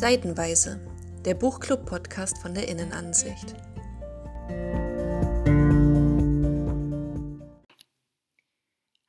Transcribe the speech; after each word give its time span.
Seitenweise, 0.00 0.78
der 1.24 1.34
Buchclub-Podcast 1.34 2.38
von 2.38 2.54
der 2.54 2.68
Innenansicht. 2.68 3.56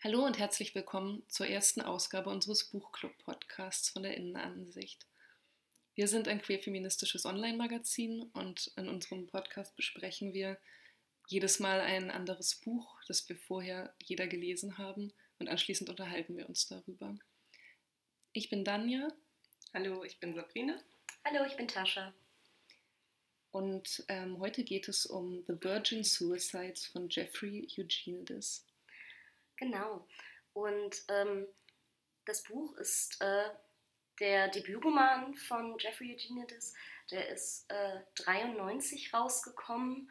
Hallo 0.04 0.26
und 0.26 0.40
herzlich 0.40 0.74
willkommen 0.74 1.22
zur 1.28 1.46
ersten 1.46 1.82
Ausgabe 1.82 2.32
unseres 2.32 2.72
Buchclub-Podcasts 2.72 3.90
von 3.90 4.02
der 4.02 4.18
Innenansicht. 4.18 5.06
Wir 5.94 6.08
sind 6.08 6.28
ein 6.28 6.42
queerfeministisches 6.42 7.28
Online-Magazin 7.28 8.24
und 8.34 8.72
in 8.76 8.90
unserem 8.90 9.28
Podcast 9.28 9.76
besprechen 9.76 10.34
wir 10.34 10.58
jedes 11.28 11.60
Mal 11.60 11.82
ein 11.82 12.10
anderes 12.10 12.56
Buch, 12.56 13.00
das 13.08 13.30
wir 13.30 13.38
vorher 13.38 13.94
jeder 14.02 14.26
gelesen 14.26 14.80
haben 14.80 15.14
und 15.38 15.50
anschließend 15.50 15.92
unterhalten 15.92 16.36
wir 16.36 16.50
uns 16.50 16.66
darüber. 16.66 17.16
Ich 18.34 18.50
bin 18.50 18.66
Danja 18.66 19.10
Hallo, 19.72 20.04
ich 20.04 20.20
bin 20.20 20.34
Sabrina. 20.34 20.76
Hallo, 21.24 21.46
ich 21.46 21.56
bin 21.56 21.68
Tascha. 21.68 22.12
Und 23.52 24.04
ähm, 24.08 24.40
heute 24.40 24.64
geht 24.64 24.88
es 24.88 25.06
um 25.06 25.44
The 25.46 25.64
Virgin 25.64 26.04
Suicides 26.04 26.88
von 26.88 27.08
Jeffrey 27.08 27.68
Eugenides. 27.78 28.66
Genau. 29.58 30.08
Und 30.54 31.04
ähm, 31.10 31.46
das 32.26 32.42
Buch 32.42 32.76
ist 32.78 33.22
äh, 33.22 33.52
der 34.20 34.48
Debütroman 34.48 35.36
von 35.36 35.78
Jeffrey 35.78 36.16
Eugenides. 36.16 36.74
Der 37.12 37.30
ist 37.30 37.70
äh, 37.70 38.00
93 38.16 39.14
rausgekommen. 39.14 40.10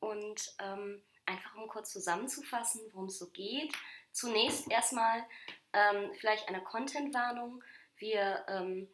Und 0.00 0.54
ähm, 0.58 1.02
einfach 1.24 1.54
um 1.54 1.66
kurz 1.66 1.94
zusammenzufassen, 1.94 2.82
worum 2.92 3.06
es 3.06 3.18
so 3.18 3.30
geht. 3.30 3.72
Zunächst 4.12 4.70
erstmal 4.70 5.24
ähm, 5.72 6.12
vielleicht 6.20 6.46
eine 6.46 6.62
Content-Warnung. 6.62 7.64
Wir 7.96 8.44
ähm, 8.48 8.86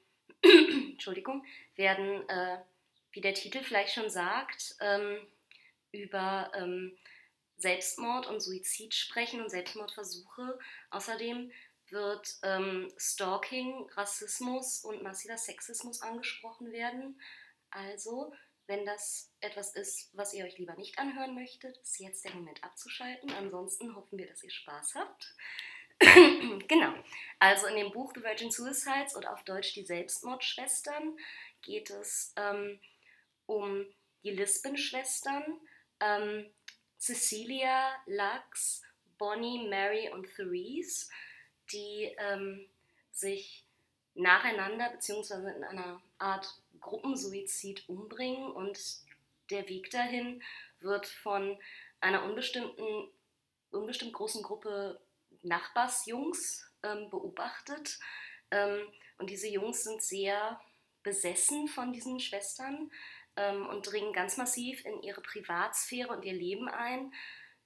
Entschuldigung, 0.92 1.44
werden, 1.76 2.28
äh, 2.28 2.58
wie 3.12 3.20
der 3.20 3.34
Titel 3.34 3.62
vielleicht 3.62 3.94
schon 3.94 4.10
sagt, 4.10 4.76
ähm, 4.80 5.18
über 5.92 6.50
ähm, 6.54 6.96
Selbstmord 7.56 8.26
und 8.26 8.40
Suizid 8.40 8.94
sprechen 8.94 9.40
und 9.40 9.50
Selbstmordversuche. 9.50 10.58
Außerdem 10.90 11.52
wird 11.90 12.36
ähm, 12.42 12.92
Stalking, 12.96 13.88
Rassismus 13.92 14.84
und 14.84 15.02
massiver 15.02 15.38
Sexismus 15.38 16.02
angesprochen 16.02 16.72
werden. 16.72 17.20
Also, 17.70 18.32
wenn 18.66 18.84
das 18.86 19.30
etwas 19.40 19.74
ist, 19.74 20.10
was 20.14 20.32
ihr 20.32 20.44
euch 20.44 20.58
lieber 20.58 20.74
nicht 20.76 20.98
anhören 20.98 21.34
möchtet, 21.34 21.76
ist 21.78 22.00
jetzt 22.00 22.24
der 22.24 22.34
Moment 22.34 22.62
abzuschalten. 22.64 23.30
Ansonsten 23.32 23.94
hoffen 23.94 24.18
wir, 24.18 24.26
dass 24.26 24.42
ihr 24.42 24.50
Spaß 24.50 24.94
habt. 24.94 25.34
genau. 26.68 26.94
Also 27.38 27.66
in 27.66 27.76
dem 27.76 27.92
Buch 27.92 28.12
The 28.14 28.22
Virgin 28.22 28.50
Suicides 28.50 29.16
oder 29.16 29.32
auf 29.32 29.44
Deutsch 29.44 29.74
Die 29.74 29.84
Selbstmordschwestern 29.84 31.16
geht 31.62 31.90
es 31.90 32.32
ähm, 32.36 32.78
um 33.46 33.86
die 34.22 34.30
Lisbon-Schwestern, 34.30 35.60
ähm, 36.00 36.50
Cecilia, 36.98 37.94
Lux, 38.06 38.82
Bonnie, 39.18 39.68
Mary 39.68 40.10
und 40.10 40.26
Therese, 40.34 41.08
die 41.70 42.14
ähm, 42.18 42.66
sich 43.12 43.64
nacheinander 44.14 44.90
bzw. 44.90 45.56
in 45.56 45.64
einer 45.64 46.00
Art 46.18 46.46
Gruppensuizid 46.80 47.88
umbringen 47.88 48.50
und 48.52 48.78
der 49.50 49.68
Weg 49.68 49.90
dahin 49.90 50.42
wird 50.80 51.06
von 51.06 51.58
einer 52.00 52.24
unbestimmten, 52.24 53.08
unbestimmt 53.70 54.12
großen 54.12 54.42
Gruppe 54.42 55.00
Nachbarsjungs 55.44 56.70
ähm, 56.82 57.10
beobachtet. 57.10 57.98
Ähm, 58.50 58.86
und 59.18 59.30
diese 59.30 59.48
Jungs 59.48 59.84
sind 59.84 60.02
sehr 60.02 60.60
besessen 61.02 61.68
von 61.68 61.92
diesen 61.92 62.18
Schwestern 62.20 62.90
ähm, 63.36 63.66
und 63.66 63.90
dringen 63.90 64.12
ganz 64.12 64.36
massiv 64.36 64.84
in 64.84 65.02
ihre 65.02 65.20
Privatsphäre 65.20 66.08
und 66.08 66.24
ihr 66.24 66.32
Leben 66.32 66.68
ein. 66.68 67.12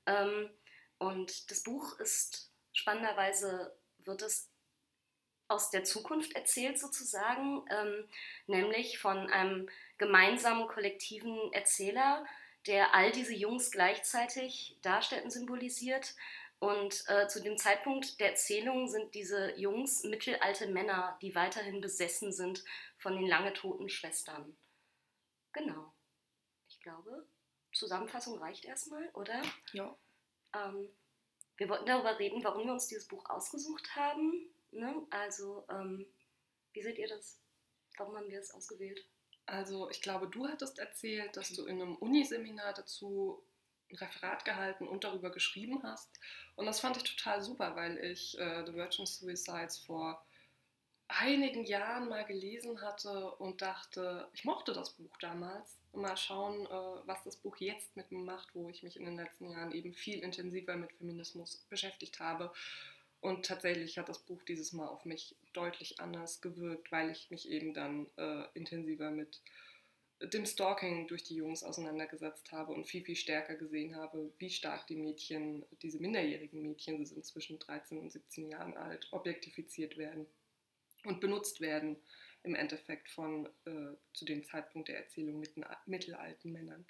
Ähm, 0.06 0.50
und 0.98 1.50
das 1.50 1.62
Buch 1.62 1.98
ist 2.00 2.52
spannenderweise, 2.72 3.76
wird 3.98 4.22
es 4.22 4.50
aus 5.48 5.70
der 5.70 5.84
Zukunft 5.84 6.34
erzählt 6.34 6.78
sozusagen, 6.78 7.64
ähm, 7.70 8.08
nämlich 8.46 8.98
von 8.98 9.30
einem 9.30 9.68
gemeinsamen 9.96 10.68
kollektiven 10.68 11.52
Erzähler, 11.52 12.26
der 12.66 12.94
all 12.94 13.10
diese 13.12 13.34
Jungs 13.34 13.70
gleichzeitig 13.70 14.76
darstellt 14.82 15.24
und 15.24 15.30
symbolisiert 15.30 16.14
und 16.60 17.04
äh, 17.08 17.28
zu 17.28 17.40
dem 17.40 17.56
Zeitpunkt 17.56 18.18
der 18.18 18.30
Erzählung 18.30 18.88
sind 18.88 19.14
diese 19.14 19.56
Jungs 19.56 20.02
mittelalte 20.02 20.66
Männer, 20.66 21.16
die 21.22 21.34
weiterhin 21.34 21.80
besessen 21.80 22.32
sind 22.32 22.64
von 22.96 23.14
den 23.14 23.28
lange 23.28 23.52
toten 23.52 23.88
Schwestern. 23.88 24.56
Genau. 25.52 25.92
Ich 26.68 26.80
glaube, 26.80 27.26
Zusammenfassung 27.72 28.38
reicht 28.38 28.64
erstmal, 28.64 29.08
oder? 29.10 29.40
Ja. 29.72 29.96
Ähm, 30.54 30.88
wir 31.56 31.68
wollten 31.68 31.86
darüber 31.86 32.18
reden, 32.18 32.42
warum 32.42 32.66
wir 32.66 32.72
uns 32.72 32.88
dieses 32.88 33.06
Buch 33.06 33.28
ausgesucht 33.30 33.94
haben. 33.94 34.50
Ne? 34.72 35.06
Also, 35.10 35.64
ähm, 35.70 36.06
wie 36.72 36.82
seht 36.82 36.98
ihr 36.98 37.08
das? 37.08 37.38
Warum 37.96 38.16
haben 38.16 38.30
wir 38.30 38.40
es 38.40 38.52
ausgewählt? 38.52 39.04
Also, 39.46 39.88
ich 39.90 40.02
glaube, 40.02 40.28
du 40.28 40.46
hattest 40.46 40.78
erzählt, 40.78 41.36
dass 41.36 41.50
du 41.52 41.66
in 41.66 41.80
einem 41.80 41.96
Uniseminar 41.96 42.74
dazu 42.74 43.42
ein 43.90 43.96
Referat 43.96 44.44
gehalten 44.44 44.86
und 44.86 45.04
darüber 45.04 45.30
geschrieben 45.30 45.82
hast. 45.82 46.08
Und 46.56 46.66
das 46.66 46.80
fand 46.80 46.96
ich 46.96 47.04
total 47.04 47.42
super, 47.42 47.76
weil 47.76 47.98
ich 47.98 48.38
äh, 48.38 48.64
The 48.66 48.74
Virgin 48.74 49.06
Suicides 49.06 49.78
vor 49.78 50.24
einigen 51.08 51.64
Jahren 51.64 52.08
mal 52.08 52.24
gelesen 52.24 52.82
hatte 52.82 53.32
und 53.36 53.62
dachte, 53.62 54.28
ich 54.34 54.44
mochte 54.44 54.72
das 54.72 54.90
Buch 54.90 55.16
damals. 55.20 55.76
Mal 55.92 56.16
schauen, 56.16 56.66
äh, 56.66 57.06
was 57.06 57.22
das 57.24 57.36
Buch 57.36 57.56
jetzt 57.56 57.96
mit 57.96 58.12
mir 58.12 58.20
macht, 58.20 58.54
wo 58.54 58.68
ich 58.68 58.82
mich 58.82 58.96
in 58.96 59.06
den 59.06 59.16
letzten 59.16 59.50
Jahren 59.50 59.72
eben 59.72 59.94
viel 59.94 60.18
intensiver 60.20 60.76
mit 60.76 60.92
Feminismus 60.92 61.64
beschäftigt 61.70 62.20
habe. 62.20 62.52
Und 63.20 63.46
tatsächlich 63.46 63.98
hat 63.98 64.08
das 64.08 64.20
Buch 64.20 64.42
dieses 64.44 64.72
Mal 64.72 64.86
auf 64.86 65.04
mich 65.04 65.34
deutlich 65.52 65.98
anders 65.98 66.40
gewirkt, 66.40 66.92
weil 66.92 67.10
ich 67.10 67.30
mich 67.30 67.48
eben 67.48 67.74
dann 67.74 68.06
äh, 68.16 68.44
intensiver 68.54 69.10
mit 69.10 69.40
äh, 69.44 69.67
dem 70.20 70.46
Stalking 70.46 71.06
durch 71.06 71.22
die 71.22 71.36
Jungs 71.36 71.62
auseinandergesetzt 71.62 72.50
habe 72.50 72.72
und 72.72 72.86
viel, 72.86 73.04
viel 73.04 73.16
stärker 73.16 73.54
gesehen 73.54 73.94
habe, 73.96 74.32
wie 74.38 74.50
stark 74.50 74.86
die 74.88 74.96
Mädchen, 74.96 75.64
diese 75.82 76.00
minderjährigen 76.00 76.62
Mädchen, 76.62 76.98
sie 76.98 77.14
sind 77.14 77.24
zwischen 77.24 77.58
13 77.58 77.98
und 77.98 78.10
17 78.10 78.50
Jahren 78.50 78.76
alt, 78.76 79.06
objektifiziert 79.12 79.96
werden 79.96 80.26
und 81.04 81.20
benutzt 81.20 81.60
werden 81.60 81.96
im 82.42 82.54
Endeffekt 82.54 83.08
von 83.10 83.46
äh, 83.64 83.96
zu 84.12 84.24
dem 84.24 84.44
Zeitpunkt 84.44 84.88
der 84.88 84.98
Erzählung 84.98 85.38
mit 85.38 85.52
mittelalten 85.86 86.52
Männern. 86.52 86.84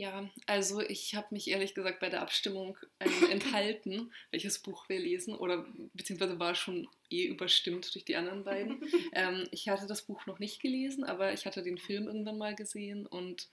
Ja, 0.00 0.30
also 0.46 0.80
ich 0.80 1.14
habe 1.14 1.26
mich 1.32 1.48
ehrlich 1.48 1.74
gesagt 1.74 2.00
bei 2.00 2.08
der 2.08 2.22
Abstimmung 2.22 2.78
äh, 3.00 3.04
enthalten, 3.30 4.10
welches 4.30 4.58
Buch 4.58 4.88
wir 4.88 4.98
lesen, 4.98 5.34
oder 5.34 5.66
beziehungsweise 5.92 6.40
war 6.40 6.54
schon 6.54 6.88
eh 7.10 7.26
überstimmt 7.26 7.94
durch 7.94 8.06
die 8.06 8.16
anderen 8.16 8.42
beiden. 8.42 8.82
ähm, 9.12 9.46
ich 9.50 9.68
hatte 9.68 9.86
das 9.86 10.00
Buch 10.00 10.24
noch 10.24 10.38
nicht 10.38 10.62
gelesen, 10.62 11.04
aber 11.04 11.34
ich 11.34 11.44
hatte 11.44 11.62
den 11.62 11.76
Film 11.76 12.06
irgendwann 12.06 12.38
mal 12.38 12.54
gesehen 12.54 13.04
und 13.04 13.50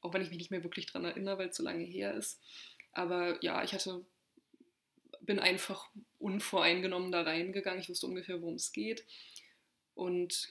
auch 0.00 0.12
wenn 0.12 0.22
ich 0.22 0.30
mich 0.30 0.38
nicht 0.38 0.50
mehr 0.50 0.64
wirklich 0.64 0.86
daran 0.86 1.04
erinnere, 1.04 1.38
weil 1.38 1.50
es 1.50 1.56
so 1.56 1.62
lange 1.62 1.84
her 1.84 2.12
ist. 2.14 2.40
Aber 2.90 3.40
ja, 3.44 3.62
ich 3.62 3.72
hatte, 3.72 4.04
bin 5.20 5.38
einfach 5.38 5.90
unvoreingenommen 6.18 7.12
da 7.12 7.22
reingegangen. 7.22 7.80
Ich 7.80 7.88
wusste 7.88 8.08
ungefähr, 8.08 8.42
worum 8.42 8.54
es 8.54 8.72
geht. 8.72 9.04
Und 9.94 10.48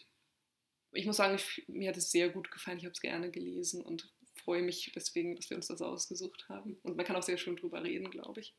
ich 0.93 1.05
muss 1.05 1.17
sagen, 1.17 1.35
ich, 1.35 1.65
mir 1.67 1.89
hat 1.89 1.97
es 1.97 2.11
sehr 2.11 2.29
gut 2.29 2.49
gefallen. 2.49 2.77
Ich 2.77 2.85
habe 2.85 2.93
es 2.93 3.01
gerne 3.01 3.29
gelesen 3.29 3.81
und 3.81 4.12
freue 4.43 4.61
mich 4.61 4.91
deswegen, 4.95 5.35
dass 5.35 5.49
wir 5.49 5.57
uns 5.57 5.67
das 5.67 5.81
ausgesucht 5.81 6.45
haben. 6.49 6.79
Und 6.83 6.95
man 6.95 7.05
kann 7.05 7.15
auch 7.15 7.23
sehr 7.23 7.37
schön 7.37 7.55
drüber 7.55 7.83
reden, 7.83 8.11
glaube 8.11 8.41
ich. 8.41 8.55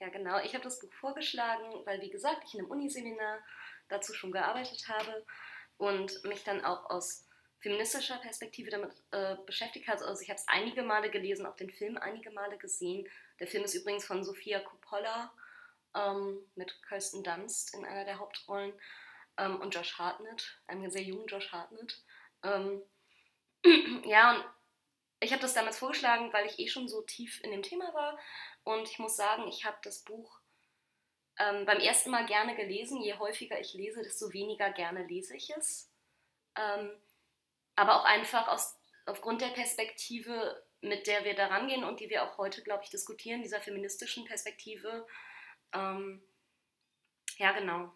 Ja, 0.00 0.08
genau. 0.08 0.38
Ich 0.40 0.54
habe 0.54 0.64
das 0.64 0.80
Buch 0.80 0.92
vorgeschlagen, 0.92 1.64
weil, 1.84 2.00
wie 2.00 2.10
gesagt, 2.10 2.44
ich 2.46 2.54
in 2.54 2.60
einem 2.60 2.70
Uniseminar 2.70 3.38
dazu 3.88 4.12
schon 4.14 4.32
gearbeitet 4.32 4.88
habe 4.88 5.24
und 5.76 6.24
mich 6.24 6.44
dann 6.44 6.64
auch 6.64 6.90
aus 6.90 7.26
feministischer 7.60 8.18
Perspektive 8.18 8.70
damit 8.70 8.92
äh, 9.10 9.36
beschäftigt 9.46 9.88
habe. 9.88 10.04
Also 10.04 10.22
ich 10.22 10.28
habe 10.28 10.38
es 10.38 10.48
einige 10.48 10.82
Male 10.82 11.10
gelesen, 11.10 11.46
auch 11.46 11.56
den 11.56 11.70
Film 11.70 11.96
einige 11.96 12.30
Male 12.30 12.58
gesehen. 12.58 13.08
Der 13.40 13.46
Film 13.46 13.64
ist 13.64 13.74
übrigens 13.74 14.04
von 14.04 14.22
Sofia 14.22 14.60
Coppola 14.60 15.32
ähm, 15.94 16.40
mit 16.56 16.82
Kirsten 16.82 17.22
Dunst 17.22 17.74
in 17.74 17.84
einer 17.84 18.04
der 18.04 18.18
Hauptrollen 18.18 18.74
ähm, 19.38 19.60
und 19.60 19.74
Josh 19.74 19.98
Hartnett, 19.98 20.60
einem 20.66 20.90
sehr 20.90 21.02
jungen 21.02 21.26
Josh 21.26 21.52
Hartnett. 21.52 22.02
Ähm, 22.42 22.82
ja, 24.04 24.34
und 24.34 24.44
ich 25.24 25.32
habe 25.32 25.42
das 25.42 25.54
damals 25.54 25.78
vorgeschlagen, 25.78 26.32
weil 26.32 26.46
ich 26.46 26.58
eh 26.58 26.68
schon 26.68 26.88
so 26.88 27.02
tief 27.02 27.42
in 27.42 27.50
dem 27.50 27.62
Thema 27.62 27.92
war. 27.94 28.18
Und 28.62 28.88
ich 28.88 28.98
muss 28.98 29.16
sagen, 29.16 29.46
ich 29.48 29.64
habe 29.64 29.78
das 29.82 30.04
Buch 30.04 30.40
ähm, 31.38 31.66
beim 31.66 31.80
ersten 31.80 32.10
Mal 32.10 32.26
gerne 32.26 32.54
gelesen. 32.56 33.00
Je 33.02 33.14
häufiger 33.14 33.58
ich 33.60 33.74
lese, 33.74 34.02
desto 34.02 34.32
weniger 34.32 34.70
gerne 34.72 35.06
lese 35.06 35.36
ich 35.36 35.50
es. 35.50 35.90
Ähm, 36.56 37.00
aber 37.76 38.00
auch 38.00 38.04
einfach 38.04 38.48
aus, 38.48 38.78
aufgrund 39.06 39.40
der 39.40 39.48
Perspektive, 39.48 40.64
mit 40.80 41.06
der 41.06 41.24
wir 41.24 41.34
da 41.34 41.46
rangehen 41.48 41.82
und 41.84 42.00
die 42.00 42.08
wir 42.10 42.22
auch 42.24 42.38
heute, 42.38 42.62
glaube 42.62 42.84
ich, 42.84 42.90
diskutieren, 42.90 43.42
dieser 43.42 43.60
feministischen 43.60 44.24
Perspektive. 44.26 45.06
Ähm, 45.72 46.22
ja, 47.38 47.52
genau. 47.52 47.92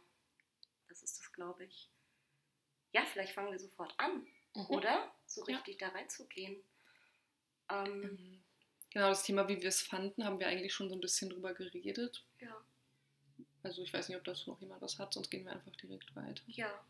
Das 0.88 1.02
ist 1.02 1.18
das 1.20 1.32
glaube 1.32 1.64
ich. 1.64 1.90
Ja, 2.92 3.04
vielleicht 3.04 3.34
fangen 3.34 3.52
wir 3.52 3.58
sofort 3.58 3.94
an, 3.98 4.26
Mhm. 4.54 4.66
oder? 4.70 5.14
So 5.26 5.44
Ja. 5.46 5.56
richtig 5.56 5.78
da 5.78 5.88
reinzugehen. 5.88 6.64
Ähm, 7.70 8.02
Ähm, 8.02 8.34
Genau, 8.90 9.10
das 9.10 9.22
Thema, 9.22 9.46
wie 9.48 9.60
wir 9.60 9.68
es 9.68 9.82
fanden, 9.82 10.24
haben 10.24 10.40
wir 10.40 10.48
eigentlich 10.48 10.72
schon 10.72 10.88
so 10.88 10.94
ein 10.96 11.00
bisschen 11.00 11.28
drüber 11.28 11.52
geredet. 11.52 12.24
ja, 12.40 12.56
Also 13.62 13.82
ich 13.82 13.92
weiß 13.92 14.08
nicht, 14.08 14.16
ob 14.16 14.24
dazu 14.24 14.50
noch 14.50 14.60
jemand 14.60 14.80
was 14.80 14.98
hat, 14.98 15.12
sonst 15.12 15.30
gehen 15.30 15.44
wir 15.44 15.52
einfach 15.52 15.76
direkt 15.76 16.14
weiter. 16.16 16.42
ja. 16.46 16.84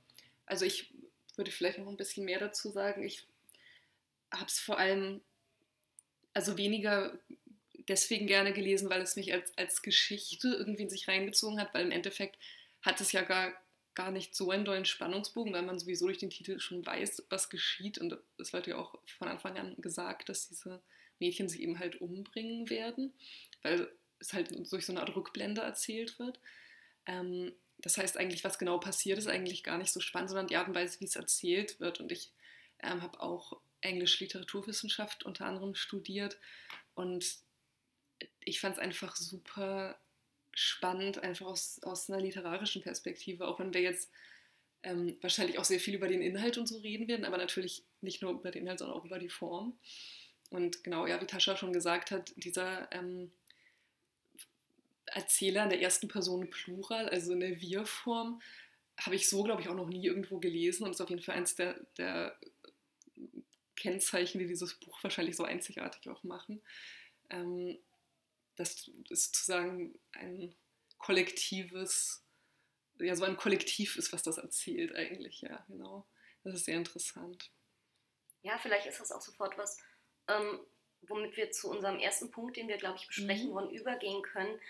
Also 0.47 0.65
ich 0.65 0.95
würde 1.37 1.51
vielleicht 1.51 1.79
noch 1.79 1.89
ein 1.89 1.97
bisschen 1.97 2.25
mehr 2.25 2.39
dazu 2.39 2.71
sagen. 2.71 3.03
Ich 3.03 3.27
habe 4.33 4.47
es 4.47 4.59
vor 4.61 4.79
allem, 4.79 5.21
also 6.33 6.57
weniger 6.57 7.19
deswegen 7.89 8.27
gerne 8.27 8.53
gelesen, 8.53 8.89
weil 8.91 9.03
es 9.03 9.17
mich 9.17 9.33
als, 9.33 9.57
als 9.59 9.83
Geschichte 9.83 10.49
irgendwie 10.49 10.85
in 10.85 10.91
sich 10.91 11.09
reingezogen 11.09 11.61
hat, 11.61 11.75
weil 11.75 11.85
im 11.85 11.91
Endeffekt 11.93 12.39
hat 12.83 13.01
es 13.01 13.13
ja 13.13 13.23
gar, 13.23 13.53
gar 13.99 14.13
nicht 14.13 14.37
so 14.37 14.53
einen 14.53 14.65
dollen 14.65 14.85
Spannungsbogen, 14.85 15.53
weil 15.53 15.63
man 15.63 15.81
sowieso 15.81 16.07
durch 16.07 16.19
den 16.19 16.31
Titel 16.31 16.61
schon 16.61 16.87
weiß, 16.87 17.25
was 17.31 17.51
geschieht. 17.51 17.99
Und 17.99 18.17
es 18.39 18.53
wird 18.53 18.69
ja 18.69 18.77
auch 18.77 18.95
von 19.19 19.27
Anfang 19.27 19.59
an 19.59 19.75
gesagt, 19.79 20.29
dass 20.29 20.49
diese 20.49 20.81
Mädchen 21.19 21.49
sich 21.49 21.61
eben 21.61 21.81
halt 21.81 22.01
umbringen 22.01 22.71
werden, 22.71 23.13
weil 23.63 23.91
es 24.21 24.33
halt 24.33 24.53
durch 24.71 24.87
so 24.87 24.93
eine 24.93 25.01
Art 25.01 25.17
Rückblende 25.17 25.63
erzählt 25.63 26.17
wird. 26.21 26.39
Ähm, 27.07 27.53
das 27.79 27.99
heißt 27.99 28.17
eigentlich, 28.17 28.45
was 28.45 28.61
genau 28.61 28.79
passiert, 28.79 29.19
ist 29.19 29.27
eigentlich 29.27 29.65
gar 29.65 29.79
nicht 29.79 29.93
so 29.93 29.99
spannend, 29.99 30.31
sondern 30.31 30.47
die 30.47 30.57
Art 30.57 30.69
und 30.69 30.77
Weise, 30.77 31.01
wie 31.01 31.05
es 31.05 31.17
erzählt 31.17 31.81
wird. 31.81 31.99
Und 31.99 32.13
ich 32.13 32.31
ähm, 32.85 33.03
habe 33.03 33.21
auch 33.21 33.61
Englisch 33.81 34.21
Literaturwissenschaft 34.21 35.25
unter 35.25 35.45
anderem 35.47 35.75
studiert 35.75 36.39
und 36.95 37.39
ich 38.45 38.61
fand 38.61 38.77
es 38.77 38.81
einfach 38.81 39.17
super 39.17 39.99
spannend, 40.59 41.23
einfach 41.23 41.47
aus, 41.47 41.81
aus 41.83 42.11
einer 42.11 42.21
literarischen 42.21 42.83
Perspektive, 42.83 43.47
auch 43.47 43.61
wenn 43.61 43.73
wir 43.73 43.81
jetzt 43.81 44.11
ähm, 44.83 45.17
wahrscheinlich 45.21 45.59
auch 45.59 45.65
sehr 45.65 45.81
viel 45.81 45.95
über 45.95 46.09
den 46.09 46.23
Inhalt 46.23 46.59
und 46.59 46.67
so 46.67 46.79
reden 46.79 47.09
werden, 47.09 47.25
aber 47.25 47.39
natürlich 47.39 47.85
nicht 48.01 48.23
nur 48.23 48.33
über 48.33 48.51
den 48.51 48.63
Inhalt, 48.63 48.81
sondern 48.81 48.99
auch 48.99 49.05
über 49.05 49.19
die 49.19 49.29
Form. 49.29 49.79
Und 50.51 50.83
genau, 50.83 51.07
ja, 51.07 51.21
wie 51.21 51.27
Tascha 51.27 51.57
schon 51.57 51.73
gesagt 51.73 52.11
hat, 52.11 52.33
dieser 52.37 52.91
ähm, 52.93 53.31
Erzähler 55.07 55.65
in 55.65 55.71
der 55.71 55.81
ersten 55.81 56.09
Person 56.09 56.51
Plural, 56.51 57.09
also 57.09 57.33
in 57.33 57.41
der 57.41 57.61
Wir-Form, 57.61 58.41
habe 59.01 59.15
ich 59.15 59.29
so, 59.29 59.45
glaube 59.45 59.63
ich, 59.63 59.69
auch 59.69 59.77
noch 59.77 59.89
nie 59.89 60.05
irgendwo 60.05 60.39
gelesen 60.39 60.85
und 60.85 60.91
ist 60.91 61.01
auf 61.01 61.11
jeden 61.11 61.23
Fall 61.23 61.37
eins 61.37 61.55
der, 61.55 61.79
der 61.99 62.37
Kennzeichen, 63.77 64.41
die 64.41 64.47
dieses 64.47 64.75
Buch 64.75 65.03
wahrscheinlich 65.05 65.37
so 65.37 65.45
einzigartig 65.45 66.09
auch 66.09 66.25
machen. 66.25 66.61
Ähm, 67.31 67.79
das 68.59 68.89
ist 69.11 69.35
sozusagen 69.37 69.99
ein 70.13 70.55
kollektives, 70.99 72.25
ja, 72.99 73.15
so 73.15 73.25
ein 73.25 73.37
Kollektiv 73.37 73.97
ist, 73.97 74.13
was 74.13 74.23
das 74.23 74.39
erzählt 74.39 74.95
eigentlich, 74.95 75.41
ja, 75.43 75.65
genau. 75.69 76.07
Das 76.43 76.55
ist 76.55 76.65
sehr 76.65 76.77
interessant. 76.77 77.51
Ja, 78.43 78.59
vielleicht 78.59 78.87
ist 78.87 79.01
das 79.01 79.13
auch 79.13 79.21
sofort 79.21 79.57
was, 79.59 79.79
ähm, 80.29 80.61
womit 81.03 81.37
wir 81.37 81.51
zu 81.51 81.71
unserem 81.71 81.99
ersten 81.99 82.31
Punkt, 82.31 82.57
den 82.57 82.69
wir, 82.69 82.77
glaube 82.77 82.99
ich, 82.99 83.07
besprechen 83.07 83.51
Mhm. 83.51 83.55
wollen, 83.55 83.71
übergehen 83.71 84.23
können. 84.23 84.61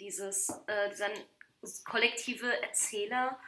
Dieses, 0.00 0.48
äh, 0.66 0.90
dieser 0.90 1.10
kollektive 1.84 2.60
Erzähler, 2.62 3.40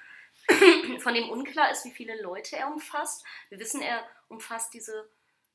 von 1.00 1.14
dem 1.14 1.28
unklar 1.30 1.70
ist, 1.70 1.84
wie 1.84 1.90
viele 1.90 2.20
Leute 2.22 2.56
er 2.56 2.68
umfasst. 2.72 3.24
Wir 3.48 3.58
wissen, 3.58 3.82
er 3.82 4.08
umfasst 4.28 4.72
diese 4.72 5.10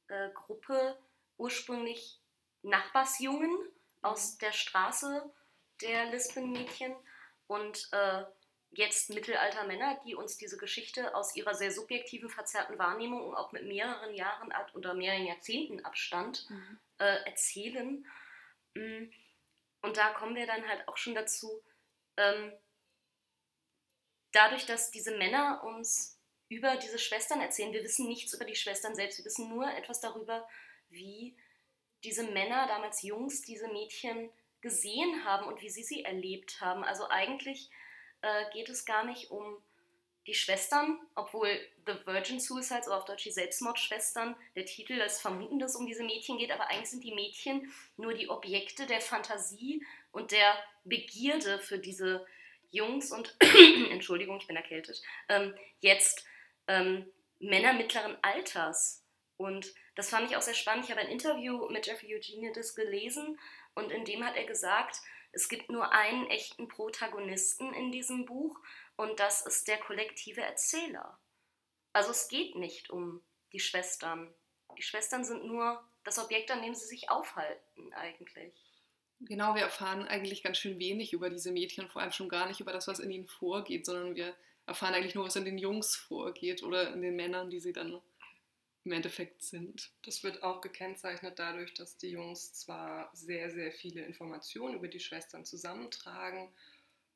äh, 0.07 0.30
Gruppe 0.34 0.98
ursprünglich 1.38 2.19
Nachbarsjungen 2.63 3.57
aus 4.04 4.38
der 4.38 4.52
Straße 4.52 5.32
der 5.82 6.06
Lisbon-Mädchen 6.06 6.96
und 7.48 7.90
äh, 7.92 8.24
jetzt 8.72 9.10
Mittelaltermänner, 9.10 10.02
die 10.06 10.16
uns 10.16 10.38
diese 10.38 10.58
Geschichte 10.58 11.16
aus 11.16 11.36
ihrer 11.36 11.54
sehr 11.54 11.72
subjektiven, 11.72 12.30
verzerrten 12.30 12.78
Wahrnehmung 12.80 13.28
und 13.28 13.36
auch 13.36 13.52
mit 13.52 13.66
mehreren 13.66 14.14
Jahren 14.16 14.52
Ab- 14.52 14.72
oder 14.74 14.94
mehreren 14.94 15.26
Jahrzehnten 15.26 15.86
Abstand 15.86 16.48
äh, 17.00 17.26
erzählen. 17.26 18.06
Mm, 18.74 19.06
Und 19.82 19.98
da 19.98 20.10
kommen 20.14 20.36
wir 20.36 20.48
dann 20.48 20.68
halt 20.68 20.88
auch 20.88 20.98
schon 20.98 21.14
dazu, 21.14 21.62
ähm, 22.18 22.54
dadurch, 24.32 24.66
dass 24.66 24.92
diese 24.92 25.16
Männer 25.18 25.64
uns 25.64 26.20
über 26.50 26.78
diese 26.78 27.00
Schwestern 27.00 27.42
erzählen, 27.42 27.74
wir 27.74 27.84
wissen 27.84 28.08
nichts 28.08 28.34
über 28.34 28.46
die 28.46 28.56
Schwestern 28.56 28.96
selbst, 28.96 29.20
wir 29.20 29.26
wissen 29.26 29.50
nur 29.50 29.68
etwas 29.72 30.02
darüber, 30.02 30.48
wie 30.90 31.38
diese 32.04 32.24
Männer, 32.24 32.68
damals 32.68 33.02
Jungs, 33.02 33.42
diese 33.42 33.68
Mädchen 33.68 34.30
gesehen 34.62 35.26
haben 35.26 35.48
und 35.48 35.62
wie 35.62 35.70
sie 35.70 35.84
sie 35.84 36.04
erlebt 36.04 36.62
haben. 36.62 36.84
Also 36.84 37.10
eigentlich 37.10 37.70
äh, 38.22 38.46
geht 38.54 38.70
es 38.70 38.86
gar 38.86 39.04
nicht 39.04 39.32
um 39.32 39.58
die 40.26 40.34
Schwestern, 40.34 41.00
obwohl 41.16 41.50
The 41.86 42.06
Virgin 42.06 42.40
Suicides 42.40 42.88
oder 42.88 42.98
auf 42.98 43.06
Deutsch 43.06 43.24
die 43.24 43.32
Selbstmordschwestern, 43.32 44.38
der 44.56 44.66
Titel 44.66 44.94
lässt 44.94 45.22
vermuten, 45.22 45.60
dass 45.60 45.72
es 45.72 45.78
um 45.78 45.86
diese 45.86 46.04
Mädchen 46.04 46.38
geht, 46.38 46.52
aber 46.52 46.70
eigentlich 46.70 46.92
sind 46.92 47.04
die 47.04 47.14
Mädchen 47.14 47.74
nur 47.98 48.14
die 48.14 48.30
Objekte 48.30 48.86
der 48.86 49.02
Fantasie 49.02 49.86
und 50.14 50.32
der 50.32 50.56
Begierde 50.86 51.60
für 51.60 51.78
diese 51.78 52.26
Jungs 52.72 53.12
und, 53.12 53.36
Entschuldigung, 53.92 54.38
ich 54.38 54.48
bin 54.48 54.56
erkältet, 54.56 55.02
ähm, 55.28 55.54
jetzt 55.82 56.26
ähm, 56.68 57.06
Männer 57.40 57.74
mittleren 57.74 58.18
Alters. 58.22 59.04
Und 59.38 59.74
das 59.95 60.10
fand 60.10 60.30
ich 60.30 60.36
auch 60.36 60.42
sehr 60.42 60.54
spannend. 60.54 60.86
Ich 60.86 60.92
habe 60.92 61.01
ein 61.01 61.10
Interview 61.10 61.69
mit 61.69 61.86
Jeffrey 61.86 62.16
Eugenides 62.16 62.75
gelesen 62.75 63.40
und 63.75 63.92
in 63.92 64.06
dem 64.06 64.25
hat 64.25 64.36
er 64.36 64.45
gesagt, 64.45 65.01
es 65.31 65.50
gibt 65.50 65.69
nur 65.69 65.92
einen 65.92 66.28
echten 66.28 66.68
Protagonisten 66.68 67.74
in 67.74 67.92
diesem 67.92 68.25
Buch 68.25 68.60
und 68.95 69.19
das 69.19 69.45
ist 69.45 69.68
der 69.68 69.78
kollektive 69.78 70.42
Erzähler. 70.42 71.19
Also 71.92 72.12
es 72.12 72.28
geht 72.28 72.56
nicht 72.56 72.90
um 72.90 73.22
die 73.51 73.60
Schwestern. 73.60 74.34
Die 74.78 74.84
Schwestern 74.84 75.24
sind 75.24 75.45
nur 75.45 75.84
das 76.04 76.19
Objekt, 76.19 76.51
an 76.51 76.62
dem 76.62 76.74
sie 76.74 76.88
sich 76.88 77.10
aufhalten 77.10 77.94
eigentlich. 77.94 78.54
Genau, 79.22 79.56
wir 79.56 79.62
erfahren 79.62 80.07
eigentlich 80.07 80.44
ganz 80.44 80.57
schön 80.57 80.80
wenig 80.80 81.13
über 81.13 81.30
diese 81.30 81.51
Mädchen, 81.51 81.88
vor 81.88 82.01
allem 82.01 82.12
schon 82.12 82.30
gar 82.30 82.48
nicht 82.48 82.60
über 82.60 82.74
das, 82.74 82.88
was 82.88 83.00
in 83.00 83.12
ihnen 83.12 83.28
vorgeht, 83.28 83.86
sondern 83.86 84.16
wir 84.16 84.36
erfahren 84.66 84.94
eigentlich 84.94 85.16
nur, 85.16 85.25
was 85.25 85.36
in 85.36 85.45
den 85.45 85.57
Jungs 85.57 85.95
vorgeht 85.95 86.63
oder 86.63 86.94
in 86.94 87.01
den 87.01 87.16
Männern, 87.16 87.50
die 87.50 87.60
sie 87.60 87.74
dann 87.74 88.01
im 88.85 88.91
Endeffekt 88.91 89.44
sind. 89.44 89.91
Das 90.03 90.24
wird 90.24 90.44
auch 90.44 90.62
gekennzeichnet 90.62 91.39
dadurch, 91.39 91.74
dass 91.74 91.97
die 91.97 92.09
Jungs 92.09 92.53
zwar 92.53 93.09
sehr, 93.13 93.50
sehr 93.51 93.71
viele 93.71 94.01
Informationen 94.01 94.75
über 94.75 94.88
die 94.88 95.00
Schwestern 95.00 95.45
zusammentragen 95.45 96.50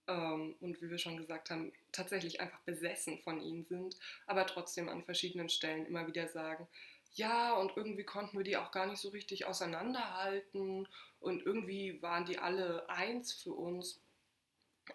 ähm, 0.07 0.55
und 0.61 0.81
wie 0.81 0.89
wir 0.89 0.97
schon 0.97 1.17
gesagt 1.17 1.49
haben, 1.49 1.73
tatsächlich 1.91 2.39
einfach 2.39 2.61
besessen 2.61 3.19
von 3.19 3.41
ihnen 3.41 3.65
sind, 3.65 3.97
aber 4.25 4.45
trotzdem 4.47 4.87
an 4.89 5.03
verschiedenen 5.03 5.49
Stellen 5.49 5.85
immer 5.85 6.07
wieder 6.07 6.27
sagen, 6.29 6.67
ja, 7.13 7.53
und 7.55 7.75
irgendwie 7.75 8.03
konnten 8.03 8.37
wir 8.37 8.43
die 8.43 8.57
auch 8.57 8.71
gar 8.71 8.85
nicht 8.85 8.99
so 8.99 9.09
richtig 9.09 9.45
auseinanderhalten 9.45 10.87
und 11.19 11.43
irgendwie 11.43 12.01
waren 12.01 12.25
die 12.25 12.37
alle 12.37 12.89
eins 12.89 13.33
für 13.33 13.53
uns. 13.53 14.01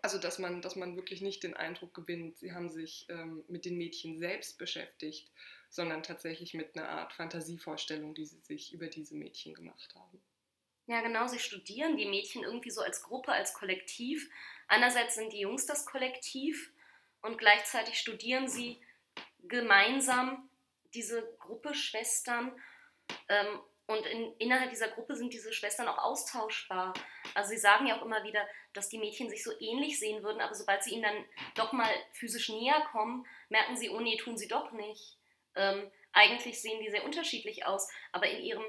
Also, 0.00 0.19
dass 0.19 0.38
man, 0.38 0.62
dass 0.62 0.76
man 0.76 0.97
wirklich 0.97 1.21
nicht 1.21 1.43
den 1.43 1.55
Eindruck 1.55 1.93
gewinnt, 1.93 2.38
sie 2.38 2.52
haben 2.52 2.71
sich 2.71 3.07
ähm, 3.11 3.45
mit 3.49 3.64
den 3.67 3.76
Mädchen 3.76 4.19
selbst 4.19 4.57
beschäftigt, 4.57 5.31
sondern 5.73 6.02
tatsächlich 6.02 6.52
mit 6.52 6.76
einer 6.76 6.87
Art 6.87 7.14
Fantasievorstellung, 7.14 8.14
die 8.14 8.26
sie 8.26 8.41
sich 8.41 8.75
über 8.75 8.88
diese 8.88 9.14
Mädchen 9.14 9.55
gemacht 9.55 9.95
haben. 9.95 10.23
Ja, 10.87 11.00
genau, 11.00 11.26
sie 11.29 11.38
studieren 11.38 11.97
die 11.97 12.05
Mädchen 12.05 12.43
irgendwie 12.43 12.71
so 12.71 12.83
als 12.83 13.02
Gruppe, 13.02 13.33
als 13.33 13.55
Kollektiv. 13.55 14.31
Einerseits 14.69 15.14
sind 15.14 15.33
die 15.33 15.41
Jungs 15.41 15.64
das 15.64 15.87
Kollektiv 15.87 16.71
und 17.23 17.38
gleichzeitig 17.38 17.99
studieren 17.99 18.49
sie 18.49 18.83
gemeinsam 19.45 20.50
diese 20.93 21.23
Gruppe 21.38 21.75
Schwestern. 21.75 22.52
Ähm, 23.31 23.59
und 23.87 24.05
in, 24.05 24.37
innerhalb 24.37 24.69
dieser 24.69 24.88
Gruppe 24.88 25.17
sind 25.17 25.33
diese 25.33 25.55
Schwestern 25.55 25.88
auch 25.88 25.99
austauschbar. 25.99 26.93
Also 27.33 27.49
sie 27.49 27.59
sagen 27.59 27.87
ja 27.87 27.99
auch 27.99 28.05
immer 28.05 28.25
wieder, 28.25 28.47
dass 28.75 28.91
die 28.91 28.99
Mädchen 28.99 29.31
sich 29.31 29.43
so 29.43 29.52
ähnlich 29.59 29.99
sehen 29.99 30.23
würden, 30.23 30.43
aber 30.43 30.55
sobald 30.55 30.83
sie 30.83 30.93
ihnen 30.93 31.02
dann 31.02 31.25
doch 31.55 31.73
mal 31.73 31.91
physisch 32.12 32.50
näher 32.50 32.87
kommen, 32.93 33.26
merken 33.49 33.79
sie, 33.79 33.88
oh 33.88 34.00
nee, 34.00 34.19
tun 34.19 34.37
sie 34.37 34.49
doch 34.49 34.73
nicht. 34.73 35.17
Ähm, 35.57 35.91
eigentlich 36.13 36.61
sehen 36.61 36.83
die 36.83 36.91
sehr 36.91 37.05
unterschiedlich 37.05 37.65
aus, 37.67 37.89
aber 38.13 38.29
in 38.29 38.43
ihrem 38.43 38.65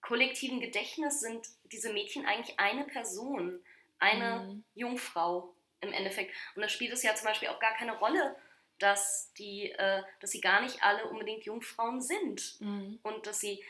kollektiven 0.00 0.60
Gedächtnis 0.60 1.20
sind 1.20 1.46
diese 1.72 1.92
Mädchen 1.92 2.24
eigentlich 2.26 2.58
eine 2.58 2.84
Person, 2.84 3.62
eine 3.98 4.40
Mhm. 4.46 4.64
Jungfrau 4.74 5.54
im 5.80 5.92
Endeffekt. 5.92 6.34
Und 6.54 6.62
da 6.62 6.68
spielt 6.68 6.92
es 6.92 7.02
ja 7.02 7.14
zum 7.14 7.26
Beispiel 7.26 7.48
auch 7.48 7.60
gar 7.60 7.74
keine 7.74 7.98
Rolle, 7.98 8.36
dass, 8.78 9.32
die, 9.34 9.72
äh, 9.72 10.02
dass 10.20 10.30
sie 10.30 10.40
gar 10.40 10.62
nicht 10.62 10.82
alle 10.82 11.06
unbedingt 11.06 11.44
Jungfrauen 11.44 12.00
sind 12.00 12.56
und 13.02 13.26
dass 13.26 13.40
sie 13.40 13.64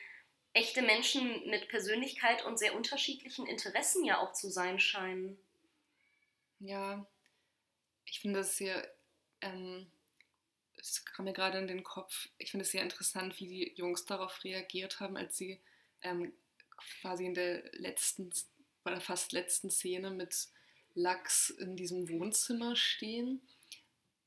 echte 0.53 0.83
Menschen 0.83 1.49
mit 1.49 1.69
Persönlichkeit 1.69 2.45
und 2.45 2.59
sehr 2.59 2.75
unterschiedlichen 2.75 3.47
Interessen 3.47 4.05
ja 4.05 4.19
auch 4.19 4.33
zu 4.33 4.51
sein 4.51 4.79
scheinen. 4.79 5.39
Ja, 6.61 7.07
ich 8.05 8.21
finde 8.21 8.41
das 8.41 8.57
sehr, 8.57 8.87
ähm, 9.41 9.91
es 10.81 11.05
kam 11.05 11.25
mir 11.27 11.33
gerade 11.33 11.59
in 11.59 11.67
den 11.67 11.85
Kopf, 11.85 12.29
ich 12.39 12.51
finde 12.51 12.65
es 12.65 12.71
sehr 12.71 12.83
interessant, 12.83 13.39
wie 13.41 13.49
die 13.49 13.73
Jungs 13.77 14.05
darauf 14.05 14.45
reagiert 14.45 15.01
haben, 15.01 15.17
als 15.17 15.37
sie 15.37 15.61
ähm, 16.03 16.33
quasi 17.01 17.27
in 17.27 17.35
der 17.35 17.65
letzten, 17.73 18.31
oder 18.85 19.01
fast 19.01 19.33
letzten 19.33 19.71
Szene 19.71 20.11
mit 20.11 20.49
Lachs 20.95 21.51
in 21.51 21.77
diesem 21.77 22.09
Wohnzimmer 22.09 22.77
stehen. 22.77 23.41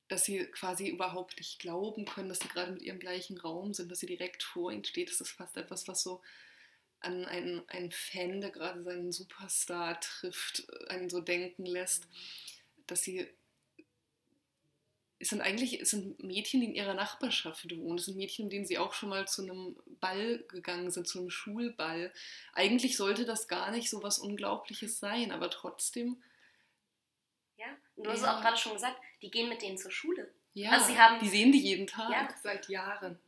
dass 0.07 0.25
sie 0.25 0.45
quasi 0.45 0.89
überhaupt 0.89 1.37
nicht 1.37 1.59
glauben 1.59 2.03
können, 2.05 2.27
dass 2.27 2.39
sie 2.39 2.49
gerade 2.49 2.73
mit 2.73 2.81
ihrem 2.81 2.99
gleichen 2.99 3.37
Raum 3.37 3.73
sind, 3.73 3.89
dass 3.89 3.99
sie 3.99 4.07
direkt 4.07 4.43
vor 4.43 4.71
ihnen 4.71 4.83
steht. 4.83 5.09
Das 5.09 5.21
ist 5.21 5.31
fast 5.31 5.55
etwas, 5.55 5.87
was 5.87 6.03
so 6.03 6.21
an 6.99 7.25
einen, 7.25 7.67
einen 7.69 7.91
Fan, 7.91 8.41
der 8.41 8.51
gerade 8.51 8.83
seinen 8.83 9.13
Superstar 9.13 9.99
trifft, 10.01 10.67
einen 10.89 11.09
so 11.09 11.21
denken 11.21 11.65
lässt, 11.65 12.07
dass 12.87 13.03
sie 13.03 13.27
es 15.21 15.29
sind 15.29 15.41
eigentlich 15.41 15.79
es 15.79 15.91
sind 15.91 16.21
Mädchen, 16.23 16.61
die 16.61 16.67
in 16.67 16.75
ihrer 16.75 16.93
Nachbarschaft 16.93 17.69
wohnen. 17.77 17.97
Es 17.97 18.05
sind 18.05 18.17
Mädchen, 18.17 18.45
mit 18.45 18.53
denen 18.53 18.65
sie 18.65 18.77
auch 18.77 18.93
schon 18.93 19.09
mal 19.09 19.27
zu 19.27 19.43
einem 19.43 19.77
Ball 19.99 20.43
gegangen 20.49 20.91
sind, 20.91 21.07
zu 21.07 21.19
einem 21.19 21.29
Schulball. 21.29 22.11
Eigentlich 22.53 22.97
sollte 22.97 23.25
das 23.25 23.47
gar 23.47 23.71
nicht 23.71 23.89
so 23.89 24.03
was 24.03 24.19
Unglaubliches 24.19 24.99
sein, 24.99 25.31
aber 25.31 25.49
trotzdem. 25.49 26.21
Ja, 27.57 27.67
und 27.95 28.05
du 28.05 28.11
hast 28.11 28.23
ja. 28.23 28.35
auch 28.35 28.41
gerade 28.41 28.57
schon 28.57 28.73
gesagt, 28.73 28.97
die 29.21 29.29
gehen 29.29 29.49
mit 29.49 29.61
denen 29.61 29.77
zur 29.77 29.91
Schule. 29.91 30.33
Ja, 30.53 30.71
also 30.71 30.87
sie 30.87 30.97
haben, 30.97 31.19
die 31.19 31.29
sehen 31.29 31.51
die 31.51 31.61
jeden 31.61 31.87
Tag. 31.87 32.11
Ja, 32.11 32.27
seit 32.41 32.67
Jahren. 32.67 33.19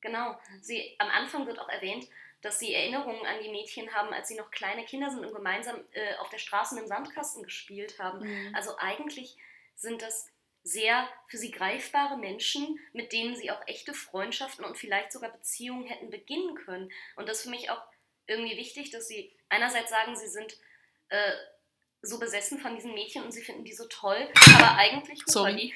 Genau. 0.00 0.36
Sie, 0.60 0.96
am 0.98 1.08
Anfang 1.08 1.46
wird 1.46 1.58
auch 1.60 1.68
erwähnt, 1.68 2.08
dass 2.40 2.58
sie 2.58 2.74
Erinnerungen 2.74 3.24
an 3.24 3.36
die 3.42 3.50
Mädchen 3.50 3.94
haben, 3.94 4.12
als 4.12 4.28
sie 4.28 4.34
noch 4.34 4.50
kleine 4.50 4.84
Kinder 4.84 5.10
sind 5.10 5.24
und 5.24 5.32
gemeinsam 5.32 5.76
äh, 5.92 6.16
auf 6.16 6.28
der 6.30 6.38
Straße 6.38 6.78
im 6.80 6.88
Sandkasten 6.88 7.44
gespielt 7.44 8.00
haben. 8.00 8.26
Mhm. 8.26 8.54
Also 8.54 8.76
eigentlich 8.78 9.36
sind 9.76 10.02
das 10.02 10.31
sehr 10.64 11.08
für 11.26 11.38
sie 11.38 11.50
greifbare 11.50 12.16
Menschen, 12.16 12.78
mit 12.92 13.12
denen 13.12 13.34
sie 13.34 13.50
auch 13.50 13.66
echte 13.66 13.94
Freundschaften 13.94 14.64
und 14.64 14.78
vielleicht 14.78 15.12
sogar 15.12 15.30
Beziehungen 15.30 15.86
hätten 15.86 16.10
beginnen 16.10 16.54
können. 16.54 16.90
Und 17.16 17.28
das 17.28 17.38
ist 17.38 17.44
für 17.44 17.50
mich 17.50 17.70
auch 17.70 17.82
irgendwie 18.26 18.56
wichtig, 18.56 18.90
dass 18.90 19.08
sie 19.08 19.34
einerseits 19.48 19.90
sagen, 19.90 20.14
sie 20.14 20.28
sind 20.28 20.56
äh, 21.08 21.32
so 22.00 22.18
besessen 22.18 22.58
von 22.58 22.74
diesen 22.74 22.94
Mädchen 22.94 23.22
und 23.22 23.32
sie 23.32 23.42
finden 23.42 23.64
die 23.64 23.72
so 23.72 23.86
toll, 23.86 24.28
aber 24.56 24.76
eigentlich 24.76 25.20
Sorry. 25.26 25.72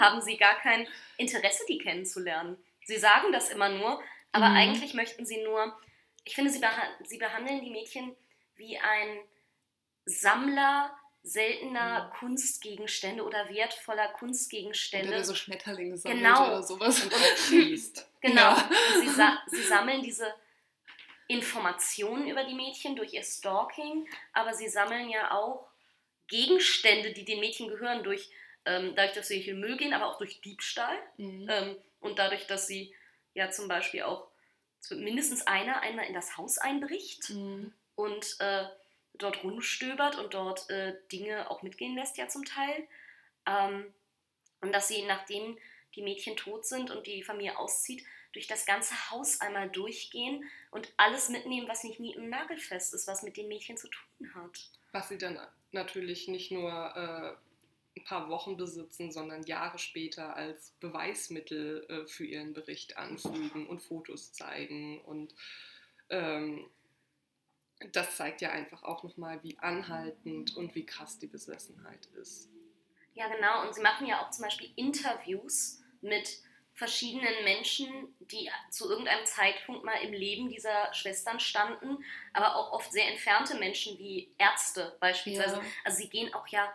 haben 0.00 0.20
sie 0.20 0.36
gar 0.36 0.58
kein 0.60 0.86
Interesse, 1.18 1.64
die 1.68 1.78
kennenzulernen. 1.78 2.56
Sie 2.84 2.96
sagen 2.96 3.32
das 3.32 3.50
immer 3.50 3.68
nur, 3.68 4.02
aber 4.32 4.48
mhm. 4.50 4.56
eigentlich 4.56 4.94
möchten 4.94 5.26
sie 5.26 5.42
nur, 5.42 5.78
ich 6.24 6.34
finde, 6.34 6.50
sie, 6.50 6.60
beha 6.60 6.82
sie 7.04 7.18
behandeln 7.18 7.62
die 7.62 7.70
Mädchen 7.70 8.16
wie 8.56 8.78
ein 8.78 9.18
Sammler 10.06 10.96
seltener 11.26 12.04
mhm. 12.04 12.10
Kunstgegenstände 12.10 13.24
oder 13.24 13.48
wertvoller 13.48 14.08
Kunstgegenstände. 14.08 15.08
Oder 15.08 15.16
der 15.16 15.24
so 15.24 15.34
Schmetterlinge 15.34 15.96
sammelt 15.96 16.22
genau. 16.22 16.46
oder 16.46 16.62
sowas. 16.62 17.02
Und, 17.02 17.12
und 17.12 18.06
genau. 18.20 18.40
Ja. 18.40 18.70
Und 18.94 19.00
sie, 19.00 19.08
sa 19.08 19.38
sie 19.48 19.62
sammeln 19.62 20.02
diese 20.02 20.32
Informationen 21.26 22.28
über 22.28 22.44
die 22.44 22.54
Mädchen 22.54 22.94
durch 22.94 23.12
ihr 23.12 23.24
Stalking, 23.24 24.08
aber 24.32 24.54
sie 24.54 24.68
sammeln 24.68 25.10
ja 25.10 25.32
auch 25.32 25.66
Gegenstände, 26.28 27.12
die 27.12 27.24
den 27.24 27.40
Mädchen 27.40 27.68
gehören, 27.68 28.04
durch, 28.04 28.30
ähm, 28.64 28.94
dadurch, 28.94 29.14
dass 29.14 29.26
sie 29.26 29.40
hier 29.40 29.54
Müll 29.56 29.76
gehen, 29.76 29.94
aber 29.94 30.06
auch 30.06 30.18
durch 30.18 30.40
Diebstahl. 30.42 30.96
Mhm. 31.16 31.48
Ähm, 31.50 31.76
und 31.98 32.20
dadurch, 32.20 32.46
dass 32.46 32.68
sie 32.68 32.94
ja 33.34 33.50
zum 33.50 33.66
Beispiel 33.66 34.02
auch 34.02 34.28
mindestens 34.90 35.44
einer 35.44 35.80
einmal 35.80 36.06
in 36.06 36.14
das 36.14 36.36
Haus 36.36 36.58
einbricht 36.58 37.30
mhm. 37.30 37.72
und 37.96 38.36
äh, 38.38 38.66
dort 39.18 39.42
rumstöbert 39.42 40.16
und 40.18 40.34
dort 40.34 40.68
äh, 40.70 40.94
Dinge 41.12 41.50
auch 41.50 41.62
mitgehen 41.62 41.96
lässt, 41.96 42.16
ja 42.16 42.28
zum 42.28 42.44
Teil. 42.44 42.86
Ähm, 43.46 43.92
und 44.60 44.72
dass 44.72 44.88
sie, 44.88 45.02
nachdem 45.04 45.58
die 45.94 46.02
Mädchen 46.02 46.36
tot 46.36 46.66
sind 46.66 46.90
und 46.90 47.06
die 47.06 47.22
Familie 47.22 47.58
auszieht, 47.58 48.04
durch 48.32 48.46
das 48.46 48.66
ganze 48.66 49.10
Haus 49.10 49.40
einmal 49.40 49.70
durchgehen 49.70 50.44
und 50.70 50.92
alles 50.98 51.30
mitnehmen, 51.30 51.68
was 51.68 51.84
nicht 51.84 52.00
nie 52.00 52.14
im 52.14 52.28
Nagelfest 52.28 52.92
ist, 52.92 53.06
was 53.06 53.22
mit 53.22 53.36
den 53.38 53.48
Mädchen 53.48 53.78
zu 53.78 53.88
tun 53.88 54.34
hat. 54.34 54.70
Was 54.92 55.08
sie 55.08 55.16
dann 55.16 55.40
natürlich 55.72 56.28
nicht 56.28 56.50
nur 56.50 56.70
äh, 56.70 57.98
ein 57.98 58.04
paar 58.04 58.28
Wochen 58.28 58.58
besitzen, 58.58 59.10
sondern 59.10 59.42
Jahre 59.44 59.78
später 59.78 60.36
als 60.36 60.72
Beweismittel 60.80 61.86
äh, 61.88 62.06
für 62.06 62.26
ihren 62.26 62.52
Bericht 62.52 62.98
anfügen 62.98 63.66
und 63.66 63.80
Fotos 63.80 64.32
zeigen 64.32 65.00
und 65.00 65.34
ähm, 66.10 66.68
das 67.92 68.16
zeigt 68.16 68.40
ja 68.40 68.50
einfach 68.50 68.82
auch 68.82 69.02
nochmal, 69.02 69.42
wie 69.42 69.58
anhaltend 69.58 70.56
und 70.56 70.74
wie 70.74 70.86
krass 70.86 71.18
die 71.18 71.26
Besessenheit 71.26 72.06
ist. 72.20 72.48
Ja, 73.14 73.28
genau. 73.28 73.66
Und 73.66 73.74
sie 73.74 73.82
machen 73.82 74.06
ja 74.06 74.22
auch 74.22 74.30
zum 74.30 74.44
Beispiel 74.44 74.70
Interviews 74.76 75.82
mit 76.00 76.40
verschiedenen 76.74 77.44
Menschen, 77.44 78.14
die 78.20 78.50
zu 78.70 78.88
irgendeinem 78.90 79.24
Zeitpunkt 79.24 79.82
mal 79.82 79.96
im 80.02 80.12
Leben 80.12 80.50
dieser 80.50 80.92
Schwestern 80.92 81.40
standen, 81.40 82.04
aber 82.34 82.54
auch 82.56 82.72
oft 82.72 82.92
sehr 82.92 83.08
entfernte 83.08 83.56
Menschen 83.56 83.98
wie 83.98 84.30
Ärzte 84.36 84.94
beispielsweise. 85.00 85.56
Ja. 85.56 85.62
Also 85.84 85.98
sie 85.98 86.10
gehen 86.10 86.34
auch 86.34 86.46
ja, 86.48 86.70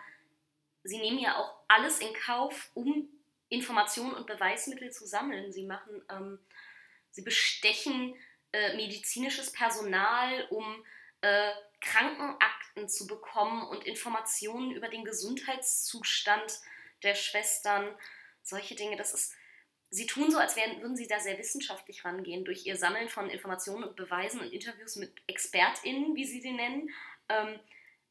sie 0.83 0.97
nehmen 0.97 1.19
ja 1.19 1.37
auch 1.37 1.53
alles 1.67 1.99
in 1.99 2.13
Kauf, 2.13 2.71
um 2.73 3.09
Informationen 3.49 4.13
und 4.13 4.25
Beweismittel 4.25 4.91
zu 4.91 5.05
sammeln. 5.05 5.51
Sie 5.51 5.65
machen, 5.65 6.01
ähm, 6.09 6.39
sie 7.11 7.21
bestechen 7.21 8.15
äh, 8.51 8.75
medizinisches 8.75 9.51
Personal, 9.51 10.47
um 10.49 10.83
äh, 11.21 11.51
Krankenakten 11.79 12.89
zu 12.89 13.07
bekommen 13.07 13.67
und 13.67 13.85
Informationen 13.85 14.71
über 14.71 14.87
den 14.87 15.03
Gesundheitszustand 15.03 16.59
der 17.03 17.15
Schwestern. 17.15 17.95
Solche 18.43 18.75
Dinge, 18.75 18.97
das 18.97 19.13
ist. 19.13 19.33
Sie 19.93 20.05
tun 20.05 20.31
so, 20.31 20.37
als 20.37 20.55
wären, 20.55 20.81
würden 20.81 20.95
sie 20.95 21.07
da 21.07 21.19
sehr 21.19 21.37
wissenschaftlich 21.37 22.05
rangehen, 22.05 22.45
durch 22.45 22.65
ihr 22.65 22.77
Sammeln 22.77 23.09
von 23.09 23.29
Informationen 23.29 23.83
und 23.83 23.97
Beweisen 23.97 24.39
und 24.39 24.53
Interviews 24.53 24.95
mit 24.95 25.11
ExpertInnen, 25.27 26.15
wie 26.15 26.25
sie 26.25 26.39
sie 26.39 26.53
nennen. 26.53 26.89
Ähm, 27.27 27.59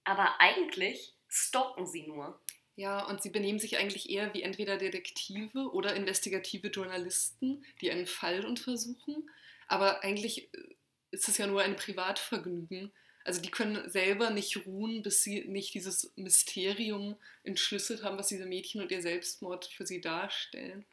aber 0.05 0.41
eigentlich 0.41 1.15
stalken 1.29 1.87
sie 1.87 2.07
nur. 2.07 2.39
Ja, 2.77 3.07
und 3.07 3.23
sie 3.23 3.31
benehmen 3.31 3.59
sich 3.59 3.79
eigentlich 3.79 4.11
eher 4.11 4.33
wie 4.35 4.43
entweder 4.43 4.77
Detektive 4.77 5.71
oder 5.73 5.95
investigative 5.95 6.69
Journalisten, 6.69 7.65
die 7.81 7.91
einen 7.91 8.07
Fall 8.07 8.45
untersuchen. 8.45 9.31
Aber 9.71 10.03
eigentlich 10.03 10.53
äh, 10.53 10.75
ist 11.13 11.29
es 11.29 11.39
ja 11.39 11.47
nur 11.47 11.63
ein 11.63 11.77
Privatvergnügen. 11.77 12.93
Also 13.25 13.41
die 13.41 13.51
können 13.51 13.89
selber 13.89 14.31
nicht 14.31 14.67
ruhen, 14.67 15.03
bis 15.03 15.23
sie 15.23 15.45
nicht 15.45 15.75
dieses 15.75 16.13
Mysterium 16.17 17.17
entschlüsselt 17.45 18.03
haben, 18.03 18.19
was 18.19 18.29
diese 18.29 18.47
Mädchen 18.47 18.81
und 18.81 18.91
ihr 18.91 19.03
Selbstmord 19.03 19.67
für 19.67 19.87
sie 19.87 20.01
darstellen. 20.01 20.85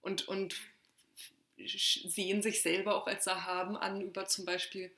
Und, 0.00 0.28
und 0.28 0.56
sehen 1.58 2.42
sich 2.42 2.62
selber 2.62 2.94
auch 2.94 3.06
als 3.06 3.26
Erhaben 3.26 3.76
an 3.76 4.00
über 4.00 4.26
zum 4.26 4.44
Beispiel 4.44 4.90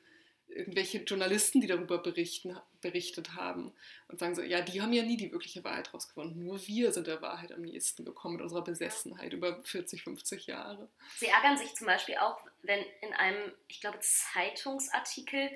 irgendwelche 0.48 0.98
Journalisten, 0.98 1.60
die 1.60 1.66
darüber 1.66 1.98
berichten, 1.98 2.58
berichtet 2.80 3.34
haben 3.34 3.72
und 4.08 4.18
sagen 4.18 4.34
so, 4.34 4.42
ja, 4.42 4.60
die 4.60 4.80
haben 4.80 4.92
ja 4.92 5.02
nie 5.02 5.16
die 5.16 5.30
wirkliche 5.30 5.62
Wahrheit 5.64 5.92
rausgefunden. 5.92 6.44
Nur 6.44 6.66
wir 6.66 6.92
sind 6.92 7.06
der 7.06 7.22
Wahrheit 7.22 7.52
am 7.52 7.62
nächsten 7.62 8.04
gekommen 8.04 8.34
mit 8.34 8.42
unserer 8.42 8.64
Besessenheit 8.64 9.32
über 9.32 9.62
40, 9.62 10.02
50 10.02 10.46
Jahre. 10.46 10.88
Sie 11.16 11.26
ärgern 11.26 11.56
sich 11.56 11.74
zum 11.74 11.86
Beispiel 11.86 12.16
auch, 12.16 12.38
wenn 12.62 12.84
in 13.02 13.12
einem, 13.14 13.52
ich 13.68 13.80
glaube, 13.80 13.98
Zeitungsartikel 14.00 15.50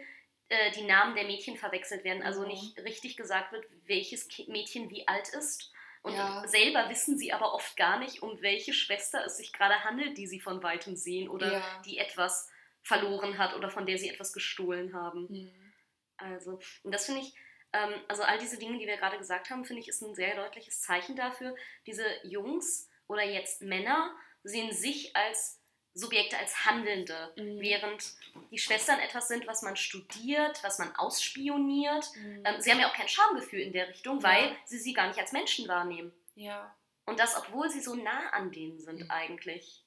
äh, 0.49 0.71
die 0.73 0.83
Namen 0.83 1.15
der 1.15 1.25
Mädchen 1.25 1.57
verwechselt 1.57 2.05
werden, 2.05 2.23
also 2.23 2.43
mhm. 2.43 2.49
nicht 2.49 2.79
richtig 2.81 3.17
gesagt 3.17 3.53
wird, 3.53 3.65
welches 3.87 4.29
Mädchen 4.49 4.91
wie 4.91 5.09
alt 5.09 5.29
ist. 5.31 5.73
Und 6.03 6.15
ja. 6.15 6.47
selber 6.49 6.89
wissen 6.91 7.17
sie 7.17 7.33
aber 7.33 7.55
oft 7.55 7.77
gar 7.77 7.99
nicht, 7.99 8.23
um 8.23 8.43
welche 8.43 8.73
Schwester 8.73 9.25
es 9.25 9.37
sich 9.37 9.53
gerade 9.53 9.85
handelt, 9.85 10.19
die 10.19 10.27
sie 10.27 10.41
von 10.41 10.63
weitem 10.63 10.97
sehen 10.97 11.29
oder 11.29 11.53
ja. 11.53 11.83
die 11.87 11.99
etwas 11.99 12.51
verloren 12.83 13.39
hat 13.39 13.55
oder 13.55 13.71
von 13.71 13.87
der 13.87 13.99
sie 13.99 14.09
etwas 14.09 14.33
gestohlen 14.33 14.95
haben. 14.95 15.27
Mhm. 15.29 15.73
Also, 16.17 16.61
und 16.83 16.93
das 16.93 17.07
finde 17.07 17.23
ich, 17.23 17.35
ähm, 17.73 17.95
also 18.09 18.23
all 18.23 18.39
diese 18.39 18.59
Dinge, 18.59 18.79
die 18.79 18.87
wir 18.87 18.97
gerade 18.97 19.19
gesagt 19.19 19.51
haben, 19.51 19.65
finde 19.65 19.83
ich, 19.83 19.89
ist 19.89 20.03
ein 20.03 20.15
sehr 20.15 20.37
deutliches 20.37 20.81
Zeichen 20.81 21.17
dafür. 21.17 21.55
Diese 21.87 22.05
Jungs 22.25 22.89
oder 23.07 23.23
jetzt 23.23 23.63
Männer 23.63 24.15
sehen 24.43 24.73
sich 24.73 25.15
als 25.17 25.61
Subjekte, 25.95 26.39
als 26.39 26.65
Handelnde, 26.65 27.33
mhm. 27.37 27.61
während 27.61 28.15
die 28.51 28.59
Schwestern 28.59 28.99
etwas 28.99 29.29
sind, 29.29 29.47
was 29.47 29.63
man 29.63 29.77
studiert, 29.77 30.63
was 30.63 30.79
man 30.79 30.95
ausspioniert. 30.97 32.09
Mhm. 32.17 32.43
Ähm, 32.45 32.61
sie 32.61 32.71
haben 32.71 32.81
ja 32.81 32.89
auch 32.89 32.95
kein 32.95 33.09
Schamgefühl 33.09 33.61
in 33.61 33.73
der 33.73 33.89
Richtung, 33.89 34.19
ja. 34.19 34.25
weil 34.25 34.57
sie 34.65 34.79
sie 34.79 34.95
gar 34.95 35.09
nicht 35.09 35.19
als 35.19 35.33
Menschen 35.33 35.69
wahrnehmen. 35.69 36.13
Ja. 36.35 36.75
Und 37.05 37.19
das, 37.19 37.37
obwohl 37.37 37.69
sie 37.69 37.81
so 37.81 37.95
nah 37.95 38.31
an 38.31 38.53
denen 38.53 38.81
sind 38.81 39.01
mhm. 39.01 39.11
eigentlich 39.11 39.82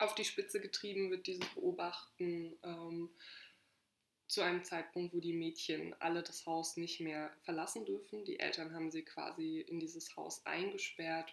auf 0.00 0.14
die 0.14 0.24
Spitze 0.24 0.60
getrieben 0.60 1.10
wird 1.10 1.26
dieses 1.26 1.46
Beobachten 1.54 2.58
ähm, 2.62 3.10
zu 4.26 4.42
einem 4.42 4.64
Zeitpunkt, 4.64 5.12
wo 5.12 5.20
die 5.20 5.32
Mädchen 5.32 5.94
alle 6.00 6.22
das 6.22 6.46
Haus 6.46 6.76
nicht 6.76 7.00
mehr 7.00 7.36
verlassen 7.42 7.84
dürfen. 7.84 8.24
Die 8.24 8.38
Eltern 8.38 8.74
haben 8.74 8.90
sie 8.90 9.04
quasi 9.04 9.60
in 9.60 9.80
dieses 9.80 10.16
Haus 10.16 10.44
eingesperrt. 10.46 11.30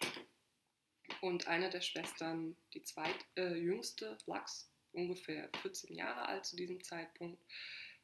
Und 1.20 1.46
eine 1.46 1.70
der 1.70 1.80
Schwestern, 1.80 2.56
die 2.74 2.82
zweitjüngste, 2.82 4.18
äh, 4.20 4.30
Lachs, 4.30 4.70
ungefähr 4.92 5.48
14 5.62 5.94
Jahre 5.94 6.26
alt 6.26 6.44
zu 6.44 6.56
diesem 6.56 6.82
Zeitpunkt, 6.82 7.40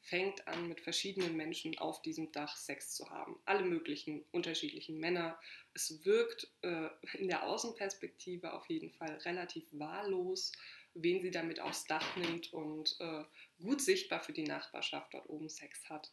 fängt 0.05 0.47
an, 0.47 0.69
mit 0.69 0.83
verschiedenen 0.83 1.35
Menschen 1.35 1.79
auf 1.79 2.03
diesem 2.03 2.31
Dach 2.31 2.57
Sex 2.57 2.95
zu 2.95 3.09
haben. 3.09 3.41
Alle 3.47 3.65
möglichen 3.65 4.23
unterschiedlichen 4.33 4.99
Männer. 4.99 5.41
Es 5.73 6.05
wirkt 6.05 6.49
äh, 6.61 6.89
in 7.15 7.29
der 7.29 7.45
Außenperspektive 7.45 8.53
auf 8.53 8.67
jeden 8.69 8.91
Fall 8.91 9.17
relativ 9.25 9.65
wahllos, 9.73 10.53
wen 10.93 11.23
sie 11.23 11.31
damit 11.31 11.59
aufs 11.59 11.87
Dach 11.87 12.17
nimmt 12.17 12.53
und 12.53 12.97
äh, 13.01 13.25
gut 13.63 13.81
sichtbar 13.81 14.21
für 14.21 14.35
die 14.35 14.45
Nachbarschaft 14.45 15.15
dort 15.15 15.29
oben 15.31 15.49
Sex 15.49 15.89
hat. 15.89 16.13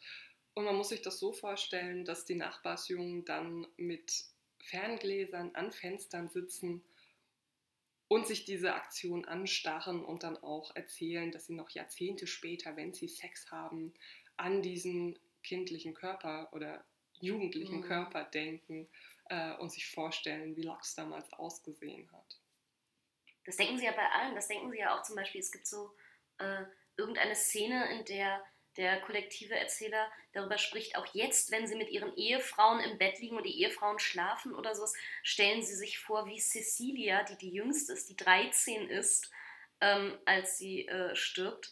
Und 0.54 0.64
man 0.64 0.76
muss 0.78 0.90
sich 0.90 1.02
das 1.02 1.20
so 1.20 1.34
vorstellen, 1.34 2.06
dass 2.06 2.24
die 2.24 2.36
Nachbarsjungen 2.36 3.26
dann 3.26 3.68
mit 3.76 4.24
Ferngläsern 4.60 5.54
an 5.54 5.72
Fenstern 5.72 6.30
sitzen 6.30 6.82
und 8.12 8.28
sich 8.28 8.44
diese 8.44 8.74
Aktion 8.74 9.24
anstarren 9.24 10.04
und 10.04 10.24
dann 10.24 10.36
auch 10.36 10.76
erzählen, 10.76 11.32
dass 11.32 11.46
sie 11.46 11.54
noch 11.54 11.70
Jahrzehnte 11.70 12.28
später, 12.28 12.76
wenn 12.76 12.94
sie 12.94 13.08
Sex 13.08 13.50
haben, 13.52 13.94
an 14.36 14.62
diesen 14.62 15.18
kindlichen 15.44 15.94
Körper 15.94 16.50
oder 16.52 16.84
jugendlichen 17.22 17.78
mhm. 17.78 17.84
Körper 17.84 18.26
denken 18.26 18.90
äh, 19.30 19.54
und 19.54 19.72
sich 19.72 19.90
vorstellen, 19.90 20.58
wie 20.58 20.64
Lux 20.64 20.94
damals 20.94 21.32
ausgesehen 21.32 22.12
hat. 22.12 22.38
Das 23.46 23.56
denken 23.56 23.78
sie 23.78 23.86
ja 23.86 23.94
bei 23.94 24.10
allen. 24.10 24.36
Das 24.36 24.50
denken 24.50 24.70
sie 24.72 24.80
ja 24.80 24.94
auch 24.94 25.04
zum 25.04 25.16
Beispiel, 25.16 25.40
es 25.40 25.54
gibt 25.54 25.66
so 25.66 25.96
äh, 26.40 26.66
irgendeine 26.98 27.36
Szene, 27.36 27.98
in 27.98 28.04
der 28.04 28.44
der 28.78 29.02
kollektive 29.02 29.56
Erzähler 29.56 30.10
darüber 30.34 30.58
spricht, 30.58 30.96
auch 30.96 31.08
jetzt, 31.14 31.52
wenn 31.52 31.68
sie 31.68 31.76
mit 31.76 31.90
ihren 31.90 32.16
Ehefrauen 32.16 32.80
im 32.80 32.98
Bett 32.98 33.20
liegen 33.20 33.38
und 33.38 33.46
die 33.46 33.62
Ehefrauen 33.62 34.00
schlafen 34.00 34.56
oder 34.56 34.76
sowas, 34.76 34.94
stellen 35.24 35.62
sie 35.62 35.76
sich 35.76 36.00
vor, 36.00 36.26
wie 36.28 36.40
Cecilia, 36.40 37.24
die 37.24 37.38
die 37.38 37.52
jüngste 37.52 37.94
ist, 37.94 38.10
die 38.10 38.16
13 38.16 38.90
ist, 38.90 39.30
ähm, 39.82 40.18
als 40.26 40.58
sie 40.58 40.88
äh, 40.88 41.16
stirbt, 41.16 41.72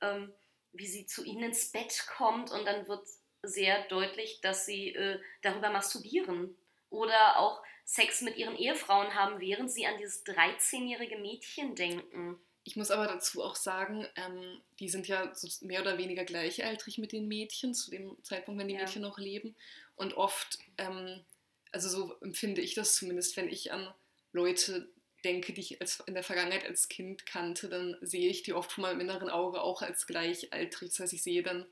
ähm, 0.00 0.32
wie 0.72 0.86
sie 0.86 1.06
zu 1.06 1.24
ihnen 1.24 1.44
ins 1.44 1.70
Bett 1.70 2.06
kommt 2.16 2.50
und 2.50 2.64
dann 2.64 2.88
wird 2.88 3.06
sehr 3.42 3.82
deutlich, 3.84 4.40
dass 4.40 4.66
sie 4.66 4.94
äh, 4.94 5.20
darüber 5.42 5.70
masturbieren 5.70 6.56
oder 6.90 7.38
auch 7.38 7.62
Sex 7.84 8.20
mit 8.20 8.36
ihren 8.36 8.56
Ehefrauen 8.56 9.14
haben, 9.14 9.40
während 9.40 9.70
sie 9.70 9.86
an 9.86 9.98
dieses 9.98 10.24
13-jährige 10.24 11.18
Mädchen 11.18 11.74
denken. 11.74 12.40
Ich 12.70 12.76
muss 12.76 12.92
aber 12.92 13.08
dazu 13.08 13.42
auch 13.42 13.56
sagen, 13.56 14.06
ähm, 14.14 14.60
die 14.78 14.88
sind 14.88 15.08
ja 15.08 15.34
so 15.34 15.48
mehr 15.66 15.80
oder 15.80 15.98
weniger 15.98 16.24
gleichaltrig 16.24 16.98
mit 16.98 17.10
den 17.10 17.26
Mädchen, 17.26 17.74
zu 17.74 17.90
dem 17.90 18.16
Zeitpunkt, 18.22 18.60
wenn 18.60 18.68
die 18.68 18.74
ja. 18.74 18.82
Mädchen 18.82 19.02
noch 19.02 19.18
leben. 19.18 19.56
Und 19.96 20.14
oft, 20.14 20.60
ähm, 20.78 21.18
also 21.72 21.88
so 21.88 22.14
empfinde 22.20 22.60
ich 22.60 22.74
das 22.74 22.94
zumindest, 22.94 23.36
wenn 23.36 23.48
ich 23.48 23.72
an 23.72 23.92
Leute 24.30 24.88
denke, 25.24 25.52
die 25.52 25.62
ich 25.62 25.80
als, 25.80 25.98
in 26.06 26.14
der 26.14 26.22
Vergangenheit 26.22 26.64
als 26.64 26.86
Kind 26.86 27.26
kannte, 27.26 27.68
dann 27.68 27.96
sehe 28.02 28.30
ich 28.30 28.44
die 28.44 28.52
oft 28.52 28.70
von 28.70 28.82
meinem 28.82 29.00
inneren 29.00 29.30
Auge 29.30 29.62
auch 29.62 29.82
als 29.82 30.06
gleichaltrig. 30.06 30.90
Das 30.90 31.00
heißt, 31.00 31.12
ich 31.12 31.24
sehe 31.24 31.42
dann 31.42 31.66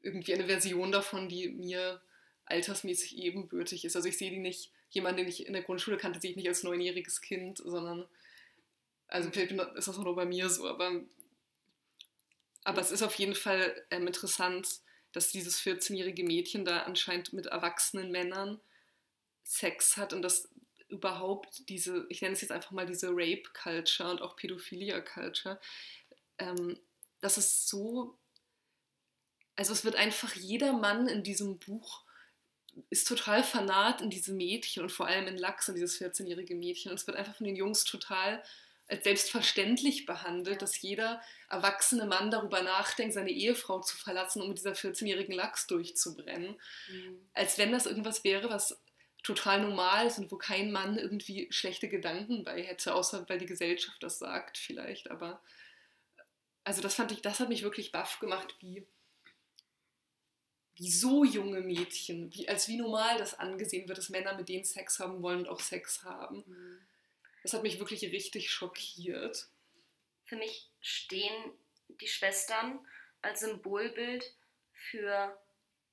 irgendwie 0.00 0.32
eine 0.32 0.46
Version 0.46 0.92
davon, 0.92 1.28
die 1.28 1.50
mir 1.50 2.00
altersmäßig 2.46 3.18
ebenbürtig 3.18 3.84
ist. 3.84 3.96
Also 3.96 4.08
ich 4.08 4.16
sehe 4.16 4.30
die 4.30 4.38
nicht, 4.38 4.72
jemand, 4.88 5.18
den 5.18 5.28
ich 5.28 5.46
in 5.46 5.52
der 5.52 5.62
Grundschule 5.62 5.98
kannte, 5.98 6.22
sehe 6.22 6.30
ich 6.30 6.36
nicht 6.36 6.48
als 6.48 6.62
neunjähriges 6.62 7.20
Kind, 7.20 7.58
sondern 7.58 8.06
also 9.12 9.30
vielleicht 9.30 9.52
ist 9.52 9.88
das 9.88 9.98
auch 9.98 10.04
nur 10.04 10.16
bei 10.16 10.24
mir 10.24 10.48
so, 10.48 10.66
aber, 10.68 11.02
aber 12.64 12.80
es 12.80 12.90
ist 12.90 13.02
auf 13.02 13.14
jeden 13.16 13.34
Fall 13.34 13.84
ähm, 13.90 14.06
interessant, 14.06 14.80
dass 15.12 15.30
dieses 15.30 15.60
14-jährige 15.60 16.24
Mädchen 16.24 16.64
da 16.64 16.80
anscheinend 16.80 17.32
mit 17.32 17.46
erwachsenen 17.46 18.10
Männern 18.10 18.60
Sex 19.44 19.96
hat 19.96 20.12
und 20.12 20.22
dass 20.22 20.48
überhaupt 20.88 21.68
diese, 21.68 22.06
ich 22.08 22.22
nenne 22.22 22.34
es 22.34 22.40
jetzt 22.40 22.52
einfach 22.52 22.70
mal 22.70 22.86
diese 22.86 23.08
Rape-Culture 23.10 24.10
und 24.10 24.22
auch 24.22 24.36
Pädophilia-Culture, 24.36 25.60
ähm, 26.38 26.78
das 27.20 27.38
ist 27.38 27.68
so, 27.68 28.18
also 29.56 29.72
es 29.72 29.84
wird 29.84 29.96
einfach 29.96 30.34
jeder 30.34 30.72
Mann 30.72 31.08
in 31.08 31.22
diesem 31.22 31.58
Buch 31.58 32.04
ist 32.88 33.06
total 33.06 33.44
fanat 33.44 34.00
in 34.00 34.08
diese 34.08 34.32
Mädchen 34.32 34.82
und 34.82 34.90
vor 34.90 35.06
allem 35.06 35.26
in 35.26 35.36
Lachs, 35.36 35.68
in 35.68 35.74
dieses 35.74 36.00
14-jährige 36.00 36.54
Mädchen. 36.54 36.90
Und 36.90 36.98
es 36.98 37.06
wird 37.06 37.18
einfach 37.18 37.36
von 37.36 37.46
den 37.46 37.56
Jungs 37.56 37.84
total 37.84 38.42
als 38.88 39.04
selbstverständlich 39.04 40.06
behandelt, 40.06 40.56
ja. 40.56 40.60
dass 40.60 40.80
jeder 40.80 41.22
erwachsene 41.48 42.06
Mann 42.06 42.30
darüber 42.30 42.62
nachdenkt, 42.62 43.14
seine 43.14 43.30
Ehefrau 43.30 43.80
zu 43.80 43.96
verlassen, 43.96 44.42
um 44.42 44.48
mit 44.48 44.58
dieser 44.58 44.72
14-jährigen 44.72 45.34
Lachs 45.34 45.66
durchzubrennen. 45.66 46.60
Mhm. 46.88 47.28
Als 47.32 47.58
wenn 47.58 47.72
das 47.72 47.86
irgendwas 47.86 48.24
wäre, 48.24 48.50
was 48.50 48.78
total 49.22 49.62
normal 49.62 50.06
ist 50.06 50.18
und 50.18 50.30
wo 50.32 50.36
kein 50.36 50.72
Mann 50.72 50.98
irgendwie 50.98 51.46
schlechte 51.50 51.88
Gedanken 51.88 52.44
bei 52.44 52.62
hätte, 52.62 52.94
außer 52.94 53.28
weil 53.28 53.38
die 53.38 53.46
Gesellschaft 53.46 54.02
das 54.02 54.18
sagt 54.18 54.58
vielleicht. 54.58 55.10
Aber 55.10 55.40
also 56.64 56.82
das 56.82 56.94
fand 56.94 57.12
ich, 57.12 57.22
das 57.22 57.40
hat 57.40 57.48
mich 57.48 57.62
wirklich 57.62 57.92
baff 57.92 58.18
gemacht, 58.18 58.54
wie, 58.60 58.86
wie 60.74 60.90
so 60.90 61.24
junge 61.24 61.60
Mädchen, 61.60 62.32
wie, 62.34 62.48
als 62.48 62.68
wie 62.68 62.76
normal 62.76 63.18
das 63.18 63.38
angesehen 63.38 63.88
wird, 63.88 63.98
dass 63.98 64.08
Männer 64.08 64.34
mit 64.36 64.48
denen 64.48 64.64
Sex 64.64 64.98
haben 64.98 65.22
wollen 65.22 65.40
und 65.40 65.48
auch 65.48 65.60
Sex 65.60 66.02
haben. 66.02 66.42
Mhm. 66.46 66.80
Das 67.42 67.52
hat 67.52 67.62
mich 67.62 67.78
wirklich 67.78 68.02
richtig 68.02 68.50
schockiert. 68.50 69.48
Für 70.24 70.36
mich 70.36 70.68
stehen 70.80 71.52
die 72.00 72.08
Schwestern 72.08 72.78
als 73.20 73.40
Symbolbild 73.40 74.32
für 74.72 75.36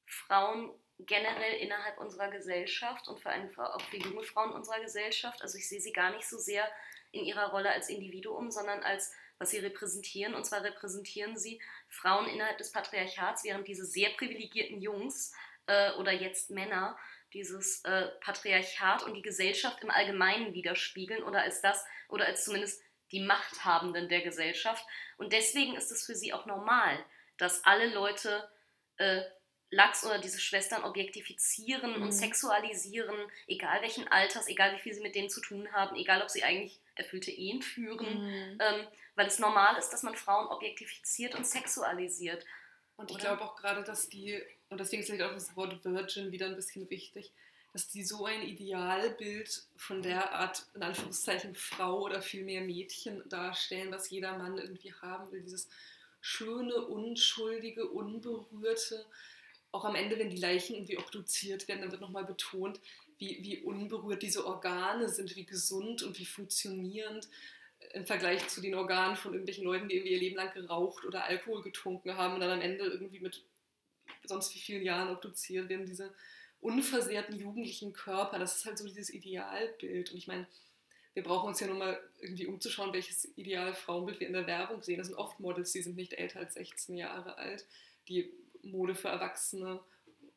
Frauen 0.05 0.71
generell 0.99 1.59
innerhalb 1.59 1.97
unserer 1.97 2.29
Gesellschaft 2.29 3.07
und 3.07 3.19
vor 3.21 3.31
allem 3.31 3.49
auch 3.57 3.81
für 3.81 3.97
junge 3.97 4.23
Frauen 4.23 4.51
unserer 4.51 4.81
Gesellschaft. 4.81 5.41
Also 5.41 5.57
ich 5.57 5.67
sehe 5.67 5.81
sie 5.81 5.93
gar 5.93 6.12
nicht 6.12 6.27
so 6.27 6.38
sehr 6.38 6.69
in 7.12 7.23
ihrer 7.23 7.51
Rolle 7.51 7.71
als 7.71 7.89
Individuum, 7.89 8.51
sondern 8.51 8.83
als 8.83 9.13
was 9.38 9.51
sie 9.51 9.59
repräsentieren. 9.59 10.33
Und 10.33 10.45
zwar 10.45 10.63
repräsentieren 10.63 11.38
sie 11.38 11.62
Frauen 11.88 12.27
innerhalb 12.27 12.57
des 12.57 12.71
Patriarchats, 12.71 13.43
während 13.43 13.67
diese 13.67 13.85
sehr 13.85 14.09
privilegierten 14.12 14.81
Jungs 14.81 15.33
äh, 15.67 15.93
oder 15.93 16.12
jetzt 16.12 16.49
Männer 16.49 16.97
dieses 17.34 17.84
äh, 17.86 18.08
Patriarchat 18.22 19.04
und 19.04 19.13
die 19.13 19.22
Gesellschaft 19.22 19.84
im 19.84 19.92
Allgemeinen 19.92 20.54
widerspiegeln 20.54 21.24
oder 21.24 21.42
als 21.42 21.62
das 21.62 21.84
oder 22.08 22.26
als 22.26 22.46
zumindest 22.46 22.82
die 23.12 23.22
Machthabenden 23.22 24.10
der 24.10 24.22
Gesellschaft. 24.22 24.86
Und 25.18 25.34
deswegen 25.34 25.76
ist 25.76 25.92
es 25.92 26.06
für 26.06 26.15
sie 26.15 26.34
auch 26.34 26.46
normal, 26.46 26.98
dass 27.38 27.63
alle 27.65 27.88
Leute 27.94 28.50
äh, 28.98 29.22
Lachs 29.72 30.04
oder 30.04 30.18
diese 30.18 30.39
Schwestern 30.39 30.84
objektifizieren 30.84 31.98
mhm. 31.98 32.04
und 32.04 32.12
sexualisieren, 32.12 33.15
egal 33.48 33.82
welchen 33.82 34.08
Alters, 34.08 34.48
egal 34.48 34.76
wie 34.76 34.80
viel 34.80 34.94
sie 34.94 35.02
mit 35.02 35.15
denen 35.15 35.30
zu 35.30 35.42
tun 35.42 35.72
haben, 35.72 35.96
egal 35.96 36.22
ob 36.22 36.30
sie 36.30 36.44
eigentlich 36.44 36.80
erfüllte 36.96 37.32
Ehen 37.32 37.62
führen, 37.62 38.26
mhm. 38.26 38.58
ähm, 38.60 38.88
weil 39.15 39.28
es 39.28 39.39
normal 39.39 39.78
ist, 39.78 39.89
dass 39.89 40.04
man 40.04 40.15
Frauen 40.15 40.48
objektifiziert 40.48 41.36
und 41.36 41.46
sexualisiert. 41.46 42.46
Und 42.98 43.12
ich 43.12 43.18
glaube 43.18 43.44
auch 43.44 43.56
gerade, 43.56 43.84
dass 43.84 44.10
die 44.10 44.42
und 44.69 44.79
deswegen 44.79 45.01
ist 45.01 45.08
vielleicht 45.08 45.23
auch 45.23 45.34
das 45.34 45.55
Wort 45.55 45.84
Virgin 45.84 46.32
wieder 46.32 46.47
ein 46.47 46.55
bisschen 46.55 46.89
wichtig, 46.89 47.32
dass 47.73 47.89
die 47.89 48.03
so 48.03 48.25
ein 48.25 48.41
Idealbild 48.41 49.63
von 49.75 50.01
der 50.01 50.34
Art, 50.34 50.65
in 50.73 50.84
Anführungszeichen, 50.84 51.55
Frau 51.55 52.01
oder 52.01 52.21
vielmehr 52.21 52.62
Mädchen 52.62 53.21
darstellen, 53.29 53.91
was 53.91 54.10
jeder 54.10 54.38
Mann 54.38 54.58
irgendwie 54.58 54.93
haben 54.93 55.32
will. 55.32 55.41
Dieses 55.41 55.67
schöne, 56.21 56.75
unschuldige, 56.86 57.88
unberührte. 57.88 59.05
Auch 59.71 59.86
am 59.86 59.95
Ende, 59.95 60.17
wenn 60.17 60.32
die 60.32 60.38
Leichen 60.38 60.75
irgendwie 60.75 60.97
obduziert 60.97 61.67
werden, 61.67 61.82
dann 61.82 61.91
wird 61.91 62.01
nochmal 62.01 62.25
betont, 62.25 62.79
wie, 63.19 63.38
wie 63.43 63.60
unberührt 63.60 64.23
diese 64.23 64.45
Organe 64.45 65.10
sind, 65.10 65.36
wie 65.36 65.45
gesund 65.45 66.01
und 66.01 66.17
wie 66.17 66.25
funktionierend 66.25 67.27
im 67.93 68.05
Vergleich 68.05 68.47
zu 68.47 68.62
den 68.62 68.75
Organen 68.75 69.15
von 69.15 69.34
irgendwelchen 69.34 69.63
Leuten, 69.63 69.89
die 69.89 69.95
irgendwie 69.95 70.13
ihr 70.13 70.19
Leben 70.19 70.36
lang 70.36 70.53
geraucht 70.53 71.05
oder 71.05 71.25
Alkohol 71.25 71.62
getrunken 71.62 72.15
haben 72.15 72.36
und 72.36 72.39
dann 72.39 72.51
am 72.51 72.62
Ende 72.62 72.86
irgendwie 72.86 73.19
mit 73.19 73.43
sonst 74.24 74.54
wie 74.56 74.60
vielen 74.60 74.84
Jahren 74.84 75.10
obduziert 75.10 75.69
werden, 75.69 75.86
diese 75.86 76.13
unversehrten 76.62 77.38
jugendlichen 77.38 77.93
Körper. 77.93 78.39
Das 78.39 78.58
ist 78.58 78.65
halt 78.65 78.78
so 78.78 78.86
dieses 78.86 79.10
Idealbild. 79.10 80.12
Und 80.12 80.17
ich 80.17 80.28
meine, 80.28 80.48
wir 81.13 81.24
brauchen 81.24 81.48
uns 81.48 81.60
ja 81.60 81.67
nur 81.67 81.78
mal 81.78 82.00
irgendwie 82.19 82.48
umzuschauen, 82.48 82.93
welches 82.93 83.26
ideale 83.38 83.74
Frauenbild 83.74 84.19
wir 84.19 84.28
in 84.28 84.34
der 84.34 84.48
Werbung 84.48 84.82
sehen. 84.82 84.98
Das 84.98 85.08
sind 85.08 85.17
oft 85.17 85.39
Models, 85.39 85.72
die 85.72 85.82
sind 85.82 85.95
nicht 85.95 86.13
älter 86.13 86.39
als 86.39 86.54
16 86.54 86.95
Jahre 86.95 87.38
alt, 87.38 87.65
die 88.08 88.32
Mode 88.62 88.95
für 88.95 89.08
Erwachsene, 89.08 89.80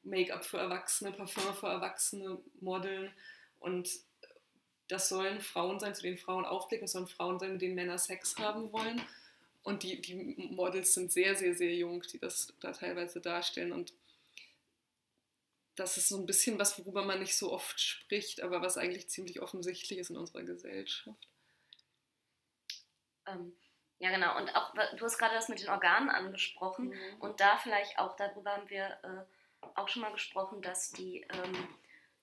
Make-up 0.04 0.44
für 0.44 0.58
Erwachsene, 0.58 1.12
Parfum 1.12 1.54
für 1.54 1.68
Erwachsene 1.68 2.38
modeln. 2.60 3.12
Und 3.60 3.90
das 4.88 5.08
sollen 5.08 5.40
Frauen 5.40 5.78
sein, 5.80 5.94
zu 5.94 6.02
denen 6.02 6.18
Frauen 6.18 6.44
aufblicken, 6.44 6.84
das 6.84 6.92
sollen 6.92 7.06
Frauen 7.06 7.38
sein, 7.38 7.52
mit 7.52 7.62
denen 7.62 7.74
Männer 7.74 7.98
Sex 7.98 8.36
haben 8.38 8.72
wollen. 8.72 9.00
Und 9.62 9.84
die, 9.84 10.00
die 10.00 10.14
Models 10.14 10.94
sind 10.94 11.12
sehr, 11.12 11.36
sehr, 11.36 11.54
sehr 11.54 11.74
jung, 11.74 12.02
die 12.02 12.18
das 12.18 12.52
da 12.60 12.72
teilweise 12.72 13.20
darstellen. 13.20 13.72
Und 13.72 13.92
das 15.76 15.96
ist 15.96 16.08
so 16.08 16.18
ein 16.18 16.26
bisschen 16.26 16.58
was, 16.58 16.78
worüber 16.78 17.04
man 17.04 17.20
nicht 17.20 17.36
so 17.36 17.52
oft 17.52 17.80
spricht, 17.80 18.42
aber 18.42 18.60
was 18.60 18.76
eigentlich 18.76 19.08
ziemlich 19.08 19.40
offensichtlich 19.40 19.98
ist 19.98 20.10
in 20.10 20.16
unserer 20.16 20.42
Gesellschaft. 20.42 21.28
Ähm, 23.26 23.56
ja, 23.98 24.10
genau. 24.10 24.36
Und 24.36 24.54
auch, 24.56 24.74
du 24.74 25.04
hast 25.04 25.16
gerade 25.16 25.34
das 25.34 25.48
mit 25.48 25.60
den 25.60 25.68
Organen 25.68 26.10
angesprochen. 26.10 26.88
Mhm. 26.88 27.20
Und 27.20 27.40
da 27.40 27.56
vielleicht 27.56 27.98
auch, 27.98 28.16
darüber 28.16 28.56
haben 28.56 28.68
wir 28.68 28.98
äh, 29.04 29.66
auch 29.76 29.88
schon 29.88 30.02
mal 30.02 30.12
gesprochen, 30.12 30.60
dass 30.60 30.90
die, 30.90 31.24
ähm, 31.30 31.68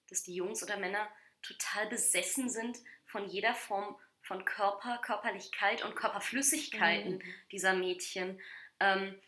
dass 0.09 0.23
die 0.23 0.35
Jungs 0.35 0.61
oder 0.61 0.77
Männer 0.77 1.07
total 1.41 1.87
besessen 1.87 2.49
sind 2.49 2.77
von 3.05 3.29
jeder 3.29 3.53
Form 3.53 3.97
von 4.29 4.45
Körper, 4.45 4.99
Körperlichkeit 4.99 5.83
und 5.83 5.95
Körperflüssigkeiten 5.95 7.15
mhm. 7.15 7.33
dieser 7.51 7.73
Mädchen. 7.73 8.39
Ähm, 8.79 9.19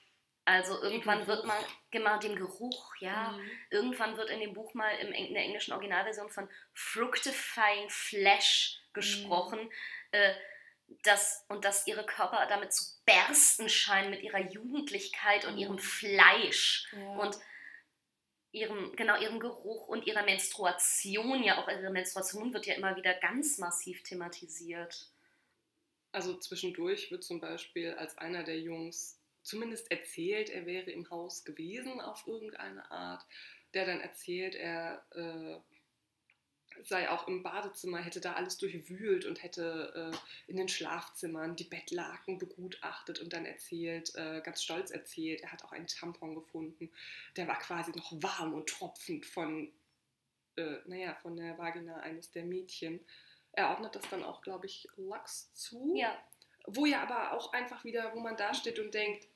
also 0.45 0.79
irgendwann 0.81 1.25
wird 1.25 1.43
mal, 1.45 1.59
genau, 1.89 2.19
dem 2.19 2.35
Geruch, 2.35 2.95
ja. 2.99 3.31
Mhm. 3.31 3.51
Irgendwann 3.71 4.15
wird 4.15 4.29
in 4.29 4.39
dem 4.39 4.53
Buch 4.53 4.75
mal 4.75 4.91
im, 4.99 5.11
in 5.11 5.33
der 5.33 5.43
englischen 5.43 5.73
Originalversion 5.73 6.29
von 6.29 6.47
fructifying 6.73 7.89
flesh 7.89 8.79
gesprochen. 8.93 9.63
Mhm. 9.63 9.69
Äh, 10.11 10.33
dass, 11.03 11.45
und 11.47 11.63
dass 11.65 11.87
ihre 11.87 12.05
Körper 12.05 12.45
damit 12.47 12.73
zu 12.73 12.83
bersten 13.05 13.69
scheinen 13.69 14.11
mit 14.11 14.21
ihrer 14.21 14.41
Jugendlichkeit 14.51 15.45
und 15.45 15.57
ihrem 15.57 15.75
mhm. 15.75 15.79
Fleisch. 15.79 16.87
Ja. 16.91 17.15
Und 17.15 17.39
ihrem, 18.51 18.95
genau, 18.95 19.19
ihrem 19.19 19.39
Geruch 19.39 19.87
und 19.87 20.05
ihrer 20.05 20.23
Menstruation, 20.23 21.43
ja 21.43 21.61
auch 21.61 21.67
ihre 21.69 21.91
Menstruation 21.91 22.53
wird 22.53 22.65
ja 22.65 22.75
immer 22.75 22.95
wieder 22.95 23.13
ganz 23.13 23.57
massiv 23.57 24.03
thematisiert. 24.03 25.09
Also 26.11 26.37
zwischendurch 26.37 27.11
wird 27.11 27.23
zum 27.23 27.39
Beispiel 27.39 27.93
als 27.93 28.17
einer 28.17 28.43
der 28.43 28.59
Jungs 28.59 29.17
zumindest 29.43 29.89
erzählt, 29.89 30.49
er 30.49 30.65
wäre 30.65 30.91
im 30.91 31.09
Haus 31.09 31.43
gewesen 31.43 32.01
auf 32.01 32.27
irgendeine 32.27 32.89
Art, 32.91 33.25
der 33.73 33.85
dann 33.85 34.01
erzählt, 34.01 34.55
er 34.55 35.05
äh, 35.11 35.57
sei 36.83 37.09
auch 37.09 37.27
im 37.27 37.43
Badezimmer, 37.43 37.99
hätte 37.99 38.21
da 38.21 38.33
alles 38.33 38.57
durchwühlt 38.57 39.25
und 39.25 39.41
hätte 39.43 40.11
äh, 40.13 40.51
in 40.51 40.57
den 40.57 40.67
Schlafzimmern 40.67 41.55
die 41.55 41.63
Bettlaken 41.63 42.37
begutachtet 42.37 43.19
und 43.19 43.33
dann 43.33 43.45
erzählt, 43.45 44.13
äh, 44.15 44.41
ganz 44.41 44.63
stolz 44.63 44.91
erzählt, 44.91 45.41
er 45.41 45.51
hat 45.51 45.63
auch 45.63 45.71
einen 45.71 45.87
Tampon 45.87 46.35
gefunden, 46.35 46.89
der 47.35 47.47
war 47.47 47.59
quasi 47.59 47.91
noch 47.91 48.11
warm 48.21 48.53
und 48.53 48.69
tropfend 48.69 49.25
von, 49.25 49.71
äh, 50.55 50.77
naja, 50.85 51.15
von 51.21 51.35
der 51.35 51.57
Vagina 51.57 51.97
eines 51.97 52.31
der 52.31 52.43
Mädchen. 52.43 52.99
Er 53.53 53.69
ordnet 53.69 53.95
das 53.95 54.07
dann 54.09 54.23
auch, 54.23 54.41
glaube 54.41 54.65
ich, 54.65 54.87
Lachs 54.95 55.53
zu. 55.53 55.93
Ja. 55.95 56.17
Wo 56.67 56.85
ja 56.85 57.01
aber 57.01 57.33
auch 57.33 57.53
einfach 57.53 57.83
wieder, 57.83 58.13
wo 58.13 58.19
man 58.19 58.37
da 58.37 58.53
steht 58.53 58.79
und 58.79 58.93
denkt, 58.93 59.27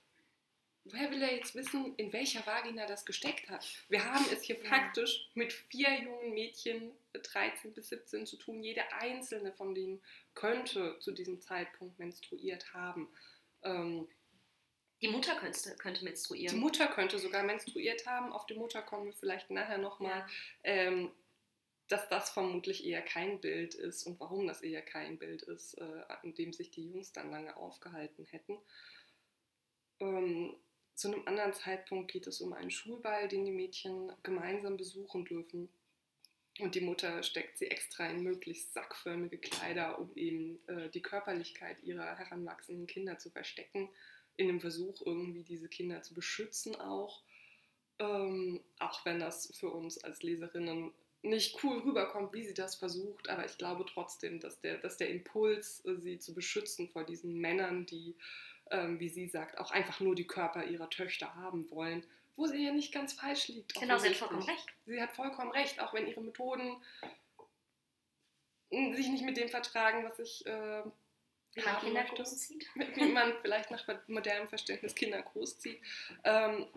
woher 0.85 1.11
will 1.11 1.21
er 1.21 1.35
jetzt 1.35 1.55
wissen, 1.55 1.93
in 1.97 2.13
welcher 2.13 2.45
Vagina 2.45 2.85
das 2.85 3.05
gesteckt 3.05 3.49
hat? 3.49 3.65
Wir 3.89 4.05
haben 4.05 4.25
es 4.31 4.43
hier 4.43 4.57
Ja. 4.63 4.69
faktisch 4.69 5.29
mit 5.33 5.51
vier 5.51 6.01
jungen 6.03 6.33
Mädchen, 6.33 6.91
13 7.13 7.73
bis 7.73 7.89
17, 7.89 8.25
zu 8.25 8.37
tun. 8.37 8.63
Jede 8.63 8.91
einzelne 8.93 9.51
von 9.53 9.73
denen 9.75 10.01
könnte 10.33 10.97
zu 10.99 11.11
diesem 11.11 11.41
Zeitpunkt 11.41 11.97
menstruiert 11.99 12.73
haben. 12.73 13.09
Ähm, 13.63 14.07
Die 15.01 15.07
Mutter 15.09 15.35
könnte, 15.35 15.75
könnte 15.77 16.03
menstruieren. 16.03 16.55
die 16.55 16.61
Mutter 16.61 16.87
könnte 16.87 17.19
sogar 17.19 17.43
menstruiert 17.43 18.05
haben. 18.05 18.31
Auf 18.31 18.45
die 18.45 18.55
Mutter 18.55 18.81
kommen 18.81 19.05
wir 19.07 19.13
vielleicht 19.13 19.49
nachher 19.51 19.77
nochmal. 19.77 20.19
ja. 20.19 20.27
Ähm, 20.63 21.11
dass 21.87 22.07
das 22.09 22.31
vermutlich 22.31 22.83
eher 22.83 23.03
kein 23.03 23.39
Bild 23.39 23.75
ist 23.75 24.07
und 24.07 24.19
warum 24.19 24.47
das 24.47 24.63
eher 24.63 24.81
kein 24.81 25.19
Bild 25.19 25.43
ist, 25.43 25.75
äh, 25.77 25.83
an 26.07 26.33
dem 26.33 26.51
sich 26.51 26.71
die 26.71 26.83
Jungs 26.89 27.11
dann 27.13 27.29
lange 27.29 27.55
aufgehalten 27.57 28.25
hätten. 28.25 28.57
Ähm, 29.99 30.55
zu 30.95 31.09
einem 31.09 31.23
anderen 31.25 31.53
Zeitpunkt 31.53 32.11
geht 32.11 32.25
es 32.27 32.41
um 32.41 32.53
einen 32.53 32.71
Schulball, 32.71 33.27
den 33.27 33.45
die 33.45 33.51
Mädchen 33.51 34.11
gemeinsam 34.23 34.77
besuchen 34.77 35.25
dürfen. 35.25 35.69
Und 36.59 36.73
die 36.73 36.81
Mutter 36.81 37.21
steckt 37.21 37.57
sie 37.57 37.67
extra 37.67 38.07
in 38.07 38.23
möglichst 38.23 38.73
sackförmige 38.73 39.37
Kleider, 39.37 39.99
um 39.99 40.09
eben 40.15 40.57
äh, 40.67 40.89
die 40.89 41.01
Körperlichkeit 41.01 41.83
ihrer 41.83 42.17
heranwachsenden 42.17 42.87
Kinder 42.87 43.17
zu 43.17 43.29
verstecken, 43.29 43.89
in 44.37 44.47
dem 44.47 44.61
Versuch, 44.61 45.05
irgendwie 45.05 45.43
diese 45.43 45.67
Kinder 45.67 46.01
zu 46.01 46.13
beschützen 46.13 46.75
auch. 46.75 47.21
Ähm, 47.99 48.61
auch 48.79 49.05
wenn 49.05 49.19
das 49.19 49.53
für 49.57 49.69
uns 49.69 50.01
als 50.03 50.23
Leserinnen 50.23 50.93
nicht 51.23 51.61
cool 51.63 51.79
rüberkommt, 51.79 52.33
wie 52.33 52.43
sie 52.43 52.53
das 52.53 52.75
versucht, 52.75 53.29
aber 53.29 53.45
ich 53.45 53.57
glaube 53.57 53.85
trotzdem, 53.85 54.39
dass 54.39 54.59
der, 54.61 54.77
dass 54.77 54.97
der 54.97 55.09
Impuls, 55.09 55.83
äh, 55.85 55.97
sie 55.97 56.19
zu 56.19 56.33
beschützen 56.33 56.87
vor 56.87 57.03
diesen 57.03 57.37
Männern, 57.39 57.85
die, 57.85 58.15
ähm, 58.71 58.99
wie 58.99 59.09
sie 59.09 59.27
sagt, 59.27 59.57
auch 59.57 59.71
einfach 59.71 59.99
nur 59.99 60.15
die 60.15 60.27
Körper 60.27 60.63
ihrer 60.63 60.89
Töchter 60.89 61.35
haben 61.35 61.69
wollen, 61.71 62.05
wo 62.35 62.47
sie 62.47 62.63
ja 62.63 62.71
nicht 62.71 62.93
ganz 62.93 63.13
falsch 63.13 63.47
liegt. 63.47 63.79
Genau, 63.79 63.97
sie 63.97 64.09
hat 64.09 64.15
vollkommen 64.15 64.43
recht. 64.43 64.67
Sie 64.85 65.01
hat 65.01 65.11
vollkommen 65.13 65.51
recht, 65.51 65.79
auch 65.79 65.93
wenn 65.93 66.07
ihre 66.07 66.21
Methoden 66.21 66.77
sich 68.69 69.07
nicht 69.07 69.23
mit 69.23 69.37
dem 69.37 69.49
vertragen, 69.49 70.03
was 70.03 70.19
ich 70.19 70.45
äh, 70.45 70.83
Wie 71.53 71.61
man 71.61 71.79
Kinder 71.79 72.01
möchte 72.01 72.15
großzieht. 72.15 72.67
wie 72.95 73.11
man 73.11 73.33
vielleicht 73.41 73.71
nach 73.71 73.85
modernem 74.07 74.47
Verständnis 74.49 74.95
Kinder 74.95 75.21
großzieht. 75.21 75.81
Ähm, 76.23 76.67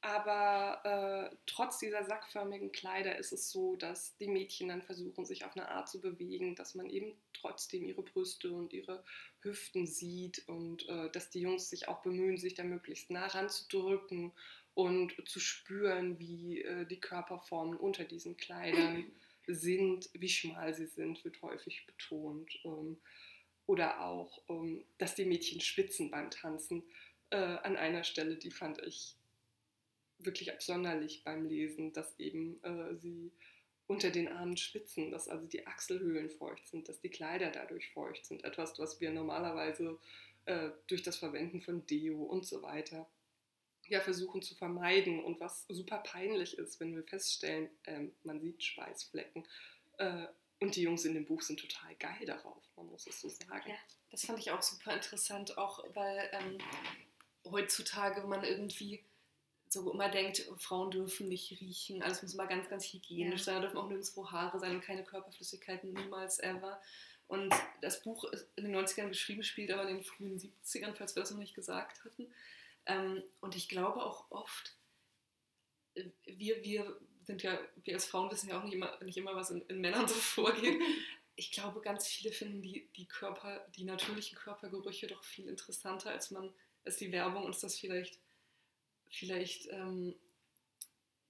aber 0.00 1.30
äh, 1.32 1.36
trotz 1.46 1.78
dieser 1.78 2.04
sackförmigen 2.04 2.70
Kleider 2.70 3.16
ist 3.16 3.32
es 3.32 3.50
so, 3.50 3.76
dass 3.76 4.16
die 4.18 4.28
Mädchen 4.28 4.68
dann 4.68 4.82
versuchen, 4.82 5.24
sich 5.24 5.44
auf 5.44 5.56
eine 5.56 5.68
Art 5.68 5.88
zu 5.88 6.00
bewegen, 6.00 6.54
dass 6.54 6.74
man 6.74 6.88
eben 6.88 7.12
trotzdem 7.32 7.84
ihre 7.84 8.02
Brüste 8.02 8.52
und 8.52 8.72
ihre 8.72 9.02
Hüften 9.40 9.86
sieht 9.86 10.46
und 10.48 10.88
äh, 10.88 11.10
dass 11.10 11.30
die 11.30 11.40
Jungs 11.40 11.70
sich 11.70 11.88
auch 11.88 12.02
bemühen, 12.02 12.38
sich 12.38 12.54
da 12.54 12.62
möglichst 12.62 13.10
nah 13.10 13.26
ranzudrücken 13.26 14.32
und 14.74 15.14
zu 15.26 15.40
spüren, 15.40 16.18
wie 16.18 16.62
äh, 16.62 16.86
die 16.86 17.00
Körperformen 17.00 17.76
unter 17.78 18.04
diesen 18.04 18.36
Kleidern 18.36 19.10
sind, 19.46 20.10
wie 20.12 20.28
schmal 20.28 20.74
sie 20.74 20.86
sind, 20.86 21.24
wird 21.24 21.40
häufig 21.42 21.86
betont. 21.86 22.52
Ähm, 22.64 22.98
oder 23.66 24.02
auch, 24.02 24.42
ähm, 24.48 24.84
dass 24.98 25.14
die 25.14 25.24
Mädchen 25.24 25.60
schwitzen 25.60 26.10
beim 26.10 26.30
Tanzen. 26.30 26.84
Äh, 27.30 27.36
an 27.36 27.76
einer 27.76 28.04
Stelle, 28.04 28.36
die 28.36 28.52
fand 28.52 28.80
ich 28.82 29.16
wirklich 30.26 30.52
absonderlich 30.52 31.22
beim 31.24 31.46
Lesen, 31.46 31.92
dass 31.92 32.18
eben 32.18 32.62
äh, 32.62 32.96
sie 32.96 33.32
unter 33.86 34.10
den 34.10 34.28
Armen 34.28 34.56
schwitzen, 34.56 35.10
dass 35.10 35.28
also 35.28 35.46
die 35.46 35.66
Achselhöhlen 35.66 36.30
feucht 36.30 36.66
sind, 36.68 36.88
dass 36.88 37.00
die 37.00 37.08
Kleider 37.08 37.50
dadurch 37.50 37.90
feucht 37.92 38.26
sind. 38.26 38.44
Etwas, 38.44 38.78
was 38.78 39.00
wir 39.00 39.12
normalerweise 39.12 39.98
äh, 40.46 40.70
durch 40.88 41.02
das 41.02 41.16
Verwenden 41.16 41.60
von 41.60 41.86
Deo 41.86 42.22
und 42.22 42.44
so 42.44 42.62
weiter 42.62 43.08
ja 43.88 44.00
versuchen 44.00 44.42
zu 44.42 44.54
vermeiden 44.54 45.22
und 45.22 45.40
was 45.40 45.64
super 45.68 45.98
peinlich 45.98 46.58
ist, 46.58 46.80
wenn 46.80 46.94
wir 46.94 47.04
feststellen, 47.04 47.70
ähm, 47.84 48.12
man 48.24 48.40
sieht 48.40 48.62
Schweißflecken. 48.62 49.46
Äh, 49.98 50.26
und 50.58 50.74
die 50.74 50.82
Jungs 50.82 51.04
in 51.04 51.14
dem 51.14 51.26
Buch 51.26 51.42
sind 51.42 51.60
total 51.60 51.94
geil 51.96 52.26
darauf, 52.26 52.62
man 52.76 52.86
muss 52.86 53.06
es 53.06 53.20
so 53.20 53.28
sagen. 53.28 53.68
Ja. 53.70 53.76
Das 54.10 54.24
fand 54.24 54.38
ich 54.38 54.50
auch 54.50 54.62
super 54.62 54.94
interessant, 54.94 55.58
auch 55.58 55.84
weil 55.94 56.30
ähm, 56.32 56.58
heutzutage 57.44 58.26
man 58.26 58.42
irgendwie 58.42 59.04
so 59.76 59.92
immer 59.92 60.08
denkt, 60.08 60.48
Frauen 60.58 60.90
dürfen 60.90 61.28
nicht 61.28 61.50
riechen, 61.60 62.02
alles 62.02 62.22
muss 62.22 62.34
immer 62.34 62.46
ganz, 62.46 62.68
ganz 62.68 62.84
hygienisch 62.92 63.40
Ja. 63.40 63.44
sein, 63.44 63.54
da 63.56 63.60
dürfen 63.62 63.76
auch 63.78 63.88
nirgendwo 63.88 64.30
Haare 64.30 64.58
sein 64.58 64.76
und 64.76 64.82
keine 64.82 65.04
Körperflüssigkeiten, 65.04 65.92
niemals 65.92 66.38
ever. 66.40 66.80
Und 67.28 67.52
das 67.82 68.02
Buch 68.02 68.24
ist 68.24 68.48
in 68.56 68.64
den 68.64 68.76
90ern 68.76 69.08
geschrieben, 69.08 69.42
spielt 69.42 69.70
aber 69.70 69.82
in 69.88 69.96
den 69.96 70.04
frühen 70.04 70.38
70ern, 70.38 70.94
falls 70.94 71.16
wir 71.16 71.22
das 71.22 71.30
noch 71.30 71.38
nicht 71.38 71.54
gesagt 71.54 72.04
hatten. 72.04 72.26
Ähm, 72.86 73.22
und 73.40 73.56
ich 73.56 73.68
glaube 73.68 74.04
auch 74.04 74.30
oft, 74.30 74.76
äh, 75.94 76.04
wir, 76.24 76.62
wir 76.62 76.96
sind 77.24 77.42
ja, 77.42 77.58
wir 77.82 77.94
als 77.94 78.06
Frauen 78.06 78.30
wissen 78.30 78.48
ja 78.48 78.58
auch 78.60 78.64
nicht 78.64 78.74
immer, 78.74 78.96
nicht 79.02 79.16
immer 79.18 79.34
was 79.34 79.50
in, 79.50 79.60
in 79.62 79.80
Männern 79.80 80.06
so 80.08 80.14
vorgeht. 80.14 80.80
Ich 81.38 81.52
glaube, 81.52 81.82
ganz 81.82 82.06
viele 82.06 82.32
finden 82.32 82.62
die, 82.62 82.88
die 82.96 83.04
Körper, 83.04 83.62
die 83.76 83.84
natürlichen 83.84 84.38
Körpergerüche 84.38 85.06
doch 85.06 85.22
viel 85.22 85.48
interessanter, 85.48 86.08
als 86.10 86.30
man, 86.30 86.50
als 86.86 86.96
die 86.96 87.12
Werbung 87.12 87.44
uns 87.44 87.60
das 87.60 87.78
vielleicht, 87.78 88.18
vielleicht 89.10 89.68
ähm, 89.70 90.14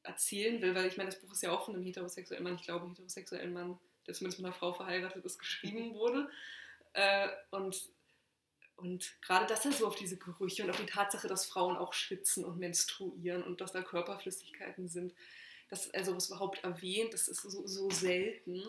erzählen 0.02 0.60
will, 0.62 0.74
weil 0.74 0.86
ich 0.86 0.96
meine, 0.96 1.10
das 1.10 1.20
Buch 1.20 1.32
ist 1.32 1.42
ja 1.42 1.52
auch 1.52 1.64
von 1.64 1.74
einem 1.74 1.84
heterosexuellen 1.84 2.44
Mann, 2.44 2.56
ich 2.56 2.62
glaube, 2.62 2.84
einem 2.84 2.94
heterosexuellen 2.94 3.52
Mann, 3.52 3.78
der 4.06 4.14
zumindest 4.14 4.40
mit 4.40 4.46
einer 4.46 4.54
Frau 4.54 4.72
verheiratet 4.72 5.24
ist, 5.24 5.38
geschrieben 5.38 5.94
wurde. 5.94 6.30
Äh, 6.92 7.28
und 7.50 7.88
und 8.76 9.16
gerade 9.22 9.46
das 9.46 9.64
ist 9.64 9.78
so 9.78 9.86
auf 9.86 9.96
diese 9.96 10.18
Gerüche 10.18 10.62
und 10.62 10.70
auf 10.70 10.76
die 10.76 10.84
Tatsache, 10.86 11.28
dass 11.28 11.46
Frauen 11.46 11.78
auch 11.78 11.94
schwitzen 11.94 12.44
und 12.44 12.58
menstruieren 12.58 13.42
und 13.42 13.60
dass 13.62 13.72
da 13.72 13.82
Körperflüssigkeiten 13.82 14.88
sind, 14.88 15.14
dass 15.70 15.92
also 15.94 16.14
was 16.14 16.28
überhaupt 16.28 16.62
erwähnt, 16.62 17.14
das 17.14 17.28
ist 17.28 17.40
so, 17.40 17.66
so 17.66 17.90
selten. 17.90 18.62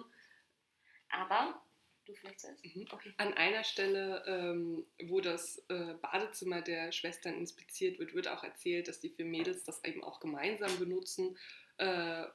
Aber, 1.10 1.62
du 2.08 2.16
vielleicht 2.16 2.40
zuerst? 2.40 2.64
Mhm. 2.64 2.88
Okay. 2.92 3.14
An 3.18 3.34
einer 3.34 3.64
Stelle, 3.64 4.24
ähm, 4.26 4.86
wo 5.04 5.22
das 5.22 5.64
äh, 5.70 5.94
Badezimmer 6.02 6.62
der 6.62 6.92
Schwestern 6.92 7.36
inspiziert 7.36 8.00
wird, 8.00 8.14
wird 8.14 8.28
auch 8.28 8.44
erzählt, 8.44 8.88
dass 8.88 9.00
die 9.00 9.10
vier 9.10 9.26
Mädels 9.26 9.64
das 9.64 9.84
eben 9.84 10.04
auch 10.04 10.20
gemeinsam 10.20 10.78
benutzen. 10.80 11.38
Äh, 11.78 12.26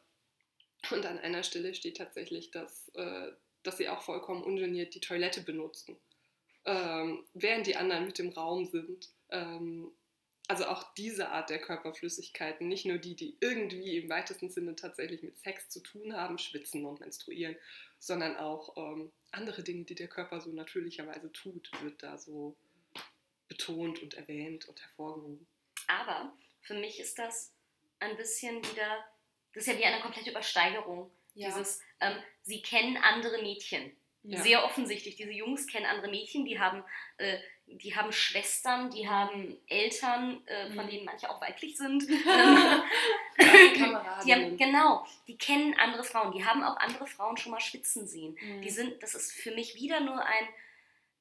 und 0.91 1.07
an 1.07 1.19
einer 1.19 1.43
Stelle 1.43 1.75
steht 1.75 1.97
tatsächlich, 1.97 2.51
dass, 2.51 2.89
äh, 2.95 3.33
dass 3.63 3.79
sie 3.79 3.89
auch 3.89 4.03
vollkommen 4.03 4.43
ungeniert 4.43 4.95
die 4.95 5.01
Toilette 5.01 5.43
benutzen, 5.43 5.97
ähm, 6.65 7.25
während 7.35 7.67
die 7.67 7.77
anderen 7.77 8.07
mit 8.07 8.19
im 8.19 8.31
Raum 8.31 8.67
sind. 8.67 9.11
Ähm, 9.31 9.93
also 10.49 10.67
auch 10.67 10.93
diese 10.95 11.29
Art 11.29 11.51
der 11.51 11.61
Körperflüssigkeiten, 11.61 12.69
nicht 12.69 12.85
nur 12.85 12.99
die, 12.99 13.15
die 13.15 13.37
irgendwie 13.41 13.99
im 13.99 14.11
weitesten 14.11 14.51
Sinne 14.51 14.75
tatsächlich 14.77 15.23
mit 15.23 15.39
Sex 15.39 15.69
zu 15.69 15.81
tun 15.81 16.15
haben, 16.15 16.39
schwitzen 16.39 16.85
und 16.85 17.01
menstruieren, 17.01 17.57
sondern 17.99 18.37
auch 18.37 18.77
ähm, 18.77 19.13
andere 19.31 19.63
Dinge, 19.63 19.85
die 19.85 19.95
der 19.95 20.09
Körper 20.09 20.41
so 20.41 20.51
natürlicherweise 20.51 21.33
tut, 21.33 21.71
wird 21.83 22.03
da 22.03 22.19
so 22.19 22.57
betont 23.49 24.03
und 24.03 24.15
erwähnt 24.15 24.69
und 24.69 24.81
hervorgehoben. 24.81 25.47
Aber 25.87 26.33
für 26.61 26.75
mich 26.75 26.99
ist 27.01 27.19
das 27.19 27.53
ein 28.01 28.17
bisschen 28.17 28.57
wieder, 28.57 29.05
das 29.53 29.67
ist 29.67 29.73
ja 29.73 29.79
wie 29.79 29.85
eine 29.85 30.01
komplette 30.01 30.31
Übersteigerung. 30.31 31.11
Dieses, 31.35 31.81
ähm, 32.01 32.17
sie 32.43 32.61
kennen 32.61 32.97
andere 32.97 33.41
Mädchen. 33.43 33.97
Ja. 34.25 34.41
Sehr 34.41 34.65
offensichtlich, 34.65 35.17
diese 35.17 35.33
Jungs 35.33 35.67
kennen 35.67 35.87
andere 35.87 36.09
Mädchen, 36.09 36.45
die 36.45 36.59
haben, 36.61 36.85
äh, 37.19 37.39
die 37.67 37.97
haben 37.97 38.13
Schwestern, 38.13 38.89
die 38.91 39.09
haben 39.09 39.57
Eltern, 39.69 40.47
äh, 40.47 40.71
von 40.73 40.85
Mhm. 40.87 40.91
denen 40.91 41.05
manche 41.05 41.29
auch 41.29 41.41
weiblich 41.41 41.77
sind. 41.77 42.07
Kameradinnen. 42.09 42.87
die 44.27 44.33
haben, 44.35 44.57
genau, 44.57 45.07
die 45.27 45.37
kennen 45.37 45.75
andere 45.79 46.05
Frauen, 46.05 46.33
die 46.33 46.45
haben 46.45 46.63
auch 46.63 46.77
andere 46.77 47.07
Frauen 47.07 47.37
schon 47.37 47.53
mal 47.53 47.61
schwitzen 47.61 48.07
sehen. 48.07 48.37
Mhm. 48.41 48.63
Die 48.63 48.71
sind, 48.71 49.03
das 49.03 49.15
ist 49.15 49.33
für 49.33 49.51
mich 49.53 49.75
wieder 49.75 50.01
nur 50.01 50.25
ein, 50.25 50.49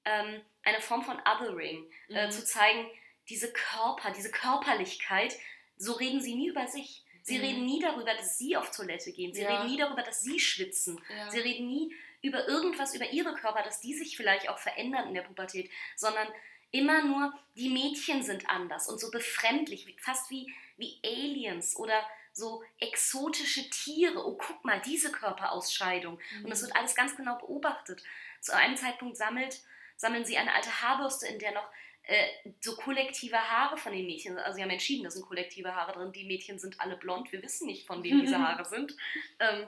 ähm, 0.05 0.41
eine 0.63 0.81
Form 0.81 1.03
von 1.03 1.17
Othering, 1.19 1.85
äh, 2.09 2.27
Mhm. 2.27 2.31
zu 2.31 2.43
zeigen, 2.45 2.85
diese 3.29 3.51
Körper, 3.51 4.11
diese 4.11 4.31
Körperlichkeit, 4.31 5.35
so 5.77 5.93
reden 5.93 6.21
sie 6.21 6.35
nie 6.35 6.47
über 6.49 6.67
sich. 6.67 7.03
Sie 7.23 7.37
Mhm. 7.37 7.43
reden 7.43 7.65
nie 7.65 7.79
darüber, 7.81 8.13
dass 8.13 8.37
sie 8.37 8.57
auf 8.57 8.71
Toilette 8.75 9.11
gehen. 9.11 9.33
Sie 9.33 9.41
Ja. 9.41 9.55
reden 9.57 9.71
nie 9.71 9.77
darüber, 9.77 10.01
dass 10.01 10.21
sie 10.21 10.39
schwitzen. 10.39 10.99
ja. 11.09 11.29
Sie 11.29 11.39
reden 11.39 11.67
nie 11.67 11.95
über 12.21 12.47
irgendwas, 12.47 12.95
über 12.95 13.09
ihre 13.11 13.33
Körper, 13.33 13.63
dass 13.63 13.81
die 13.81 13.93
sich 13.93 14.17
vielleicht 14.17 14.49
auch 14.49 14.57
verändern 14.57 15.07
in 15.07 15.13
der 15.13 15.23
Pubertät, 15.23 15.69
sondern 15.95 16.27
immer 16.71 17.03
nur, 17.03 17.33
die 17.55 17.69
Mädchen 17.69 18.23
sind 18.23 18.49
anders 18.49 18.87
und 18.87 18.99
so 18.99 19.11
befremdlich, 19.11 19.85
fast 19.99 20.29
wie, 20.29 20.53
wie 20.77 20.99
Aliens 21.03 21.75
oder 21.75 22.05
so 22.33 22.63
exotische 22.79 23.69
Tiere. 23.69 24.25
Oh, 24.25 24.37
guck 24.37 24.63
mal, 24.63 24.81
diese 24.85 25.11
Körperausscheidung. 25.11 26.19
Mhm. 26.37 26.45
Und 26.45 26.49
das 26.49 26.61
wird 26.61 26.75
alles 26.75 26.95
ganz 26.95 27.15
genau 27.15 27.37
beobachtet. 27.37 28.01
Zu 28.39 28.55
einem 28.55 28.77
Zeitpunkt 28.77 29.17
sammelt, 29.17 29.59
sammeln 29.97 30.25
sie 30.25 30.37
eine 30.37 30.53
alte 30.53 30.81
Haarbürste, 30.81 31.27
in 31.27 31.39
der 31.39 31.51
noch 31.51 31.67
äh, 32.03 32.27
so 32.59 32.75
kollektive 32.75 33.37
Haare 33.37 33.77
von 33.77 33.91
den 33.91 34.05
Mädchen 34.05 34.33
sind. 34.33 34.43
Also 34.43 34.55
sie 34.55 34.63
haben 34.63 34.69
entschieden, 34.69 35.03
da 35.03 35.11
sind 35.11 35.25
kollektive 35.25 35.75
Haare 35.75 35.93
drin. 35.93 36.11
Die 36.13 36.25
Mädchen 36.25 36.57
sind 36.57 36.79
alle 36.79 36.95
blond. 36.95 37.31
Wir 37.31 37.43
wissen 37.43 37.67
nicht, 37.67 37.85
von 37.85 38.03
wem 38.03 38.21
diese 38.21 38.39
Haare 38.39 38.65
sind. 38.69 38.95
Ähm, 39.39 39.67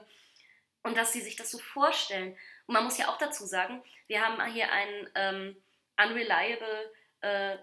und 0.84 0.96
dass 0.96 1.12
sie 1.12 1.22
sich 1.22 1.34
das 1.34 1.50
so 1.50 1.58
vorstellen. 1.58 2.36
Und 2.66 2.74
man 2.74 2.84
muss 2.84 2.98
ja 2.98 3.08
auch 3.08 3.18
dazu 3.18 3.44
sagen, 3.44 3.82
wir 4.06 4.24
haben 4.24 4.40
hier 4.52 4.70
einen 4.70 5.10
ähm, 5.16 5.56
unreliable 5.96 6.92
äh, 7.22 7.56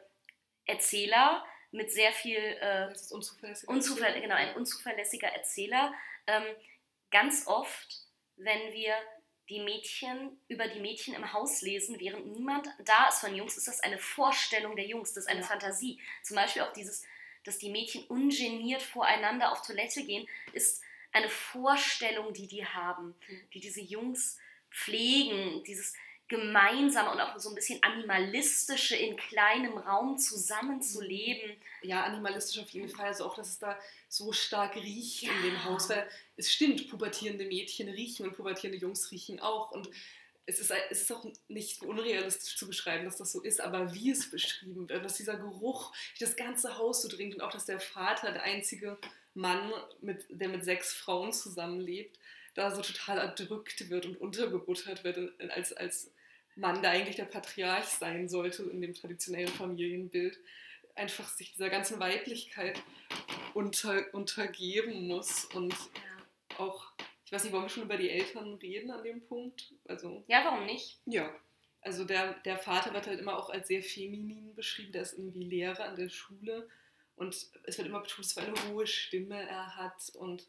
Erzähler 0.66 1.46
mit 1.72 1.92
sehr 1.92 2.12
viel 2.12 2.38
äh, 2.38 2.88
unzuverlässiger, 3.12 3.72
unzuver 3.72 4.12
genau, 4.20 4.36
ein 4.36 4.56
unzuverlässiger 4.56 5.30
Erzähler. 5.30 5.94
Ähm, 6.28 6.44
ganz 7.12 7.48
oft, 7.48 8.00
wenn 8.36 8.74
wir 8.74 8.94
die 9.50 9.62
Mädchen 9.62 10.40
über 10.48 10.68
die 10.68 10.80
Mädchen 10.80 11.14
im 11.14 11.32
Haus 11.34 11.62
lesen, 11.62 12.00
während 12.00 12.26
niemand 12.28 12.68
da 12.86 13.10
ist 13.10 13.20
von 13.20 13.36
Jungs, 13.36 13.58
ist 13.58 13.68
das 13.68 13.82
eine 13.82 13.98
Vorstellung 13.98 14.76
der 14.76 14.86
Jungs, 14.86 15.14
das 15.14 15.26
ist 15.26 15.30
eine 15.30 15.42
ja. 15.42 15.48
Fantasie. 15.48 16.00
Zum 16.24 16.36
Beispiel 16.36 16.64
auch 16.64 16.74
dieses, 16.74 17.04
dass 17.44 17.58
die 17.58 17.70
Mädchen 17.70 18.04
ungeniert 18.06 18.82
voreinander 18.82 19.52
auf 19.52 19.62
Toilette 19.62 20.04
gehen, 20.04 20.28
ist 20.54 20.82
eine 21.12 21.30
Vorstellung, 21.30 22.34
die 22.34 22.48
die 22.48 22.66
haben, 22.66 23.16
mhm. 23.28 23.42
die 23.54 23.60
diese 23.60 23.82
Jungs 23.82 24.38
pflegen, 24.70 25.64
dieses 25.64 25.94
gemeinsame 26.32 27.12
und 27.12 27.20
auch 27.20 27.38
so 27.38 27.50
ein 27.50 27.56
bisschen 27.56 27.84
animalistische 27.84 28.96
in 28.96 29.18
kleinem 29.18 29.78
Raum 29.78 30.18
zusammenzuleben. 30.18 31.58
Ja, 31.82 32.06
animalistisch 32.06 32.62
auf 32.62 32.70
jeden 32.70 32.88
Fall. 32.88 33.08
Also 33.08 33.26
auch, 33.26 33.36
dass 33.36 33.50
es 33.50 33.60
da 33.60 33.78
so 34.08 34.32
stark 34.32 34.78
riecht 34.78 35.24
ja. 35.24 35.32
in 35.32 35.44
dem 35.44 35.64
Haus. 35.66 35.90
Weil 35.90 36.10
es 36.38 36.50
stimmt, 36.50 36.90
pubertierende 36.90 37.46
Mädchen 37.46 37.90
riechen 37.90 38.26
und 38.26 38.38
pubertierende 38.38 38.80
Jungs 38.80 39.12
riechen 39.12 39.42
auch. 39.42 39.72
Und 39.72 39.90
es 40.46 40.60
ist, 40.60 40.72
es 40.90 41.02
ist 41.02 41.12
auch 41.12 41.26
nicht 41.50 41.84
unrealistisch 41.84 42.56
zu 42.58 42.66
beschreiben, 42.66 43.04
dass 43.04 43.18
das 43.18 43.34
so 43.34 43.42
ist, 43.42 43.60
aber 43.60 43.94
wie 43.94 44.12
es 44.12 44.32
beschrieben 44.32 44.88
wird, 44.88 45.04
dass 45.04 45.18
dieser 45.18 45.36
Geruch 45.36 45.94
das 46.20 46.38
ganze 46.38 46.78
Haus 46.78 47.02
so 47.02 47.10
dringt 47.10 47.36
und 47.36 47.42
auch, 47.42 47.52
dass 47.52 47.66
der 47.66 47.80
Vater, 47.82 48.32
der 48.32 48.44
einzige 48.44 48.98
Mann, 49.34 49.72
mit, 50.02 50.26
der 50.30 50.50
mit 50.50 50.64
sechs 50.64 50.94
Frauen 50.94 51.32
zusammenlebt, 51.32 52.18
da 52.54 52.74
so 52.74 52.82
total 52.82 53.18
erdrückt 53.18 53.90
wird 53.90 54.06
und 54.06 54.20
untergebuttert 54.20 55.04
wird 55.04 55.32
als, 55.52 55.74
als 55.74 56.12
Mann, 56.56 56.82
der 56.82 56.92
eigentlich 56.92 57.16
der 57.16 57.26
Patriarch 57.26 57.86
sein 57.86 58.28
sollte 58.28 58.64
in 58.64 58.82
dem 58.82 58.94
traditionellen 58.94 59.48
Familienbild, 59.48 60.40
einfach 60.96 61.28
sich 61.30 61.54
dieser 61.54 61.70
ganzen 61.70 62.00
Weiblichkeit 62.00 62.82
unter, 63.54 64.14
untergeben 64.14 65.08
muss 65.08 65.46
und 65.46 65.74
ja. 65.74 66.58
auch, 66.58 66.92
ich 67.26 67.32
weiß 67.32 67.44
nicht, 67.44 67.54
wollen 67.54 67.64
wir 67.64 67.70
schon 67.70 67.84
über 67.84 67.98
die 67.98 68.10
Eltern 68.10 68.56
reden 68.56 68.92
an 68.92 69.04
dem 69.04 69.22
Punkt? 69.22 69.74
Also, 69.88 70.24
ja, 70.28 70.44
warum 70.44 70.66
nicht? 70.66 71.00
Ja. 71.06 71.34
Also 71.82 72.04
der, 72.04 72.34
der 72.46 72.58
Vater 72.58 72.94
wird 72.94 73.08
halt 73.08 73.20
immer 73.20 73.38
auch 73.38 73.50
als 73.50 73.68
sehr 73.68 73.82
feminin 73.82 74.54
beschrieben, 74.54 74.92
der 74.92 75.02
ist 75.02 75.14
irgendwie 75.14 75.46
Lehrer 75.46 75.86
an 75.86 75.96
der 75.96 76.10
Schule 76.10 76.70
und 77.22 77.36
es 77.66 77.78
wird 77.78 77.88
immer 77.88 78.00
betont, 78.00 78.26
was 78.26 78.34
für 78.34 78.42
eine 78.42 78.70
hohe 78.70 78.88
Stimme 78.88 79.48
er 79.48 79.78
hat 79.78 80.10
und 80.16 80.48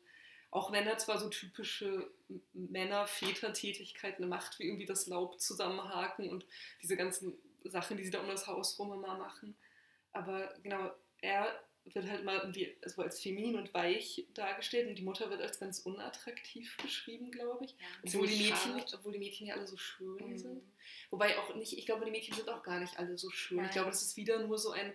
auch 0.50 0.72
wenn 0.72 0.86
er 0.86 0.96
zwar 0.96 1.18
so 1.18 1.28
typische 1.28 2.10
Männer-Väter-Tätigkeiten 2.54 4.26
macht, 4.26 4.58
wie 4.58 4.64
irgendwie 4.64 4.86
das 4.86 5.06
Laub 5.06 5.38
zusammenhaken 5.38 6.30
und 6.30 6.46
diese 6.82 6.96
ganzen 6.96 7.34
Sachen, 7.64 7.98
die 7.98 8.04
sie 8.04 8.10
da 8.10 8.20
um 8.20 8.28
das 8.28 8.46
Haus 8.46 8.78
rum 8.78 8.92
immer 8.94 9.18
machen. 9.18 9.54
Aber 10.12 10.54
genau, 10.62 10.90
er 11.20 11.58
wird 11.84 12.08
halt 12.08 12.20
immer 12.22 12.42
irgendwie 12.42 12.74
also 12.82 13.02
als 13.02 13.20
feminin 13.20 13.56
und 13.56 13.74
weich 13.74 14.26
dargestellt 14.32 14.88
und 14.88 14.96
die 14.96 15.02
Mutter 15.02 15.28
wird 15.28 15.42
als 15.42 15.60
ganz 15.60 15.80
unattraktiv 15.80 16.76
beschrieben, 16.78 17.30
glaube 17.30 17.66
ich. 17.66 17.72
Ja, 17.72 17.86
obwohl, 18.06 18.26
die 18.26 18.44
Mädchen, 18.44 18.82
obwohl 18.94 19.12
die 19.12 19.18
Mädchen 19.18 19.46
ja 19.46 19.56
alle 19.56 19.66
so 19.66 19.76
schön 19.76 20.30
mhm. 20.30 20.38
sind. 20.38 20.62
Wobei 21.10 21.38
auch 21.38 21.54
nicht, 21.54 21.76
ich 21.76 21.84
glaube, 21.84 22.06
die 22.06 22.10
Mädchen 22.10 22.34
sind 22.34 22.48
auch 22.48 22.62
gar 22.62 22.80
nicht 22.80 22.98
alle 22.98 23.18
so 23.18 23.28
schön. 23.30 23.58
Nein. 23.58 23.66
Ich 23.66 23.72
glaube, 23.72 23.90
das 23.90 24.00
ist 24.00 24.16
wieder 24.16 24.38
nur 24.46 24.58
so 24.58 24.70
ein 24.70 24.94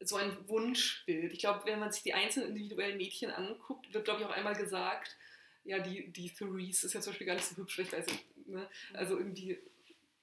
so 0.00 0.16
ein 0.16 0.48
Wunschbild. 0.48 1.32
Ich 1.32 1.40
glaube, 1.40 1.64
wenn 1.66 1.78
man 1.78 1.92
sich 1.92 2.02
die 2.02 2.14
einzelnen 2.14 2.50
individuellen 2.50 2.96
Mädchen 2.96 3.30
anguckt, 3.30 3.92
wird, 3.92 4.04
glaube 4.04 4.20
ich, 4.20 4.26
auch 4.26 4.32
einmal 4.32 4.56
gesagt, 4.56 5.16
ja, 5.64 5.78
die, 5.78 6.10
die 6.12 6.30
Therese 6.30 6.86
ist 6.86 6.94
ja 6.94 7.00
zum 7.00 7.12
Beispiel 7.12 7.26
gar 7.26 7.34
nicht 7.34 7.46
so 7.46 7.56
hübsch, 7.56 7.80
also, 7.92 8.12
ne? 8.46 8.68
also 8.94 9.18
irgendwie, 9.18 9.58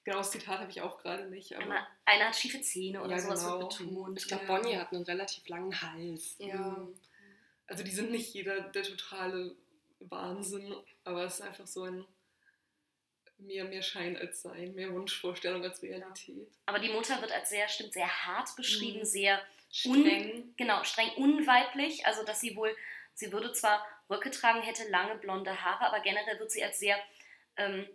genau 0.04 0.18
das 0.18 0.32
Zitat 0.32 0.58
habe 0.58 0.70
ich 0.70 0.80
auch 0.80 0.98
gerade 0.98 1.26
nicht. 1.26 1.56
Aber 1.56 1.86
einer 2.04 2.26
hat 2.26 2.36
schiefe 2.36 2.60
Zähne 2.60 3.02
oder 3.02 3.12
ja, 3.12 3.18
sowas 3.18 3.44
genau. 3.44 3.60
wird 3.60 3.78
betont. 3.78 4.18
Ich 4.18 4.28
glaube, 4.28 4.44
ja. 4.44 4.56
Bonnie 4.56 4.76
hat 4.76 4.92
einen 4.92 5.04
relativ 5.04 5.48
langen 5.48 5.80
Hals. 5.80 6.36
Ja. 6.38 6.56
Mhm. 6.56 6.94
Also 7.66 7.84
die 7.84 7.90
sind 7.90 8.10
nicht 8.10 8.32
jeder 8.34 8.60
der 8.60 8.82
totale 8.82 9.54
Wahnsinn, 10.00 10.74
aber 11.04 11.24
es 11.24 11.34
ist 11.34 11.42
einfach 11.42 11.66
so 11.66 11.82
ein 11.82 12.04
mehr, 13.38 13.64
mehr 13.64 13.82
Schein 13.82 14.16
als 14.16 14.42
Sein, 14.42 14.74
mehr 14.74 14.92
Wunschvorstellung 14.92 15.62
als 15.62 15.82
Realität. 15.82 16.50
Aber 16.66 16.78
die 16.78 16.88
Mutter 16.88 17.20
wird 17.20 17.32
als 17.32 17.50
sehr, 17.50 17.68
stimmt, 17.68 17.92
sehr 17.92 18.08
hart 18.26 18.54
beschrieben, 18.56 19.00
mhm. 19.00 19.04
sehr 19.04 19.40
streng. 19.70 20.32
Un, 20.32 20.54
genau, 20.56 20.84
streng 20.84 21.10
unweiblich. 21.16 22.06
Also, 22.06 22.24
dass 22.24 22.40
sie 22.40 22.56
wohl, 22.56 22.74
sie 23.14 23.32
würde 23.32 23.52
zwar 23.52 23.86
Röcke 24.10 24.30
tragen, 24.30 24.62
hätte 24.62 24.88
lange 24.88 25.16
blonde 25.16 25.62
Haare, 25.64 25.86
aber 25.86 26.00
generell 26.00 26.38
wird 26.38 26.50
sie 26.50 26.64
als 26.64 26.78
sehr 26.78 26.98
ähm, 27.56 27.86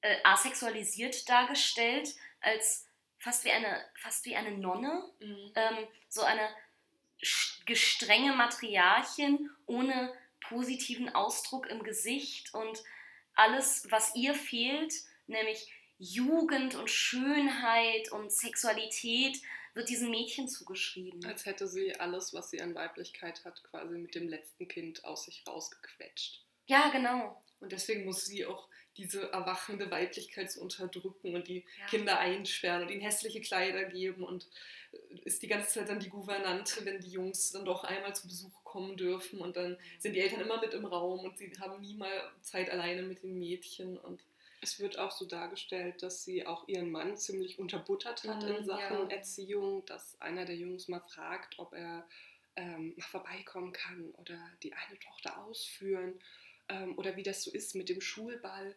äh, 0.00 0.16
asexualisiert 0.24 1.28
dargestellt, 1.28 2.14
als 2.40 2.86
fast 3.18 3.44
wie 3.44 3.52
eine, 3.52 3.84
fast 3.96 4.24
wie 4.24 4.36
eine 4.36 4.52
Nonne. 4.52 5.10
Mhm. 5.20 5.52
Ähm, 5.54 5.86
so 6.08 6.22
eine 6.22 6.48
gestrenge 7.66 8.32
Matriarchin 8.32 9.50
ohne 9.66 10.12
positiven 10.40 11.14
Ausdruck 11.14 11.68
im 11.68 11.82
Gesicht 11.84 12.52
und 12.52 12.82
alles, 13.34 13.86
was 13.90 14.14
ihr 14.16 14.34
fehlt, 14.34 14.92
nämlich 15.26 15.72
Jugend 15.98 16.74
und 16.74 16.90
Schönheit 16.90 18.10
und 18.10 18.32
Sexualität, 18.32 19.40
wird 19.74 19.88
diesen 19.88 20.10
Mädchen 20.10 20.48
zugeschrieben. 20.48 21.24
Als 21.24 21.46
hätte 21.46 21.66
sie 21.66 21.94
alles, 21.98 22.32
was 22.32 22.50
sie 22.50 22.60
an 22.60 22.74
Weiblichkeit 22.74 23.44
hat, 23.44 23.62
quasi 23.64 23.96
mit 23.98 24.14
dem 24.14 24.28
letzten 24.28 24.68
Kind 24.68 25.04
aus 25.04 25.24
sich 25.24 25.44
rausgequetscht. 25.46 26.44
Ja, 26.66 26.90
genau. 26.90 27.42
Und 27.60 27.72
deswegen 27.72 28.04
muss 28.04 28.24
sie 28.26 28.44
auch 28.44 28.68
diese 28.96 29.32
erwachende 29.32 29.90
Weiblichkeit 29.90 30.52
so 30.52 30.60
unterdrücken 30.60 31.34
und 31.34 31.48
die 31.48 31.64
ja. 31.78 31.86
Kinder 31.86 32.18
einsperren 32.18 32.82
und 32.82 32.90
ihnen 32.90 33.00
hässliche 33.00 33.40
Kleider 33.40 33.84
geben 33.84 34.24
und 34.24 34.48
ist 35.24 35.42
die 35.42 35.48
ganze 35.48 35.68
Zeit 35.68 35.88
dann 35.88 36.00
die 36.00 36.10
Gouvernante, 36.10 36.84
wenn 36.84 37.00
die 37.00 37.10
Jungs 37.10 37.52
dann 37.52 37.64
doch 37.64 37.84
einmal 37.84 38.14
zu 38.14 38.26
Besuch 38.26 38.62
kommen 38.64 38.96
dürfen 38.96 39.40
und 39.40 39.56
dann 39.56 39.78
sind 39.98 40.14
die 40.14 40.20
Eltern 40.20 40.42
immer 40.42 40.60
mit 40.60 40.74
im 40.74 40.84
Raum 40.84 41.20
und 41.20 41.38
sie 41.38 41.50
haben 41.58 41.80
nie 41.80 41.94
mal 41.94 42.32
Zeit 42.42 42.68
alleine 42.70 43.02
mit 43.02 43.22
den 43.22 43.38
Mädchen 43.38 43.96
und 43.96 44.22
es 44.62 44.78
wird 44.78 44.98
auch 44.98 45.10
so 45.10 45.26
dargestellt, 45.26 46.02
dass 46.02 46.24
sie 46.24 46.46
auch 46.46 46.66
ihren 46.68 46.90
Mann 46.90 47.16
ziemlich 47.16 47.58
unterbuttert 47.58 48.22
hat 48.24 48.42
mhm, 48.44 48.56
in 48.56 48.64
Sachen 48.64 49.10
ja. 49.10 49.16
Erziehung, 49.16 49.84
dass 49.86 50.18
einer 50.20 50.44
der 50.44 50.56
Jungs 50.56 50.88
mal 50.88 51.00
fragt, 51.00 51.58
ob 51.58 51.74
er 51.74 52.08
ähm, 52.54 52.94
mal 52.96 53.04
vorbeikommen 53.04 53.72
kann 53.72 54.12
oder 54.12 54.38
die 54.62 54.72
eine 54.72 54.98
Tochter 55.00 55.44
ausführen 55.44 56.20
ähm, 56.68 56.96
oder 56.96 57.16
wie 57.16 57.24
das 57.24 57.42
so 57.42 57.50
ist 57.50 57.74
mit 57.74 57.88
dem 57.88 58.00
Schulball. 58.00 58.76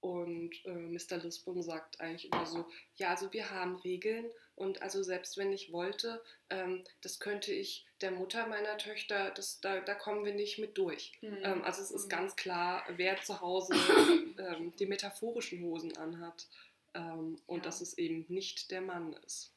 Und 0.00 0.64
äh, 0.64 0.70
Mr. 0.70 1.16
Lisbon 1.16 1.62
sagt 1.62 2.00
eigentlich 2.00 2.32
immer 2.32 2.46
so, 2.46 2.68
ja, 2.94 3.10
also 3.10 3.32
wir 3.32 3.50
haben 3.50 3.76
Regeln 3.76 4.30
und 4.54 4.80
also 4.82 5.02
selbst 5.02 5.36
wenn 5.36 5.52
ich 5.52 5.72
wollte, 5.72 6.22
ähm, 6.50 6.84
das 7.00 7.18
könnte 7.18 7.52
ich 7.52 7.85
der 8.00 8.10
Mutter 8.10 8.46
meiner 8.46 8.76
Töchter, 8.78 9.30
das, 9.30 9.60
da, 9.60 9.80
da 9.80 9.94
kommen 9.94 10.24
wir 10.24 10.34
nicht 10.34 10.58
mit 10.58 10.76
durch. 10.76 11.12
Mhm. 11.22 11.38
Ähm, 11.42 11.64
also 11.64 11.82
es 11.82 11.90
ist 11.90 12.06
mhm. 12.06 12.10
ganz 12.10 12.36
klar, 12.36 12.84
wer 12.88 13.20
zu 13.22 13.40
Hause 13.40 13.74
ähm, 14.38 14.74
die 14.76 14.86
metaphorischen 14.86 15.62
Hosen 15.62 15.96
anhat 15.96 16.46
ähm, 16.94 17.40
und 17.46 17.58
ja. 17.58 17.64
dass 17.64 17.80
es 17.80 17.96
eben 17.98 18.26
nicht 18.28 18.70
der 18.70 18.82
Mann 18.82 19.14
ist. 19.24 19.52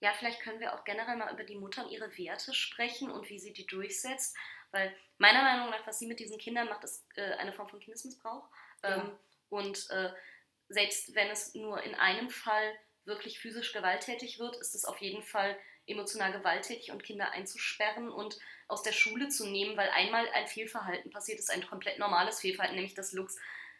Ja, 0.00 0.12
vielleicht 0.12 0.40
können 0.40 0.60
wir 0.60 0.74
auch 0.74 0.84
generell 0.84 1.16
mal 1.16 1.32
über 1.32 1.44
die 1.44 1.56
Mutter 1.56 1.84
und 1.84 1.90
ihre 1.90 2.16
Werte 2.18 2.52
sprechen 2.52 3.10
und 3.10 3.30
wie 3.30 3.38
sie 3.38 3.52
die 3.52 3.66
durchsetzt. 3.66 4.36
Weil 4.70 4.94
meiner 5.18 5.42
Meinung 5.42 5.70
nach, 5.70 5.86
was 5.86 5.98
sie 5.98 6.06
mit 6.06 6.18
diesen 6.18 6.36
Kindern 6.36 6.68
macht, 6.68 6.84
ist 6.84 7.06
äh, 7.14 7.34
eine 7.34 7.52
Form 7.52 7.68
von 7.68 7.80
Kindesmissbrauch. 7.80 8.48
Ja. 8.82 8.96
Ähm, 8.96 9.12
und 9.48 9.88
äh, 9.90 10.10
selbst 10.68 11.14
wenn 11.14 11.30
es 11.30 11.54
nur 11.54 11.82
in 11.82 11.94
einem 11.94 12.28
Fall 12.28 12.74
wirklich 13.04 13.38
physisch 13.38 13.72
gewalttätig 13.72 14.38
wird, 14.38 14.56
ist 14.56 14.74
es 14.74 14.84
auf 14.84 14.98
jeden 14.98 15.22
Fall 15.22 15.56
emotional 15.86 16.32
gewalttätig 16.32 16.90
und 16.90 17.02
Kinder 17.02 17.32
einzusperren 17.32 18.08
und 18.08 18.38
aus 18.68 18.82
der 18.82 18.92
Schule 18.92 19.28
zu 19.28 19.46
nehmen, 19.46 19.76
weil 19.76 19.90
einmal 19.90 20.26
ein 20.34 20.46
Fehlverhalten 20.46 21.10
passiert 21.10 21.38
ist, 21.38 21.50
ein 21.50 21.66
komplett 21.66 21.98
normales 21.98 22.40
Fehlverhalten, 22.40 22.76
nämlich 22.76 22.94
dass 22.94 23.12
Lux 23.12 23.36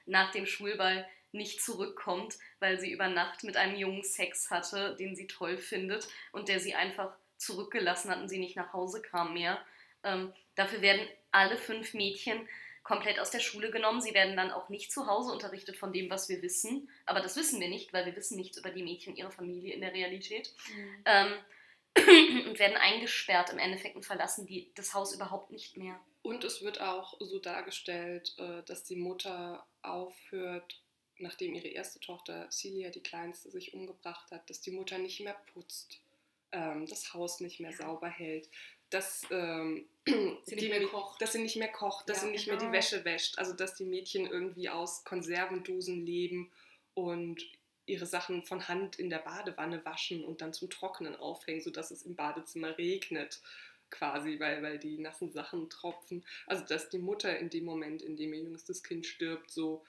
nach 0.07 0.31
dem 0.33 0.47
Schulball 0.47 1.09
nicht 1.33 1.63
zurückkommt, 1.63 2.39
weil 2.61 2.79
sie 2.79 2.93
über 2.93 3.09
Nacht 3.09 3.43
mit 3.43 3.57
einem 3.57 3.77
Jungen 3.77 4.05
Sex 4.05 4.51
hatte, 4.51 4.95
den 4.97 5.17
sie 5.17 5.27
toll 5.27 5.57
findet 5.57 6.09
und 6.33 6.49
der 6.49 6.61
sie 6.61 6.75
einfach 6.75 7.13
zurückgelassen 7.37 8.11
hat 8.11 8.21
und 8.21 8.29
sie 8.29 8.39
nicht 8.39 8.57
nach 8.57 8.73
Hause 8.73 9.03
kam 9.03 9.35
mehr. 9.35 9.61
Ähm, 10.05 10.33
dafür 10.55 10.81
werden 10.81 11.07
alle 11.33 11.57
fünf 11.57 11.95
Mädchen 11.95 12.49
komplett 12.85 13.19
aus 13.19 13.31
der 13.31 13.41
Schule 13.41 13.71
genommen. 13.71 14.01
Sie 14.01 14.15
werden 14.15 14.37
dann 14.37 14.53
auch 14.53 14.69
nicht 14.69 14.93
zu 14.93 15.07
Hause 15.07 15.33
unterrichtet 15.33 15.77
von 15.77 15.93
dem, 15.93 16.11
was 16.11 16.29
wir 16.29 16.43
wissen. 16.43 16.89
Aber 17.07 17.21
das 17.21 17.35
wissen 17.37 17.61
wir 17.61 17.69
nicht, 17.69 17.93
weil 17.93 18.07
wir 18.07 18.15
wissen 18.15 18.37
nichts 18.37 18.59
über 18.59 18.71
die 18.71 18.83
Mädchen 18.83 19.13
und 19.13 19.19
ihre 19.19 19.33
Familie 19.33 19.75
in 19.75 19.81
der 19.81 19.95
Realität. 19.95 20.53
Mhm. 20.77 21.03
Ähm, 21.07 21.33
und 21.97 22.59
werden 22.59 22.77
eingesperrt 22.77 23.51
im 23.51 23.59
Endeffekt 23.59 23.97
und 23.97 24.05
verlassen 24.05 24.47
die, 24.47 24.71
das 24.75 24.95
Haus 24.95 25.15
überhaupt 25.15 25.51
nicht 25.51 25.77
mehr. 25.77 25.99
Und 26.23 26.45
es 26.45 26.63
wird 26.63 26.81
auch 26.81 27.15
so 27.21 27.39
dargestellt, 27.39 28.35
äh, 28.39 28.63
dass 28.65 28.85
die 28.85 28.97
Mutter 28.97 29.67
aufhört, 29.83 30.81
nachdem 31.19 31.55
ihre 31.55 31.69
erste 31.69 32.01
Tochter 32.01 32.49
Celia, 32.51 32.91
die 32.91 33.03
kleinste, 33.03 33.51
sich 33.51 33.75
umgebracht 33.75 34.31
hat, 34.31 34.49
dass 34.51 34.61
die 34.61 34.71
Mutter 34.73 34.99
nicht 34.99 35.21
mehr 35.21 35.37
putzt, 35.53 36.01
ähm, 36.53 36.87
das 36.87 37.13
Haus 37.15 37.41
nicht 37.41 37.61
mehr 37.61 37.73
sauber 37.73 38.09
hält, 38.09 38.49
dass, 38.91 39.23
ähm, 39.31 39.87
Sie 40.07 40.57
die 40.57 40.57
nicht 40.57 40.69
mehr 40.71 40.81
Mä- 40.83 40.89
kocht. 40.91 41.21
dass 41.23 41.33
sie 41.33 41.43
nicht 41.43 41.57
mehr 41.57 41.69
kocht, 41.73 42.09
dass 42.09 42.19
Ja, 42.19 42.25
sie 42.25 42.31
nicht 42.31 42.47
mehr 42.47 42.57
die 42.57 42.65
genau. 42.67 42.77
Wäsche 42.77 43.05
wäscht, 43.05 43.39
also 43.39 43.53
dass 43.53 43.75
die 43.75 43.85
Mädchen 43.85 44.27
irgendwie 44.27 44.69
aus 44.69 45.05
Konservendosen 45.05 46.05
leben 46.07 46.51
und 46.95 47.45
ihre 47.87 48.07
Sachen 48.07 48.43
von 48.43 48.69
Hand 48.69 48.99
in 48.99 49.11
der 49.11 49.19
Badewanne 49.19 49.85
waschen 49.85 50.25
und 50.25 50.41
dann 50.41 50.53
zum 50.53 50.71
Trocknen 50.71 51.17
aufhängen, 51.17 51.61
sodass 51.61 51.91
es 51.91 52.03
im 52.03 52.17
Badezimmer 52.17 52.77
regnet 52.79 53.41
quasi, 53.91 54.41
weil, 54.41 54.63
weil 54.63 54.79
die 54.79 54.99
nassen 54.99 55.31
Sachen 55.33 55.71
tropfen. 55.71 56.25
Also 56.47 56.65
dass 56.65 56.89
die 56.89 56.99
Mutter 56.99 57.39
in 57.39 57.51
dem 57.51 57.65
Moment, 57.65 58.03
in 58.03 58.17
dem 58.17 58.33
ihr 58.35 58.43
jüngstes 58.43 58.83
Kind 58.83 59.07
stirbt, 59.07 59.51
so 59.51 59.85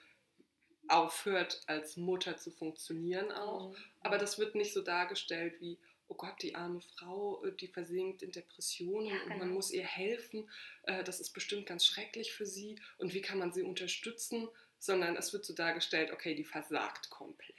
aufhört 0.88 1.62
als 1.66 1.96
Mutter 1.96 2.36
zu 2.36 2.50
funktionieren 2.50 3.32
auch. 3.32 3.70
Mhm. 3.70 3.76
Aber 4.00 4.18
das 4.18 4.38
wird 4.38 4.54
nicht 4.54 4.72
so 4.72 4.82
dargestellt 4.82 5.54
wie, 5.60 5.78
oh 6.08 6.14
Gott, 6.14 6.40
die 6.42 6.54
arme 6.54 6.80
Frau, 6.80 7.44
äh, 7.44 7.52
die 7.52 7.66
versinkt 7.68 8.22
in 8.22 8.30
Depressionen 8.30 9.08
Ja, 9.08 9.22
und 9.22 9.38
man 9.38 9.40
genau. 9.40 9.54
muss 9.54 9.70
ihr 9.72 9.84
helfen. 9.84 10.48
äh, 10.84 11.02
Das 11.02 11.20
ist 11.20 11.30
bestimmt 11.30 11.66
ganz 11.66 11.84
schrecklich 11.84 12.32
für 12.32 12.46
sie 12.46 12.76
und 12.98 13.14
wie 13.14 13.20
kann 13.22 13.38
man 13.38 13.52
sie 13.52 13.62
unterstützen? 13.62 14.48
Sondern 14.78 15.16
es 15.16 15.32
wird 15.32 15.44
so 15.44 15.54
dargestellt, 15.54 16.12
okay, 16.12 16.34
die 16.34 16.44
versagt 16.44 17.10
komplett. 17.10 17.55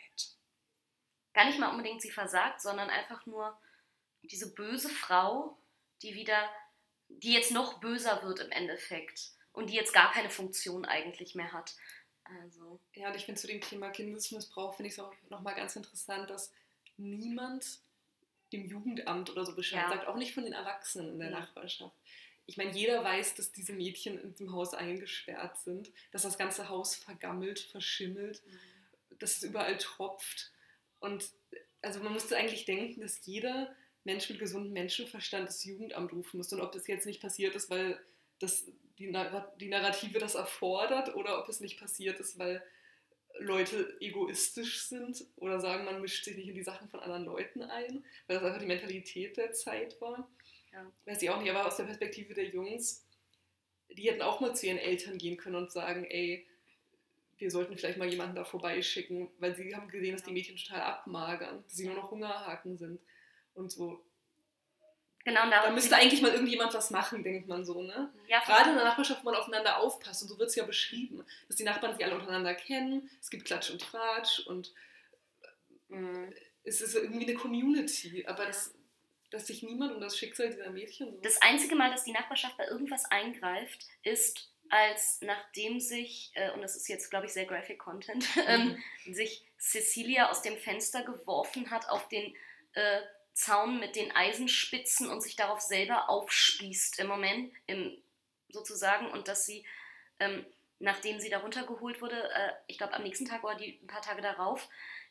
Gar 1.38 1.46
nicht 1.46 1.60
mal 1.60 1.70
unbedingt 1.70 2.02
sie 2.02 2.10
versagt, 2.10 2.64
sondern 2.64 2.90
einfach 2.90 3.28
nur 3.28 3.56
diese 4.24 4.56
böse 4.56 4.90
Frau, 4.90 5.56
die 6.02 6.16
wieder, 6.16 6.50
die 7.10 7.32
jetzt 7.32 7.52
noch 7.52 7.80
böser 7.80 8.24
wird 8.24 8.40
im 8.40 8.50
Endeffekt 8.50 9.34
und 9.52 9.70
die 9.70 9.76
jetzt 9.76 9.94
gar 9.94 10.12
keine 10.12 10.32
Funktion 10.32 10.84
eigentlich 10.84 11.36
mehr 11.36 11.54
hat. 11.54 11.76
Also, 12.24 12.80
Ja, 12.96 13.10
und 13.10 13.16
ich 13.16 13.26
finde 13.26 13.40
zu 13.40 13.46
dem 13.46 13.62
Thema 13.62 13.92
Kindesmissbrauch 13.92 14.74
finde 14.76 14.88
ich 14.88 14.94
es 14.94 15.00
auch 15.00 15.14
nochmal 15.30 15.54
ganz 15.54 15.76
interessant, 15.76 16.28
dass 16.32 16.52
niemand 16.98 17.82
dem 18.52 18.66
Jugendamt 18.66 19.30
oder 19.30 19.46
so 19.46 19.54
Bescheid 19.54 19.84
Ja. 19.84 19.90
sagt, 19.90 20.08
auch 20.08 20.16
nicht 20.16 20.34
von 20.34 20.44
den 20.44 20.54
Erwachsenen 20.54 21.12
in 21.12 21.20
der 21.20 21.30
Ja. 21.30 21.40
Nachbarschaft. 21.42 21.96
Ich 22.48 22.58
meine, 22.58 22.72
jeder 22.72 23.04
weiß, 23.04 23.36
dass 23.36 23.52
diese 23.52 23.74
Mädchen 23.74 24.20
in 24.20 24.32
diesem 24.32 24.54
Haus 24.54 24.74
eingesperrt 24.74 25.60
sind, 25.60 25.92
dass 26.12 26.24
das 26.24 26.40
ganze 26.40 26.68
Haus 26.68 26.96
vergammelt, 26.96 27.60
verschimmelt, 27.60 28.42
dass 29.20 29.38
es 29.38 29.44
überall 29.44 29.78
tropft. 29.78 30.52
Und 31.00 31.32
also 31.82 32.00
man 32.02 32.14
müsste 32.14 32.38
eigentlich 32.38 32.66
denken, 32.66 33.02
dass 33.02 33.26
jeder 33.26 33.74
Mensch 34.04 34.30
mit 34.30 34.40
gesundem 34.40 34.74
Menschenverstand 34.74 35.48
das 35.48 35.64
Jugendamt 35.64 36.12
rufen 36.14 36.38
muss. 36.38 36.52
Und 36.54 36.62
ob 36.62 36.72
das 36.72 36.88
jetzt 36.88 37.06
nicht 37.06 37.22
passiert 37.22 37.56
ist, 37.56 37.70
weil 37.70 38.00
das, 38.40 38.66
die, 38.98 39.14
die 39.60 39.70
Narrative 39.70 40.20
das 40.20 40.36
erfordert 40.36 41.16
oder 41.16 41.40
ob 41.40 41.50
es 41.50 41.60
nicht 41.60 41.80
passiert 41.80 42.20
ist, 42.20 42.40
weil 42.40 42.64
Leute 43.40 43.96
egoistisch 44.00 44.84
sind 44.84 45.26
oder 45.36 45.60
sagen, 45.60 45.86
man 45.86 46.02
mischt 46.02 46.26
sich 46.26 46.36
nicht 46.38 46.48
in 46.48 46.56
die 46.56 46.64
Sachen 46.64 46.90
von 46.90 47.00
anderen 47.00 47.26
Leuten 47.26 47.62
ein, 47.62 48.04
weil 48.26 48.38
das 48.38 48.44
einfach 48.44 48.60
die 48.60 48.66
Mentalität 48.66 49.38
der 49.38 49.52
Zeit 49.54 50.00
war. 50.02 50.30
Ja. 50.72 50.92
Weiß 51.06 51.22
ich 51.22 51.30
auch 51.30 51.42
nicht, 51.42 51.52
aber 51.52 51.68
aus 51.68 51.78
der 51.78 51.84
Perspektive 51.84 52.34
der 52.34 52.50
Jungs, 52.50 53.06
die 53.90 54.10
hätten 54.10 54.22
auch 54.22 54.40
mal 54.40 54.56
zu 54.56 54.68
ihren 54.68 54.78
Eltern 54.78 55.18
gehen 55.18 55.38
können 55.38 55.56
und 55.56 55.72
sagen, 55.72 56.06
ey, 56.06 56.48
wir 57.38 57.52
sollten 57.52 57.78
vielleicht 57.78 57.98
mal 57.98 58.10
jemanden 58.10 58.36
da 58.36 58.44
vorbeischicken, 58.44 59.30
weil 59.40 59.56
sie 59.56 59.76
haben 59.76 59.90
gesehen, 59.90 60.14
dass 60.16 60.24
die 60.24 60.32
Mädchen 60.32 60.58
total 60.58 60.82
abmagern, 60.82 61.64
dass 61.64 61.74
sie 61.74 61.86
nur 61.86 61.96
noch 61.96 62.12
Hungerhaken 62.12 62.78
sind 62.78 63.00
und 63.54 63.72
so. 63.72 64.04
genau, 65.24 65.50
Da 65.50 65.70
müsste 65.72 65.96
eigentlich 65.96 66.22
mal 66.22 66.32
irgendjemand 66.32 66.74
was 66.74 66.90
machen, 66.90 67.24
denkt 67.24 67.48
man 67.48 67.64
so, 67.66 67.82
ne? 67.84 68.12
ja, 68.28 68.40
Gerade 68.44 68.72
in 68.72 68.76
der 68.76 68.86
Nachbarschaft, 68.86 69.22
wo 69.24 69.32
man 69.32 69.40
aufeinander 69.40 69.78
aufpasst, 69.78 70.24
und 70.24 70.30
so 70.30 70.40
wird 70.40 70.50
es 70.50 70.56
ja 70.56 70.66
beschrieben, 70.66 71.24
dass 71.48 71.58
die 71.58 71.64
Nachbarn 71.64 71.94
sich 71.96 72.04
alle 72.06 72.16
untereinander 72.16 72.56
kennen, 72.56 73.10
es 73.22 73.30
gibt 73.30 73.46
Klatsch 73.46 73.70
und 73.70 73.82
Tratsch 73.82 74.40
und 74.48 74.74
Mhm. 75.90 76.34
es 76.64 76.82
ist 76.82 76.96
irgendwie 76.96 77.26
eine 77.26 77.36
Community, 77.36 78.26
aber 78.28 78.46
das, 78.46 78.74
dass 79.32 79.48
sich 79.48 79.64
niemand 79.64 79.94
um 79.94 80.02
das 80.02 80.18
Schicksal 80.18 80.50
dieser 80.50 80.70
Mädchen 80.70 81.14
so. 81.14 81.22
Das 81.22 81.42
einzige 81.42 81.76
Mal, 81.76 81.92
dass 81.92 82.04
die 82.04 82.12
Nachbarschaft 82.12 82.58
bei 82.58 82.68
irgendwas 82.68 83.06
eingreift, 83.06 83.86
ist, 84.04 84.52
als 84.70 85.20
nachdem 85.22 85.80
sich, 85.80 86.32
äh, 86.36 86.52
und 86.52 86.62
das 86.62 86.76
ist 86.76 86.88
jetzt, 86.88 87.10
glaube 87.10 87.26
ich, 87.26 87.34
sehr 87.34 87.46
graphic 87.46 87.80
Content, 87.80 88.26
ähm, 88.48 88.82
sich 89.12 89.46
Cecilia 89.60 90.30
aus 90.30 90.42
dem 90.42 90.58
Fenster 90.58 91.04
geworfen 91.04 91.70
hat 91.72 91.90
auf 91.90 92.08
den 92.10 92.36
äh, 92.74 93.02
Zaun 93.34 93.80
mit 93.80 93.96
den 93.96 94.12
Eisenspitzen 94.12 95.10
und 95.10 95.22
sich 95.22 95.36
darauf 95.36 95.62
selber 95.62 96.10
aufspießt 96.10 97.00
im 97.00 97.08
Moment, 97.08 97.54
im, 97.68 97.96
sozusagen, 98.50 99.12
und 99.12 99.28
dass 99.28 99.46
sie, 99.46 99.66
ähm, 100.20 100.46
nachdem 100.80 101.20
sie 101.20 101.30
da 101.30 101.40
runtergeholt 101.40 102.02
wurde, 102.02 102.30
äh, 102.34 102.54
ich 102.68 102.78
glaube 102.78 102.94
am 102.94 103.04
nächsten 103.04 103.26
Tag 103.26 103.44
oder 103.44 103.56
die, 103.56 103.80
ein 103.82 103.88
paar 103.88 104.02
Tage 104.02 104.22
darauf, 104.22 104.68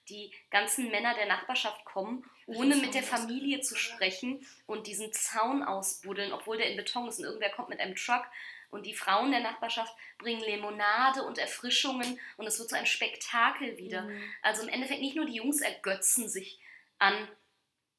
die 0.09 0.33
ganzen 0.51 0.90
Männer 0.90 1.14
der 1.14 1.27
Nachbarschaft 1.27 1.85
kommen, 1.85 2.29
ohne 2.47 2.77
mit 2.77 2.95
der 2.95 3.03
Familie 3.03 3.61
zu 3.61 3.75
sprechen 3.75 4.47
und 4.66 4.87
diesen 4.87 5.12
Zaun 5.12 5.62
ausbuddeln, 5.62 6.33
obwohl 6.33 6.59
der 6.59 6.71
in 6.71 6.77
Beton 6.77 7.09
ist 7.09 7.19
und 7.19 7.25
irgendwer 7.25 7.51
kommt 7.51 7.71
mit 7.71 7.81
einem 7.81 7.97
Truck 7.97 8.25
und 8.71 8.87
die 8.87 8.95
Frauen 8.95 9.31
der 9.31 9.41
Nachbarschaft 9.41 9.95
bringen 10.19 10.43
Limonade 10.43 11.23
und 11.23 11.39
Erfrischungen 11.39 12.19
und 12.37 12.47
es 12.47 12.59
wird 12.59 12.71
so 12.71 12.77
ein 12.77 12.87
Spektakel 12.87 13.77
wieder. 13.79 14.03
Mhm. 14.03 14.23
Also 14.43 14.63
im 14.63 14.69
Endeffekt 14.69 15.01
nicht 15.01 15.17
nur 15.17 15.27
die 15.27 15.37
Jungs 15.37 15.61
ergötzen 15.61 16.29
sich 16.29 16.59
an 16.99 17.29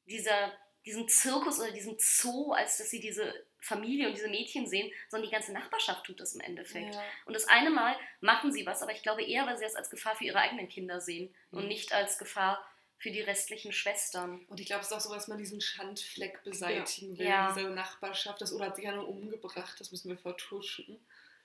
dieser, 0.06 0.52
diesem 0.86 1.08
Zirkus 1.08 1.60
oder 1.60 1.70
diesem 1.70 1.96
Zoo, 1.98 2.52
als 2.52 2.78
dass 2.78 2.90
sie 2.90 3.00
diese 3.00 3.46
Familie 3.60 4.08
und 4.08 4.16
diese 4.16 4.28
Mädchen 4.28 4.66
sehen, 4.66 4.90
sondern 5.08 5.28
die 5.28 5.34
ganze 5.34 5.52
Nachbarschaft 5.52 6.04
tut 6.04 6.20
das 6.20 6.34
im 6.34 6.40
Endeffekt. 6.40 6.94
Ja. 6.94 7.02
Und 7.26 7.34
das 7.34 7.48
eine 7.48 7.70
Mal 7.70 7.96
machen 8.20 8.52
sie 8.52 8.64
was, 8.66 8.82
aber 8.82 8.92
ich 8.92 9.02
glaube 9.02 9.22
eher, 9.22 9.46
weil 9.46 9.58
sie 9.58 9.64
das 9.64 9.74
als 9.74 9.90
Gefahr 9.90 10.16
für 10.16 10.24
ihre 10.24 10.38
eigenen 10.38 10.68
Kinder 10.68 11.00
sehen 11.00 11.34
und 11.50 11.62
Mhm. 11.62 11.68
nicht 11.68 11.92
als 11.92 12.18
Gefahr 12.18 12.64
für 12.98 13.10
die 13.10 13.20
restlichen 13.20 13.72
Schwestern. 13.72 14.44
Und 14.46 14.58
ich 14.60 14.66
glaube, 14.66 14.80
es 14.82 14.88
ist 14.88 14.92
auch 14.92 15.00
so, 15.00 15.14
dass 15.14 15.28
man 15.28 15.38
diesen 15.38 15.60
Schandfleck 15.60 16.42
beseitigen 16.44 17.16
will 17.16 17.26
Ja. 17.26 17.48
in 17.50 17.54
dieser 17.54 17.70
Nachbarschaft. 17.70 18.40
Das 18.40 18.52
oder 18.52 18.66
hat 18.66 18.76
sich 18.76 18.86
einer 18.88 19.06
umgebracht, 19.06 19.78
das 19.80 19.90
müssen 19.92 20.08
wir 20.10 20.18
vertuschen. 20.18 20.98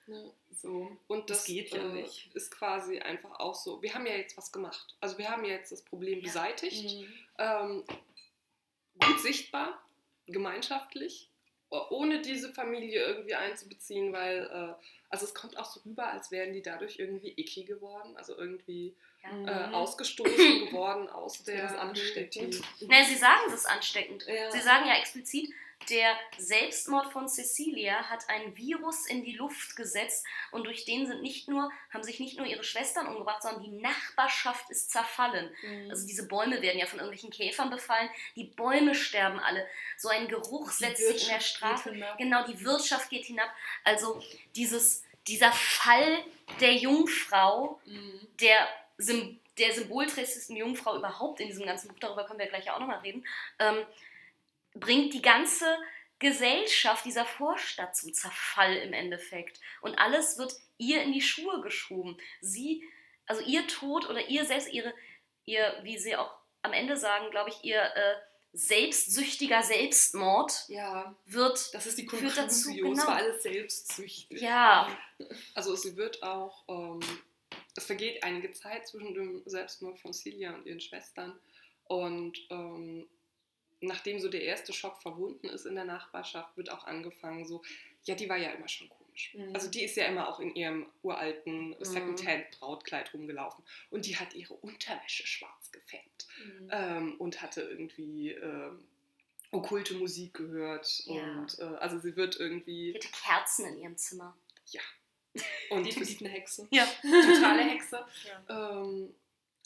Ja. 0.07 0.23
So. 0.51 0.97
Und 1.07 1.29
Das 1.29 1.39
das, 1.39 1.45
geht 1.47 1.71
ja 1.71 1.81
äh, 1.81 1.93
nicht. 1.93 2.29
ist 2.33 2.51
quasi 2.51 2.99
einfach 2.99 3.39
auch 3.39 3.55
so. 3.55 3.81
Wir 3.81 3.93
haben 3.93 4.05
ja 4.05 4.15
jetzt 4.15 4.35
was 4.35 4.51
gemacht. 4.51 4.95
Also 4.99 5.17
wir 5.17 5.29
haben 5.29 5.45
jetzt 5.45 5.71
das 5.71 5.81
Problem 5.83 6.19
Ja. 6.19 6.23
beseitigt. 6.25 6.83
Mhm. 6.97 7.13
Ähm, 7.37 7.83
gut 8.99 9.19
sichtbar, 9.21 9.81
gemeinschaftlich, 10.27 11.29
ohne 11.69 12.21
diese 12.21 12.53
Familie 12.53 13.03
irgendwie 13.03 13.35
einzubeziehen, 13.35 14.11
weil 14.13 14.45
äh, 14.51 14.83
also 15.09 15.25
es 15.25 15.33
kommt 15.33 15.57
auch 15.57 15.65
so 15.65 15.79
rüber, 15.85 16.07
als 16.11 16.31
wären 16.31 16.53
die 16.53 16.61
dadurch 16.61 16.99
irgendwie 16.99 17.33
icky 17.37 17.63
geworden, 17.63 18.15
also 18.17 18.35
irgendwie 18.37 18.95
Ja. 19.23 19.31
Mhm. 19.31 19.47
äh, 19.47 19.75
ausgestoßen 19.75 20.65
geworden 20.67 21.09
aus 21.09 21.43
der 21.43 21.63
das 21.63 21.75
ansteckend. 21.77 22.61
Naja, 22.81 23.05
sie 23.05 23.15
sagen, 23.15 23.41
es 23.47 23.53
ist 23.53 23.65
ansteckend. 23.65 24.25
Ja. 24.27 24.51
Sie 24.51 24.59
sagen 24.59 24.85
ja 24.87 24.95
explizit, 24.95 25.49
der 25.89 26.15
Selbstmord 26.37 27.11
von 27.11 27.27
Cecilia 27.27 28.09
hat 28.09 28.29
ein 28.29 28.55
Virus 28.55 29.05
in 29.05 29.23
die 29.25 29.33
Luft 29.35 29.75
gesetzt 29.75 30.25
und 30.51 30.65
durch 30.65 30.85
den 30.85 31.07
sind 31.07 31.21
nicht 31.21 31.49
nur, 31.49 31.69
haben 31.93 32.03
sich 32.03 32.21
nicht 32.21 32.37
nur 32.37 32.45
ihre 32.47 32.63
Schwestern 32.63 33.05
umgebracht, 33.07 33.43
sondern 33.43 33.63
die 33.63 33.81
Nachbarschaft 33.81 34.69
ist 34.69 34.91
zerfallen. 34.91 35.53
Mhm. 35.61 35.89
Also 35.89 36.07
diese 36.07 36.25
Bäume 36.27 36.61
werden 36.61 36.79
ja 36.79 36.85
von 36.85 36.99
irgendwelchen 36.99 37.31
Käfern 37.31 37.69
befallen, 37.69 38.09
die 38.37 38.45
Bäume 38.45 38.95
sterben 38.95 39.39
alle. 39.39 39.67
So 39.97 40.07
ein 40.07 40.29
Geruch 40.29 40.71
Die 40.71 40.85
setzt 40.85 40.97
sich 41.05 41.07
in 41.07 41.13
der 41.15 41.35
Wirtschaft 41.35 41.45
Straße. 41.57 42.03
Genau, 42.17 42.45
die 42.45 42.63
Wirtschaft 42.63 43.09
geht 43.09 43.25
hinab. 43.25 43.49
Also 43.83 44.21
dieses, 44.55 45.03
dieser 45.27 45.51
Fall 45.51 46.23
der 46.61 46.75
Jungfrau, 46.75 47.81
Mhm. 47.85 48.27
der, 48.39 48.67
Sym 49.03 49.39
der 49.57 49.73
symbolträchtigsten 49.73 50.55
Jungfrau 50.55 50.97
überhaupt 50.97 51.39
in 51.39 51.47
diesem 51.47 51.65
ganzen 51.65 51.87
Buch, 51.87 51.99
darüber 51.99 52.25
können 52.25 52.39
wir 52.39 52.47
gleich 52.47 52.65
ja 52.65 52.75
auch 52.75 52.79
nochmal 52.79 52.99
reden, 52.99 53.23
ähm, 53.59 53.85
bringt 54.73 55.13
die 55.13 55.21
ganze 55.21 55.65
Gesellschaft 56.19 57.05
dieser 57.05 57.25
Vorstadt 57.25 57.95
zum 57.95 58.13
Zerfall 58.13 58.75
im 58.77 58.93
Endeffekt. 58.93 59.59
Und 59.81 59.95
alles 59.99 60.37
wird 60.37 60.55
ihr 60.77 61.03
in 61.03 61.11
die 61.11 61.21
Schuhe 61.21 61.61
geschoben. 61.61 62.17
Sie, 62.41 62.83
also 63.27 63.43
ihr 63.43 63.67
Tod 63.67 64.09
oder 64.09 64.27
ihr 64.29 64.45
selbst, 64.45 64.71
ihre, 64.71 64.93
ihr, 65.45 65.77
wie 65.83 65.97
sie 65.97 66.15
auch 66.15 66.33
am 66.61 66.73
Ende 66.73 66.97
sagen, 66.97 67.29
glaube 67.29 67.49
ich, 67.49 67.63
ihr 67.63 67.81
äh, 67.81 68.15
selbstsüchtiger 68.53 69.63
Selbstmord 69.63 70.65
Ja, 70.67 71.15
wird, 71.25 71.73
das 71.73 71.87
ist 71.87 71.97
die 71.97 72.07
Führt 72.07 72.37
dazu, 72.37 72.69
Konklusion. 72.69 72.93
Es 72.93 72.99
genau. 72.99 73.07
war 73.07 73.17
alles 73.17 73.43
selbstsüchtig. 73.43 74.41
ja, 74.41 74.87
Also 75.55 75.75
sie 75.75 75.97
wird 75.97 76.23
auch, 76.23 76.63
ähm, 76.69 76.99
es 77.75 77.85
vergeht 77.85 78.23
einige 78.23 78.51
Zeit 78.51 78.87
zwischen 78.87 79.13
dem 79.13 79.41
Selbstmord 79.45 79.99
von 79.99 80.13
Celia 80.13 80.53
und 80.53 80.65
ihren 80.65 80.81
Schwestern 80.81 81.37
und 81.85 82.39
ähm, 82.49 83.07
nachdem 83.81 84.19
so 84.19 84.29
der 84.29 84.43
erste 84.43 84.73
Schock 84.73 85.01
verwunden 85.01 85.47
ist 85.47 85.65
in 85.65 85.75
der 85.75 85.85
Nachbarschaft, 85.85 86.55
wird 86.57 86.71
auch 86.71 86.85
angefangen 86.85 87.45
so, 87.45 87.61
ja, 88.05 88.15
die 88.15 88.29
war 88.29 88.37
ja 88.37 88.51
immer 88.51 88.67
schon 88.67 88.89
komisch. 88.89 89.33
Mhm. 89.35 89.53
Also 89.53 89.69
die 89.69 89.83
ist 89.83 89.95
ja 89.95 90.05
immer 90.05 90.29
auch 90.29 90.39
in 90.39 90.55
ihrem 90.55 90.87
uralten 91.01 91.69
Mhm. 91.69 91.75
Secondhand-Brautkleid 91.79 93.13
rumgelaufen. 93.13 93.63
Und 93.89 94.05
die 94.05 94.15
hat 94.15 94.33
ihre 94.33 94.53
Unterwäsche 94.55 95.27
schwarz 95.27 95.71
gefärbt. 95.71 96.27
Mhm. 96.43 96.69
Ähm, 96.71 97.15
und 97.19 97.41
hatte 97.41 97.61
irgendwie 97.61 98.31
ähm, 98.31 98.83
okkulte 99.51 99.95
Musik 99.95 100.33
gehört. 100.33 101.03
Ja. 101.05 101.21
Und 101.21 101.59
äh, 101.59 101.63
also 101.63 101.99
sie 101.99 102.15
wird 102.15 102.35
Die 102.35 102.39
irgendwie 102.39 102.93
hatte 102.93 103.09
Kerzen 103.11 103.65
in 103.65 103.79
ihrem 103.79 103.97
Zimmer. 103.97 104.35
Und 105.69 105.85
Definitiv 105.85 106.21
eine 106.21 106.29
Hexe. 106.29 106.67
Ja. 106.71 106.85
totale 107.01 107.63
Hexe. 107.63 108.05
Ja. 108.47 108.81
Ähm, 108.81 109.15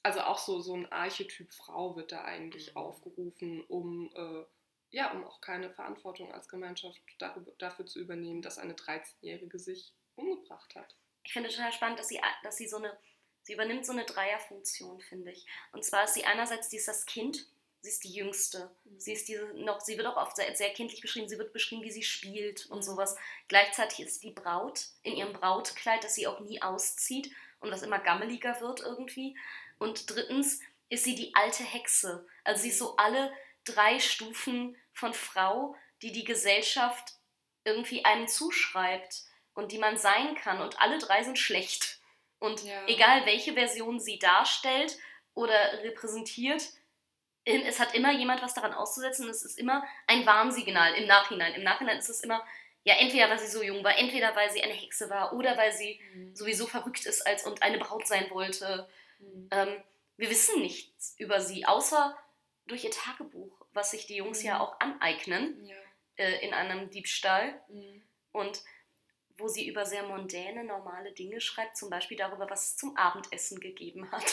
also 0.03 0.21
auch 0.21 0.37
so, 0.37 0.61
so 0.61 0.73
ein 0.75 0.89
Archetyp 0.91 1.51
Frau 1.51 1.95
wird 1.95 2.11
da 2.11 2.23
eigentlich 2.23 2.69
Mhm. 2.71 2.77
aufgerufen, 2.77 3.63
um, 3.67 4.09
äh, 4.15 4.45
ja, 4.91 5.11
um 5.11 5.25
auch 5.25 5.41
keine 5.41 5.69
Verantwortung 5.69 6.33
als 6.33 6.47
Gemeinschaft 6.47 7.01
darüber, 7.17 7.51
dafür 7.57 7.85
zu 7.85 7.99
übernehmen, 7.99 8.41
dass 8.41 8.57
eine 8.57 8.73
13-Jährige 8.73 9.59
sich 9.59 9.91
umgebracht 10.15 10.75
hat. 10.75 10.95
Ich 11.23 11.33
finde 11.33 11.49
total 11.49 11.73
spannend, 11.73 11.99
dass 11.99 12.07
sie, 12.07 12.21
dass 12.43 12.55
sie 12.55 12.67
so 12.67 12.77
eine, 12.77 12.97
sie 13.43 13.53
übernimmt 13.53 13.85
so 13.85 13.91
eine 13.91 14.05
Dreierfunktion, 14.05 15.01
finde 15.01 15.31
ich. 15.31 15.45
Und 15.73 15.83
zwar 15.83 16.05
ist 16.05 16.13
sie 16.13 16.23
einerseits, 16.23 16.69
sie 16.69 16.77
ist 16.77 16.87
das 16.87 17.05
Kind, 17.05 17.45
sie 17.87 17.93
ist 17.93 18.03
die 18.03 18.13
Jüngste. 18.13 18.69
Sie 18.97 19.13
ist 19.13 19.27
diese 19.27 19.45
noch, 19.55 19.79
sie 19.79 19.97
wird 19.97 20.07
auch 20.07 20.17
oft 20.17 20.35
sehr, 20.35 20.53
sehr 20.55 20.71
kindlich 20.73 21.01
beschrieben, 21.01 21.29
sie 21.29 21.37
wird 21.37 21.53
beschrieben, 21.53 21.83
wie 21.83 21.91
sie 21.91 22.03
spielt 22.03 22.65
und 22.67 22.79
Mhm. 22.79 22.83
sowas. 22.83 23.15
Gleichzeitig 23.47 24.01
ist 24.01 24.15
sie 24.21 24.27
die 24.27 24.33
Braut 24.33 24.87
in 25.03 25.15
ihrem 25.15 25.33
Brautkleid, 25.33 26.03
das 26.03 26.15
sie 26.15 26.27
auch 26.27 26.39
nie 26.41 26.61
auszieht 26.61 27.31
und 27.61 27.71
was 27.71 27.81
immer 27.83 27.99
gammeliger 27.99 28.59
wird 28.61 28.81
irgendwie. 28.81 29.37
Und 29.79 30.09
drittens 30.09 30.59
ist 30.89 31.03
sie 31.05 31.15
die 31.15 31.33
alte 31.35 31.63
Hexe. 31.63 32.27
Also 32.43 32.63
sie 32.63 32.69
ist 32.69 32.79
so 32.79 32.95
alle 32.97 33.31
drei 33.63 33.99
Stufen 33.99 34.77
von 34.93 35.13
Frau, 35.13 35.75
die 36.01 36.11
die 36.11 36.23
Gesellschaft 36.23 37.13
irgendwie 37.63 38.05
einem 38.05 38.27
zuschreibt 38.27 39.23
und 39.53 39.71
die 39.71 39.77
man 39.77 39.97
sein 39.97 40.35
kann. 40.35 40.61
Und 40.61 40.79
alle 40.81 40.97
drei 40.99 41.23
sind 41.23 41.37
schlecht. 41.39 41.99
Und 42.39 42.63
Ja. 42.63 42.85
egal 42.87 43.25
welche 43.25 43.53
Version 43.53 43.99
sie 43.99 44.19
darstellt 44.19 44.97
oder 45.33 45.83
repräsentiert, 45.83 46.63
es 47.47 47.79
hat 47.79 47.93
immer 47.95 48.11
jemand 48.11 48.41
was 48.41 48.53
daran 48.53 48.73
auszusetzen 48.73 49.25
und 49.25 49.31
es 49.31 49.43
ist 49.43 49.57
immer 49.57 49.83
ein 50.05 50.25
Warnsignal 50.25 50.93
im 50.95 51.07
Nachhinein. 51.07 51.53
Im 51.53 51.63
Nachhinein 51.63 51.97
ist 51.97 52.09
es 52.09 52.21
immer, 52.21 52.45
ja, 52.83 52.95
entweder 52.95 53.29
weil 53.29 53.39
sie 53.39 53.47
so 53.47 53.63
jung 53.63 53.83
war, 53.83 53.97
entweder 53.97 54.35
weil 54.35 54.51
sie 54.51 54.61
eine 54.63 54.73
Hexe 54.73 55.09
war 55.09 55.33
oder 55.33 55.57
weil 55.57 55.71
sie 55.71 55.99
Mhm. 56.13 56.35
sowieso 56.35 56.67
verrückt 56.67 57.05
ist 57.05 57.25
als 57.25 57.45
und 57.45 57.61
eine 57.63 57.77
Braut 57.77 58.05
sein 58.07 58.29
wollte. 58.31 58.87
Mhm. 59.19 59.47
Ähm, 59.51 59.83
wir 60.17 60.29
wissen 60.29 60.61
nichts 60.61 61.15
über 61.17 61.39
sie, 61.41 61.65
außer 61.65 62.17
durch 62.65 62.83
ihr 62.83 62.91
Tagebuch, 62.91 63.65
was 63.73 63.91
sich 63.91 64.07
die 64.07 64.15
Jungs 64.17 64.39
Mhm. 64.41 64.47
ja 64.47 64.59
auch 64.59 64.79
aneignen 64.79 65.65
Ja. 65.65 65.75
äh, 66.17 66.45
in 66.45 66.53
einem 66.53 66.89
Diebstahl 66.89 67.61
Mhm. 67.69 68.03
und 68.33 68.61
wo 69.37 69.47
sie 69.47 69.67
über 69.67 69.85
sehr 69.85 70.03
mondäne, 70.03 70.63
normale 70.63 71.11
Dinge 71.11 71.39
schreibt, 71.39 71.77
zum 71.77 71.89
Beispiel 71.91 72.17
darüber, 72.17 72.49
was 72.49 72.71
es 72.71 72.77
zum 72.77 72.97
Abendessen 72.97 73.59
gegeben 73.59 74.11
hat. 74.11 74.25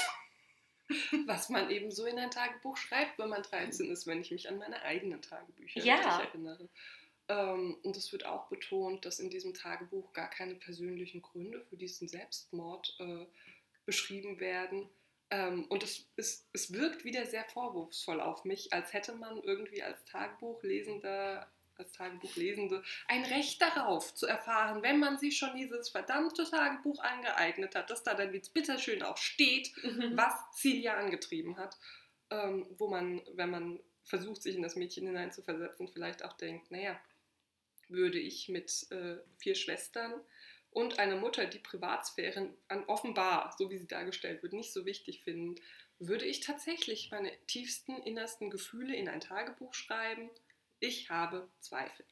Was 1.26 1.48
man 1.48 1.70
eben 1.70 1.90
so 1.90 2.04
in 2.06 2.18
ein 2.18 2.30
Tagebuch 2.30 2.76
schreibt, 2.76 3.18
wenn 3.18 3.28
man 3.30 3.42
13 3.42 3.90
ist, 3.90 4.06
wenn 4.06 4.20
ich 4.20 4.30
mich 4.30 4.48
an 4.48 4.58
meine 4.58 4.82
eigenen 4.82 5.22
Tagebücher 5.22 5.80
Ja. 5.82 6.20
erinnere. 6.20 6.68
Ähm, 7.28 7.78
und 7.82 7.96
es 7.96 8.12
wird 8.12 8.26
auch 8.26 8.48
betont, 8.48 9.06
dass 9.06 9.18
in 9.18 9.30
diesem 9.30 9.54
Tagebuch 9.54 10.12
gar 10.12 10.28
keine 10.28 10.54
persönlichen 10.56 11.22
Gründe 11.22 11.62
für 11.62 11.76
diesen 11.76 12.06
Selbstmord 12.06 12.96
äh, 13.00 13.26
beschrieben 13.86 14.40
werden. 14.40 14.88
Ähm, 15.30 15.64
und 15.66 15.82
es, 15.82 16.06
es, 16.16 16.46
es 16.52 16.72
wirkt 16.72 17.04
wieder 17.04 17.24
sehr 17.24 17.44
vorwurfsvoll 17.44 18.20
auf 18.20 18.44
mich, 18.44 18.72
als 18.74 18.92
hätte 18.92 19.14
man 19.14 19.42
irgendwie 19.42 19.82
als 19.82 20.04
Tagebuchlesender, 20.04 21.50
als 21.76 21.92
Tagebuchlesende 21.92 22.82
ein 23.08 23.24
Recht 23.24 23.60
darauf 23.60 24.14
zu 24.14 24.26
erfahren, 24.26 24.82
wenn 24.82 24.98
man 24.98 25.18
sich 25.18 25.36
schon 25.36 25.56
dieses 25.56 25.88
verdammte 25.88 26.44
Tagebuch 26.48 27.02
angeeignet 27.02 27.74
hat, 27.74 27.90
dass 27.90 28.02
da 28.02 28.14
dann 28.14 28.32
jetzt 28.32 28.54
bitteschön 28.54 29.02
auch 29.02 29.16
steht, 29.16 29.72
Mhm. 29.82 30.16
was 30.16 30.34
Celia 30.54 30.94
angetrieben 30.96 31.56
hat, 31.56 31.76
ähm, 32.30 32.66
wo 32.78 32.88
man, 32.88 33.22
wenn 33.34 33.50
man 33.50 33.80
versucht, 34.02 34.42
sich 34.42 34.56
in 34.56 34.62
das 34.62 34.76
Mädchen 34.76 35.06
hineinzuversetzen, 35.06 35.88
vielleicht 35.88 36.24
auch 36.24 36.34
denkt, 36.34 36.70
naja, 36.70 36.98
würde 37.88 38.18
ich 38.18 38.48
mit 38.48 38.86
äh, 38.90 39.16
vier 39.38 39.54
Schwestern 39.54 40.12
und 40.70 40.98
einer 40.98 41.16
Mutter, 41.16 41.46
die 41.46 41.58
Privatsphäre 41.58 42.52
an 42.68 42.84
offenbar, 42.86 43.54
so 43.56 43.70
wie 43.70 43.78
sie 43.78 43.86
dargestellt 43.86 44.42
wird, 44.42 44.52
nicht 44.52 44.72
so 44.72 44.84
wichtig 44.86 45.22
finden, 45.22 45.60
würde 45.98 46.24
ich 46.24 46.40
tatsächlich 46.40 47.10
meine 47.10 47.30
tiefsten, 47.46 47.96
innersten 48.02 48.50
Gefühle 48.50 48.96
in 48.96 49.08
ein 49.08 49.20
Tagebuch 49.20 49.74
schreiben? 49.74 50.28
Ich 50.80 51.10
habe 51.10 51.48
Zweifel. 51.60 52.04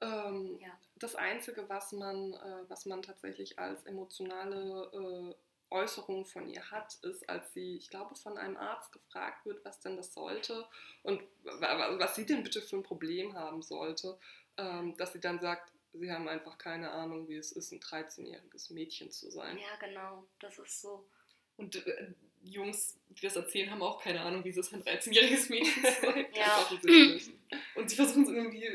Ähm, 0.00 0.58
Ja. 0.60 0.78
Das 0.96 1.14
Einzige, 1.14 1.68
was 1.68 1.92
man, 1.92 2.34
äh, 2.34 2.64
was 2.68 2.84
man 2.86 3.00
tatsächlich 3.02 3.58
als 3.58 3.84
emotionale 3.86 4.90
äh, 5.32 5.34
Äußerung 5.74 6.26
von 6.26 6.48
ihr 6.48 6.70
hat, 6.70 6.94
ist, 7.02 7.28
als 7.28 7.52
sie, 7.54 7.76
ich 7.76 7.88
glaube, 7.90 8.14
von 8.16 8.36
einem 8.36 8.56
Arzt 8.56 8.92
gefragt 8.92 9.46
wird, 9.46 9.64
was 9.64 9.80
denn 9.80 9.96
das 9.96 10.12
sollte 10.12 10.66
und 11.04 11.22
wa- 11.44 11.60
wa- 11.78 11.98
was 11.98 12.16
sie 12.16 12.26
denn 12.26 12.42
bitte 12.42 12.60
für 12.60 12.76
ein 12.76 12.82
Problem 12.82 13.34
haben 13.34 13.62
sollte, 13.62 14.18
ähm, 14.56 14.96
dass 14.96 15.12
sie 15.12 15.20
dann 15.20 15.38
sagt, 15.40 15.72
sie 15.92 16.10
haben 16.12 16.28
einfach 16.28 16.58
keine 16.58 16.90
Ahnung, 16.90 17.28
wie 17.28 17.36
es 17.36 17.52
ist, 17.52 17.72
ein 17.72 17.80
13-jähriges 17.80 18.70
Mädchen 18.72 19.10
zu 19.10 19.30
sein. 19.30 19.58
Ja, 19.58 19.76
genau, 19.86 20.26
das 20.40 20.58
ist 20.58 20.80
so. 20.82 21.08
Und 21.56 21.76
äh, 21.86 22.14
Jungs, 22.42 22.98
die 23.10 23.20
das 23.22 23.36
erzählen, 23.36 23.70
haben 23.70 23.82
auch 23.82 24.02
keine 24.02 24.20
Ahnung, 24.22 24.44
wie 24.44 24.48
es 24.50 24.72
ein 24.72 24.82
13-jähriges 24.82 25.50
Mädchen 25.50 25.82
sein. 26.02 26.26
Ja. 26.34 26.68
Und 27.74 27.90
sie 27.90 27.96
versuchen 27.96 28.22
es 28.24 28.30
irgendwie. 28.30 28.68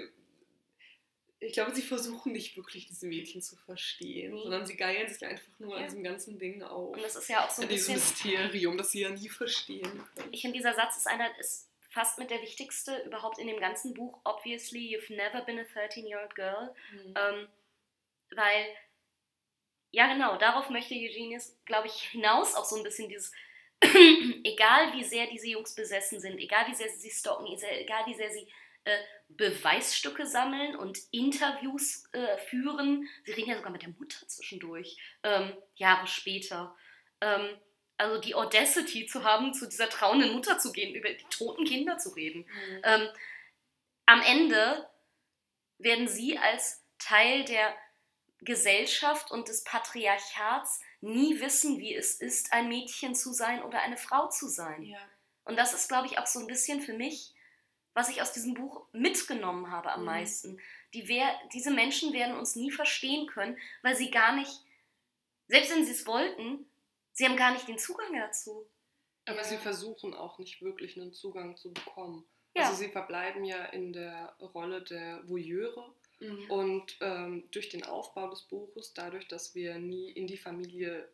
Ich 1.40 1.54
glaube, 1.54 1.76
sie 1.76 1.82
versuchen 1.82 2.32
nicht 2.32 2.56
wirklich 2.58 2.88
diese 2.88 3.06
Mädchen 3.08 3.42
zu 3.42 3.56
verstehen, 3.58 4.34
Nee. 4.34 4.42
sondern 4.44 4.66
sie 4.66 4.78
geilen 4.78 5.08
sich 5.12 5.24
einfach 5.26 5.60
nur 5.60 5.72
Ja. 5.76 5.78
an 5.82 5.84
diesem 5.86 6.04
ganzen 6.04 6.40
Ding 6.40 6.64
auf. 6.64 6.96
Und 6.96 7.04
das 7.04 7.16
ist 7.16 7.30
ja 7.30 7.46
auch 7.46 7.50
so 7.52 7.62
ein 7.62 7.68
an 7.68 7.74
diesem 7.74 7.96
bisschen. 7.96 8.10
Mysterium, 8.24 8.78
das 8.78 8.92
sie 8.92 9.02
ja 9.02 9.10
nie 9.10 9.30
verstehen 9.30 9.84
können. 10.16 10.30
Ich 10.32 10.42
finde, 10.42 10.58
dieser 10.58 10.74
Satz 10.74 10.98
ist 10.98 11.08
einer, 11.08 11.38
ist 11.40 11.70
fast 11.90 12.18
mit 12.20 12.30
der 12.32 12.42
wichtigste 12.42 12.98
überhaupt 13.06 13.38
in 13.38 13.48
dem 13.48 13.60
ganzen 13.60 13.94
Buch. 13.94 14.20
Obviously, 14.24 14.96
you've 14.96 15.14
never 15.16 15.42
been 15.42 15.60
a 15.60 15.64
13-year-old 15.64 16.34
girl. 16.36 16.74
Mhm. 16.92 17.14
Ähm, 17.16 17.48
weil, 18.32 18.66
ja 19.92 20.12
genau, 20.12 20.38
darauf 20.38 20.70
möchte 20.70 20.96
Eugenius, 20.96 21.56
glaube 21.66 21.88
ich, 21.88 21.94
hinaus 22.10 22.56
auch 22.56 22.66
so 22.66 22.76
ein 22.78 22.84
bisschen 22.84 23.08
dieses, 23.10 23.32
egal 24.44 24.94
wie 24.94 25.04
sehr 25.04 25.28
diese 25.28 25.48
Jungs 25.48 25.76
besessen 25.76 26.20
sind, 26.20 26.40
egal 26.40 26.68
wie 26.68 26.76
sehr 26.76 26.90
sie 26.90 27.10
stalken, 27.10 27.48
egal 27.48 28.06
wie 28.06 28.16
sehr 28.16 28.32
sie 28.32 28.48
äh, 28.86 28.98
Beweisstücke 29.30 30.26
sammeln 30.26 30.76
und 30.76 31.00
Interviews 31.12 32.06
äh, 32.14 32.38
führen, 32.38 33.08
sie 33.24 33.32
reden 33.32 33.50
ja 33.50 33.56
sogar 33.58 33.72
mit 33.72 33.82
der 33.82 33.90
Mutter 33.90 34.28
zwischendurch, 34.28 34.98
ähm, 35.24 35.54
Jahre 35.76 36.08
später. 36.08 36.76
Ähm, 37.22 37.58
also 37.98 38.20
die 38.20 38.36
Audacity 38.36 39.06
zu 39.06 39.24
haben, 39.24 39.54
zu 39.54 39.68
dieser 39.68 39.90
trauenden 39.90 40.34
Mutter 40.34 40.60
zu 40.60 40.72
gehen, 40.72 40.94
über 40.96 41.10
die 41.10 41.26
toten 41.30 41.66
Kinder 41.66 41.98
zu 41.98 42.10
reden. 42.10 42.42
Mhm. 42.42 42.82
Ähm, 42.84 43.10
am 44.06 44.22
Ende 44.22 44.88
werden 45.78 46.08
sie 46.08 46.38
als 46.38 46.84
Teil 47.00 47.44
der 47.46 47.76
Gesellschaft 48.42 49.32
und 49.32 49.48
des 49.48 49.64
Patriarchats 49.64 50.82
nie 51.06 51.40
wissen, 51.40 51.80
wie 51.80 51.94
es 51.96 52.16
ist, 52.16 52.52
ein 52.54 52.68
Mädchen 52.68 53.16
zu 53.16 53.32
sein 53.34 53.64
oder 53.64 53.82
eine 53.82 53.98
Frau 53.98 54.28
zu 54.30 54.48
sein. 54.48 54.84
ja. 54.84 55.00
Und 55.44 55.58
das 55.58 55.74
ist, 55.74 55.88
glaube 55.90 56.08
ich, 56.08 56.18
auch 56.18 56.26
so 56.26 56.40
ein 56.40 56.48
bisschen 56.48 56.82
für 56.82 56.94
mich, 56.94 57.32
was 57.94 58.10
ich 58.10 58.22
aus 58.22 58.34
diesem 58.34 58.56
Buch 58.56 58.88
mitgenommen 58.94 59.70
habe 59.72 59.92
am 59.92 60.00
Mhm. 60.02 60.06
meisten. 60.08 60.60
Die 60.94 61.08
wer 61.08 61.28
diese 61.54 61.72
Menschen 61.72 62.14
werden 62.14 62.36
uns 62.38 62.56
nie 62.56 62.72
verstehen 62.72 63.28
können, 63.28 63.58
weil 63.84 63.96
sie 63.96 64.10
gar 64.12 64.36
nicht, 64.36 64.52
selbst 65.48 65.72
wenn 65.72 65.86
sie 65.86 65.92
es 65.92 66.08
wollten, 66.08 66.66
sie 67.14 67.26
haben 67.26 67.38
gar 67.38 67.52
nicht 67.54 67.68
den 67.68 67.78
Zugang 67.78 68.12
dazu. 68.14 68.68
Aber 69.28 69.38
Ja. 69.38 69.44
sie 69.44 69.58
versuchen 69.58 70.14
auch 70.14 70.40
nicht 70.40 70.62
wirklich 70.62 70.98
einen 71.00 71.14
Zugang 71.14 71.56
zu 71.58 71.72
bekommen. 71.72 72.26
Ja. 72.56 72.64
Also 72.64 72.76
sie 72.78 72.90
verbleiben 72.90 73.44
ja 73.46 73.64
in 73.66 73.94
der 73.94 74.36
Rolle 74.40 74.82
der 74.82 75.22
Voyeure 75.28 75.94
Mhm. 76.20 76.50
und 76.50 76.98
ähm, 77.02 77.48
durch 77.52 77.70
den 77.70 77.84
Aufbau 77.84 78.30
des 78.30 78.44
Buches, 78.44 78.94
dadurch, 78.94 79.28
dass 79.28 79.54
wir 79.56 79.78
nie 79.80 80.12
in 80.12 80.28
die 80.28 80.38
Familie 80.38 81.10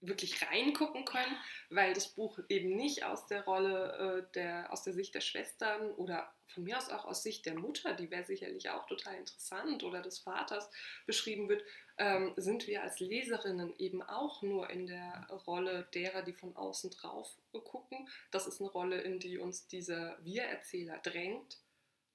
wirklich 0.00 0.42
reingucken 0.42 1.04
können, 1.04 1.36
weil 1.70 1.94
das 1.94 2.08
Buch 2.08 2.38
eben 2.48 2.76
nicht 2.76 3.04
aus 3.04 3.26
der 3.26 3.44
Rolle 3.44 4.26
äh, 4.28 4.32
der, 4.34 4.72
aus 4.72 4.82
der 4.82 4.92
Sicht 4.92 5.14
der 5.14 5.20
Schwestern 5.20 5.90
oder 5.92 6.32
von 6.46 6.64
mir 6.64 6.76
aus 6.76 6.90
auch 6.90 7.04
aus 7.06 7.22
Sicht 7.22 7.46
der 7.46 7.58
Mutter, 7.58 7.94
die 7.94 8.10
wäre 8.10 8.24
sicherlich 8.24 8.70
auch 8.70 8.86
total 8.86 9.16
interessant, 9.16 9.82
oder 9.84 10.00
des 10.00 10.18
Vaters 10.18 10.70
beschrieben 11.06 11.48
wird, 11.48 11.64
ähm, 11.98 12.32
sind 12.36 12.66
wir 12.66 12.82
als 12.82 13.00
Leserinnen 13.00 13.74
eben 13.78 14.02
auch 14.02 14.42
nur 14.42 14.70
in 14.70 14.86
der 14.86 15.26
Rolle 15.46 15.88
derer, 15.94 16.22
die 16.22 16.34
von 16.34 16.54
außen 16.54 16.90
drauf 16.90 17.34
gucken. 17.64 18.08
Das 18.30 18.46
ist 18.46 18.60
eine 18.60 18.70
Rolle, 18.70 19.00
in 19.00 19.18
die 19.18 19.38
uns 19.38 19.66
dieser 19.66 20.18
Wir-Erzähler 20.22 20.98
drängt. 20.98 21.58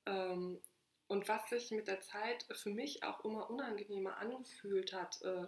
Ähm, 0.05 0.61
und 1.11 1.27
was 1.27 1.49
sich 1.49 1.71
mit 1.71 1.87
der 1.87 1.99
Zeit 2.01 2.45
für 2.51 2.69
mich 2.69 3.03
auch 3.03 3.23
immer 3.25 3.49
unangenehmer 3.49 4.17
angefühlt 4.17 4.93
hat, 4.93 5.21
äh, 5.23 5.47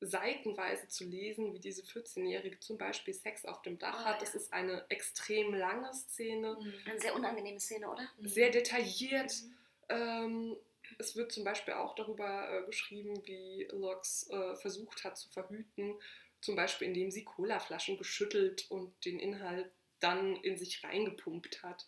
seitenweise 0.00 0.88
zu 0.88 1.04
lesen, 1.04 1.52
wie 1.52 1.60
diese 1.60 1.82
14-Jährige 1.82 2.58
zum 2.60 2.78
Beispiel 2.78 3.12
Sex 3.12 3.44
auf 3.44 3.60
dem 3.62 3.78
Dach 3.78 4.00
Oh, 4.00 4.04
hat. 4.06 4.14
ja. 4.14 4.20
Das 4.20 4.34
ist 4.34 4.52
eine 4.52 4.86
extrem 4.88 5.52
lange 5.54 5.92
Szene, 5.92 6.56
Mhm. 6.60 6.74
Eine 6.86 7.00
sehr 7.00 7.14
unangenehme 7.14 7.60
Szene, 7.60 7.90
oder? 7.90 8.08
sehr 8.22 8.50
detailliert. 8.50 9.32
Mhm. 9.42 9.56
Ähm, 9.90 10.56
es 10.98 11.16
wird 11.16 11.32
zum 11.32 11.44
Beispiel 11.44 11.74
auch 11.74 11.94
darüber 11.94 12.48
äh, 12.50 12.64
geschrieben, 12.64 13.20
wie 13.26 13.68
Locks 13.72 14.28
äh, 14.30 14.56
versucht 14.56 15.04
hat 15.04 15.18
zu 15.18 15.28
verhüten, 15.30 16.00
zum 16.40 16.56
Beispiel 16.56 16.88
indem 16.88 17.10
sie 17.10 17.24
Colaflaschen 17.24 17.98
geschüttelt 17.98 18.70
und 18.70 19.04
den 19.04 19.18
Inhalt 19.18 19.70
dann 20.00 20.36
in 20.36 20.56
sich 20.56 20.82
reingepumpt 20.82 21.62
hat. 21.62 21.86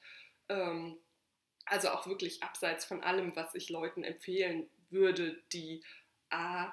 Ähm, 0.51 0.99
also 1.67 1.91
auch 1.91 2.07
wirklich 2.07 2.43
abseits 2.43 2.85
von 2.85 3.03
allem, 3.03 3.35
was 3.37 3.55
ich 3.55 3.69
Leuten 3.69 4.05
empfehlen 4.05 4.69
würde, 4.91 5.43
die 5.53 5.83
A 6.31 6.73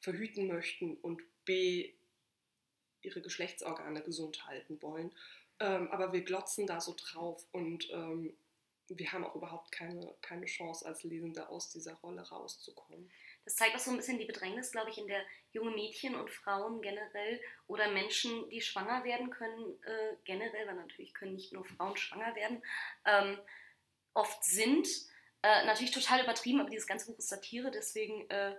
verhüten 0.00 0.46
möchten 0.46 0.96
und 0.96 1.22
B 1.44 1.94
ihre 3.02 3.22
Geschlechtsorgane 3.22 4.02
gesund 4.02 4.46
halten 4.46 4.80
wollen. 4.82 5.12
Ähm, 5.60 5.90
aber 5.90 6.12
wir 6.12 6.22
glotzen 6.22 6.66
da 6.66 6.80
so 6.80 6.94
drauf 6.96 7.46
und 7.52 7.88
ähm, 7.90 8.36
wir 8.88 9.12
haben 9.12 9.24
auch 9.24 9.34
überhaupt 9.34 9.72
keine, 9.72 10.14
keine 10.22 10.46
Chance 10.46 10.86
als 10.86 11.02
Lesende 11.02 11.48
aus 11.48 11.70
dieser 11.70 11.94
Rolle 11.94 12.22
rauszukommen. 12.22 13.10
Das 13.44 13.56
zeigt 13.56 13.74
auch 13.74 13.80
so 13.80 13.90
ein 13.90 13.96
bisschen 13.96 14.18
die 14.18 14.26
Bedrängnis, 14.26 14.72
glaube 14.72 14.90
ich, 14.90 14.98
in 14.98 15.06
der 15.06 15.24
junge 15.52 15.70
Mädchen 15.70 16.14
und 16.14 16.30
Frauen 16.30 16.82
generell 16.82 17.40
oder 17.66 17.90
Menschen, 17.90 18.48
die 18.50 18.60
schwanger 18.60 19.04
werden 19.04 19.30
können, 19.30 19.82
äh, 19.82 20.16
generell, 20.24 20.66
weil 20.66 20.74
natürlich 20.74 21.14
können 21.14 21.34
nicht 21.34 21.52
nur 21.52 21.64
Frauen 21.64 21.96
schwanger 21.96 22.34
werden, 22.34 22.62
ähm, 23.04 23.38
oft 24.16 24.44
sind. 24.44 24.88
Äh, 25.42 25.64
natürlich 25.66 25.92
total 25.92 26.22
übertrieben, 26.22 26.60
aber 26.60 26.70
dieses 26.70 26.86
ganze 26.86 27.06
Buch 27.06 27.18
ist 27.18 27.28
Satire, 27.28 27.70
deswegen 27.70 28.28
äh, 28.30 28.56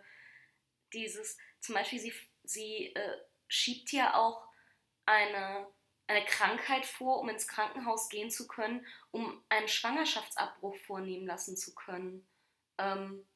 dieses, 0.94 1.38
zum 1.60 1.76
Beispiel, 1.76 2.00
sie, 2.00 2.14
sie 2.44 2.94
äh, 2.96 3.18
schiebt 3.48 3.92
ja 3.92 4.16
auch 4.16 4.48
eine 5.06 5.68
eine 6.08 6.24
Krankheit 6.26 6.86
vor, 6.86 7.20
um 7.20 7.30
ins 7.30 7.48
Krankenhaus 7.48 8.10
gehen 8.10 8.32
zu 8.32 8.48
können, 8.48 8.86
um 9.12 9.44
einen 9.50 9.68
Schwangerschaftsabbruch 9.68 10.76
vornehmen 10.86 11.28
lassen 11.28 11.58
zu 11.58 11.76
können. 11.76 12.26
Ähm, 12.78 13.28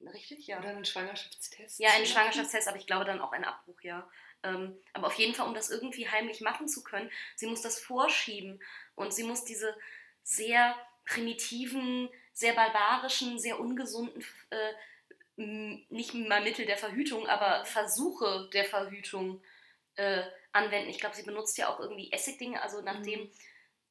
richtig, 0.00 0.46
ja. 0.46 0.58
Oder 0.58 0.68
einen 0.68 0.84
Schwangerschaftstest. 0.84 1.78
Ja, 1.78 1.90
einen 1.92 2.06
Schwangerschaftstest, 2.06 2.68
aber 2.68 2.76
ich 2.76 2.86
glaube 2.86 3.06
dann 3.06 3.20
auch 3.20 3.32
einen 3.32 3.44
Abbruch, 3.44 3.80
ja. 3.80 4.08
Ähm, 4.42 4.78
aber 4.92 5.06
auf 5.06 5.14
jeden 5.14 5.34
Fall, 5.34 5.48
um 5.48 5.54
das 5.54 5.70
irgendwie 5.70 6.08
heimlich 6.08 6.42
machen 6.42 6.68
zu 6.68 6.84
können, 6.84 7.10
sie 7.34 7.46
muss 7.46 7.62
das 7.62 7.80
vorschieben 7.80 8.62
und 8.94 9.14
sie 9.14 9.24
muss 9.24 9.44
diese 9.44 9.74
sehr 10.22 10.76
primitiven, 11.06 12.10
sehr 12.32 12.54
barbarischen, 12.54 13.38
sehr 13.38 13.58
ungesunden, 13.58 14.24
äh, 14.50 14.72
nicht 15.36 16.14
mal 16.14 16.42
Mittel 16.42 16.66
der 16.66 16.76
Verhütung, 16.76 17.26
aber 17.26 17.64
Versuche 17.64 18.48
der 18.52 18.64
Verhütung 18.64 19.42
äh, 19.96 20.22
anwenden. 20.52 20.90
Ich 20.90 20.98
glaube, 20.98 21.16
sie 21.16 21.22
benutzt 21.22 21.58
ja 21.58 21.68
auch 21.68 21.80
irgendwie 21.80 22.12
Essigdinge, 22.12 22.60
also 22.60 22.80
nachdem 22.82 23.20
mhm. 23.20 23.30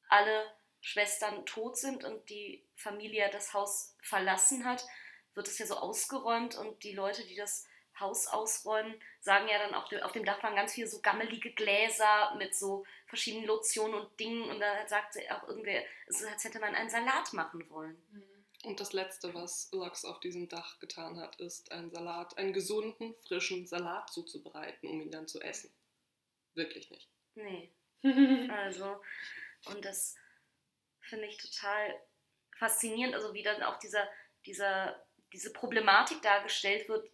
alle 0.08 0.52
Schwestern 0.80 1.44
tot 1.46 1.76
sind 1.76 2.04
und 2.04 2.28
die 2.28 2.64
Familie 2.76 3.28
das 3.32 3.54
Haus 3.54 3.96
verlassen 4.00 4.64
hat, 4.64 4.84
wird 5.34 5.48
es 5.48 5.58
ja 5.58 5.66
so 5.66 5.76
ausgeräumt 5.76 6.56
und 6.56 6.82
die 6.84 6.92
Leute, 6.92 7.24
die 7.24 7.36
das 7.36 7.66
Haus 7.98 8.26
ausräumen, 8.26 8.94
sagen 9.20 9.48
ja 9.48 9.58
dann 9.58 9.74
auch, 9.74 9.90
auf 10.02 10.12
dem 10.12 10.24
Dach 10.24 10.42
waren 10.42 10.56
ganz 10.56 10.74
viele 10.74 10.86
so 10.86 11.00
gammelige 11.00 11.52
Gläser 11.52 12.34
mit 12.36 12.54
so 12.54 12.84
verschiedenen 13.16 13.46
Lotionen 13.46 13.94
und 13.94 14.20
Dingen 14.20 14.50
und 14.50 14.60
da 14.60 14.86
sagt 14.86 15.14
sie 15.14 15.30
auch 15.30 15.48
irgendwer, 15.48 15.82
es 16.06 16.20
ist, 16.20 16.28
als 16.28 16.44
hätte 16.44 16.60
man 16.60 16.74
einen 16.74 16.90
Salat 16.90 17.32
machen 17.32 17.68
wollen. 17.70 17.96
Mhm. 18.10 18.36
Und 18.64 18.80
das 18.80 18.92
Letzte, 18.92 19.32
was 19.32 19.70
Lux 19.72 20.04
auf 20.04 20.20
diesem 20.20 20.48
Dach 20.48 20.78
getan 20.80 21.18
hat, 21.20 21.36
ist 21.36 21.72
einen 21.72 21.90
Salat, 21.90 22.36
einen 22.36 22.52
gesunden, 22.52 23.14
frischen 23.26 23.66
Salat 23.66 24.10
zuzubereiten, 24.10 24.88
um 24.88 25.00
ihn 25.00 25.10
dann 25.10 25.28
zu 25.28 25.40
essen. 25.40 25.70
Wirklich 26.54 26.90
nicht. 26.90 27.08
Nee. 27.34 27.70
also, 28.50 29.00
und 29.66 29.84
das 29.84 30.16
finde 31.00 31.26
ich 31.26 31.36
total 31.36 31.94
faszinierend, 32.56 33.14
also 33.14 33.34
wie 33.34 33.42
dann 33.42 33.62
auch 33.62 33.78
dieser, 33.78 34.08
dieser, 34.46 35.00
diese 35.32 35.52
Problematik 35.52 36.20
dargestellt 36.22 36.88
wird, 36.88 37.08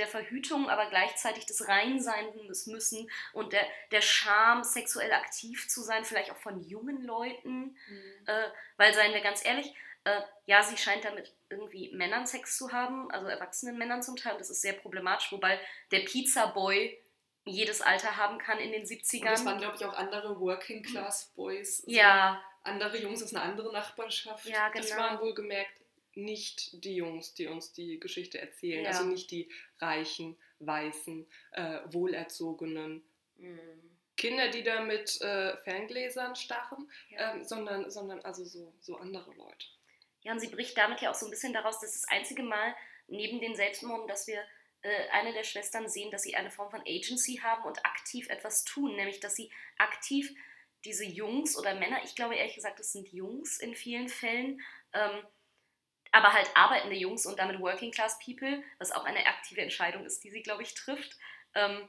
der 0.00 0.08
Verhütung, 0.08 0.68
aber 0.68 0.88
gleichzeitig 0.88 1.46
des 1.46 1.68
Reinsein 1.68 2.26
des 2.48 2.66
Müssen 2.66 3.08
und 3.32 3.52
der, 3.52 3.64
der 3.92 4.00
Scham, 4.00 4.64
sexuell 4.64 5.12
aktiv 5.12 5.68
zu 5.68 5.82
sein, 5.82 6.04
vielleicht 6.04 6.32
auch 6.32 6.38
von 6.38 6.60
jungen 6.60 7.04
Leuten. 7.04 7.76
Mhm. 7.88 8.26
Äh, 8.26 8.48
weil, 8.76 8.94
seien 8.94 9.14
wir 9.14 9.20
ganz 9.20 9.44
ehrlich, 9.44 9.72
äh, 10.04 10.20
ja, 10.46 10.62
sie 10.62 10.76
scheint 10.76 11.04
damit 11.04 11.32
irgendwie 11.50 11.90
Männern 11.94 12.26
Sex 12.26 12.56
zu 12.56 12.72
haben, 12.72 13.10
also 13.10 13.28
erwachsenen 13.28 13.76
Männern 13.76 14.02
zum 14.02 14.16
Teil, 14.16 14.32
und 14.32 14.40
das 14.40 14.50
ist 14.50 14.62
sehr 14.62 14.72
problematisch, 14.72 15.30
wobei 15.30 15.60
der 15.90 16.00
Pizza 16.00 16.46
Boy 16.46 16.98
jedes 17.44 17.80
Alter 17.80 18.16
haben 18.16 18.38
kann 18.38 18.58
in 18.58 18.72
den 18.72 18.84
70ern. 18.84 19.20
Und 19.20 19.30
das 19.30 19.44
waren, 19.44 19.58
glaube 19.58 19.76
ich, 19.76 19.84
auch 19.84 19.94
andere 19.94 20.38
Working 20.40 20.82
Class 20.82 21.32
Boys. 21.36 21.82
Also 21.84 21.96
ja. 21.96 22.42
Andere 22.62 22.98
Jungs 22.98 23.22
aus 23.22 23.34
einer 23.34 23.44
anderen 23.44 23.72
Nachbarschaft. 23.72 24.44
Ja, 24.44 24.68
genau. 24.68 24.86
Das 24.86 24.96
waren 24.96 25.20
wohlgemerkt 25.20 25.79
nicht 26.14 26.84
die 26.84 26.96
Jungs, 26.96 27.34
die 27.34 27.46
uns 27.46 27.72
die 27.72 28.00
Geschichte 28.00 28.40
erzählen. 28.40 28.84
Ja. 28.84 28.90
Also 28.90 29.04
nicht 29.04 29.30
die 29.30 29.48
reichen, 29.78 30.36
weißen, 30.58 31.26
äh, 31.52 31.78
wohlerzogenen 31.86 33.02
mhm. 33.36 33.90
Kinder, 34.16 34.48
die 34.48 34.62
da 34.62 34.82
mit 34.82 35.20
äh, 35.22 35.56
Ferngläsern 35.58 36.36
stachen, 36.36 36.90
ja. 37.08 37.34
ähm, 37.34 37.44
sondern, 37.44 37.90
sondern 37.90 38.20
also 38.20 38.44
so, 38.44 38.74
so 38.80 38.96
andere 38.96 39.32
Leute. 39.34 39.66
Ja, 40.22 40.32
und 40.32 40.40
sie 40.40 40.48
bricht 40.48 40.76
damit 40.76 41.00
ja 41.00 41.10
auch 41.10 41.14
so 41.14 41.26
ein 41.26 41.30
bisschen 41.30 41.54
daraus, 41.54 41.80
dass 41.80 41.94
das 41.94 42.08
einzige 42.08 42.42
Mal 42.42 42.74
neben 43.08 43.40
den 43.40 43.56
Selbstmorden, 43.56 44.06
dass 44.06 44.26
wir 44.26 44.42
äh, 44.82 45.08
eine 45.12 45.32
der 45.32 45.44
Schwestern 45.44 45.88
sehen, 45.88 46.10
dass 46.10 46.22
sie 46.22 46.36
eine 46.36 46.50
Form 46.50 46.70
von 46.70 46.80
Agency 46.80 47.40
haben 47.42 47.64
und 47.64 47.84
aktiv 47.86 48.28
etwas 48.28 48.64
tun, 48.64 48.94
nämlich 48.96 49.20
dass 49.20 49.36
sie 49.36 49.50
aktiv 49.78 50.34
diese 50.84 51.04
Jungs 51.04 51.58
oder 51.58 51.74
Männer, 51.74 52.00
ich 52.04 52.14
glaube 52.14 52.36
ehrlich 52.36 52.54
gesagt, 52.54 52.78
das 52.78 52.92
sind 52.92 53.12
Jungs 53.12 53.58
in 53.58 53.74
vielen 53.74 54.08
Fällen, 54.08 54.60
ähm, 54.92 55.22
aber 56.12 56.32
halt 56.32 56.50
arbeitende 56.54 56.96
Jungs 56.96 57.26
und 57.26 57.38
damit 57.38 57.60
Working 57.60 57.92
Class 57.92 58.18
People, 58.18 58.62
was 58.78 58.92
auch 58.92 59.04
eine 59.04 59.26
aktive 59.26 59.60
Entscheidung 59.60 60.04
ist, 60.04 60.24
die 60.24 60.30
sie, 60.30 60.42
glaube 60.42 60.62
ich, 60.62 60.74
trifft, 60.74 61.16
ähm, 61.54 61.88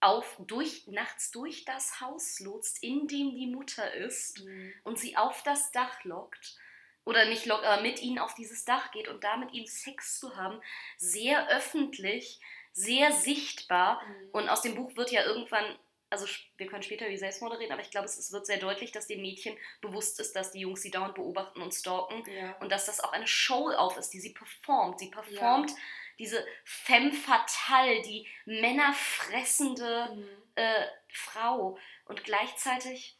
auf, 0.00 0.36
durch, 0.46 0.86
nachts 0.86 1.30
durch 1.30 1.64
das 1.64 2.00
Haus 2.00 2.38
lotst, 2.40 2.82
in 2.82 3.08
dem 3.08 3.34
die 3.34 3.46
Mutter 3.46 3.94
ist 3.94 4.44
mhm. 4.44 4.72
und 4.84 4.98
sie 4.98 5.16
auf 5.16 5.42
das 5.42 5.72
Dach 5.72 6.04
lockt 6.04 6.56
oder 7.04 7.24
nicht 7.24 7.46
locker, 7.46 7.68
aber 7.68 7.82
mit 7.82 8.02
ihnen 8.02 8.18
auf 8.18 8.34
dieses 8.34 8.64
Dach 8.64 8.90
geht 8.90 9.08
und 9.08 9.24
da 9.24 9.36
mit 9.36 9.52
ihnen 9.52 9.66
Sex 9.66 10.18
zu 10.18 10.36
haben, 10.36 10.60
sehr 10.96 11.48
öffentlich, 11.48 12.40
sehr 12.72 13.12
sichtbar. 13.12 14.02
Mhm. 14.04 14.28
Und 14.32 14.48
aus 14.48 14.62
dem 14.62 14.74
Buch 14.74 14.96
wird 14.96 15.12
ja 15.12 15.24
irgendwann, 15.24 15.64
also 16.10 16.26
wir 16.56 16.66
können 16.66 16.82
später 16.82 17.06
über 17.06 17.16
Selbstmorde 17.16 17.58
reden, 17.58 17.72
aber 17.72 17.82
ich 17.82 17.90
glaube, 17.90 18.06
es, 18.06 18.32
wird 18.32 18.46
sehr 18.46 18.58
deutlich, 18.58 18.92
dass 18.92 19.06
dem 19.06 19.22
Mädchen 19.22 19.56
bewusst 19.80 20.20
ist, 20.20 20.36
dass 20.36 20.52
die 20.52 20.60
Jungs 20.60 20.82
sie 20.82 20.90
dauernd 20.90 21.14
beobachten 21.14 21.60
und 21.60 21.74
stalken 21.74 22.22
ja. 22.30 22.56
und 22.58 22.70
dass 22.70 22.86
das 22.86 23.00
auch 23.00 23.12
eine 23.12 23.26
Show 23.26 23.70
auf 23.70 23.96
ist, 23.96 24.10
die 24.10 24.20
sie 24.20 24.32
performt. 24.32 25.00
Sie 25.00 25.10
performt 25.10 25.70
ja. 25.70 25.76
diese 26.18 26.46
femme 26.64 27.12
fatale, 27.12 28.02
die 28.02 28.26
männerfressende 28.44 30.14
mhm. 30.14 30.28
äh, 30.54 30.86
Frau 31.08 31.78
und 32.06 32.22
gleichzeitig 32.24 33.18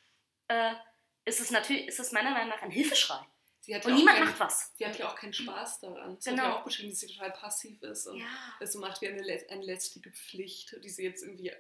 äh, 0.48 0.74
ist 1.24 1.40
es 1.40 1.50
natürlich, 1.50 1.88
ist 1.88 1.98
es 1.98 2.12
meiner 2.12 2.30
Meinung 2.30 2.50
nach 2.50 2.62
ein 2.62 2.70
Hilfeschrei 2.70 3.26
und 3.68 3.94
niemand 3.94 4.18
kein, 4.18 4.26
macht 4.26 4.40
was. 4.40 4.72
Sie 4.76 4.86
hat 4.86 4.98
ja 4.98 5.08
auch 5.08 5.16
keinen 5.16 5.32
Spaß 5.32 5.80
daran. 5.80 6.16
Sie 6.20 6.30
genau. 6.30 6.42
hat 6.42 6.50
ja 6.50 6.58
auch 6.58 6.64
beschrieben, 6.64 6.90
dass 6.90 7.00
sie 7.00 7.08
total 7.08 7.32
passiv 7.32 7.82
ist 7.82 8.06
und 8.06 8.18
ja. 8.18 8.26
es 8.60 8.72
so 8.72 8.78
macht 8.78 9.00
wie 9.00 9.08
eine, 9.08 9.20
eine 9.22 9.64
letztliche 9.64 10.10
Pflicht, 10.10 10.76
die 10.84 10.88
sie 10.88 11.04
jetzt 11.04 11.22
irgendwie 11.22 11.52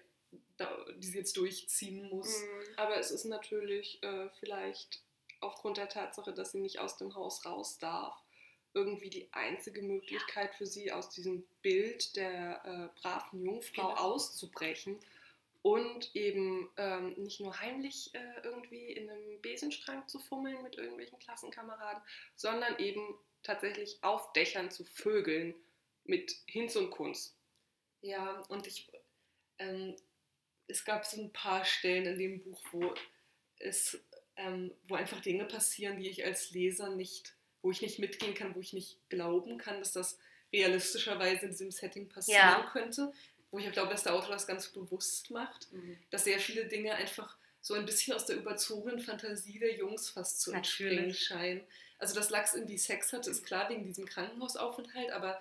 die 0.96 1.06
sie 1.06 1.18
jetzt 1.18 1.36
durchziehen 1.36 2.08
muss. 2.08 2.40
Mhm. 2.40 2.78
Aber 2.78 2.96
es 2.98 3.10
ist 3.10 3.24
natürlich 3.24 4.02
äh, 4.02 4.28
vielleicht 4.40 5.02
aufgrund 5.40 5.76
der 5.76 5.88
Tatsache, 5.88 6.32
dass 6.32 6.52
sie 6.52 6.60
nicht 6.60 6.78
aus 6.78 6.96
dem 6.96 7.14
Haus 7.14 7.44
raus 7.44 7.78
darf, 7.78 8.16
irgendwie 8.74 9.10
die 9.10 9.28
einzige 9.32 9.82
Möglichkeit 9.82 10.54
für 10.54 10.66
sie, 10.66 10.92
aus 10.92 11.08
diesem 11.08 11.44
Bild 11.62 12.16
der 12.16 12.64
äh, 12.64 13.00
braven 13.00 13.42
Jungfrau 13.42 13.88
genau. 13.88 14.00
auszubrechen 14.00 14.98
und 15.62 16.14
eben 16.14 16.70
ähm, 16.76 17.14
nicht 17.16 17.40
nur 17.40 17.58
heimlich 17.58 18.14
äh, 18.14 18.40
irgendwie 18.44 18.92
in 18.92 19.10
einem 19.10 19.40
Besenschrank 19.40 20.08
zu 20.08 20.18
fummeln 20.18 20.62
mit 20.62 20.76
irgendwelchen 20.76 21.18
Klassenkameraden, 21.18 22.02
sondern 22.36 22.78
eben 22.78 23.18
tatsächlich 23.42 23.98
auf 24.02 24.32
Dächern 24.32 24.70
zu 24.70 24.84
vögeln 24.84 25.54
mit 26.04 26.36
Hinz 26.46 26.76
und 26.76 26.90
Kunst. 26.90 27.36
Ja, 28.02 28.42
und 28.48 28.66
ich, 28.66 28.92
ähm, 29.58 29.96
es 30.68 30.84
gab 30.84 31.04
so 31.04 31.20
ein 31.20 31.32
paar 31.32 31.64
Stellen 31.64 32.06
in 32.06 32.18
dem 32.18 32.42
Buch, 32.42 32.60
wo 32.72 32.94
es, 33.58 33.98
ähm, 34.36 34.72
wo 34.88 34.94
einfach 34.94 35.20
Dinge 35.20 35.44
passieren, 35.44 35.98
die 35.98 36.08
ich 36.08 36.24
als 36.24 36.50
Leser 36.50 36.90
nicht, 36.90 37.34
wo 37.62 37.70
ich 37.70 37.82
nicht 37.82 37.98
mitgehen 37.98 38.34
kann, 38.34 38.54
wo 38.54 38.60
ich 38.60 38.72
nicht 38.72 38.98
glauben 39.08 39.58
kann, 39.58 39.78
dass 39.78 39.92
das 39.92 40.18
realistischerweise 40.52 41.46
in 41.46 41.50
diesem 41.50 41.70
Setting 41.70 42.08
passieren 42.08 42.40
ja. 42.40 42.70
könnte 42.72 43.12
wo 43.50 43.58
ich 43.58 43.68
auch 43.68 43.72
glaube, 43.72 43.90
dass 43.90 44.02
der 44.02 44.14
Autor 44.14 44.32
das 44.32 44.46
ganz 44.46 44.68
bewusst 44.68 45.30
macht, 45.30 45.72
mhm. 45.72 45.96
dass 46.10 46.24
sehr 46.24 46.38
viele 46.38 46.66
Dinge 46.66 46.94
einfach 46.94 47.36
so 47.60 47.74
ein 47.74 47.86
bisschen 47.86 48.14
aus 48.14 48.26
der 48.26 48.36
überzogenen 48.36 49.00
Fantasie 49.00 49.58
der 49.58 49.74
Jungs 49.74 50.10
fast 50.10 50.40
zu 50.40 50.52
entspringen 50.52 51.14
scheinen. 51.14 51.62
Also, 51.98 52.14
dass 52.14 52.30
Lachs 52.30 52.54
irgendwie 52.54 52.78
Sex 52.78 53.12
hatte, 53.12 53.30
ist 53.30 53.46
klar 53.46 53.68
wegen 53.70 53.84
diesem 53.84 54.04
Krankenhausaufenthalt, 54.04 55.10
aber 55.10 55.40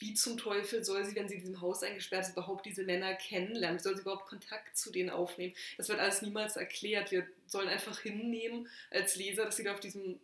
wie 0.00 0.14
zum 0.14 0.38
Teufel 0.38 0.82
soll 0.82 1.04
sie, 1.04 1.14
wenn 1.14 1.28
sie 1.28 1.34
in 1.34 1.40
diesem 1.40 1.60
Haus 1.60 1.82
eingesperrt 1.82 2.26
ist, 2.26 2.32
überhaupt 2.32 2.64
diese 2.64 2.84
Männer 2.84 3.14
kennenlernen? 3.14 3.78
Wie 3.78 3.82
soll 3.82 3.94
sie 3.94 4.00
überhaupt 4.00 4.26
Kontakt 4.26 4.76
zu 4.76 4.90
denen 4.90 5.10
aufnehmen? 5.10 5.54
Das 5.76 5.88
wird 5.88 6.00
alles 6.00 6.22
niemals 6.22 6.56
erklärt. 6.56 7.10
Wir 7.10 7.26
sollen 7.46 7.68
einfach 7.68 8.00
hinnehmen 8.00 8.68
als 8.90 9.16
Leser, 9.16 9.44
dass 9.44 9.56
sie 9.56 9.64
da 9.64 9.74
auf 9.74 9.80
diesem 9.80 10.18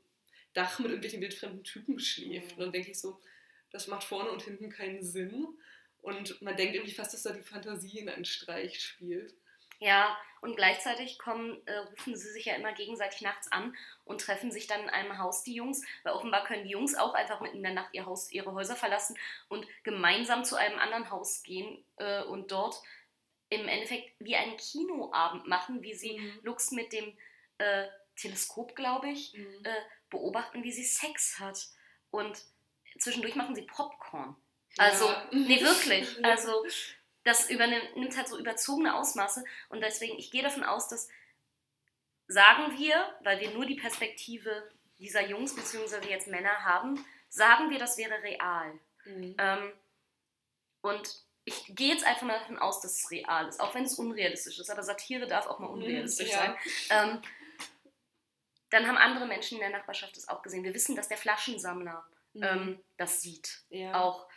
Dach 0.54 0.78
mit 0.78 0.88
irgendwelchen 0.88 1.20
wildfremden 1.20 1.62
Typen 1.62 2.00
schläft. 2.00 2.52
Mhm. 2.52 2.52
Und 2.54 2.60
dann 2.60 2.72
denke 2.72 2.90
ich 2.90 2.98
so, 2.98 3.20
das 3.70 3.88
macht 3.88 4.04
vorne 4.04 4.30
und 4.30 4.42
hinten 4.42 4.70
keinen 4.70 5.02
Sinn. 5.02 5.46
Und 6.00 6.40
man 6.40 6.56
denkt 6.56 6.74
irgendwie 6.74 6.94
fast, 6.94 7.12
dass 7.12 7.24
da 7.24 7.32
die 7.32 7.42
Fantasie 7.42 7.98
in 7.98 8.08
einen 8.08 8.24
Streich 8.24 8.80
spielt. 8.80 9.34
Ja, 9.78 10.16
und 10.40 10.56
gleichzeitig 10.56 11.18
kommen, 11.18 11.60
äh, 11.66 11.76
rufen 11.78 12.16
sie 12.16 12.30
sich 12.30 12.44
ja 12.44 12.54
immer 12.54 12.72
gegenseitig 12.72 13.20
nachts 13.22 13.50
an 13.50 13.76
und 14.04 14.20
treffen 14.20 14.52
sich 14.52 14.66
dann 14.66 14.82
in 14.82 14.90
einem 14.90 15.18
Haus, 15.18 15.42
die 15.42 15.54
Jungs, 15.54 15.82
weil 16.02 16.12
offenbar 16.12 16.44
können 16.44 16.64
die 16.64 16.70
Jungs 16.70 16.94
auch 16.94 17.14
einfach 17.14 17.40
mitten 17.40 17.56
in 17.56 17.62
der 17.62 17.72
Nacht 17.72 17.94
ihr 17.94 18.06
Haus, 18.06 18.30
ihre 18.30 18.52
Häuser 18.52 18.76
verlassen 18.76 19.18
und 19.48 19.66
gemeinsam 19.82 20.44
zu 20.44 20.56
einem 20.56 20.78
anderen 20.78 21.10
Haus 21.10 21.42
gehen 21.42 21.84
äh, 21.96 22.22
und 22.22 22.52
dort 22.52 22.80
im 23.48 23.68
Endeffekt 23.68 24.12
wie 24.18 24.36
einen 24.36 24.56
Kinoabend 24.56 25.46
machen, 25.46 25.82
wie 25.82 25.94
sie 25.94 26.18
mhm. 26.18 26.40
Lux 26.42 26.70
mit 26.72 26.92
dem 26.92 27.16
äh, 27.58 27.86
Teleskop, 28.16 28.74
glaube 28.74 29.10
ich, 29.10 29.34
mhm. 29.34 29.64
Äh, 29.64 29.80
beobachten, 30.10 30.62
wie 30.62 30.72
sie 30.72 30.84
Sex 30.84 31.38
hat. 31.38 31.58
Und 32.10 32.40
zwischendurch 32.98 33.34
machen 33.34 33.54
sie 33.54 33.62
Popcorn. 33.62 34.36
Also, 34.78 35.06
ja. 35.06 35.28
nee, 35.32 35.60
wirklich. 35.60 36.18
Also, 36.22 36.64
das 37.26 37.50
übernimmt, 37.50 37.96
nimmt 37.96 38.16
halt 38.16 38.28
so 38.28 38.38
überzogene 38.38 38.94
Ausmaße. 38.94 39.44
Und 39.68 39.80
deswegen, 39.80 40.16
ich 40.18 40.30
gehe 40.30 40.42
davon 40.42 40.64
aus, 40.64 40.88
dass 40.88 41.08
sagen 42.28 42.78
wir, 42.78 43.14
weil 43.22 43.40
wir 43.40 43.50
nur 43.50 43.66
die 43.66 43.74
Perspektive 43.74 44.70
dieser 44.98 45.26
Jungs 45.26 45.54
bzw. 45.54 46.08
jetzt 46.08 46.28
Männer 46.28 46.64
haben, 46.64 47.04
sagen 47.28 47.70
wir, 47.70 47.78
das 47.78 47.98
wäre 47.98 48.22
real. 48.22 48.78
Mhm. 49.04 49.34
Ähm, 49.38 49.72
und 50.80 51.26
ich 51.44 51.74
gehe 51.74 51.92
jetzt 51.92 52.04
einfach 52.04 52.22
mal 52.22 52.38
davon 52.38 52.58
aus, 52.58 52.80
dass 52.80 53.02
es 53.02 53.10
real 53.10 53.48
ist, 53.48 53.60
auch 53.60 53.74
wenn 53.74 53.84
es 53.84 53.98
unrealistisch 53.98 54.58
ist. 54.58 54.70
Aber 54.70 54.82
Satire 54.82 55.26
darf 55.26 55.46
auch 55.46 55.58
mal 55.58 55.68
mhm, 55.68 55.74
unrealistisch 55.74 56.30
ja. 56.30 56.38
sein. 56.38 56.56
Ähm, 56.90 57.22
dann 58.70 58.86
haben 58.86 58.96
andere 58.96 59.26
Menschen 59.26 59.56
in 59.56 59.60
der 59.60 59.70
Nachbarschaft 59.70 60.16
das 60.16 60.28
auch 60.28 60.42
gesehen. 60.42 60.64
Wir 60.64 60.74
wissen, 60.74 60.96
dass 60.96 61.08
der 61.08 61.18
Flaschensammler 61.18 62.04
mhm. 62.34 62.42
ähm, 62.42 62.84
das 62.96 63.20
sieht. 63.20 63.62
Ja. 63.68 64.00
Auch 64.00 64.28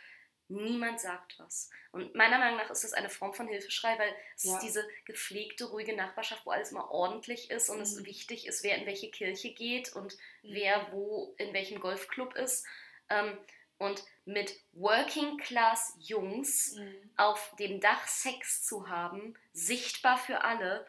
niemand 0.50 1.00
sagt 1.00 1.38
was. 1.38 1.70
Und 1.92 2.14
meiner 2.14 2.38
Meinung 2.38 2.58
nach 2.58 2.70
ist 2.70 2.84
das 2.84 2.92
eine 2.92 3.10
Form 3.10 3.32
von 3.34 3.48
Hilfeschrei, 3.48 3.98
weil 3.98 4.14
es 4.36 4.44
ja. 4.44 4.54
ist 4.54 4.62
diese 4.62 4.88
gepflegte, 5.04 5.64
ruhige 5.64 5.96
Nachbarschaft, 5.96 6.44
wo 6.46 6.50
alles 6.50 6.70
immer 6.72 6.90
ordentlich 6.90 7.50
ist 7.50 7.68
und 7.68 7.76
mhm. 7.76 7.82
es 7.82 8.04
wichtig 8.04 8.46
ist, 8.46 8.62
wer 8.62 8.76
in 8.76 8.86
welche 8.86 9.10
Kirche 9.10 9.52
geht 9.52 9.94
und 9.94 10.16
mhm. 10.42 10.54
wer 10.54 10.92
wo 10.92 11.34
in 11.38 11.52
welchem 11.52 11.80
Golfclub 11.80 12.34
ist. 12.34 12.66
Ähm, 13.08 13.38
und 13.78 14.04
mit 14.26 14.54
Working 14.72 15.38
Class 15.38 15.94
Jungs 15.98 16.74
mhm. 16.74 17.10
auf 17.16 17.54
dem 17.58 17.80
Dach 17.80 18.06
Sex 18.06 18.62
zu 18.62 18.88
haben, 18.88 19.34
sichtbar 19.52 20.18
für 20.18 20.44
alle, 20.44 20.86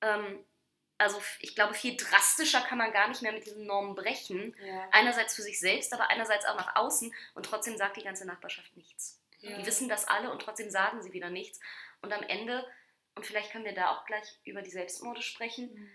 ähm, 0.00 0.44
also 1.04 1.20
ich 1.40 1.54
glaube, 1.54 1.74
viel 1.74 1.96
drastischer 1.96 2.62
kann 2.62 2.78
man 2.78 2.92
gar 2.92 3.08
nicht 3.08 3.20
mehr 3.20 3.32
mit 3.32 3.44
diesen 3.44 3.66
Normen 3.66 3.94
brechen. 3.94 4.56
Ja. 4.64 4.88
Einerseits 4.90 5.36
für 5.36 5.42
sich 5.42 5.60
selbst, 5.60 5.92
aber 5.92 6.08
einerseits 6.08 6.46
auch 6.46 6.56
nach 6.56 6.74
außen 6.76 7.14
und 7.34 7.46
trotzdem 7.46 7.76
sagt 7.76 7.98
die 7.98 8.02
ganze 8.02 8.26
Nachbarschaft 8.26 8.74
nichts. 8.76 9.20
Ja. 9.40 9.56
Die 9.58 9.66
wissen 9.66 9.88
das 9.88 10.06
alle 10.08 10.32
und 10.32 10.40
trotzdem 10.40 10.70
sagen 10.70 11.02
sie 11.02 11.12
wieder 11.12 11.28
nichts. 11.28 11.60
Und 12.00 12.12
am 12.12 12.22
Ende, 12.22 12.66
und 13.14 13.26
vielleicht 13.26 13.52
können 13.52 13.66
wir 13.66 13.74
da 13.74 13.90
auch 13.90 14.06
gleich 14.06 14.40
über 14.44 14.62
die 14.62 14.70
Selbstmorde 14.70 15.20
sprechen, 15.20 15.74
mhm. 15.74 15.90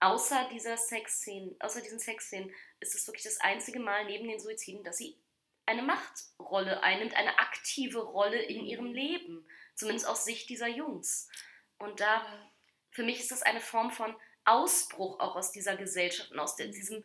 außer 0.00 0.48
dieser 0.52 0.76
Sexszenen, 0.76 1.58
außer 1.60 1.80
diesen 1.80 1.98
Sexszenen, 1.98 2.54
ist 2.80 2.94
es 2.94 3.06
wirklich 3.06 3.24
das 3.24 3.40
einzige 3.40 3.80
Mal 3.80 4.04
neben 4.04 4.28
den 4.28 4.40
Suiziden, 4.40 4.84
dass 4.84 4.98
sie 4.98 5.18
eine 5.64 5.82
Machtrolle 5.82 6.82
einnimmt, 6.82 7.14
eine 7.14 7.38
aktive 7.38 8.00
Rolle 8.00 8.42
in 8.42 8.60
mhm. 8.60 8.66
ihrem 8.66 8.92
Leben. 8.92 9.48
Zumindest 9.74 10.06
aus 10.06 10.24
Sicht 10.24 10.50
dieser 10.50 10.68
Jungs. 10.68 11.28
Und 11.78 11.98
da, 12.00 12.24
für 12.90 13.02
mich 13.02 13.18
ist 13.20 13.30
das 13.30 13.42
eine 13.42 13.60
Form 13.60 13.90
von 13.90 14.14
Ausbruch 14.44 15.20
auch 15.20 15.36
aus 15.36 15.52
dieser 15.52 15.76
Gesellschaft 15.76 16.30
und 16.32 16.38
aus 16.38 16.56
diesem 16.56 17.04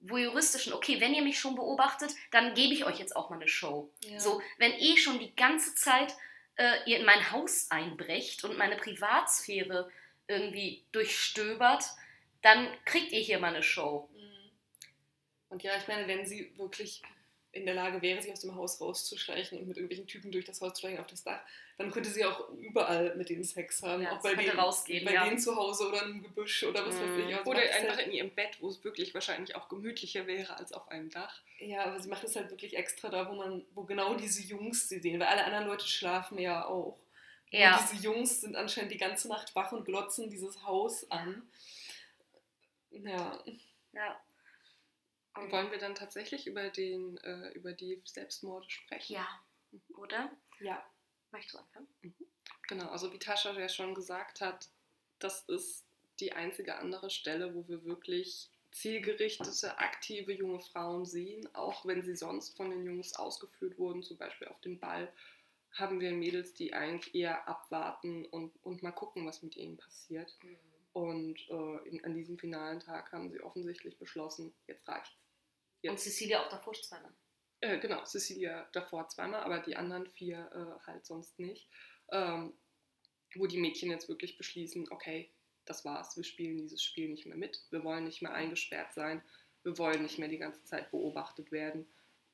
voyeuristischen, 0.00 0.72
okay, 0.72 1.00
wenn 1.00 1.14
ihr 1.14 1.22
mich 1.22 1.38
schon 1.38 1.54
beobachtet, 1.54 2.14
dann 2.30 2.54
gebe 2.54 2.72
ich 2.72 2.84
euch 2.84 2.98
jetzt 2.98 3.14
auch 3.14 3.30
mal 3.30 3.36
eine 3.36 3.48
Show. 3.48 3.92
Ja. 4.04 4.18
So, 4.18 4.40
wenn 4.58 4.72
eh 4.72 4.96
schon 4.96 5.18
die 5.18 5.34
ganze 5.36 5.74
Zeit 5.74 6.14
äh, 6.56 6.78
ihr 6.86 6.98
in 6.98 7.04
mein 7.04 7.30
Haus 7.32 7.70
einbrecht 7.70 8.44
und 8.44 8.56
meine 8.56 8.76
Privatsphäre 8.76 9.90
irgendwie 10.26 10.84
durchstöbert, 10.92 11.84
dann 12.42 12.68
kriegt 12.84 13.12
ihr 13.12 13.20
hier 13.20 13.38
mal 13.38 13.48
eine 13.48 13.62
Show. 13.62 14.08
Mhm. 14.14 14.50
Und 15.50 15.62
ja, 15.62 15.76
ich 15.76 15.86
meine, 15.88 16.06
wenn 16.08 16.24
sie 16.24 16.56
wirklich 16.56 17.02
in 17.52 17.66
der 17.66 17.74
Lage 17.74 18.00
wäre, 18.00 18.22
sich 18.22 18.32
aus 18.32 18.40
dem 18.40 18.54
Haus 18.54 18.80
rauszuschleichen 18.80 19.58
und 19.58 19.66
mit 19.66 19.76
irgendwelchen 19.76 20.06
Typen 20.06 20.30
durch 20.30 20.44
das 20.44 20.60
Haus 20.60 20.74
zu 20.74 20.80
schleichen 20.80 21.00
auf 21.00 21.08
das 21.08 21.24
Dach, 21.24 21.40
dann 21.78 21.90
könnte 21.90 22.10
sie 22.10 22.24
auch 22.24 22.48
überall 22.50 23.16
mit 23.16 23.28
denen 23.28 23.42
Sex 23.42 23.82
haben. 23.82 24.02
Ja, 24.02 24.12
auch 24.12 24.22
bei, 24.22 24.34
denen, 24.34 24.58
rausgehen, 24.58 25.04
bei 25.04 25.14
ja. 25.14 25.24
denen 25.24 25.38
zu 25.38 25.56
Hause 25.56 25.88
oder 25.88 26.02
im 26.04 26.22
Gebüsch 26.22 26.62
oder 26.62 26.86
was 26.86 26.94
mhm. 26.94 27.00
weiß 27.00 27.26
ich. 27.26 27.36
Also 27.36 27.50
oder 27.50 27.60
einfach 27.60 27.96
halt 27.96 28.06
in 28.06 28.12
ihrem 28.12 28.30
Bett, 28.30 28.58
wo 28.60 28.68
es 28.68 28.84
wirklich 28.84 29.14
wahrscheinlich 29.14 29.56
auch 29.56 29.68
gemütlicher 29.68 30.26
wäre 30.26 30.56
als 30.56 30.72
auf 30.72 30.88
einem 30.88 31.10
Dach. 31.10 31.40
Ja, 31.58 31.86
aber 31.86 31.98
sie 31.98 32.08
macht 32.08 32.22
es 32.24 32.36
halt 32.36 32.50
wirklich 32.50 32.76
extra 32.76 33.08
da, 33.08 33.28
wo 33.28 33.34
man, 33.34 33.64
wo 33.74 33.84
genau 33.84 34.14
diese 34.14 34.42
Jungs 34.42 34.88
sie 34.88 35.00
sehen, 35.00 35.18
weil 35.18 35.28
alle 35.28 35.44
anderen 35.44 35.66
Leute 35.66 35.86
schlafen 35.86 36.38
ja 36.38 36.66
auch. 36.66 36.98
Ja. 37.50 37.78
Und 37.78 37.90
diese 37.90 38.04
Jungs 38.04 38.42
sind 38.42 38.54
anscheinend 38.54 38.92
die 38.92 38.98
ganze 38.98 39.28
Nacht 39.28 39.54
wach 39.56 39.72
und 39.72 39.84
glotzen 39.84 40.30
dieses 40.30 40.62
Haus 40.62 41.10
an. 41.10 41.42
Ja. 42.90 43.42
Ja. 43.92 44.20
Und 45.34 45.52
wollen 45.52 45.70
wir 45.70 45.78
dann 45.78 45.94
tatsächlich 45.94 46.46
über, 46.46 46.68
den, 46.70 47.16
äh, 47.18 47.50
über 47.50 47.72
die 47.72 48.02
Selbstmorde 48.04 48.68
sprechen? 48.68 49.14
Ja, 49.14 49.28
oder? 49.96 50.30
Ja. 50.58 50.84
Möchtest 51.30 51.54
du 51.54 51.58
anfangen? 51.58 51.88
Mhm. 52.02 52.14
Genau, 52.68 52.88
also 52.90 53.12
wie 53.12 53.18
Tascha 53.18 53.52
ja 53.52 53.68
schon 53.68 53.94
gesagt 53.94 54.40
hat, 54.40 54.68
das 55.18 55.42
ist 55.48 55.84
die 56.18 56.32
einzige 56.32 56.76
andere 56.76 57.10
Stelle, 57.10 57.54
wo 57.54 57.66
wir 57.68 57.84
wirklich 57.84 58.50
zielgerichtete, 58.72 59.78
aktive 59.78 60.32
junge 60.32 60.60
Frauen 60.60 61.04
sehen, 61.04 61.52
auch 61.54 61.84
wenn 61.86 62.02
sie 62.02 62.14
sonst 62.14 62.56
von 62.56 62.70
den 62.70 62.84
Jungs 62.84 63.14
ausgeführt 63.14 63.78
wurden, 63.78 64.02
zum 64.02 64.16
Beispiel 64.16 64.48
auf 64.48 64.60
dem 64.60 64.78
Ball, 64.78 65.12
haben 65.72 66.00
wir 66.00 66.12
Mädels, 66.12 66.54
die 66.54 66.74
eigentlich 66.74 67.14
eher 67.14 67.48
abwarten 67.48 68.26
und, 68.26 68.52
und 68.64 68.82
mal 68.82 68.92
gucken, 68.92 69.26
was 69.26 69.42
mit 69.42 69.56
ihnen 69.56 69.76
passiert. 69.76 70.36
Mhm. 70.42 70.69
Und 70.92 71.38
äh, 71.48 71.88
in, 71.88 72.04
an 72.04 72.14
diesem 72.14 72.38
finalen 72.38 72.80
Tag 72.80 73.12
haben 73.12 73.30
sie 73.30 73.40
offensichtlich 73.40 73.98
beschlossen, 73.98 74.54
jetzt 74.66 74.88
reicht's. 74.88 75.16
Jetzt. 75.82 75.92
Und 75.92 76.00
Cecilia 76.00 76.44
auch 76.44 76.48
davor 76.50 76.74
zweimal. 76.74 77.12
Äh, 77.60 77.78
genau, 77.78 78.04
Cecilia 78.04 78.68
davor 78.72 79.08
zweimal, 79.08 79.42
aber 79.42 79.60
die 79.60 79.76
anderen 79.76 80.06
vier 80.06 80.50
äh, 80.52 80.86
halt 80.86 81.06
sonst 81.06 81.38
nicht. 81.38 81.68
Ähm, 82.10 82.54
wo 83.36 83.46
die 83.46 83.58
Mädchen 83.58 83.90
jetzt 83.90 84.08
wirklich 84.08 84.36
beschließen, 84.36 84.90
okay, 84.90 85.30
das 85.64 85.84
war's, 85.84 86.16
wir 86.16 86.24
spielen 86.24 86.58
dieses 86.58 86.82
Spiel 86.82 87.08
nicht 87.08 87.26
mehr 87.26 87.36
mit, 87.36 87.62
wir 87.70 87.84
wollen 87.84 88.04
nicht 88.04 88.22
mehr 88.22 88.32
eingesperrt 88.32 88.92
sein, 88.92 89.22
wir 89.62 89.78
wollen 89.78 90.02
nicht 90.02 90.18
mehr 90.18 90.28
die 90.28 90.38
ganze 90.38 90.64
Zeit 90.64 90.90
beobachtet 90.90 91.52
werden. 91.52 91.86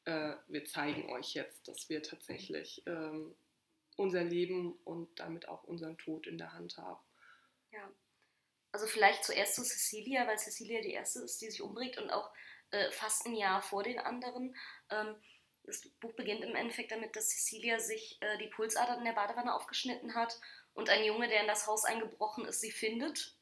Äh, 0.05 0.37
wir 0.47 0.65
zeigen 0.65 1.11
euch 1.11 1.35
jetzt, 1.35 1.69
dass 1.69 1.89
wir 1.89 2.03
tatsächlich 2.03 2.83
ähm, 2.87 3.35
unser 3.97 4.25
Leben 4.25 4.75
und 4.85 5.19
damit 5.19 5.49
auch 5.49 5.65
unseren 5.65 5.99
Tod 5.99 6.27
in 6.27 6.39
der 6.39 6.53
Hand 6.53 6.77
haben. 6.79 7.03
Ja. 7.73 7.91
Also 8.77 8.89
vielleicht 8.89 9.25
zuerst 9.25 9.55
zu 9.55 9.63
Cecilia, 9.63 10.27
weil 10.27 10.39
Cecilia 10.39 10.83
die 10.83 10.93
erste 10.93 11.21
ist, 11.21 11.41
die 11.41 11.51
sich 11.51 11.63
umbringt 11.63 11.97
und 11.97 12.11
auch 12.11 12.31
äh, 12.73 12.91
fast 12.91 13.25
ein 13.25 13.35
Jahr 13.35 13.63
vor 13.63 13.83
den 13.83 13.99
anderen. 13.99 14.55
Ähm, 14.91 15.17
das 15.65 15.81
Buch 15.99 16.13
beginnt 16.13 16.45
im 16.45 16.55
Endeffekt 16.55 16.93
damit, 16.93 17.17
dass 17.17 17.31
Cecilia 17.31 17.81
sich 17.81 18.21
äh, 18.21 18.37
die 18.37 18.49
Pulsader 18.49 18.99
in 18.99 19.07
der 19.07 19.15
Badewanne 19.15 19.55
aufgeschnitten 19.55 20.15
hat 20.15 20.39
und 20.75 20.91
ein 20.91 21.03
Junge, 21.05 21.27
der 21.27 21.41
in 21.41 21.47
das 21.47 21.67
Haus 21.67 21.87
eingebrochen 21.87 22.45
ist, 22.45 22.61
sie 22.61 22.71
findet, 22.71 23.35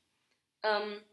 ähm, 0.63 1.05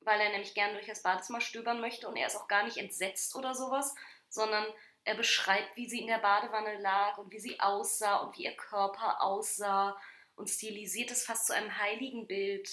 weil 0.00 0.20
er 0.20 0.30
nämlich 0.30 0.54
gerne 0.54 0.72
durch 0.72 0.86
das 0.86 1.04
Badezimmer 1.04 1.40
stöbern 1.40 1.80
möchte 1.80 2.08
und 2.08 2.16
er 2.16 2.26
ist 2.26 2.34
auch 2.34 2.48
gar 2.48 2.64
nicht 2.64 2.78
entsetzt 2.78 3.36
oder 3.36 3.54
sowas, 3.54 3.94
sondern 4.28 4.66
er 5.04 5.14
beschreibt, 5.14 5.76
wie 5.76 5.88
sie 5.88 6.00
in 6.00 6.08
der 6.08 6.18
Badewanne 6.18 6.76
lag 6.80 7.18
und 7.18 7.30
wie 7.30 7.38
sie 7.38 7.60
aussah 7.60 8.16
und 8.16 8.36
wie 8.36 8.46
ihr 8.46 8.56
Körper 8.56 9.22
aussah 9.22 9.96
und 10.34 10.50
stilisiert 10.50 11.12
es 11.12 11.22
fast 11.22 11.46
zu 11.46 11.54
einem 11.54 11.78
heiligen 11.78 12.26
Bild. 12.26 12.68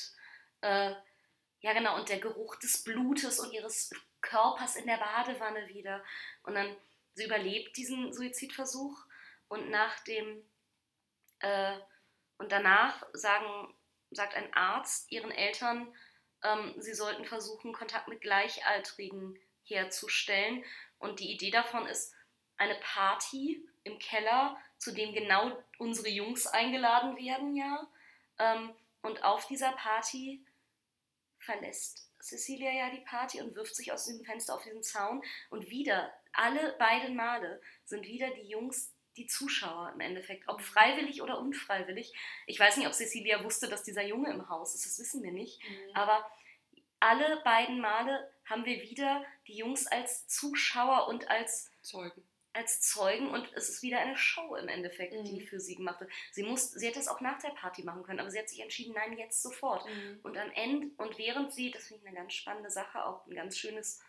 Äh, 0.66 0.96
ja, 1.62 1.74
genau, 1.74 1.96
und 1.96 2.10
der 2.10 2.20
Geruch 2.20 2.56
des 2.56 2.84
Blutes 2.84 3.40
und 3.40 3.54
ihres 3.54 3.92
Körpers 4.22 4.76
in 4.76 4.88
der 4.88 4.98
Badewanne 4.98 5.68
wieder. 5.68 6.04
Und 6.42 6.56
dann, 6.56 6.76
sie 7.14 7.26
überlebt 7.26 7.78
diesen 7.78 8.12
Suizidversuch 8.12 9.06
und 9.48 9.70
nach 9.70 10.00
dem, 10.06 10.44
äh, 11.40 11.78
und 12.40 12.52
danach 12.52 13.06
sagen, 13.14 13.76
sagt 14.10 14.34
ein 14.34 14.52
Arzt 14.56 15.12
ihren 15.12 15.32
Eltern, 15.32 15.94
ähm, 16.44 16.74
sie 16.78 16.96
sollten 16.96 17.26
versuchen, 17.26 17.72
Kontakt 17.72 18.08
mit 18.08 18.22
Gleichaltrigen 18.22 19.40
herzustellen. 19.64 20.64
Und 20.98 21.20
die 21.20 21.32
Idee 21.32 21.52
davon 21.52 21.86
ist 21.86 22.14
eine 22.58 22.76
Party 22.76 23.64
im 23.84 24.00
Keller, 24.00 24.58
zu 24.80 24.94
dem 24.94 25.14
genau 25.14 25.64
unsere 25.78 26.10
Jungs 26.10 26.48
eingeladen 26.48 27.18
werden, 27.18 27.56
ja. 27.56 27.88
Ähm, 28.40 28.74
und 29.04 29.24
auf 29.24 29.46
dieser 29.48 29.72
Party 29.74 30.44
verlässt 31.46 32.10
Cecilia 32.26 32.72
ja 32.72 32.90
die 32.90 33.02
Party 33.02 33.42
und 33.42 33.56
wirft 33.56 33.76
sich 33.76 33.92
aus 33.92 34.06
dem 34.06 34.24
Fenster 34.26 34.56
auf 34.56 34.64
diesen 34.64 34.82
Zaun. 34.82 35.22
Und 35.50 35.70
wieder, 35.70 36.12
alle 36.34 36.76
beiden 36.80 37.16
Male 37.16 37.62
sind 37.86 38.06
wieder 38.06 38.30
die 38.32 38.48
Jungs 38.48 38.92
die 39.16 39.28
Zuschauer 39.28 39.92
im 39.94 40.02
Endeffekt, 40.02 40.50
ob 40.50 40.62
freiwillig 40.62 41.22
oder 41.22 41.40
unfreiwillig. 41.40 42.14
Ich 42.48 42.60
weiß 42.60 42.76
nicht, 42.76 42.88
ob 42.88 42.94
Cecilia 42.94 43.44
wusste, 43.44 43.70
dass 43.70 43.84
dieser 43.84 44.04
Junge 44.04 44.30
im 44.32 44.50
Haus 44.50 44.76
ist, 44.76 44.86
das 44.86 45.00
wissen 45.00 45.24
wir 45.24 45.32
nicht. 45.32 45.62
Mhm. 45.64 45.96
Aber 45.96 46.30
alle 47.00 47.42
beiden 47.44 47.80
Male 47.80 48.30
haben 48.46 48.66
wir 48.66 48.82
wieder 48.82 49.24
die 49.48 49.56
Jungs 49.56 49.88
als 49.88 50.28
Zuschauer 50.28 51.08
und 51.08 51.30
als 51.30 51.72
Zeugen. 51.82 52.24
Als 52.56 52.82
Zeugen 52.82 53.30
und 53.30 53.52
es 53.54 53.70
ist 53.70 53.84
wieder 53.84 54.00
eine 54.00 54.16
Show 54.18 54.56
im 54.56 54.68
Endeffekt, 54.68 55.14
Mhm. 55.14 55.26
die 55.26 55.42
für 55.42 55.60
sie 55.60 55.76
gemacht 55.76 56.00
wird. 56.00 56.12
Sie, 56.32 56.44
muss, 56.44 56.72
sie 56.72 56.88
hätte 56.88 57.00
es 57.00 57.08
auch 57.08 57.22
nach 57.22 57.40
der 57.42 57.50
Party 57.50 57.84
machen 57.84 58.04
können, 58.04 58.20
aber 58.20 58.32
sie 58.32 58.40
hat 58.40 58.50
sich 58.50 58.62
entschieden, 58.62 58.94
nein, 58.96 59.18
jetzt 59.18 59.44
sofort. 59.44 59.86
Mhm. 59.86 60.20
Und 60.24 60.38
am 60.38 60.52
Ende, 60.52 60.90
und 60.98 61.18
während 61.18 61.54
sie, 61.54 61.72
das 61.72 61.88
finde 61.88 62.04
ich 62.04 62.08
eine 62.08 62.18
ganz 62.18 62.34
spannende 62.34 62.70
Sache, 62.70 63.06
auch 63.06 63.26
ein 63.28 63.36
ganz 63.36 63.58
schönes 63.58 64.02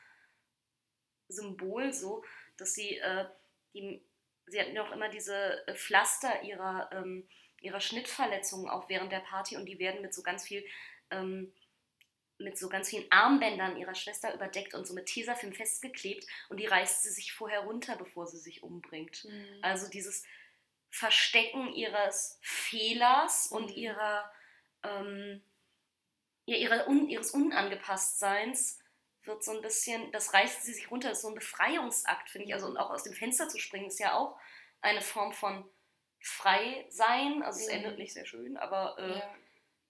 Symbol 1.28 1.92
so, 1.92 2.24
dass 2.56 2.74
sie, 2.74 2.98
äh, 2.98 3.26
die, 3.74 4.00
sie 4.46 4.60
hatten 4.60 4.74
ja 4.74 4.86
auch 4.86 4.92
immer 4.92 5.08
diese 5.08 5.66
äh, 5.66 5.74
Pflaster 5.74 6.42
ihrer, 6.42 6.88
ähm, 6.92 7.28
ihrer 7.60 7.80
Schnittverletzungen 7.80 8.68
auch 8.68 8.88
während 8.88 9.10
der 9.10 9.20
Party 9.20 9.56
und 9.56 9.66
die 9.66 9.78
werden 9.78 10.02
mit 10.02 10.14
so 10.14 10.22
ganz 10.22 10.44
viel, 10.46 10.64
ähm, 11.10 11.52
mit 12.38 12.58
so 12.58 12.68
ganz 12.68 12.90
vielen 12.90 13.10
Armbändern 13.10 13.76
ihrer 13.76 13.94
Schwester 13.94 14.34
überdeckt 14.34 14.74
und 14.74 14.86
so 14.86 14.94
mit 14.94 15.06
Tesafilm 15.06 15.52
festgeklebt 15.52 16.26
und 16.48 16.58
die 16.58 16.66
reißt 16.66 17.02
sie 17.02 17.10
sich 17.10 17.32
vorher 17.32 17.60
runter, 17.60 17.96
bevor 17.96 18.26
sie 18.26 18.38
sich 18.38 18.62
umbringt. 18.62 19.24
Mhm. 19.24 19.58
Also 19.62 19.88
dieses 19.88 20.24
Verstecken 20.90 21.72
ihres 21.74 22.38
Fehlers 22.42 23.46
und 23.48 23.70
Mhm. 23.70 23.76
ihrer, 23.76 24.32
ähm, 24.82 25.42
ja, 26.46 26.56
ihrer 26.56 26.86
un, 26.88 27.08
ihres 27.08 27.30
Unangepasstseins 27.32 28.78
wird 29.24 29.42
so 29.42 29.52
ein 29.52 29.62
bisschen, 29.62 30.12
das 30.12 30.32
reißt 30.32 30.62
sie 30.62 30.72
sich 30.72 30.90
runter, 30.90 31.08
das 31.08 31.18
ist 31.18 31.22
so 31.22 31.28
ein 31.28 31.34
Befreiungsakt, 31.34 32.28
finde 32.30 32.46
ich. 32.48 32.54
Also 32.54 32.66
und 32.66 32.76
auch 32.76 32.90
aus 32.90 33.02
dem 33.02 33.14
Fenster 33.14 33.48
zu 33.48 33.58
springen, 33.58 33.86
ist 33.86 33.98
ja 33.98 34.14
auch 34.14 34.38
eine 34.80 35.00
Form 35.02 35.32
von 35.32 35.68
frei 36.20 36.86
sein. 36.90 37.42
Also 37.42 37.60
es 37.60 37.66
Mhm. 37.66 37.72
endet 37.72 37.98
nicht 37.98 38.12
sehr 38.12 38.26
schön, 38.26 38.56
aber 38.56 38.96
äh, 38.98 39.18
ja. 39.18 39.34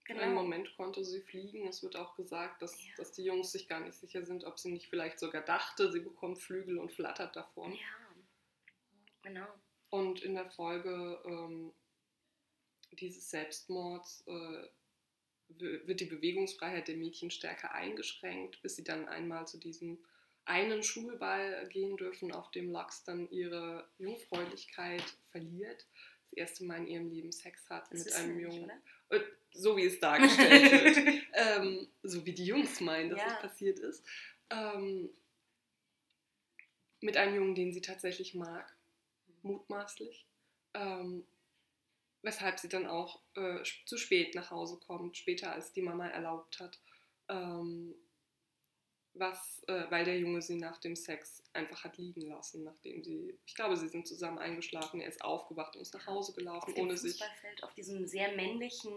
Genau. 0.07 0.27
Moment 0.29 0.77
konnte 0.77 1.05
sie 1.05 1.21
fliegen. 1.21 1.67
Es 1.67 1.83
wird 1.83 1.97
auch 1.97 2.15
gesagt, 2.15 2.63
dass, 2.63 2.81
Ja. 2.85 2.93
dass 2.97 3.13
die 3.13 3.25
Jungs 3.25 3.53
sich 3.53 3.69
gar 3.69 3.81
nicht 3.81 3.95
sicher 3.95 4.25
sind, 4.25 4.45
ob 4.45 4.59
sie 4.59 4.71
nicht 4.71 4.89
vielleicht 4.89 5.19
sogar 5.19 5.43
dachte, 5.43 5.91
sie 5.91 6.01
bekommt 6.01 6.41
Flügel 6.41 6.79
und 6.79 6.93
flattert 6.93 7.35
davon. 7.35 7.73
Ja, 7.73 7.79
genau. 9.23 9.47
Und 9.91 10.23
in 10.23 10.35
der 10.35 10.51
Folge 10.51 11.21
ähm, 11.25 11.73
dieses 12.93 13.31
Selbstmords 13.31 14.25
äh, 14.27 14.69
wird 15.49 16.01
die 16.01 16.07
Bewegungsfreiheit 16.07 16.89
der 16.89 16.97
Mädchen 16.97 17.31
stärker 17.31 17.73
eingeschränkt, 17.73 18.61
bis 18.63 18.77
sie 18.77 18.85
dann 18.85 19.09
einmal 19.09 19.47
zu 19.47 19.59
diesem 19.59 19.99
einen 20.45 20.83
Schulball 20.83 21.69
gehen 21.69 21.97
dürfen, 21.97 22.33
auf 22.33 22.51
dem 22.53 22.71
Lux 22.71 23.03
dann 23.05 23.29
ihre 23.31 23.89
Jungfräulichkeit 23.99 25.03
verliert. 25.31 25.87
Erste 26.37 26.64
Mal 26.64 26.78
in 26.78 26.87
ihrem 26.87 27.11
Leben 27.11 27.32
Sex 27.32 27.68
hat 27.70 27.91
Das 27.93 28.05
mit 28.05 28.12
einem 28.14 28.37
nicht, 28.37 28.55
Jungen. 28.55 28.70
Äh, 29.11 29.20
So 29.53 29.76
wie 29.76 29.84
es 29.84 29.99
dargestellt 30.01 30.70
wird. 30.97 31.22
ähm, 31.32 31.89
so 32.03 32.24
wie 32.26 32.32
die 32.34 32.45
Jungs 32.47 32.80
meinen, 32.80 33.11
dass 33.11 33.20
Ja. 33.20 33.34
es 33.37 33.41
passiert 33.41 33.78
ist. 33.78 34.05
Ähm, 34.51 35.11
mit 37.01 37.16
einem 37.16 37.34
Jungen, 37.37 37.55
den 37.55 37.72
sie 37.72 37.80
tatsächlich 37.80 38.34
mag, 38.34 38.76
mutmaßlich. 39.43 40.26
Ähm, 40.74 41.26
weshalb 42.22 42.59
sie 42.59 42.68
dann 42.68 42.87
auch 42.87 43.22
äh, 43.34 43.62
zu 43.87 43.97
spät 43.97 44.34
nach 44.34 44.51
Hause 44.51 44.78
kommt, 44.78 45.16
später 45.16 45.53
als 45.53 45.72
die 45.72 45.82
Mama 45.82 46.09
erlaubt 46.09 46.59
hat. 46.61 46.80
Ähm, 47.28 47.95
was, 49.19 49.62
äh, 49.69 49.85
weil 49.91 50.05
der 50.05 50.19
Junge 50.19 50.43
sie 50.43 50.57
nach 50.57 50.79
dem 50.79 50.95
Sex 50.97 51.43
einfach 51.53 51.85
hat 51.85 51.97
liegen 51.99 52.23
lassen, 52.23 52.64
nachdem 52.64 53.03
sie, 53.03 53.39
ich 53.47 53.55
glaube, 53.55 53.77
sie 53.77 53.89
sind 53.89 54.07
zusammen 54.07 54.39
eingeschlafen, 54.39 55.01
er 55.01 55.09
ist 55.09 55.23
aufgewacht 55.25 55.75
und 55.77 55.83
ist 55.83 55.95
nach 55.95 56.07
Hause 56.07 56.33
gelaufen, 56.35 56.69
auf 56.69 56.75
dem 56.75 56.85
ohne 56.87 56.97
sich. 56.97 57.12
Fußballfeld, 57.12 57.62
auf 57.64 57.75
diesem 57.75 58.07
sehr 58.07 58.35
männlichen 58.37 58.93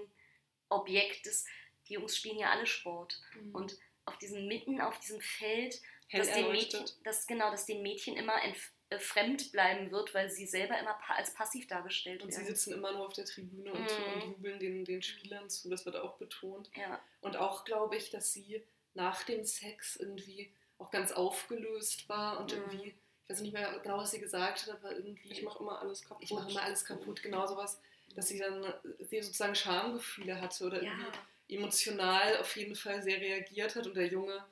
Objekt 0.69 1.25
des, 1.25 1.45
die 1.87 1.93
Jungs 1.93 2.15
spielen 2.17 2.37
ja 2.39 2.51
alle 2.51 2.65
Sport. 2.65 3.19
Und 3.53 3.77
auf 4.05 4.17
diesem 4.17 4.47
mitten 4.47 4.81
auf 4.81 4.99
diesem 4.99 5.21
Feld, 5.21 5.81
hell 6.07 6.19
dass 6.21 6.33
den 6.33 6.51
Mädchen, 6.51 6.85
dass 7.03 7.27
genau, 7.27 7.51
dass 7.51 7.65
den 7.65 7.81
Mädchen 7.81 8.15
immer 8.17 8.35
entf- 8.43 8.71
äh, 8.89 8.97
fremd 8.99 9.51
bleiben 9.51 9.91
wird, 9.91 10.13
weil 10.15 10.29
sie 10.31 10.47
selber 10.47 10.79
immer 10.79 10.93
pa 10.95 11.13
als 11.13 11.33
passiv 11.33 11.67
dargestellt 11.67 12.23
Und 12.23 12.31
sie 12.31 12.37
werden. 12.41 12.47
sitzen 12.55 12.73
immer 12.73 12.91
nur 12.91 13.05
auf 13.05 13.13
der 13.13 13.25
Tribüne 13.25 13.71
und, 13.71 13.81
Mhm. 13.83 14.13
und 14.13 14.23
jubeln 14.31 14.59
den, 14.59 14.83
den 14.85 15.01
Spielern 15.03 15.49
zu. 15.49 15.69
Das 15.69 15.85
wird 15.85 15.95
auch 15.95 16.17
betont. 16.17 16.71
Ja, 16.75 16.99
Und 17.21 17.37
auch 17.37 17.65
glaube 17.65 17.97
ich, 17.97 18.09
dass 18.09 18.33
sie 18.33 18.63
nach 18.93 19.23
dem 19.23 19.43
Sex 19.43 19.95
irgendwie 19.97 20.51
auch 20.77 20.91
ganz 20.91 21.11
aufgelöst 21.11 22.07
war 22.09 22.39
und 22.39 22.51
Mhm. 22.51 22.57
irgendwie, 22.59 22.87
ich 22.87 23.29
weiß 23.29 23.41
nicht 23.41 23.53
mehr 23.53 23.79
genau, 23.79 23.97
was 23.97 24.11
sie 24.11 24.19
gesagt 24.19 24.65
hat, 24.65 24.69
aber 24.75 24.95
irgendwie, 24.95 25.31
Ich 25.31 25.43
mache 25.43 25.59
immer 25.59 25.79
alles 25.79 26.01
kaputt. 26.03 26.23
ich 26.23 26.31
mache 26.31 26.49
immer 26.49 26.63
alles 26.63 26.83
kaputt, 26.85 27.21
genau 27.21 27.45
sowas, 27.47 27.79
dass 28.15 28.27
sie 28.27 28.39
dann 28.39 28.73
sie 28.99 29.21
sozusagen 29.21 29.55
Schamgefühle 29.55 30.39
hatte 30.41 30.65
oder 30.65 30.81
ja. 30.83 30.91
irgendwie 30.91 31.55
emotional 31.55 32.37
auf 32.37 32.55
jeden 32.55 32.75
Fall 32.75 33.01
sehr 33.03 33.19
reagiert 33.19 33.75
hat 33.75 33.85
und 33.87 33.95
der 33.95 34.07
Junge, 34.07 34.43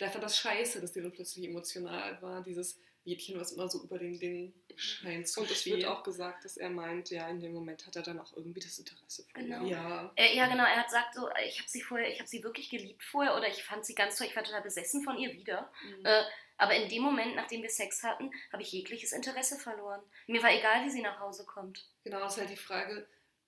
der 0.00 0.10
fand 0.10 0.24
das 0.24 0.36
scheiße, 0.38 0.80
dass 0.80 0.92
der 0.92 1.02
dann 1.04 1.12
plötzlich 1.12 1.44
emotional 1.46 2.20
war, 2.22 2.42
dieses 2.42 2.78
Mädchen, 3.08 3.40
was 3.40 3.52
immer 3.52 3.68
so 3.68 3.82
über 3.82 3.98
den 3.98 4.18
Dingen 4.18 4.54
scheint 4.76 5.26
zu 5.26 5.40
Und 5.40 5.50
es 5.50 5.64
wird 5.64 5.84
auch 5.86 6.02
gesagt, 6.02 6.44
dass 6.44 6.56
er 6.56 6.70
meint, 6.70 7.10
ja, 7.10 7.26
in 7.28 7.40
dem 7.40 7.52
Moment 7.52 7.86
hat 7.86 7.96
er 7.96 8.02
dann 8.02 8.20
auch 8.20 8.36
irgendwie 8.36 8.60
das 8.60 8.78
Interesse 8.78 9.24
verloren. 9.24 9.64
Genau. 9.64 9.70
ja, 9.70 10.12
Äh, 10.16 10.36
ja, 10.36 10.46
genau, 10.46 10.64
er 10.64 10.76
hat 10.76 10.86
gesagt 10.86 11.14
so, 11.14 11.28
ich 11.46 11.58
habe 11.58 11.68
sie 11.68 11.80
vorher, 11.80 12.08
ich 12.10 12.18
habe 12.18 12.28
sie 12.28 12.42
wirklich 12.42 12.68
geliebt 12.70 13.02
vorher 13.02 13.34
oder 13.36 13.48
ich 13.48 13.64
fand 13.64 13.84
sie 13.84 13.94
ganz 13.94 14.16
toll, 14.16 14.26
ich 14.26 14.36
war 14.36 14.44
total 14.44 14.62
besessen 14.62 15.02
von 15.02 15.18
ihr 15.18 15.32
wieder. 15.32 15.72
Mhm. 15.82 16.04
Äh, 16.04 16.22
aber 16.58 16.74
in 16.74 16.88
dem 16.88 17.02
Moment, 17.02 17.36
nachdem 17.36 17.62
wir 17.62 17.70
Sex 17.70 18.02
hatten, 18.02 18.30
habe 18.52 18.62
ich 18.62 18.72
jegliches 18.72 19.12
Interesse 19.12 19.58
verloren. 19.58 20.02
Mir 20.26 20.42
war 20.42 20.52
egal, 20.52 20.84
wie 20.84 20.90
sie 20.90 21.02
nach 21.02 21.20
Hause 21.20 21.46
kommt. 21.46 21.88
Genau, 22.04 22.20
das 22.20 22.34
ist 22.34 22.40
halt 22.40 22.50
die 22.50 22.56
Frage, 22.56 23.06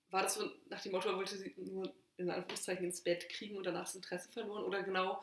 war 0.09 0.23
das 0.23 0.35
so 0.35 0.49
nach 0.69 0.81
dem 0.81 0.93
Motto, 0.93 1.09
er 1.09 1.17
wollte 1.17 1.37
sie 1.37 1.53
nur 1.57 1.93
in 2.17 2.29
Anführungszeichen 2.29 2.85
ins 2.85 3.01
Bett 3.01 3.27
kriegen 3.29 3.57
und 3.57 3.65
danach 3.65 3.85
das 3.85 3.95
Interesse 3.95 4.31
verloren 4.31 4.63
oder 4.63 4.83
genau 4.83 5.21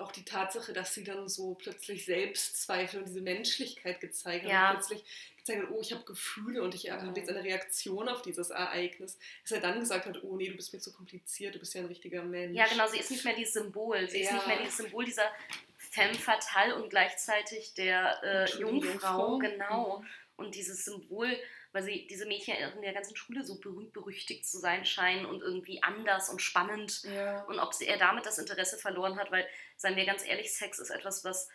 auch 0.00 0.12
die 0.12 0.24
Tatsache, 0.24 0.72
dass 0.72 0.94
sie 0.94 1.04
dann 1.04 1.28
so 1.28 1.54
plötzlich 1.54 2.04
Selbstzweifel 2.04 3.00
und 3.00 3.08
diese 3.08 3.20
Menschlichkeit 3.20 4.00
gezeigt 4.00 4.44
hat 4.44 4.50
Ja. 4.52 4.70
und 4.70 4.76
plötzlich 4.78 5.04
gezeigt 5.36 5.62
hat, 5.62 5.70
oh, 5.70 5.80
ich 5.80 5.92
habe 5.92 6.04
Gefühle 6.04 6.62
und 6.62 6.74
ich 6.74 6.90
habe 6.90 7.12
jetzt 7.18 7.30
eine 7.30 7.42
Reaktion 7.44 8.08
auf 8.08 8.22
dieses 8.22 8.50
Ereignis, 8.50 9.18
dass 9.42 9.52
er 9.52 9.60
dann 9.60 9.80
gesagt 9.80 10.06
hat, 10.06 10.22
oh 10.22 10.36
nee, 10.36 10.48
du 10.48 10.56
bist 10.56 10.72
mir 10.72 10.80
zu 10.80 10.92
kompliziert, 10.92 11.54
du 11.54 11.58
bist 11.58 11.74
ja 11.74 11.80
ein 11.80 11.86
richtiger 11.86 12.22
Mensch. 12.22 12.56
Ja, 12.56 12.66
genau, 12.66 12.86
sie 12.88 12.98
ist 12.98 13.10
nicht 13.10 13.24
mehr 13.24 13.34
dieses 13.34 13.54
Symbol. 13.54 14.08
Sie 14.10 14.20
ist 14.20 14.30
Ja. 14.30 14.36
nicht 14.36 14.46
mehr 14.46 14.58
dieses 14.58 14.76
Symbol 14.78 15.04
dieser 15.04 15.30
femme 15.78 16.14
fatale 16.14 16.74
und 16.76 16.90
gleichzeitig 16.90 17.74
der 17.74 18.20
äh, 18.22 18.58
Jungfrau. 18.58 18.88
Jungfrau. 18.90 19.38
Genau. 19.38 20.04
Und 20.36 20.54
dieses 20.54 20.84
Symbol, 20.84 21.34
weil 21.76 21.82
sie 21.82 22.06
diese 22.06 22.24
Mädchen 22.24 22.56
in 22.56 22.80
der 22.80 22.94
ganzen 22.94 23.14
Schule 23.14 23.44
so 23.44 23.60
berühmt 23.60 23.92
berüchtigt 23.92 24.46
zu 24.46 24.58
sein 24.58 24.86
scheinen 24.86 25.26
und 25.26 25.42
irgendwie 25.42 25.82
anders 25.82 26.30
und 26.30 26.40
spannend. 26.40 27.02
Ja. 27.02 27.42
Und 27.44 27.58
ob 27.58 27.74
sie, 27.74 27.86
er 27.86 27.98
damit 27.98 28.24
das 28.24 28.38
Interesse 28.38 28.78
verloren 28.78 29.18
hat, 29.18 29.30
weil, 29.30 29.46
seien 29.76 29.94
wir 29.94 30.06
ganz 30.06 30.24
ehrlich, 30.24 30.54
Sex 30.54 30.78
ist 30.78 30.88
etwas, 30.88 31.22
was 31.22 31.50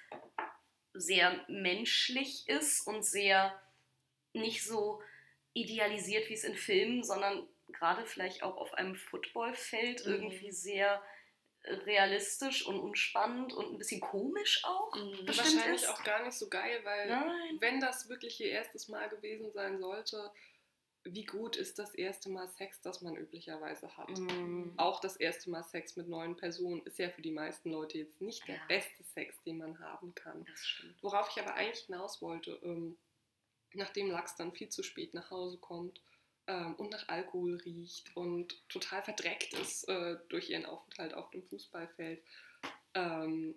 sehr 0.93 1.43
menschlich 1.47 2.47
ist 2.47 2.85
und 2.85 3.03
sehr 3.03 3.59
nicht 4.33 4.63
so 4.63 5.01
idealisiert, 5.53 6.29
wie 6.29 6.35
es 6.35 6.43
in 6.43 6.55
Filmen, 6.55 7.03
sondern 7.03 7.47
gerade 7.69 8.05
vielleicht 8.05 8.43
auch 8.43 8.57
auf 8.57 8.75
einem 8.75 8.93
Footballfeld 8.93 10.05
Mhm. 10.05 10.11
irgendwie 10.11 10.51
sehr 10.51 11.01
realistisch 11.63 12.65
und 12.65 12.79
unspannend 12.79 13.53
und 13.53 13.71
ein 13.73 13.77
bisschen 13.77 14.01
komisch 14.01 14.63
auch. 14.65 14.95
Mhm. 14.95 15.27
Wahrscheinlich 15.27 15.83
ist. 15.83 15.89
auch 15.89 16.03
gar 16.03 16.23
nicht 16.23 16.37
so 16.37 16.49
geil, 16.49 16.79
weil 16.83 17.07
Nein. 17.09 17.57
wenn 17.59 17.79
das 17.79 18.09
wirklich 18.09 18.39
ihr 18.41 18.49
erstes 18.51 18.87
Mal 18.87 19.09
gewesen 19.09 19.51
sein 19.51 19.79
sollte, 19.79 20.31
wie 21.03 21.23
gut 21.25 21.55
ist 21.55 21.79
das 21.79 21.95
erste 21.95 22.29
Mal 22.29 22.47
Sex, 22.47 22.79
das 22.81 23.01
man 23.01 23.15
üblicherweise 23.15 23.95
hat? 23.97 24.09
Mhm. 24.09 24.73
Auch 24.77 24.99
das 24.99 25.15
erste 25.15 25.49
Mal 25.49 25.63
Sex 25.63 25.95
mit 25.95 26.07
neuen 26.07 26.35
Personen 26.35 26.81
ist 26.85 26.99
ja 26.99 27.09
für 27.09 27.21
die 27.23 27.31
meisten 27.31 27.71
Leute 27.71 27.97
jetzt 27.97 28.21
nicht 28.21 28.47
der 28.47 28.55
Ja. 28.55 28.61
beste 28.67 29.03
Sex, 29.03 29.41
den 29.43 29.57
man 29.57 29.79
haben 29.79 30.13
kann. 30.13 30.45
Das 30.45 30.59
stimmt. 30.65 30.95
Worauf 31.01 31.29
ich 31.35 31.41
aber 31.41 31.55
eigentlich 31.55 31.85
hinaus 31.85 32.21
wollte, 32.21 32.59
ähm, 32.63 32.97
nachdem 33.73 34.11
Lachs 34.11 34.35
dann 34.35 34.51
viel 34.51 34.69
zu 34.69 34.83
spät 34.83 35.13
nach 35.15 35.31
Hause 35.31 35.57
kommt 35.57 36.01
ähm, 36.51 36.75
und 36.75 36.91
nach 36.91 37.07
Alkohol 37.07 37.55
riecht 37.63 38.11
und 38.15 38.61
total 38.67 39.01
verdreckt 39.01 39.53
ist 39.53 39.87
äh, 39.87 40.17
durch 40.29 40.49
ihren 40.49 40.65
Aufenthalt 40.65 41.13
auf 41.13 41.29
dem 41.31 41.43
Fußballfeld, 41.43 42.21
ähm, 42.93 43.55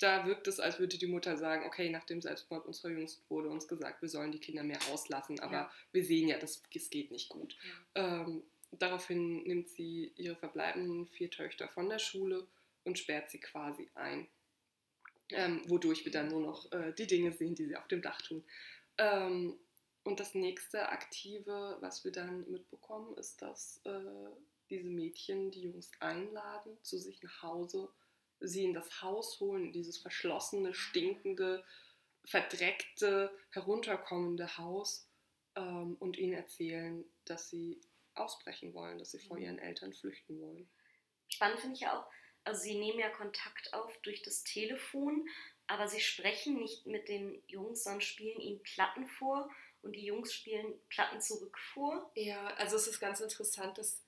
da 0.00 0.26
wirkt 0.26 0.48
es, 0.48 0.58
als 0.58 0.80
würde 0.80 0.98
die 0.98 1.06
Mutter 1.06 1.36
sagen, 1.36 1.64
okay, 1.64 1.88
nach 1.88 2.04
dem 2.04 2.20
Selbstmord 2.20 2.66
unserer 2.66 2.90
Jungs 2.90 3.22
wurde 3.28 3.48
uns 3.48 3.68
gesagt, 3.68 4.02
wir 4.02 4.08
sollen 4.08 4.32
die 4.32 4.40
Kinder 4.40 4.64
mehr 4.64 4.80
rauslassen, 4.90 5.38
aber 5.38 5.52
Ja. 5.52 5.72
wir 5.92 6.04
sehen 6.04 6.26
ja, 6.28 6.38
das, 6.38 6.60
das 6.74 6.90
geht 6.90 7.12
nicht 7.12 7.28
gut. 7.28 7.56
Ähm, 7.94 8.42
daraufhin 8.72 9.44
nimmt 9.44 9.68
sie 9.68 10.12
ihre 10.16 10.34
verbleibenden 10.34 11.06
vier 11.06 11.30
Töchter 11.30 11.68
von 11.68 11.88
der 11.88 12.00
Schule 12.00 12.44
und 12.82 12.98
sperrt 12.98 13.30
sie 13.30 13.38
quasi 13.38 13.88
ein. 13.94 14.26
Ähm, 15.30 15.62
wodurch 15.66 16.04
wir 16.04 16.10
dann 16.10 16.28
nur 16.28 16.40
noch 16.40 16.70
äh, 16.72 16.92
die 16.94 17.06
Dinge 17.06 17.32
sehen, 17.32 17.54
die 17.54 17.66
sie 17.66 17.76
auf 17.76 17.86
dem 17.86 18.02
Dach 18.02 18.20
tun. 18.22 18.42
Ähm, 18.98 19.56
und 20.04 20.18
das 20.18 20.34
nächste 20.34 20.88
Aktive, 20.88 21.76
was 21.80 22.04
wir 22.04 22.12
dann 22.12 22.50
mitbekommen, 22.50 23.16
ist, 23.16 23.40
dass 23.40 23.80
äh, 23.84 24.30
diese 24.68 24.88
Mädchen 24.88 25.50
die 25.50 25.62
Jungs 25.62 25.90
einladen 26.00 26.76
zu 26.82 26.98
sich 26.98 27.22
nach 27.22 27.42
Hause, 27.42 27.88
sie 28.40 28.64
in 28.64 28.74
das 28.74 29.02
Haus 29.02 29.38
holen, 29.38 29.66
in 29.66 29.72
dieses 29.72 29.98
verschlossene, 29.98 30.74
stinkende, 30.74 31.64
verdreckte, 32.24 33.36
herunterkommende 33.50 34.56
Haus 34.58 35.08
ähm, 35.56 35.96
und 36.00 36.16
ihnen 36.16 36.34
erzählen, 36.34 37.04
dass 37.24 37.48
sie 37.48 37.80
ausbrechen 38.14 38.74
wollen, 38.74 38.98
dass 38.98 39.12
sie 39.12 39.20
vor 39.20 39.38
ihren 39.38 39.58
Eltern 39.58 39.92
flüchten 39.92 40.40
wollen. 40.40 40.68
Spannend 41.28 41.60
finde 41.60 41.74
ich 41.76 41.82
ja 41.82 41.98
auch, 41.98 42.10
also 42.44 42.60
sie 42.60 42.78
nehmen 42.78 42.98
ja 42.98 43.08
Kontakt 43.10 43.72
auf 43.72 43.96
durch 44.02 44.22
das 44.22 44.42
Telefon, 44.42 45.28
aber 45.68 45.86
sie 45.86 46.00
sprechen 46.00 46.58
nicht 46.58 46.86
mit 46.86 47.08
den 47.08 47.42
Jungs, 47.46 47.84
sondern 47.84 48.00
spielen 48.00 48.40
ihnen 48.40 48.62
Platten 48.62 49.06
vor 49.06 49.48
und 49.82 49.92
die 49.96 50.04
Jungs 50.04 50.32
spielen 50.32 50.74
Platten 50.88 51.20
zurück 51.20 51.58
vor. 51.74 52.10
Ja, 52.14 52.46
also 52.56 52.76
es 52.76 52.86
ist 52.86 53.00
ganz 53.00 53.20
interessant, 53.20 53.78
dass 53.78 54.00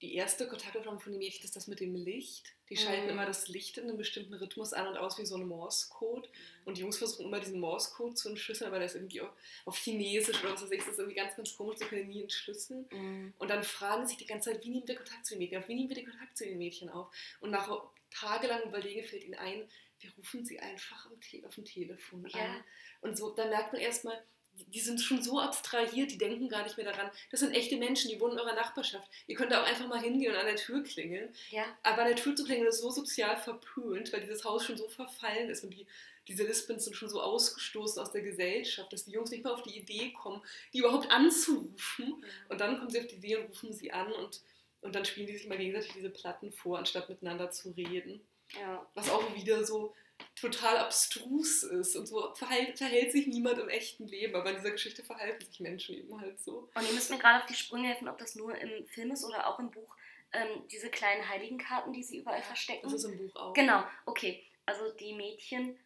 die 0.00 0.14
erste 0.16 0.48
Kontaktaufnahme 0.48 0.98
von 0.98 1.12
den 1.12 1.20
Mädchen 1.20 1.44
ist 1.44 1.54
das 1.54 1.68
mit 1.68 1.78
dem 1.78 1.94
Licht. 1.94 2.52
Die 2.68 2.76
schalten 2.76 3.04
Mhm. 3.04 3.10
immer 3.10 3.24
das 3.26 3.46
Licht 3.46 3.78
in 3.78 3.84
einem 3.84 3.96
bestimmten 3.96 4.34
Rhythmus 4.34 4.72
an 4.72 4.88
und 4.88 4.96
aus 4.96 5.16
wie 5.16 5.24
so 5.24 5.36
ein 5.36 5.46
Morse-Code. 5.46 6.28
Und 6.64 6.76
die 6.76 6.80
Jungs 6.80 6.98
versuchen 6.98 7.26
immer 7.26 7.38
diesen 7.38 7.60
Morse-Code 7.60 8.14
zu 8.14 8.28
entschlüsseln, 8.30 8.66
aber 8.66 8.78
der 8.78 8.86
ist 8.86 8.96
irgendwie 8.96 9.20
auf, 9.64 9.76
Chinesisch 9.76 10.42
oder 10.42 10.54
was 10.54 10.62
weiß 10.62 10.72
ich. 10.72 10.80
Das 10.80 10.88
ist 10.88 10.98
irgendwie 10.98 11.14
ganz, 11.16 11.36
ganz 11.36 11.56
komisch, 11.56 11.78
so 11.78 11.84
können 11.86 12.08
nie 12.08 12.22
entschlüsseln. 12.22 12.84
Mhm. 12.90 13.32
Und 13.38 13.48
dann 13.48 13.62
fragen 13.62 14.04
sich 14.06 14.16
die 14.16 14.26
ganze 14.26 14.50
Zeit, 14.50 14.64
wie 14.64 14.70
nehmen 14.70 14.88
wir 14.88 14.96
Kontakt 14.96 15.24
zu 15.24 15.34
den 15.34 15.38
Mädchen 15.38 15.58
auf? 15.62 15.68
Wie 15.68 15.74
nehmen 15.76 15.88
wir 15.88 15.96
den 15.96 16.10
Kontakt 16.10 16.36
zu 16.36 16.44
den 16.46 16.58
Mädchen 16.58 16.88
auf? 16.88 17.14
Und 17.40 17.50
nach 17.50 17.70
tagelangem 18.10 18.70
Überlegen 18.70 19.04
fällt 19.06 19.22
ihnen 19.24 19.34
ein, 19.34 19.68
wir 20.00 20.10
rufen 20.16 20.44
sie 20.44 20.58
einfach 20.58 21.06
auf 21.06 21.54
dem 21.54 21.64
Telefon 21.64 22.26
Ja. 22.34 22.40
an. 22.44 22.64
Und 23.02 23.16
so, 23.16 23.30
da 23.30 23.46
merkt 23.46 23.72
man 23.72 23.80
erstmal, 23.80 24.20
die- 24.54 24.80
sind 24.80 25.00
schon 25.00 25.22
so 25.22 25.38
abstrahiert, 25.40 26.10
die 26.10 26.18
denken 26.18 26.48
gar 26.48 26.62
nicht 26.64 26.76
mehr 26.76 26.90
daran. 26.90 27.10
Das 27.30 27.40
sind 27.40 27.52
echte 27.52 27.76
Menschen, 27.76 28.10
die 28.10 28.20
wohnen 28.20 28.34
in 28.34 28.40
eurer 28.40 28.54
Nachbarschaft. 28.54 29.08
Ihr 29.26 29.36
könnt 29.36 29.52
da 29.52 29.62
auch 29.62 29.66
einfach 29.66 29.86
mal 29.88 30.00
hingehen 30.00 30.32
und 30.32 30.38
an 30.38 30.46
der 30.46 30.56
Tür 30.56 30.82
klingeln. 30.82 31.34
Ja, 31.50 31.64
Aber 31.82 32.02
an 32.02 32.08
der 32.08 32.16
Tür 32.16 32.34
zu 32.36 32.44
klingeln 32.44 32.68
ist 32.68 32.80
so 32.80 32.90
sozial 32.90 33.36
verpönt, 33.36 34.12
weil 34.12 34.20
dieses 34.20 34.44
Haus 34.44 34.64
schon 34.64 34.76
so 34.76 34.88
verfallen 34.88 35.48
ist 35.50 35.64
und 35.64 35.70
die, 35.70 35.86
diese 36.28 36.44
Lesbens 36.44 36.84
sind 36.84 36.94
schon 36.94 37.08
so 37.08 37.20
ausgestoßen 37.20 38.00
aus 38.00 38.12
der 38.12 38.22
Gesellschaft, 38.22 38.92
dass 38.92 39.04
die 39.04 39.10
Jungs 39.12 39.30
nicht 39.30 39.42
mal 39.44 39.52
auf 39.54 39.62
die 39.62 39.76
Idee 39.78 40.12
kommen, 40.12 40.40
die 40.72 40.78
überhaupt 40.78 41.10
anzurufen. 41.10 42.24
Und 42.48 42.60
dann 42.60 42.78
kommen 42.78 42.90
sie 42.90 43.00
auf 43.00 43.06
die 43.06 43.16
Idee 43.16 43.36
und 43.36 43.48
rufen 43.50 43.72
sie 43.72 43.92
an 43.92 44.12
und, 44.12 44.40
und 44.82 44.94
dann 44.94 45.04
spielen 45.04 45.26
die 45.26 45.36
sich 45.36 45.46
mal 45.48 45.58
gegenseitig 45.58 45.92
diese 45.94 46.10
Platten 46.10 46.52
vor, 46.52 46.78
anstatt 46.78 47.08
miteinander 47.08 47.50
zu 47.50 47.70
reden. 47.70 48.20
ja. 48.58 48.86
Was 48.94 49.10
auch 49.10 49.34
wieder 49.34 49.64
so 49.64 49.94
total 50.34 50.78
abstrus 50.78 51.62
ist. 51.62 51.96
Und 51.96 52.06
so 52.06 52.34
verhält, 52.34 52.78
verhält 52.78 53.12
sich 53.12 53.26
niemand 53.26 53.58
im 53.58 53.68
echten 53.68 54.06
Leben, 54.06 54.34
aber 54.34 54.50
in 54.50 54.56
dieser 54.56 54.70
Geschichte 54.72 55.02
verhalten 55.04 55.44
sich 55.44 55.60
Menschen 55.60 55.94
eben 55.96 56.20
halt 56.20 56.40
so. 56.40 56.68
Und 56.74 56.86
ihr 56.86 56.92
müsst 56.92 57.10
mir 57.10 57.18
gerade 57.18 57.40
auf 57.42 57.46
die 57.46 57.54
Sprünge 57.54 57.88
helfen, 57.88 58.08
ob 58.08 58.18
das 58.18 58.34
nur 58.34 58.54
im 58.56 58.86
Film 58.86 59.10
ist 59.12 59.24
oder 59.24 59.46
auch 59.48 59.58
im 59.58 59.70
Buch. 59.70 59.96
Ähm, 60.32 60.66
diese 60.70 60.88
kleinen 60.88 61.28
Heiligenkarten, 61.28 61.92
die 61.92 62.02
sie 62.02 62.18
überall 62.18 62.42
verstecken. 62.42 62.82
Das 62.84 62.94
ist 62.94 63.04
im 63.04 63.18
Buch 63.18 63.36
auch. 63.36 63.52
Genau, 63.52 63.84
okay. 64.06 64.42
Also 64.64 64.90
die 64.92 65.12
Mädchen 65.12 65.78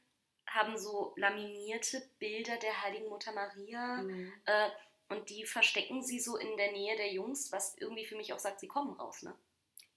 haben 0.47 0.79
so 0.79 1.13
laminierte 1.17 2.01
Bilder 2.19 2.57
der 2.59 2.83
heiligen 2.83 3.09
Mutter 3.09 3.33
Maria 3.33 4.03
Mhm. 4.03 4.33
äh, 4.45 4.69
und 5.09 5.29
die 5.31 5.45
verstecken 5.45 6.03
sie 6.03 6.19
so 6.21 6.37
in 6.37 6.57
der 6.57 6.73
Nähe 6.73 6.97
der 6.97 7.13
Jungs, 7.13 7.53
was 7.53 7.77
irgendwie 7.79 8.05
für 8.07 8.17
mich 8.17 8.33
auch 8.33 8.39
sagt, 8.39 8.61
sie 8.61 8.67
kommen 8.69 8.93
raus, 8.95 9.23
ne? 9.23 9.35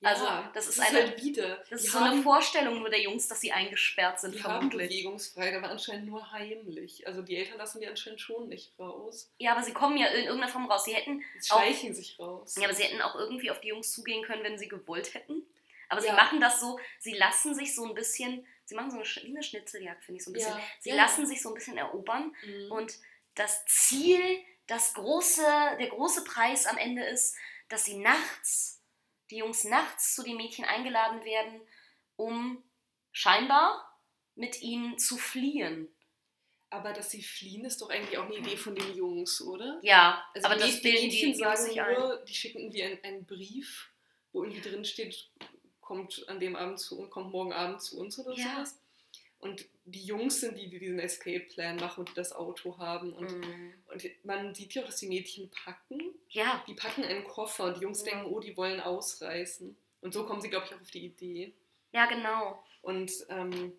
Also, 0.02 0.26
das 0.54 0.68
ist 0.68 0.80
eine- 0.80 1.00
halt 1.08 1.22
wieder. 1.24 1.58
Das 1.70 1.82
die 1.82 1.88
ist 1.88 1.92
so 1.94 2.00
haben, 2.00 2.12
eine 2.14 2.22
Vorstellung 2.24 2.80
nur 2.80 2.90
der 2.90 3.02
Jungs, 3.02 3.28
dass 3.28 3.42
sie 3.42 3.52
eingesperrt 3.52 4.20
sind, 4.22 4.34
Die 4.36 4.44
haben 4.44 4.54
vermutlich. 4.70 4.88
Bewegungsfreiheit, 4.90 5.56
aber 5.56 5.70
anscheinend 5.70 6.08
nur 6.08 6.32
heimlich. 6.32 7.06
Also 7.06 7.22
die 7.22 7.36
Eltern 7.36 7.58
lassen 7.58 7.82
die 7.82 7.88
anscheinend 7.88 8.22
schon 8.22 8.48
nicht 8.48 8.72
raus. 8.80 9.30
Ja, 9.40 9.52
aber 9.52 9.64
sie 9.64 9.74
kommen 9.74 9.98
ja 9.98 10.08
in 10.08 10.24
irgendeiner 10.26 10.52
Form 10.52 10.72
raus. 10.72 10.86
Sie 10.86 10.96
hätten, 10.96 11.20
Die 11.36 11.46
schleichen 11.46 11.94
sich 11.94 12.18
raus. 12.18 12.56
ja, 12.58 12.64
aber 12.64 12.74
sie 12.74 12.84
hätten 12.84 13.02
auch 13.02 13.16
irgendwie 13.16 13.52
auf 13.52 13.60
die 13.60 13.68
Jungs 13.70 13.92
zugehen 13.92 14.24
können, 14.24 14.44
wenn 14.44 14.58
sie 14.58 14.70
gewollt 14.70 15.14
hätten. 15.14 15.46
Aber 15.90 16.00
sie 16.02 16.08
Ja. 16.08 16.14
machen 16.14 16.40
das 16.40 16.60
so, 16.62 16.80
sie 17.00 17.14
lassen 17.16 17.54
sich 17.54 17.76
so 17.76 17.84
ein 17.86 17.94
bisschen, 17.96 18.46
sie 18.66 18.76
machen 18.76 18.92
so 18.92 18.98
eine, 18.98 19.06
wie 19.06 19.32
eine 19.36 19.44
Schnitzeljagd, 19.44 20.04
finde 20.06 20.20
ich 20.20 20.24
so 20.24 20.30
ein 20.30 20.34
bisschen. 20.34 20.54
Ja. 20.54 20.62
Sie 20.80 20.92
lassen 20.92 21.26
sich 21.28 21.42
so 21.42 21.50
ein 21.50 21.56
bisschen 21.56 21.78
erobern 21.78 22.34
Mhm. 22.46 22.72
Und 22.72 22.94
das 23.36 23.66
Ziel, 23.66 24.22
das 24.68 24.94
große, 24.94 25.42
der 25.80 25.88
große 25.88 26.24
Preis 26.24 26.68
am 26.68 26.78
Ende 26.78 27.04
ist, 27.04 27.36
dass 27.70 27.84
sie 27.86 27.98
nachts, 27.98 28.79
die 29.32 29.38
Jungs 29.38 29.64
nachts 29.64 30.16
zu 30.16 30.24
den 30.24 30.38
Mädchen 30.38 30.66
eingeladen 30.66 31.24
werden, 31.24 31.62
um 32.16 32.64
scheinbar 33.12 33.86
mit 34.36 34.62
ihnen 34.62 34.98
zu 34.98 35.18
fliehen. 35.18 35.88
aber 36.72 36.94
dass 36.94 37.10
sie 37.12 37.24
fliehen, 37.24 37.66
ist 37.66 37.82
doch 37.82 37.90
eigentlich 37.90 38.18
auch 38.18 38.26
eine 38.26 38.38
Idee 38.38 38.56
von 38.58 38.76
den 38.76 38.96
Jungs, 38.96 39.42
oder? 39.42 39.80
Ja, 39.82 40.24
Also 40.36 40.48
aber 40.48 40.56
die, 40.56 40.62
das 40.62 40.76
die 40.78 40.82
bilden 40.82 41.10
die 41.10 41.36
sagen 41.36 41.64
sich 41.66 41.82
ein. 41.82 41.94
nur, 41.96 42.18
die 42.28 42.34
schicken 42.34 42.60
irgendwie 42.60 42.84
einen, 42.84 43.04
einen 43.04 43.26
Brief, 43.26 43.90
wo 44.32 44.44
irgendwie 44.44 44.62
drin 44.62 44.86
steht, 44.86 45.30
kommt 45.82 46.24
an 46.30 46.40
dem 46.40 46.56
Abend 46.56 46.80
zu 46.80 47.00
und 47.00 47.10
kommt 47.10 47.32
morgen 47.32 47.54
Abend 47.54 47.82
zu 47.82 48.00
uns 48.00 48.20
oder 48.20 48.36
Ja. 48.36 48.54
sowas. 48.56 48.80
Und 49.40 49.66
die 49.86 50.04
Jungs 50.04 50.42
sind 50.42 50.58
die, 50.58 50.68
die 50.70 50.80
diesen 50.80 51.00
Escape-Plan 51.00 51.78
machen 51.78 52.02
und 52.02 52.10
die 52.10 52.14
das 52.14 52.34
Auto 52.34 52.78
haben. 52.78 53.14
Und, 53.14 53.32
Mhm. 53.32 53.74
und 53.94 54.26
man 54.26 54.54
sieht 54.54 54.74
ja 54.74 54.82
auch, 54.82 54.86
dass 54.88 54.98
die 54.98 55.08
Mädchen 55.08 55.50
packen. 55.50 56.02
Ja, 56.30 56.62
Die 56.68 56.74
packen 56.74 57.04
einen 57.06 57.24
Koffer 57.24 57.66
und 57.66 57.78
die 57.78 57.82
Jungs 57.84 58.06
Ja. 58.06 58.12
denken, 58.12 58.26
oh, 58.32 58.40
die 58.42 58.56
wollen 58.58 58.82
ausreißen. 58.82 59.76
Und 60.02 60.14
so 60.14 60.26
kommen 60.26 60.42
sie, 60.42 60.50
glaube 60.50 60.66
ich, 60.68 60.74
auch 60.76 60.82
auf 60.82 60.92
die 60.92 61.06
Idee. 61.06 61.54
ja, 61.94 62.06
genau. 62.06 62.62
Und, 62.82 63.12
ähm, 63.30 63.74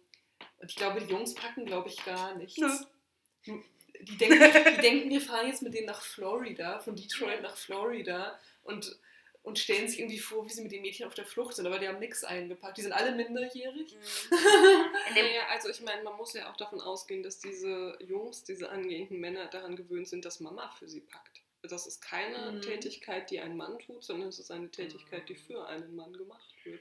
ich 0.67 0.77
glaube, 0.77 1.01
die 1.01 1.11
Jungs 1.13 1.35
packen, 1.35 1.65
glaube 1.67 1.89
ich, 1.89 2.03
gar 2.05 2.35
nichts. 2.37 2.59
Nö. 2.59 3.61
Die 4.03 4.17
denken, 4.17 4.39
die 4.77 4.81
denken, 4.81 5.11
wir 5.11 5.21
fahren 5.21 5.47
jetzt 5.49 5.61
mit 5.63 5.75
denen 5.75 5.87
nach 5.87 6.01
Florida, 6.01 6.79
von 6.81 6.97
Detroit 6.97 7.43
nach 7.43 7.57
Florida 7.57 8.39
und, 8.63 8.99
und 9.43 9.59
stellen 9.59 9.89
sich 9.89 10.01
irgendwie 10.01 10.19
vor, 10.19 10.45
wie 10.47 10.53
sie 10.53 10.63
mit 10.63 10.73
den 10.73 10.83
Mädchen 10.83 11.07
auf 11.07 11.15
der 11.15 11.25
Flucht 11.25 11.57
sind, 11.57 11.67
aber 11.67 11.79
die 11.79 11.89
haben 11.89 11.99
nichts 11.99 12.25
eingepackt. 12.25 12.77
Die 12.77 12.83
sind 12.83 12.93
alle 12.93 13.13
minderjährig. 13.13 13.95
Mhm. 13.95 14.01
Naja, 15.15 15.43
also 15.51 15.69
ich 15.69 15.81
meine, 15.81 16.03
man 16.03 16.17
muss 16.17 16.35
ja 16.35 16.51
auch 16.51 16.57
davon 16.57 16.81
ausgehen, 16.81 17.23
dass 17.23 17.39
diese 17.41 17.99
Jungs, 18.01 18.45
diese 18.45 18.69
angehenden 18.71 19.19
Männer 19.19 19.47
daran 19.47 19.77
gewöhnt 19.77 20.09
sind, 20.09 20.25
dass 20.25 20.41
Mama 20.41 20.71
für 20.79 20.89
sie 20.89 21.01
packt. 21.01 21.41
Das 21.63 21.87
ist 21.87 22.01
keine 22.01 22.53
Mhm. 22.53 22.63
Tätigkeit, 22.63 23.31
die 23.31 23.41
ein 23.41 23.57
Mann 23.57 23.79
tut, 23.81 24.03
sondern 24.03 24.29
es 24.29 24.39
ist 24.39 24.51
eine 24.51 24.71
Tätigkeit, 24.71 25.29
die 25.29 25.35
für 25.35 25.67
einen 25.67 25.95
Mann 25.95 26.13
gemacht 26.17 26.55
wird. 26.65 26.81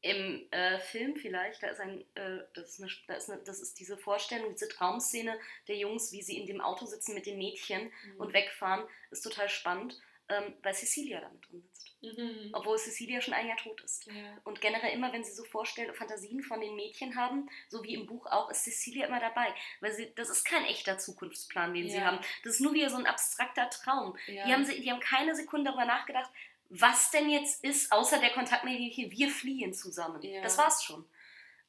Im 0.00 0.46
äh, 0.52 0.78
Film 0.78 1.16
vielleicht, 1.16 1.62
da 1.62 1.68
ist 1.68 1.80
ein, 1.80 2.02
äh, 2.14 2.38
das, 2.54 2.78
ist 2.78 2.80
eine, 2.82 2.90
da 3.08 3.14
ist 3.14 3.30
eine, 3.30 3.42
das 3.42 3.60
ist 3.60 3.78
diese 3.78 3.98
Vorstellung, 3.98 4.52
diese 4.52 4.68
Traumszene 4.68 5.38
der 5.68 5.76
Jungs, 5.76 6.12
wie 6.12 6.22
sie 6.22 6.38
in 6.38 6.46
dem 6.46 6.60
Auto 6.62 6.86
sitzen 6.86 7.14
mit 7.14 7.26
den 7.26 7.36
Mädchen 7.36 7.90
und 8.16 8.32
wegfahren, 8.32 8.86
ist 9.10 9.22
total 9.22 9.48
spannend, 9.50 10.00
ähm, 10.28 10.54
weil 10.62 10.74
Cecilia 10.74 11.20
da 11.20 11.28
mit 11.28 11.48
drin 11.48 11.62
sitzt. 11.62 11.86
Mhm. 12.02 12.50
Obwohl 12.52 12.78
Cecilia 12.78 13.20
schon 13.20 13.34
ein 13.34 13.46
Jahr 13.48 13.56
tot 13.56 13.80
ist. 13.80 14.06
Ja. 14.06 14.12
Und 14.44 14.60
generell 14.60 14.92
immer, 14.92 15.12
wenn 15.12 15.24
sie 15.24 15.32
so 15.32 15.44
Vorstell 15.44 15.92
Fantasien 15.94 16.42
von 16.42 16.60
den 16.60 16.76
Mädchen 16.76 17.16
haben, 17.16 17.48
so 17.68 17.82
wie 17.84 17.94
im 17.94 18.06
Buch 18.06 18.26
auch, 18.26 18.50
ist 18.50 18.64
Cecilia 18.64 19.06
immer 19.06 19.18
dabei. 19.20 19.52
Weil 19.80 19.92
sie, 19.92 20.12
das 20.14 20.28
ist 20.28 20.44
kein 20.44 20.64
echter 20.66 20.98
Zukunftsplan, 20.98 21.72
den 21.74 21.88
sie 21.88 21.96
Ja. 21.98 22.04
haben. 22.04 22.18
Das 22.44 22.54
ist 22.54 22.60
nur 22.60 22.74
wieder 22.74 22.90
so 22.90 22.96
ein 22.96 23.06
abstrakter 23.06 23.68
Traum. 23.70 24.16
Ja. 24.26 24.46
Die, 24.46 24.52
haben, 24.52 24.64
sie- 24.64 24.80
die 24.80 24.90
haben 24.92 25.00
keine 25.00 25.34
Sekunde 25.34 25.70
darüber 25.70 25.86
nachgedacht, 25.86 26.30
was 26.68 27.10
denn 27.12 27.30
jetzt 27.30 27.62
ist, 27.64 27.92
außer 27.92 28.18
der 28.18 28.30
Kontakt 28.30 28.64
mit 28.64 28.78
Mädchen. 28.78 29.10
Wir 29.10 29.28
fliehen 29.30 29.72
zusammen. 29.72 30.20
Das 30.42 30.58
war's 30.58 30.82
schon. 30.84 31.08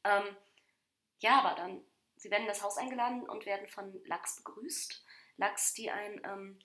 Ähm, 0.03 0.23
ja, 1.19 1.39
aber 1.39 1.55
dann, 1.55 1.81
sie 2.15 2.29
werden 2.31 2.43
in 2.43 2.47
das 2.49 2.63
Haus 2.63 2.77
eingeladen 2.77 3.23
und 3.29 3.45
werden 3.45 3.67
von 3.67 3.93
Lachs 4.05 4.37
begrüßt. 4.37 5.03
Lachs, 5.37 5.73
die 5.73 5.89
ein, 5.91 6.19
ähm, 6.23 6.59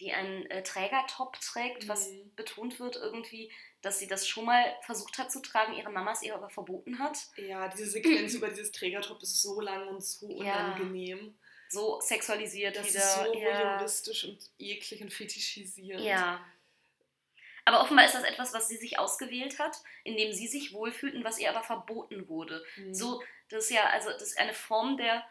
die 0.00 0.12
einen 0.12 0.46
äh, 0.50 0.62
Trägertop 0.62 1.38
trägt, 1.40 1.86
was 1.88 2.08
Mhm. 2.10 2.34
betont 2.34 2.80
wird 2.80 2.96
irgendwie, 2.96 3.52
dass 3.82 3.98
sie 3.98 4.06
das 4.06 4.26
schon 4.26 4.44
mal 4.46 4.74
versucht 4.82 5.18
hat 5.18 5.30
zu 5.30 5.40
tragen, 5.40 5.74
ihre 5.74 5.90
Mama 5.90 6.12
es 6.12 6.22
ihr 6.22 6.34
aber 6.34 6.48
verboten 6.50 6.98
hat. 6.98 7.18
ja, 7.36 7.68
diese 7.68 7.86
Sequenz 7.90 8.34
über 8.34 8.48
dieses 8.48 8.72
Trägertop 8.72 9.22
ist 9.22 9.40
so 9.42 9.60
lang 9.60 9.88
und 9.88 10.02
so 10.04 10.28
Ja. 10.42 10.66
unangenehm. 10.74 11.36
So 11.68 12.00
sexualisiert 12.00 12.76
Das 12.76 12.86
wieder. 12.88 12.98
ist 12.98 13.14
so 13.14 13.20
ja. 13.34 13.74
voyeuristisch 13.78 14.24
und 14.24 14.38
eklig 14.58 15.00
und 15.02 15.12
fetischisierend. 15.12 16.04
ja. 16.04 16.44
Aber 17.64 17.80
offenbar 17.80 18.04
ist 18.06 18.14
das 18.16 18.24
etwas, 18.24 18.52
was 18.52 18.66
sie 18.68 18.76
sich 18.76 18.98
ausgewählt 18.98 19.58
hat, 19.60 19.76
in 20.02 20.16
dem 20.16 20.32
sie 20.32 20.48
sich 20.48 20.72
wohlfühlt 20.72 21.14
und 21.14 21.22
was 21.24 21.38
ihr 21.38 21.48
aber 21.48 21.62
verboten 21.62 22.26
wurde. 22.28 22.64
Mhm. 22.76 22.92
So, 22.92 23.22
das 23.50 23.64
ist 23.64 23.70
ja, 23.70 23.84
also 23.90 24.10
das 24.10 24.22
ist 24.22 24.38
eine 24.38 24.52
Form 24.52 24.96
der 24.96 25.24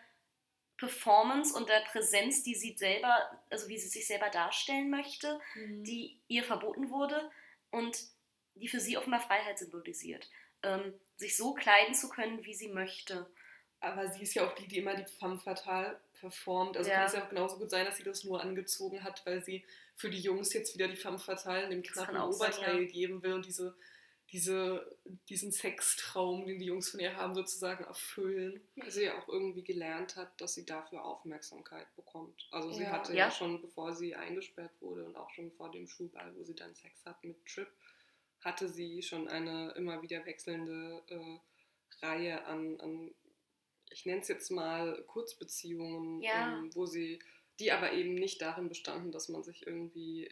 Performance 0.82 1.53
und 1.55 1.69
der 1.69 1.82
Präsenz, 1.91 2.41
die 2.41 2.55
sie 2.55 2.75
selber, 2.75 3.39
also 3.51 3.67
wie 3.69 3.77
sie 3.77 3.88
sich 3.88 4.07
selber 4.07 4.29
darstellen 4.29 4.89
möchte, 4.89 5.39
Mhm. 5.53 5.84
die 5.84 6.19
ihr 6.27 6.43
verboten 6.43 6.89
wurde 6.89 7.29
und 7.69 7.95
die 8.55 8.67
für 8.67 8.79
sie 8.79 8.97
offenbar 8.97 9.21
Freiheit 9.21 9.59
symbolisiert. 9.59 10.27
Ähm, 10.63 10.93
sich 11.17 11.38
so 11.38 11.53
kleiden 11.53 11.93
zu 11.93 12.09
können, 12.09 12.43
wie 12.45 12.55
sie 12.55 12.69
möchte. 12.69 13.29
Aber 13.79 14.07
sie 14.09 14.23
ist 14.23 14.34
ja 14.34 14.47
auch 14.47 14.55
die, 14.55 14.67
die 14.67 14.79
immer 14.79 14.95
die 14.95 15.05
femme 15.05 15.39
fatale 15.39 15.99
performt. 16.19 16.77
Also 16.77 16.89
Ja. 16.89 16.97
kann 16.97 17.05
es 17.07 17.13
ja 17.13 17.23
auch 17.23 17.29
genauso 17.29 17.57
gut 17.59 17.69
sein, 17.69 17.86
dass 17.86 17.97
sie 17.97 18.03
das 18.03 18.23
nur 18.23 18.41
angezogen 18.41 19.03
hat, 19.03 19.23
weil 19.25 19.43
sie 19.43 19.63
für 19.95 20.09
die 20.09 20.19
Jungs 20.19 20.51
jetzt 20.53 20.73
wieder 20.73 20.88
die 20.88 20.95
femme 20.95 21.19
fatale 21.19 21.63
in 21.65 21.69
dem 21.69 21.84
knappen 21.84 22.17
auch 22.17 22.32
sein, 22.32 22.51
Oberteil 22.53 22.84
ja. 22.84 22.89
geben 22.91 23.21
will 23.21 23.34
und 23.34 23.45
diese, 23.45 23.75
diese, 24.32 24.97
diesen 25.29 25.51
Sextraum, 25.51 26.45
den 26.45 26.59
die 26.59 26.65
Jungs 26.65 26.89
von 26.89 26.99
ihr 26.99 27.15
haben, 27.17 27.36
sozusagen 27.36 27.84
erfüllen. 27.84 28.61
Weil 28.75 28.91
sie 28.91 29.03
ja 29.03 29.21
auch 29.21 29.27
irgendwie 29.27 29.63
gelernt 29.63 30.15
hat, 30.15 30.39
dass 30.39 30.53
sie 30.53 30.65
dafür 30.65 31.03
Aufmerksamkeit 31.03 31.93
bekommt. 31.95 32.47
Also 32.51 32.71
sie 32.71 32.84
Ja. 32.84 32.91
hatte 32.91 33.11
Ja. 33.11 33.25
ja. 33.25 33.32
schon, 33.32 33.61
bevor 33.61 33.93
sie 33.93 34.15
eingesperrt 34.15 34.71
wurde 34.79 35.05
und 35.05 35.15
auch 35.17 35.29
schon 35.32 35.51
vor 35.51 35.69
dem 35.71 35.88
Schulball, 35.88 36.34
wo 36.36 36.43
sie 36.43 36.55
dann 36.55 36.73
Sex 36.75 37.05
hat 37.05 37.21
mit 37.23 37.45
Trip, 37.45 37.67
hatte 38.39 38.69
sie 38.69 39.01
schon 39.03 39.27
eine 39.27 39.71
immer 39.71 40.01
wieder 40.01 40.25
wechselnde 40.25 41.03
äh, 41.09 42.05
Reihe 42.05 42.45
an, 42.45 42.79
an 42.79 43.13
ich 43.93 44.05
nenne 44.05 44.21
es 44.21 44.29
jetzt 44.29 44.49
mal 44.49 45.03
Kurzbeziehungen, 45.07 46.21
Ja. 46.21 46.57
ähm, 46.59 46.73
wo 46.73 46.86
sie, 46.86 47.19
die 47.59 47.71
aber 47.73 47.91
eben 47.91 48.15
nicht 48.15 48.41
darin 48.41 48.69
bestanden, 48.69 49.11
dass 49.11 49.27
man 49.27 49.43
sich 49.43 49.67
irgendwie 49.67 50.32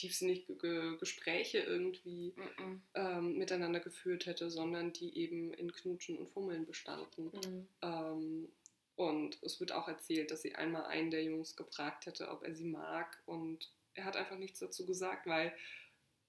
tiefsinnige 0.00 0.96
Gespräche 0.98 1.58
irgendwie 1.58 2.34
Mhm. 2.36 2.82
ähm, 2.94 3.38
miteinander 3.38 3.80
geführt 3.80 4.26
hätte, 4.26 4.50
sondern 4.50 4.92
die 4.92 5.16
eben 5.18 5.52
in 5.54 5.72
Knutschen 5.72 6.16
und 6.18 6.28
Fummeln 6.30 6.66
bestanden. 6.66 7.26
Mhm. 7.26 7.68
Ähm, 7.82 8.52
und 8.96 9.38
es 9.42 9.60
wird 9.60 9.72
auch 9.72 9.88
erzählt, 9.88 10.30
dass 10.30 10.42
sie 10.42 10.54
einmal 10.54 10.84
einen 10.84 11.10
der 11.10 11.22
Jungs 11.22 11.56
gefragt 11.56 12.06
hätte, 12.06 12.28
ob 12.28 12.42
er 12.42 12.54
sie 12.54 12.64
mag. 12.64 13.22
Und 13.26 13.70
er 13.94 14.04
hat 14.04 14.16
einfach 14.16 14.36
nichts 14.36 14.58
dazu 14.58 14.84
gesagt, 14.86 15.26
weil 15.26 15.54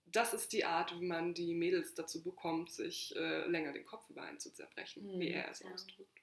das 0.06 0.34
ist 0.34 0.52
die 0.52 0.66
Art, 0.66 1.00
wie 1.00 1.06
man 1.06 1.34
die 1.34 1.54
Mädels 1.54 1.94
dazu 1.94 2.22
bekommt, 2.24 2.72
sich 2.72 3.16
äh, 3.16 3.48
länger 3.48 3.72
den 3.72 3.86
Kopf 3.86 4.10
über 4.10 4.24
einen 4.24 4.40
zu 4.40 4.54
zerbrechen, 4.54 5.20
wie 5.20 5.30
er 5.30 5.50
es 5.50 5.60
ja. 5.60 5.72
ausdrückt. 5.72 6.22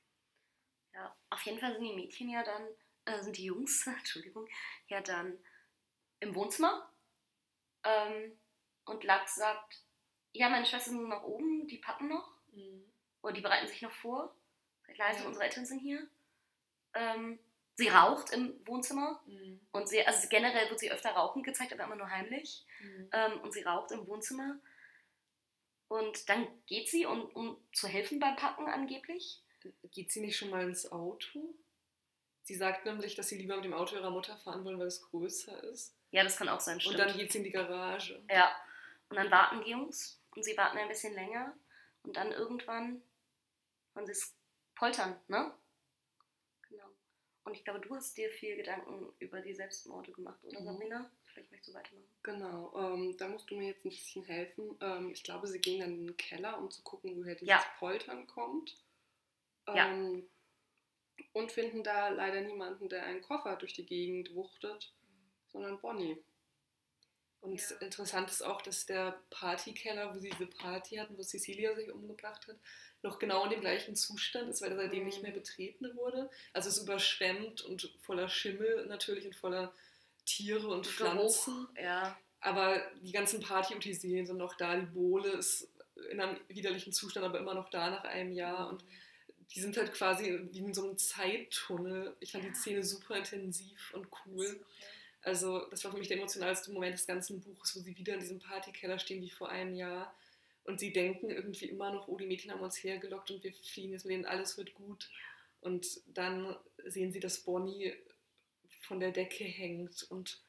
Ja, 0.94 1.16
auf 1.30 1.42
jeden 1.42 1.58
Fall 1.58 1.72
sind 1.72 1.84
die 1.84 1.94
Mädchen 1.94 2.28
ja 2.28 2.42
dann, 2.42 2.66
äh, 3.06 3.22
sind 3.22 3.36
die 3.38 3.44
Jungs, 3.44 3.86
Entschuldigung, 3.98 4.46
ja 4.88 5.00
dann 5.00 5.38
im 6.20 6.34
Wohnzimmer. 6.34 6.90
Ähm, 7.88 8.38
und 8.84 9.04
Lachs 9.04 9.36
sagt, 9.36 9.82
ja, 10.32 10.48
meine 10.48 10.66
Schwestern 10.66 10.98
sind 10.98 11.08
noch 11.08 11.22
oben, 11.22 11.66
die 11.68 11.78
packen 11.78 12.08
noch. 12.08 12.30
Mhm. 12.52 12.84
Oder 13.22 13.32
die 13.34 13.40
bereiten 13.40 13.66
sich 13.66 13.82
noch 13.82 13.92
vor. 13.92 14.34
Seid 14.86 14.98
leise, 14.98 15.20
Ja. 15.22 15.26
unsere 15.26 15.44
Eltern 15.44 15.66
sind 15.66 15.80
hier. 15.80 16.06
Ähm, 16.94 17.38
sie 17.76 17.88
raucht 17.88 18.30
im 18.30 18.54
Wohnzimmer. 18.66 19.22
Mhm. 19.26 19.60
Und 19.72 19.88
sie, 19.88 20.06
also 20.06 20.28
generell 20.28 20.68
wird 20.70 20.80
sie 20.80 20.90
öfter 20.90 21.10
rauchend 21.10 21.44
gezeigt, 21.44 21.72
aber 21.72 21.84
immer 21.84 21.96
nur 21.96 22.10
heimlich. 22.10 22.66
Mhm. 22.80 23.08
Ähm, 23.12 23.40
und 23.40 23.52
sie 23.52 23.62
raucht 23.62 23.90
im 23.92 24.06
Wohnzimmer. 24.06 24.58
Und 25.88 26.28
dann 26.28 26.46
geht 26.66 26.88
sie, 26.88 27.06
und, 27.06 27.34
um 27.34 27.56
zu 27.72 27.88
helfen 27.88 28.20
beim 28.20 28.36
Packen 28.36 28.66
angeblich. 28.68 29.42
Geht 29.90 30.12
sie 30.12 30.20
nicht 30.20 30.36
schon 30.36 30.50
mal 30.50 30.62
ins 30.64 30.90
Auto? 30.92 31.54
Sie 32.42 32.54
sagt 32.54 32.84
nämlich, 32.86 33.14
dass 33.14 33.28
sie 33.28 33.36
lieber 33.38 33.56
mit 33.56 33.64
dem 33.64 33.74
Auto 33.74 33.96
ihrer 33.96 34.10
Mutter 34.10 34.36
fahren 34.36 34.64
wollen, 34.64 34.78
weil 34.78 34.86
es 34.86 35.02
größer 35.02 35.62
ist. 35.64 35.97
Ja, 36.10 36.22
das 36.24 36.36
kann 36.36 36.48
auch 36.48 36.60
sein, 36.60 36.80
stimmt. 36.80 36.98
Und 36.98 37.06
dann 37.08 37.16
geht 37.16 37.32
sie 37.32 37.38
in 37.38 37.44
die 37.44 37.50
Garage. 37.50 38.22
Ja, 38.30 38.50
und 39.10 39.16
dann 39.16 39.30
warten 39.30 39.62
die 39.64 39.70
Jungs 39.70 40.20
und 40.34 40.42
sie 40.44 40.56
warten 40.56 40.78
ein 40.78 40.88
bisschen 40.88 41.14
länger 41.14 41.54
und 42.02 42.16
dann 42.16 42.32
irgendwann 42.32 43.02
wollen 43.94 44.06
sie 44.06 44.12
es 44.12 44.34
poltern, 44.74 45.18
ne? 45.28 45.52
Genau. 46.68 46.86
Und 47.44 47.54
ich 47.54 47.64
glaube, 47.64 47.80
du 47.80 47.94
hast 47.94 48.16
dir 48.16 48.30
viel 48.30 48.56
Gedanken 48.56 49.12
über 49.18 49.40
die 49.40 49.54
Selbstmorde 49.54 50.12
gemacht, 50.12 50.42
oder 50.44 50.60
Mhm. 50.60 50.64
Sabrina? 50.64 51.10
Vielleicht 51.24 51.50
möchtest 51.50 51.74
du 51.74 51.78
weitermachen. 51.78 52.08
Genau, 52.22 52.72
ähm, 52.94 53.16
da 53.18 53.28
musst 53.28 53.50
du 53.50 53.56
mir 53.56 53.68
jetzt 53.68 53.84
ein 53.84 53.90
bisschen 53.90 54.24
helfen. 54.24 54.76
Ähm, 54.80 55.10
ich 55.10 55.22
glaube, 55.22 55.46
sie 55.46 55.60
gehen 55.60 55.80
dann 55.80 55.92
in 55.94 56.06
den 56.06 56.16
Keller, 56.16 56.58
um 56.58 56.70
zu 56.70 56.82
gucken, 56.82 57.16
woher 57.16 57.34
dieses 57.34 57.48
Ja. 57.48 57.64
Poltern 57.78 58.26
kommt. 58.26 58.76
Ja. 59.66 59.88
Ähm, 59.88 60.28
Und 61.32 61.50
finden 61.50 61.82
da 61.82 62.08
leider 62.10 62.40
niemanden, 62.42 62.88
der 62.88 63.02
einen 63.04 63.22
Koffer 63.22 63.56
durch 63.56 63.72
die 63.72 63.84
Gegend 63.84 64.34
wuchtet, 64.34 64.92
sondern 65.52 65.80
Bonnie. 65.80 66.16
Und 67.40 67.60
Ja. 67.60 67.76
interessant 67.76 68.30
ist 68.30 68.42
auch, 68.42 68.62
dass 68.62 68.84
der 68.86 69.20
Partykeller, 69.30 70.14
wo 70.14 70.18
sie 70.18 70.30
diese 70.30 70.46
Party 70.46 70.96
hatten, 70.96 71.16
wo 71.16 71.22
Cecilia 71.22 71.74
sich 71.74 71.90
umgebracht 71.90 72.46
hat, 72.48 72.56
noch 73.02 73.18
genau 73.20 73.44
in 73.44 73.50
dem 73.50 73.60
gleichen 73.60 73.94
Zustand 73.94 74.50
ist, 74.50 74.60
weil 74.60 74.72
er 74.72 74.76
seitdem 74.76 75.04
nicht 75.04 75.18
Mhm. 75.18 75.22
mehr 75.22 75.32
betreten 75.32 75.94
wurde. 75.96 76.28
Also 76.52 76.68
es 76.68 76.76
ist 76.78 76.82
überschwemmt 76.82 77.62
und 77.62 77.94
voller 78.02 78.28
Schimmel 78.28 78.86
natürlich 78.86 79.24
und 79.26 79.36
voller 79.36 79.72
Tiere 80.26 80.66
und 80.68 80.86
Pflanzen. 80.86 81.68
Geruch, 81.74 81.82
ja. 81.82 82.18
Aber 82.40 82.80
die 83.02 83.12
ganzen 83.12 83.40
Party-Utensilien 83.40 84.26
sind 84.26 84.36
noch 84.36 84.54
da. 84.54 84.76
Die 84.76 84.86
Bohle 84.86 85.30
ist 85.30 85.68
in 86.10 86.20
einem 86.20 86.38
widerlichen 86.48 86.92
Zustand, 86.92 87.24
aber 87.24 87.38
immer 87.38 87.54
noch 87.54 87.70
da 87.70 87.88
nach 87.90 88.04
einem 88.04 88.32
Jahr. 88.32 88.68
Und 88.68 88.84
die 89.54 89.60
sind 89.60 89.76
halt 89.76 89.92
quasi 89.94 90.48
wie 90.52 90.58
in 90.58 90.74
so 90.74 90.84
einem 90.84 90.98
Zeittunnel. 90.98 92.16
Ich 92.20 92.32
fand 92.32 92.44
Ja. 92.44 92.50
die 92.50 92.56
Szene 92.56 92.84
super 92.84 93.16
intensiv 93.16 93.92
und 93.94 94.08
cool. 94.26 94.60
Also, 95.22 95.66
das 95.70 95.84
war 95.84 95.90
für 95.92 95.98
mich 95.98 96.08
der 96.08 96.16
emotionalste 96.16 96.70
Moment 96.72 96.94
des 96.94 97.06
ganzen 97.06 97.40
Buches, 97.40 97.74
wo 97.76 97.80
sie 97.80 97.96
wieder 97.96 98.14
in 98.14 98.20
diesem 98.20 98.38
Partykeller 98.38 98.98
stehen 98.98 99.22
wie 99.22 99.30
vor 99.30 99.48
einem 99.48 99.74
Jahr. 99.74 100.14
Und 100.64 100.78
sie 100.80 100.92
denken 100.92 101.30
irgendwie 101.30 101.66
immer 101.66 101.92
noch, 101.92 102.08
oh, 102.08 102.16
die 102.16 102.26
Mädchen 102.26 102.50
haben 102.52 102.60
uns 102.60 102.82
hergelockt 102.82 103.30
und 103.30 103.42
wir 103.42 103.52
fliehen 103.54 103.92
jetzt 103.92 104.04
mit 104.04 104.12
denen, 104.12 104.26
alles 104.26 104.56
wird 104.58 104.74
gut. 104.74 105.10
Und 105.60 106.00
dann 106.06 106.54
sehen 106.84 107.10
sie, 107.12 107.20
dass 107.20 107.40
Bonnie 107.40 107.94
von 108.82 109.00
der 109.00 109.10
Decke 109.10 109.44
hängt 109.44 110.06
und 110.10 110.40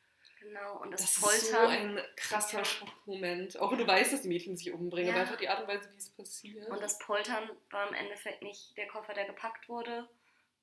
Genau, 0.42 0.80
und 0.82 0.92
das, 0.92 1.02
das 1.02 1.16
ist 1.18 1.52
Poltern. 1.52 1.68
so 1.98 1.98
ein 1.98 2.00
krasser. 2.16 2.64
Schockmoment. 2.64 3.60
Auch 3.60 3.72
wenn 3.72 3.80
du 3.80 3.88
weißt, 3.88 4.14
dass 4.14 4.22
die 4.22 4.30
Mädchen 4.30 4.56
sich 4.56 4.72
umbringen, 4.72 5.10
Ja. 5.10 5.16
aber 5.16 5.22
einfach 5.24 5.36
die 5.38 5.50
Art 5.50 5.62
und 5.62 5.68
Weise, 5.68 5.90
wie 5.94 5.98
es 5.98 6.10
passiert. 6.12 6.70
Und 6.70 6.82
das 6.82 6.98
Poltern 7.00 7.50
war 7.72 7.90
im 7.90 7.94
Endeffekt 7.94 8.42
nicht 8.42 8.78
der 8.78 8.88
Koffer, 8.88 9.14
der 9.14 9.26
gepackt 9.26 9.68
wurde, 9.68 10.08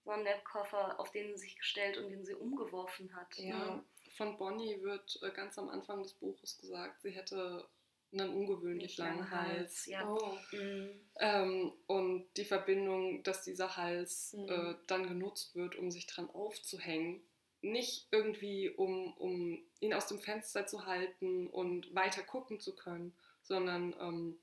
sondern 0.04 0.24
der 0.24 0.38
Koffer, 0.38 0.98
auf 0.98 1.10
den 1.12 1.32
sie 1.36 1.44
sich 1.44 1.58
gestellt 1.58 1.98
und 1.98 2.08
den 2.08 2.24
sie 2.24 2.32
umgeworfen 2.34 3.14
hat. 3.14 3.36
ja, 3.36 3.58
Ne? 3.58 3.84
Von 4.16 4.36
Bonnie 4.38 4.80
wird 4.82 5.18
äh, 5.22 5.30
ganz 5.30 5.58
am 5.58 5.68
Anfang 5.68 6.02
des 6.02 6.12
Buches 6.14 6.58
gesagt, 6.58 7.02
sie 7.02 7.10
hätte 7.10 7.66
einen 8.12 8.30
ungewöhnlich 8.30 8.96
langen 8.98 9.18
langen 9.18 9.30
Hals. 9.30 9.86
ja. 9.86 10.08
Oh. 10.08 10.36
Mhm. 10.52 11.00
Ähm, 11.18 11.72
und 11.86 12.26
die 12.36 12.44
Verbindung, 12.44 13.22
dass 13.24 13.42
dieser 13.42 13.76
Hals 13.76 14.32
Mhm. 14.32 14.48
äh, 14.48 14.74
dann 14.86 15.06
genutzt 15.08 15.54
wird, 15.54 15.76
um 15.76 15.90
sich 15.90 16.06
dran 16.06 16.30
aufzuhängen. 16.30 17.20
Nicht 17.62 18.06
irgendwie, 18.12 18.70
um, 18.70 19.12
um 19.14 19.58
ihn 19.80 19.92
aus 19.92 20.06
dem 20.06 20.20
Fenster 20.20 20.66
zu 20.66 20.86
halten 20.86 21.48
und 21.48 21.94
weiter 21.94 22.22
gucken 22.22 22.60
zu 22.60 22.74
können, 22.76 23.14
sondern 23.42 23.94
ähm, 23.98 24.38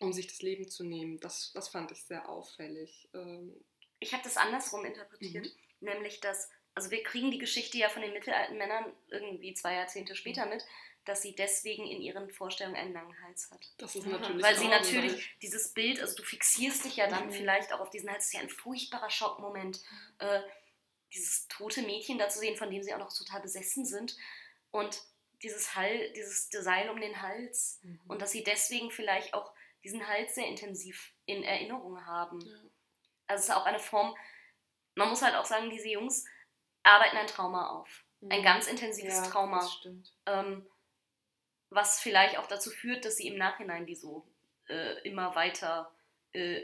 um 0.00 0.12
sich 0.12 0.26
das 0.26 0.42
Leben 0.42 0.68
zu 0.68 0.84
nehmen. 0.84 1.20
Das, 1.20 1.52
das 1.52 1.68
fand 1.68 1.90
ich 1.92 2.02
sehr 2.04 2.28
auffällig. 2.28 3.08
Ähm, 3.14 3.54
Ich 4.00 4.12
habe 4.12 4.22
das 4.24 4.36
andersrum 4.36 4.84
interpretiert, 4.84 5.46
Mhm. 5.46 5.86
nämlich 5.88 6.20
dass, 6.20 6.50
also 6.78 6.90
wir 6.92 7.02
kriegen 7.02 7.30
die 7.32 7.38
Geschichte 7.38 7.76
ja 7.76 7.88
von 7.88 8.02
den 8.02 8.12
mittelalten 8.12 8.56
Männern 8.56 8.84
irgendwie 9.08 9.52
zwei 9.54 9.74
Jahrzehnte 9.74 10.14
später 10.14 10.44
Mhm. 10.44 10.50
mit, 10.52 10.64
dass 11.04 11.22
sie 11.22 11.34
deswegen 11.34 11.86
in 11.86 12.00
ihren 12.00 12.30
Vorstellungen 12.30 12.76
einen 12.76 12.92
langen 12.92 13.20
Hals 13.22 13.50
hat. 13.50 13.60
das 13.78 13.96
ist 13.96 14.06
natürlich 14.06 14.42
Weil 14.44 14.56
sie 14.56 14.68
natürlich 14.68 15.36
dieses 15.42 15.72
Bild, 15.74 16.00
also 16.00 16.14
du 16.16 16.22
fixierst 16.22 16.84
dich 16.84 16.96
ja 16.96 17.08
dann 17.08 17.26
Mhm. 17.26 17.32
vielleicht 17.32 17.72
auch 17.72 17.80
auf 17.80 17.90
diesen 17.90 18.08
Hals, 18.10 18.18
das 18.24 18.26
ist 18.28 18.32
ja 18.34 18.40
ein 18.40 18.48
furchtbarer 18.50 19.10
Schockmoment, 19.10 19.80
äh, 20.18 20.40
dieses 21.12 21.48
tote 21.48 21.82
Mädchen 21.82 22.18
da 22.18 22.28
zu 22.28 22.38
sehen, 22.38 22.56
von 22.56 22.70
dem 22.70 22.82
sie 22.82 22.94
auch 22.94 22.98
noch 22.98 23.12
total 23.16 23.40
besessen 23.40 23.84
sind 23.86 24.16
und 24.70 25.00
dieses, 25.42 25.74
Hall, 25.74 26.12
dieses 26.12 26.48
Seil 26.50 26.90
um 26.90 27.00
den 27.00 27.20
Hals 27.22 27.80
Mhm. 27.82 28.00
und 28.08 28.22
dass 28.22 28.30
sie 28.32 28.44
deswegen 28.44 28.90
vielleicht 28.90 29.34
auch 29.34 29.52
diesen 29.82 30.06
Hals 30.06 30.34
sehr 30.34 30.46
intensiv 30.46 31.12
in 31.26 31.42
Erinnerung 31.42 32.04
haben. 32.06 32.40
Ja. 32.42 32.56
Also 33.28 33.40
es 33.42 33.48
ist 33.48 33.54
auch 33.54 33.64
eine 33.66 33.78
Form, 33.78 34.14
man 34.96 35.08
muss 35.08 35.22
halt 35.22 35.34
auch 35.36 35.44
sagen, 35.46 35.70
diese 35.70 35.88
Jungs 35.88 36.24
arbeiten 36.88 37.16
ein 37.16 37.26
Trauma 37.26 37.68
auf. 37.68 38.04
Ein 38.28 38.40
Mhm. 38.40 38.44
ganz 38.44 38.66
intensives 38.66 39.14
ja, 39.16 39.22
Trauma, 39.22 39.60
Das 39.60 39.72
stimmt. 39.74 40.12
ähm, 40.26 40.66
was 41.70 42.00
vielleicht 42.00 42.38
auch 42.38 42.46
dazu 42.46 42.70
führt, 42.70 43.04
dass 43.04 43.16
sie 43.16 43.28
im 43.28 43.36
Nachhinein 43.36 43.86
die 43.86 43.94
so 43.94 44.26
äh, 44.68 45.00
immer 45.08 45.34
weiter 45.34 45.94
äh, 46.32 46.62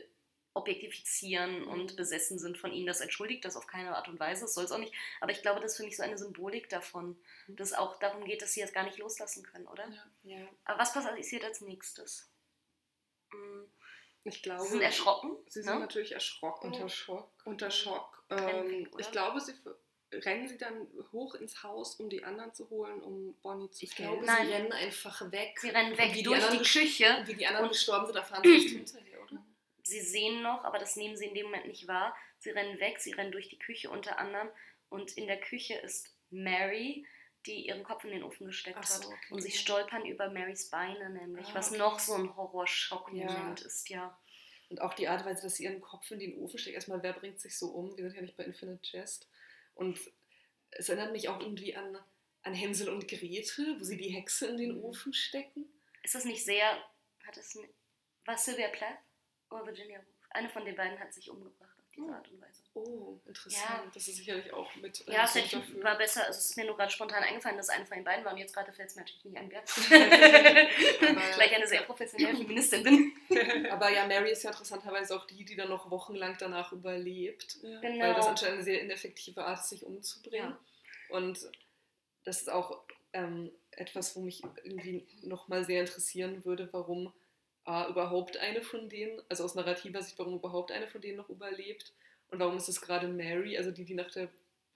objektifizieren 0.53 1.63
Mhm. 1.63 1.69
und 1.69 1.97
besessen 1.97 2.39
sind 2.39 2.59
von 2.59 2.73
ihnen. 2.73 2.87
Das 2.87 3.01
entschuldigt 3.01 3.45
das 3.45 3.57
auf 3.57 3.67
keine 3.67 3.97
Art 3.97 4.09
und 4.09 4.21
Weise, 4.21 4.43
das 4.43 4.55
soll 4.55 4.65
es 4.65 4.73
auch 4.73 4.79
nicht. 4.79 4.93
Aber 5.21 5.33
ich 5.33 5.43
glaube, 5.43 5.61
das 5.61 5.73
ist 5.73 5.77
für 5.79 5.85
mich 5.85 5.97
so 5.97 6.03
eine 6.03 6.17
Symbolik 6.19 6.69
davon, 6.69 7.19
Mhm. 7.47 7.57
dass 7.57 7.73
auch 7.73 7.99
darum 7.99 8.25
geht, 8.25 8.43
dass 8.43 8.53
sie 8.53 8.61
das 8.61 8.73
gar 8.73 8.85
nicht 8.85 8.99
loslassen 8.99 9.43
können, 9.45 9.67
oder? 9.67 9.89
Ja. 10.23 10.37
ja. 10.39 10.49
Aber 10.65 10.79
was 10.81 10.93
passiert 10.93 11.45
als 11.45 11.61
nächstes? 11.61 12.31
Mm, 13.33 13.63
Ich 14.25 14.35
Sie 14.37 14.43
glaube, 14.43 14.65
sind 14.65 14.81
erschrocken. 14.83 15.37
Sie 15.49 15.63
sind 15.63 15.75
ne? 15.75 15.81
natürlich 15.81 16.13
erschrocken. 16.13 16.67
Unter 16.73 16.89
Schock. 16.89 17.31
Unter 17.45 17.71
Schock. 17.71 18.25
Rennen 18.31 18.67
Ähm, 18.67 18.85
weg, 18.87 18.93
ich 18.99 19.11
glaube, 19.11 19.41
sie 19.41 19.55
rennen 20.21 20.49
sie 20.49 20.59
dann 20.59 20.87
hoch 21.13 21.35
ins 21.35 21.63
Haus, 21.63 21.97
um 22.01 22.09
die 22.11 22.25
anderen 22.25 22.53
zu 22.55 22.69
holen, 22.71 23.03
um 23.03 23.35
Bonnie 23.43 23.71
zu 23.71 23.85
Ich 23.85 23.95
glaube. 23.95 24.25
Nein. 24.25 24.47
sie 24.47 24.53
rennen 24.53 24.73
einfach 24.73 25.31
weg. 25.33 25.59
Sie 25.61 25.71
rennen 25.71 25.97
weg 25.99 26.15
wie 26.15 26.23
durch 26.23 26.39
die 26.39 26.45
anderen 26.45 26.65
ges- 26.65 26.73
Küche. 26.81 27.23
Wie 27.27 27.35
die 27.35 27.47
anderen 27.47 27.67
Und- 27.67 27.73
gestorben 27.73 28.07
sind, 28.07 28.17
erfahren 28.17 28.43
sie 28.45 28.55
erst 28.55 28.69
hinterher, 28.95 29.23
oder? 29.23 29.45
Sie 29.83 30.01
sehen 30.01 30.43
noch, 30.43 30.65
aber 30.65 30.79
das 30.79 30.97
nehmen 30.97 31.17
sie 31.17 31.27
in 31.27 31.35
dem 31.35 31.47
Moment 31.47 31.67
nicht 31.67 31.87
wahr. 31.89 32.17
Sie 32.39 32.51
rennen 32.51 32.79
weg, 32.81 32.99
sie 33.01 33.13
rennen 33.13 33.33
durch 33.33 33.49
die 33.49 33.59
Küche 33.59 33.91
unter 33.91 34.19
anderem. 34.19 34.49
Und 34.89 35.17
in 35.17 35.27
der 35.27 35.41
Küche 35.41 35.75
ist 35.75 36.15
Mary, 36.31 37.07
die 37.47 37.67
ihren 37.67 37.83
Kopf 37.85 38.05
in 38.05 38.11
den 38.11 38.23
Ofen 38.25 38.47
gesteckt 38.47 38.87
so, 38.87 38.95
hat. 38.95 39.07
okay. 39.07 39.17
Und 39.31 39.43
sie 39.43 39.51
stolpern 39.51 40.07
über 40.07 40.31
Marys 40.31 40.71
Beine 40.71 41.11
nämlich, 41.11 41.47
Ah, 41.49 41.55
was 41.55 41.69
okay. 41.71 41.79
noch 41.79 41.99
so 41.99 42.15
ein 42.15 42.35
Horrorschockmoment 42.37 43.61
Ja. 43.61 43.67
ist, 43.67 43.89
ja. 43.91 44.19
Und 44.71 44.81
auch 44.81 44.95
die 44.95 45.07
Art 45.09 45.21
und 45.21 45.27
Weise, 45.31 45.43
dass 45.43 45.57
sie 45.57 45.65
ihren 45.65 45.81
Kopf 45.83 46.11
in 46.11 46.19
den 46.19 46.39
Ofen 46.39 46.59
steckt. 46.59 46.75
Erstmal, 46.75 47.03
wer 47.03 47.13
bringt 47.13 47.39
sich 47.39 47.59
so 47.59 47.67
um? 47.69 47.97
Wir 47.97 48.05
sind 48.09 48.17
ja 48.17 48.23
nicht 48.23 48.37
bei 48.37 48.45
Infinite 48.45 48.97
Jest. 48.97 49.29
Und 49.75 49.99
es 50.71 50.89
erinnert 50.89 51.13
mich 51.13 51.29
auch 51.29 51.41
irgendwie 51.41 51.75
an, 51.77 51.97
an 52.43 52.55
Hänsel 52.55 52.89
und 52.89 53.07
Gretel, 53.09 53.79
wo 53.79 53.85
sie 53.85 53.97
die 53.97 54.11
Hexe 54.11 54.49
in 54.49 54.57
den 54.57 54.77
Mhm. 54.79 54.85
Ofen 54.85 55.13
stecken. 55.13 55.67
Ist 56.03 56.15
das 56.15 56.25
nicht 56.25 56.45
sehr, 56.45 56.83
hat 57.25 57.37
es, 57.37 57.57
war 58.25 58.37
Sylvia 58.37 58.69
Plath 58.69 58.99
oder 59.51 59.67
Virginia 59.67 59.99
Woolf? 59.99 60.27
Eine 60.31 60.51
von 60.51 60.65
den 60.65 60.75
beiden 60.75 60.99
hat 60.99 61.15
sich 61.15 61.31
umgebracht 61.31 61.79
auf 61.79 61.89
diese 61.95 62.07
Oh. 62.07 62.13
Art 62.13 62.29
und 62.29 62.41
Weise. 62.41 62.64
Oh, 62.77 63.21
interessant. 63.25 63.65
Ja. 63.69 63.91
Das 63.95 64.09
ist 64.09 64.17
sicherlich 64.17 64.53
auch 64.53 64.75
mit. 64.77 65.07
Ja, 65.07 65.23
dafür. 65.23 65.43
ich, 65.43 65.83
war 65.83 65.97
besser, 65.97 66.27
also 66.27 66.39
es 66.39 66.51
ist 66.51 66.57
mir 66.57 66.67
nur 66.67 66.77
gerade 66.77 66.91
spontan 66.91 67.23
eingefallen, 67.23 67.57
dass 67.57 67.69
eine 67.69 67.87
von 67.87 67.97
den 67.97 68.05
beiden 68.05 68.25
war 68.25 68.33
und 68.33 68.39
jetzt 68.39 68.53
gerade 68.53 68.73
fällt 68.73 68.91
es 68.91 68.97
mir 68.97 69.03
natürlich 69.03 69.25
nicht 69.25 69.37
ein, 69.37 69.49
wer. 69.49 69.63
Weil 71.39 71.47
ich 71.47 71.55
eine 71.55 71.69
sehr 71.69 71.83
professionelle 71.83 72.37
Feministin 72.37 72.83
bin. 72.83 73.71
Aber 73.71 73.93
ja, 73.93 74.07
Mary 74.09 74.33
ist 74.33 74.43
ja 74.43 74.51
interessanterweise 74.51 75.15
auch 75.17 75.25
die, 75.25 75.45
die 75.45 75.55
dann 75.55 75.69
noch 75.69 75.89
wochenlang 75.89 76.37
danach 76.41 76.73
überlebt. 76.73 77.59
Ja. 77.63 77.81
Genau. 77.81 78.07
Weil 78.07 78.15
das 78.15 78.27
anscheinend 78.27 78.55
eine 78.57 78.65
sehr 78.65 78.81
ineffektive 78.81 79.45
Art 79.45 79.61
ist, 79.61 79.69
sich 79.69 79.85
umzubringen. 79.85 80.51
Ja. 80.51 81.17
Und 81.17 81.49
das 82.25 82.41
ist 82.41 82.51
auch 82.51 82.83
ähm, 83.13 83.53
etwas, 83.71 84.17
wo 84.17 84.21
mich 84.21 84.43
irgendwie 84.65 85.07
nochmal 85.23 85.65
sehr 85.65 85.81
interessieren 85.81 86.45
würde, 86.45 86.69
warum 86.73 87.13
äh, 87.69 87.89
überhaupt 87.89 88.37
eine 88.37 88.63
von 88.63 88.89
denen, 88.89 89.23
also 89.29 89.45
aus 89.45 89.55
narrativer 89.55 90.03
Sicht, 90.03 90.19
warum 90.19 90.35
überhaupt 90.35 90.73
eine 90.73 90.89
von 90.89 91.01
denen 91.01 91.19
noch 91.19 91.29
überlebt 91.29 91.93
und 92.35 92.41
warum 92.41 92.57
ist 92.57 92.69
es 92.69 92.81
gerade 92.81 93.07
Mary, 93.07 93.57
also 93.57 93.71
die, 93.71 93.85
die 93.85 93.95
nach 93.95 94.11
der 94.11 94.29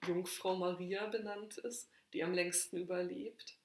Jungfrau 0.07 0.55
Maria 0.55 1.07
benannt 1.07 1.57
ist, 1.57 1.89
die 2.13 2.23
am 2.23 2.33
längsten 2.33 2.77
überlebt. 2.77 3.57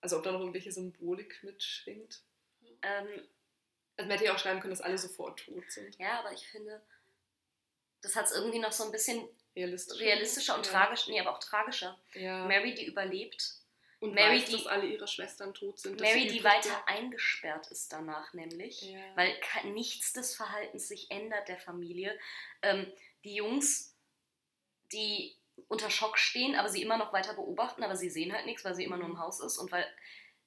Also 0.00 0.16
ob 0.16 0.22
da 0.22 0.32
noch 0.32 0.40
irgendwelche 0.40 0.72
Symbolik 0.72 1.42
mitschwingt. 1.42 2.22
Ähm, 2.82 3.06
also 3.96 4.08
man 4.08 4.10
hätte 4.12 4.24
ja 4.24 4.34
auch 4.34 4.38
schreiben 4.38 4.60
können, 4.60 4.72
dass 4.72 4.80
alle 4.80 4.96
sofort 4.96 5.40
tot 5.40 5.70
sind. 5.70 5.96
ja, 5.98 6.20
aber 6.20 6.32
ich 6.32 6.46
finde, 6.48 6.80
das 8.00 8.16
hat 8.16 8.24
es 8.24 8.32
irgendwie 8.32 8.58
noch 8.58 8.72
so 8.72 8.84
ein 8.84 8.92
bisschen 8.92 9.28
Realistisch. 9.54 10.00
realistischer 10.00 10.56
und 10.56 10.66
ja. 10.66 10.72
tragisch, 10.72 11.06
nee, 11.06 11.20
aber 11.20 11.32
auch 11.32 11.38
tragischer. 11.38 12.00
Ja. 12.14 12.46
Mary, 12.46 12.74
die 12.74 12.86
überlebt. 12.86 13.61
Und 14.02 14.14
Mary, 14.14 14.36
weiß, 14.40 14.46
die- 14.46 14.52
dass 14.52 14.66
alle 14.66 14.86
ihre 14.86 15.06
Schwestern 15.06 15.54
tot 15.54 15.78
sind. 15.78 16.00
Mary, 16.00 16.26
die 16.26 16.42
weiter 16.42 16.86
eingesperrt 16.88 17.68
ist 17.70 17.92
danach 17.92 18.32
nämlich. 18.34 18.82
Ja. 18.82 18.98
weil 19.16 19.32
nichts 19.72 20.12
des 20.12 20.34
Verhaltens 20.34 20.88
sich 20.88 21.10
ändert 21.10 21.48
der 21.48 21.58
Familie. 21.58 22.18
Ähm, 22.62 22.92
die 23.24 23.34
Jungs, 23.36 23.96
die 24.92 25.36
unter 25.68 25.88
Schock 25.90 26.18
stehen, 26.18 26.54
aber 26.56 26.68
sie 26.68 26.82
immer 26.82 26.98
noch 26.98 27.12
weiter 27.12 27.34
beobachten, 27.34 27.82
aber 27.84 27.96
sie 27.96 28.10
sehen 28.10 28.32
halt 28.32 28.46
nichts, 28.46 28.64
weil 28.64 28.74
sie 28.74 28.84
immer 28.84 28.96
nur 28.96 29.08
im 29.08 29.18
Haus 29.20 29.40
ist 29.40 29.56
und 29.58 29.70
weil 29.72 29.86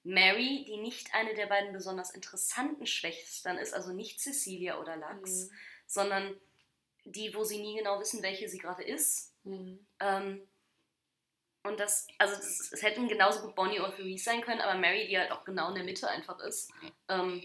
Mary, 0.04 0.66
die 0.68 0.78
nicht 0.78 1.14
eine 1.16 1.34
der 1.34 1.48
beiden 1.48 1.72
besonders 1.74 2.12
interessanten 2.12 2.86
Schwestern 2.86 3.58
ist, 3.58 3.74
also 3.74 3.92
nicht 3.94 4.20
Cecilia 4.20 4.80
oder 4.80 4.98
Lux, 4.98 5.46
Mhm. 5.50 5.52
sondern 5.88 6.42
die, 7.06 7.34
wo 7.34 7.44
sie 7.44 7.60
nie 7.60 7.78
genau 7.78 8.00
wissen, 8.00 8.22
welche 8.22 8.50
sie 8.50 8.58
gerade 8.58 8.84
ist. 8.84 9.34
Mhm. 9.44 9.86
Ähm, 10.00 10.48
und 11.66 11.80
das, 11.80 12.08
also 12.18 12.36
das, 12.36 12.72
es 12.72 12.82
hätten 12.82 13.08
genauso 13.08 13.42
gut 13.42 13.56
Bonnie 13.56 13.80
oder 13.80 13.96
Therese 13.96 14.24
sein 14.24 14.42
können, 14.42 14.62
aber 14.62 14.80
Mary, 14.80 15.08
die 15.08 15.18
halt 15.18 15.32
auch 15.32 15.44
genau 15.46 15.70
in 15.70 15.76
der 15.76 15.84
Mitte 15.84 16.08
einfach 16.08 16.40
ist. 16.40 16.72
Ähm, 17.10 17.44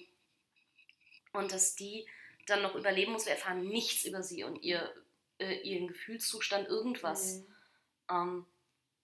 und 1.33 1.53
dass 1.53 1.75
die 1.75 2.07
dann 2.47 2.63
noch 2.63 2.75
überleben 2.75 3.13
muss, 3.13 3.27
wir 3.27 3.33
erfahren 3.33 3.67
nichts 3.67 4.05
über 4.05 4.23
sie 4.23 4.45
und 4.45 4.63
ihr, 4.63 4.93
äh, 5.39 5.61
ihren 5.61 5.89
Gefühlszustand, 5.89 6.69
irgendwas. 6.69 7.37
Mhm. 7.39 7.57
Ähm, 8.11 8.47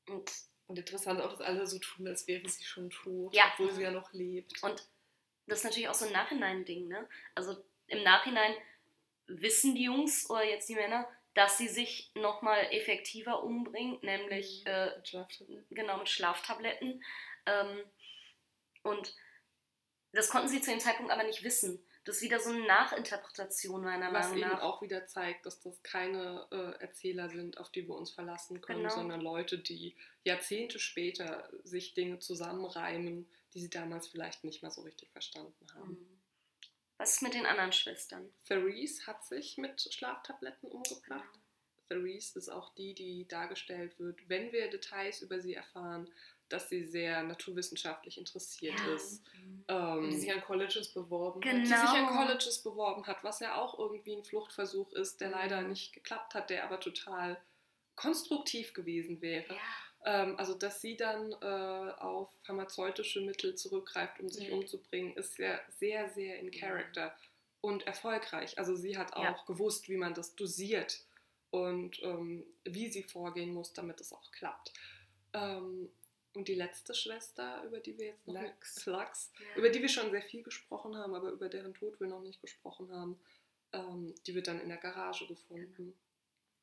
und, 0.09 0.33
Und 0.67 0.79
interessant 0.79 1.21
auch, 1.21 1.31
dass 1.31 1.41
alle 1.41 1.67
so 1.67 1.79
tun, 1.79 2.09
als 2.09 2.27
wäre 2.27 2.49
sie 2.49 2.65
schon 2.65 2.91
tot, 2.91 3.35
Ja. 3.35 3.45
obwohl 3.53 3.73
sie 3.73 3.83
ja 3.83 3.91
noch 3.91 4.13
lebt. 4.13 4.63
und 4.63 4.83
das 5.47 5.59
ist 5.59 5.65
natürlich 5.65 5.89
auch 5.89 5.95
so 5.95 6.07
ein 6.07 6.13
Nachhinein-Ding, 6.13 6.89
ne? 6.89 7.09
Also 7.37 7.57
im 7.87 8.03
Nachhinein 8.03 8.53
wissen 9.29 9.77
die 9.77 9.85
Jungs 9.85 10.29
oder 10.29 10.45
jetzt 10.45 10.69
die 10.69 10.75
Männer, 10.75 11.09
dass 11.37 11.59
sie 11.59 11.69
sich 11.69 12.11
nochmal 12.15 12.67
effektiver 12.73 13.43
umbringt, 13.45 14.03
nämlich 14.03 14.65
Mhm. 14.65 14.71
äh, 14.71 15.07
Schlaftabletten. 15.07 15.67
genau 15.71 15.99
mit 15.99 16.09
Schlaftabletten. 16.09 17.05
Ähm, 17.47 17.85
und 18.83 19.15
das 20.13 20.31
konnten 20.31 20.49
sie 20.49 20.61
zu 20.63 20.71
dem 20.71 20.81
Zeitpunkt 20.81 21.13
aber 21.13 21.25
nicht 21.25 21.45
wissen. 21.45 21.85
Das 22.05 22.17
ist 22.17 22.23
wieder 22.23 22.39
so 22.41 22.51
eine 22.51 22.65
Nachinterpretation 22.67 23.83
meiner 23.83 24.13
Was 24.13 24.29
Meinung 24.31 24.39
eben 24.39 24.51
nach. 24.53 24.63
auch 24.63 24.81
wieder 24.81 25.07
zeigt, 25.07 25.45
dass 25.45 25.61
das 25.61 25.83
keine 25.83 26.47
äh, 26.53 26.81
Erzähler 26.83 27.29
sind, 27.29 27.59
auf 27.59 27.71
die 27.71 27.87
wir 27.87 27.97
uns 27.97 28.13
verlassen 28.13 28.61
können, 28.61 28.83
Genau. 28.83 28.95
sondern 28.95 29.21
Leute, 29.21 29.59
die 29.59 29.97
Jahrzehnte 30.25 30.79
später 30.79 31.51
sich 31.65 31.95
Dinge 31.95 32.19
zusammenreimen, 32.21 33.29
die 33.55 33.61
sie 33.61 33.71
damals 33.71 34.07
vielleicht 34.09 34.45
nicht 34.45 34.63
mehr 34.63 34.71
so 34.71 34.83
richtig 34.83 35.11
verstanden 35.11 35.67
haben. 35.75 35.91
Mhm. 35.91 36.16
Was 37.07 37.13
ist 37.15 37.23
mit 37.23 37.35
den 37.35 37.47
anderen 37.47 37.71
Schwestern? 37.73 38.29
Therese 38.49 39.07
hat 39.07 39.25
sich 39.25 39.57
mit 39.59 39.81
Schlaftabletten 39.95 40.69
umgebracht. 40.69 41.39
Therese 41.89 42.37
ist 42.37 42.49
auch 42.49 42.75
die, 42.75 42.95
die 42.95 43.29
dargestellt 43.29 43.97
wird, 44.01 44.29
wenn 44.29 44.51
wir 44.51 44.69
Details 44.69 45.23
über 45.23 45.39
sie 45.39 45.55
erfahren, 45.55 46.13
dass 46.49 46.69
sie 46.69 46.85
sehr 46.85 47.23
naturwissenschaftlich 47.23 48.19
interessiert 48.19 48.77
Ja. 48.81 48.95
ist. 48.97 49.23
Mhm. 49.35 49.65
Ähm, 49.69 50.11
die 50.11 50.17
sich 50.17 50.33
an 50.33 50.41
Colleges 50.43 50.93
beworben 50.93 51.41
Genau. 51.43 51.61
die 51.61 51.67
sich 51.67 51.77
an 51.79 52.09
Colleges 52.09 52.61
beworben 52.65 53.07
hat, 53.07 53.23
was 53.23 53.39
ja 53.39 53.55
auch 53.55 53.79
irgendwie 53.79 54.17
ein 54.17 54.25
Fluchtversuch 54.25 54.93
ist, 54.95 55.21
der 55.21 55.29
Mhm. 55.29 55.35
leider 55.35 55.63
nicht 55.63 55.93
geklappt 55.93 56.35
hat, 56.35 56.51
der 56.51 56.65
aber 56.65 56.81
total 56.81 57.41
konstruktiv 57.95 58.73
gewesen 58.75 59.21
wäre. 59.23 59.55
Ja. 59.55 59.61
Ähm, 60.09 60.39
also, 60.39 60.55
dass 60.55 60.81
sie 60.81 60.97
dann 60.97 61.33
äh, 61.43 61.93
auf 61.99 62.31
pharmazeutische 62.45 63.21
Mittel 63.21 63.57
zurückgreift, 63.57 64.21
um 64.21 64.31
sich 64.31 64.49
Mhm. 64.49 64.59
umzubringen, 64.61 65.15
ist 65.17 65.35
sehr, 65.35 65.61
sehr, 65.79 66.09
sehr 66.11 66.39
in 66.39 66.51
Character 66.53 67.15
und 67.61 67.87
erfolgreich. 67.87 68.57
Also, 68.59 68.77
sie 68.77 68.97
hat 68.97 69.13
auch 69.15 69.23
Ja. 69.25 69.45
gewusst, 69.47 69.89
wie 69.89 69.97
man 69.97 70.15
das 70.15 70.35
dosiert 70.37 71.05
und 71.51 72.01
ähm, 72.03 72.47
wie 72.65 72.89
sie 72.91 73.03
vorgehen 73.03 73.53
muss, 73.53 73.73
damit 73.73 74.01
es 74.01 74.13
auch 74.13 74.31
klappt. 74.31 74.73
Ähm, 75.35 75.91
und 76.35 76.49
die 76.49 76.55
letzte 76.55 76.95
Schwester, 76.95 77.65
über 77.65 77.81
die 77.81 77.99
wir 77.99 78.07
jetzt 78.09 78.27
noch 78.29 78.41
Lux. 78.41 78.87
Lux, 78.87 79.33
Ja. 79.41 79.57
über 79.57 79.71
die 79.71 79.81
wir 79.83 79.89
schon 79.89 80.11
sehr 80.13 80.23
viel 80.23 80.43
gesprochen 80.45 80.97
haben, 80.97 81.15
aber 81.15 81.31
über 81.31 81.49
deren 81.49 81.75
Tod 81.75 81.99
wir 81.99 82.07
noch 82.07 82.21
nicht 82.23 82.41
gesprochen 82.41 82.93
haben, 82.93 83.19
ähm, 83.73 84.15
die 84.27 84.35
wird 84.37 84.47
dann 84.47 84.61
in 84.61 84.69
der 84.69 84.77
Garage 84.79 85.27
gefunden. 85.27 85.95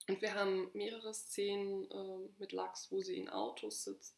Und 0.07 0.21
wir 0.21 0.33
haben 0.33 0.69
mehrere 0.73 1.13
Szenen 1.13 1.87
ähm, 1.91 2.29
mit 2.37 2.51
Lux, 2.51 2.91
wo 2.91 3.01
sie 3.01 3.17
in 3.17 3.29
Autos 3.29 3.83
sitzt. 3.83 4.15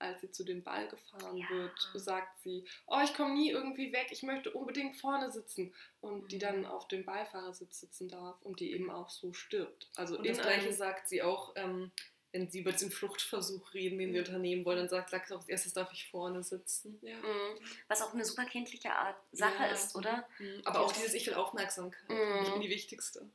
Als 0.00 0.20
sie 0.20 0.30
zu 0.30 0.44
dem 0.44 0.62
Ball 0.62 0.86
gefahren 0.88 1.36
Ja. 1.36 1.50
wird, 1.50 1.90
sagt 1.94 2.40
sie, 2.40 2.64
oh, 2.86 3.00
ich 3.02 3.12
komme 3.14 3.34
nie 3.34 3.50
irgendwie 3.50 3.92
weg, 3.92 4.06
ich 4.10 4.22
möchte 4.22 4.52
unbedingt 4.52 4.94
vorne 4.96 5.30
sitzen. 5.32 5.74
Und 6.00 6.30
die 6.30 6.36
Mhm. 6.36 6.40
dann 6.40 6.66
auf 6.66 6.86
dem 6.86 7.04
Beifahrersitz 7.04 7.80
sitzen 7.80 8.08
darf 8.08 8.40
und 8.42 8.60
die 8.60 8.70
eben 8.72 8.90
auch 8.90 9.10
so 9.10 9.32
stirbt. 9.32 9.90
Also 9.96 10.16
Und 10.18 10.26
das 10.26 10.38
Gleiche 10.40 10.72
sagt 10.72 11.08
sie 11.08 11.20
auch, 11.22 11.52
ähm, 11.56 11.90
wenn 12.32 12.50
sie 12.50 12.60
über 12.60 12.72
diesen 12.72 12.90
Fluchtversuch 12.90 13.72
reden, 13.74 13.98
den 13.98 14.12
sie 14.12 14.18
Mhm. 14.20 14.26
unternehmen 14.26 14.64
wollen, 14.64 14.78
dann 14.78 14.88
sagt, 14.88 15.10
sagt 15.10 15.28
sie 15.28 15.34
auch, 15.34 15.38
als 15.40 15.48
erstes 15.48 15.72
darf 15.72 15.92
ich 15.92 16.10
vorne 16.10 16.42
sitzen. 16.42 16.98
Ja. 17.02 17.16
Mhm. 17.16 17.58
Was 17.88 18.02
auch 18.02 18.12
eine 18.12 18.24
super 18.24 18.44
kindliche 18.44 18.92
Art 18.92 19.18
Sache 19.32 19.62
Ja. 19.62 19.70
ist, 19.70 19.94
oder? 19.96 20.28
Mhm. 20.38 20.60
Aber 20.64 20.80
auch 20.80 20.92
dieses 20.92 21.14
Ich 21.14 21.26
will 21.26 21.34
Aufmerksamkeit. 21.34 22.08
Mhm. 22.08 22.42
Ich 22.44 22.50
bin 22.52 22.60
die 22.60 22.70
Wichtigste. 22.70 23.28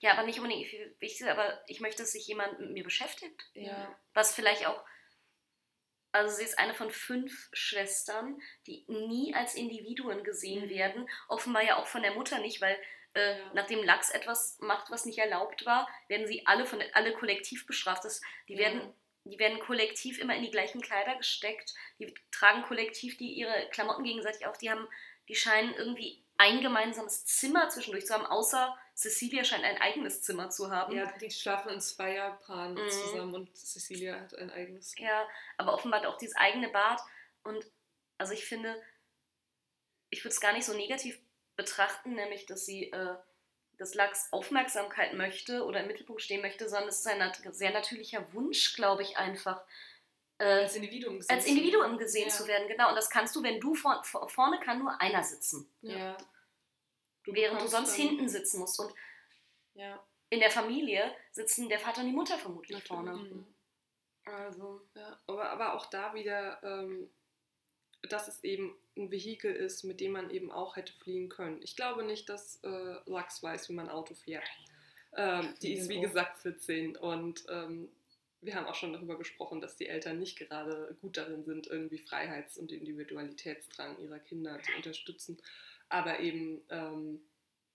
Ja, 0.00 0.12
aber 0.12 0.22
nicht 0.24 0.38
unbedingt 0.38 0.66
viel 0.68 0.94
wichtig, 1.00 1.26
aber 1.28 1.60
ich 1.66 1.80
möchte, 1.80 2.02
dass 2.02 2.12
sich 2.12 2.26
jemand 2.26 2.60
mit 2.60 2.70
mir 2.70 2.84
beschäftigt. 2.84 3.42
Ja. 3.54 3.98
Was 4.14 4.34
vielleicht 4.34 4.66
auch. 4.66 4.84
Also, 6.12 6.34
sie 6.36 6.44
ist 6.44 6.58
eine 6.58 6.72
von 6.74 6.90
fünf 6.90 7.48
Schwestern, 7.52 8.40
die 8.66 8.84
nie 8.88 9.34
als 9.34 9.54
Individuen 9.54 10.24
gesehen 10.24 10.66
Mhm. 10.66 10.70
werden. 10.70 11.08
Offenbar 11.28 11.62
ja 11.62 11.76
auch 11.76 11.86
von 11.86 12.02
der 12.02 12.14
Mutter 12.14 12.38
nicht, 12.38 12.60
weil 12.60 12.78
äh, 13.16 13.38
Ja. 13.38 13.50
nachdem 13.54 13.82
Lachs 13.84 14.10
etwas 14.10 14.58
macht, 14.60 14.90
was 14.90 15.04
nicht 15.06 15.18
erlaubt 15.18 15.66
war, 15.66 15.88
werden 16.08 16.26
sie 16.26 16.46
alle 16.46 16.64
von 16.66 16.82
alle 16.92 17.12
kollektiv 17.12 17.66
bestraft. 17.66 18.04
Das, 18.04 18.20
die, 18.48 18.54
Ja. 18.54 18.58
werden, 18.60 18.94
die 19.24 19.38
werden 19.38 19.58
kollektiv 19.60 20.18
immer 20.18 20.34
in 20.36 20.42
die 20.42 20.50
gleichen 20.50 20.80
Kleider 20.80 21.16
gesteckt. 21.16 21.74
Die 21.98 22.12
tragen 22.30 22.62
kollektiv 22.62 23.16
die 23.18 23.32
ihre 23.32 23.68
Klamotten 23.70 24.04
gegenseitig 24.04 24.46
auf. 24.46 24.58
Die 24.58 24.70
haben, 24.70 24.86
die 25.28 25.34
scheinen 25.34 25.74
irgendwie 25.74 26.22
ein 26.38 26.60
gemeinsames 26.60 27.24
Zimmer 27.24 27.68
zwischendurch 27.70 28.04
zu 28.06 28.12
haben, 28.14 28.26
außer 28.26 28.76
Cecilia 28.94 29.42
scheint 29.44 29.64
ein 29.64 29.80
eigenes 29.80 30.22
Zimmer 30.22 30.50
zu 30.50 30.70
haben. 30.70 30.94
ja, 30.96 31.10
die 31.20 31.30
schlafen 31.30 31.70
in 31.70 31.80
Zweierpaaren 31.80 32.74
Mhm. 32.74 32.88
zusammen 32.90 33.34
und 33.34 33.56
Cecilia 33.56 34.20
hat 34.20 34.34
ein 34.36 34.50
eigenes. 34.50 34.94
Ja, 34.98 35.26
aber 35.56 35.72
offenbar 35.74 36.00
hat 36.00 36.06
auch 36.06 36.18
dieses 36.18 36.36
eigene 36.36 36.68
Bad. 36.68 37.00
Und 37.42 37.64
also 38.18 38.32
ich 38.34 38.44
finde, 38.46 38.80
ich 40.10 40.20
würde 40.24 40.34
es 40.34 40.40
gar 40.40 40.52
nicht 40.52 40.64
so 40.64 40.74
negativ 40.74 41.18
betrachten, 41.56 42.14
nämlich 42.14 42.46
dass 42.46 42.64
sie, 42.66 42.90
äh, 42.92 43.14
dass 43.78 43.94
Lachs 43.94 44.28
Aufmerksamkeit 44.32 45.14
möchte 45.14 45.64
oder 45.64 45.80
im 45.80 45.86
Mittelpunkt 45.88 46.22
stehen 46.22 46.40
möchte, 46.42 46.68
sondern 46.68 46.88
es 46.88 47.00
ist 47.00 47.06
ein 47.06 47.18
nat 47.18 47.40
sehr 47.52 47.72
natürlicher 47.72 48.32
Wunsch, 48.32 48.74
glaube 48.74 49.02
ich, 49.02 49.16
einfach. 49.16 49.62
Äh, 50.38 50.44
Als 50.64 50.76
Individuum 50.76 51.16
gesehen. 51.18 51.34
als 51.36 51.46
Individuum 51.46 51.96
gesehen 51.98 52.28
Ja. 52.28 52.34
zu 52.34 52.46
werden, 52.46 52.68
genau. 52.68 52.90
Und 52.90 52.94
das 52.96 53.08
kannst 53.08 53.34
du, 53.36 53.42
wenn 53.42 53.58
du 53.60 53.74
vor, 53.74 54.04
vor, 54.04 54.28
vorne 54.28 54.60
kann 54.60 54.78
nur 54.78 55.00
einer 55.00 55.22
sitzen, 55.24 55.70
Ja. 55.82 56.16
Du 57.24 57.34
während 57.34 57.60
du 57.60 57.66
sonst 57.66 57.98
dann- 57.98 58.06
hinten 58.08 58.28
sitzen 58.28 58.60
musst. 58.60 58.78
Und 58.78 58.94
Ja. 59.74 60.00
in 60.28 60.40
der 60.40 60.50
Familie 60.50 61.10
sitzen 61.32 61.68
der 61.68 61.80
Vater 61.80 62.02
und 62.02 62.06
die 62.08 62.12
Mutter 62.12 62.38
vermutlich 62.38 62.72
Natürlich. 62.78 62.88
vorne. 62.88 63.12
Mhm. 63.14 63.46
Also, 64.26 64.82
Ja, 64.94 65.18
aber, 65.26 65.50
aber 65.50 65.74
auch 65.74 65.86
da 65.86 66.12
wieder, 66.14 66.62
ähm, 66.62 67.10
dass 68.02 68.28
es 68.28 68.42
eben 68.44 68.76
ein 68.96 69.10
Vehikel 69.10 69.52
ist, 69.52 69.84
mit 69.84 70.00
dem 70.00 70.12
man 70.12 70.30
eben 70.30 70.50
auch 70.50 70.76
hätte 70.76 70.92
fliehen 70.94 71.28
können. 71.28 71.60
Ich 71.62 71.76
glaube 71.76 72.04
nicht, 72.04 72.28
dass 72.28 72.60
äh, 72.62 72.96
Lux 73.06 73.42
weiß, 73.42 73.68
wie 73.68 73.74
man 73.74 73.88
Auto 73.88 74.14
fährt. 74.14 74.48
Ähm, 75.16 75.54
die 75.62 75.74
ist, 75.74 75.88
wie 75.88 76.00
gesagt, 76.00 76.38
14 76.42 76.96
und 76.96 77.44
ähm, 77.48 77.88
wir 78.42 78.54
haben 78.54 78.66
auch 78.66 78.74
schon 78.74 78.92
darüber 78.92 79.16
gesprochen, 79.16 79.60
dass 79.60 79.76
die 79.76 79.86
Eltern 79.86 80.18
nicht 80.18 80.38
gerade 80.38 80.96
gut 81.00 81.16
darin 81.16 81.44
sind, 81.44 81.66
irgendwie 81.66 81.98
Freiheits- 81.98 82.58
und 82.58 82.70
Individualitätsdrang 82.70 83.98
ihrer 83.98 84.18
Kinder 84.18 84.60
zu 84.60 84.72
unterstützen. 84.76 85.38
Aber 85.88 86.20
eben, 86.20 86.60
ähm, 86.68 87.20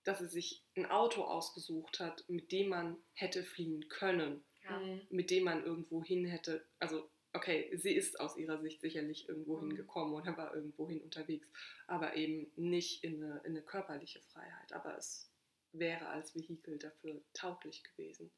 dass 0.04 0.20
sie 0.20 0.28
sich 0.28 0.62
ein 0.76 0.86
Auto 0.86 1.22
ausgesucht 1.22 2.00
hat, 2.00 2.24
mit 2.28 2.52
dem 2.52 2.68
man 2.68 2.96
hätte 3.14 3.42
fliehen 3.42 3.88
können 3.88 4.44
ja. 4.64 4.80
Mit 5.10 5.30
dem 5.30 5.44
man 5.44 5.64
irgendwo 5.64 6.02
hin 6.02 6.24
hätte, 6.24 6.64
also 6.78 7.08
okay, 7.34 7.70
sie 7.76 7.92
ist 7.92 8.20
aus 8.20 8.36
ihrer 8.36 8.60
Sicht 8.60 8.80
sicherlich 8.80 9.28
irgendwo 9.28 9.56
Mhm. 9.56 9.68
hingekommen 9.68 10.14
oder 10.14 10.36
war 10.36 10.54
irgendwo 10.54 10.88
hin 10.88 11.00
unterwegs, 11.00 11.48
aber 11.86 12.14
eben 12.16 12.50
nicht 12.56 13.02
in 13.04 13.22
eine, 13.22 13.38
in 13.44 13.52
eine 13.52 13.62
körperliche 13.62 14.20
Freiheit, 14.32 14.72
aber 14.72 14.96
es 14.96 15.28
wäre 15.72 16.06
als 16.08 16.34
Vehikel 16.34 16.78
dafür 16.78 17.20
tauglich 17.34 17.82
gewesen, 17.84 18.30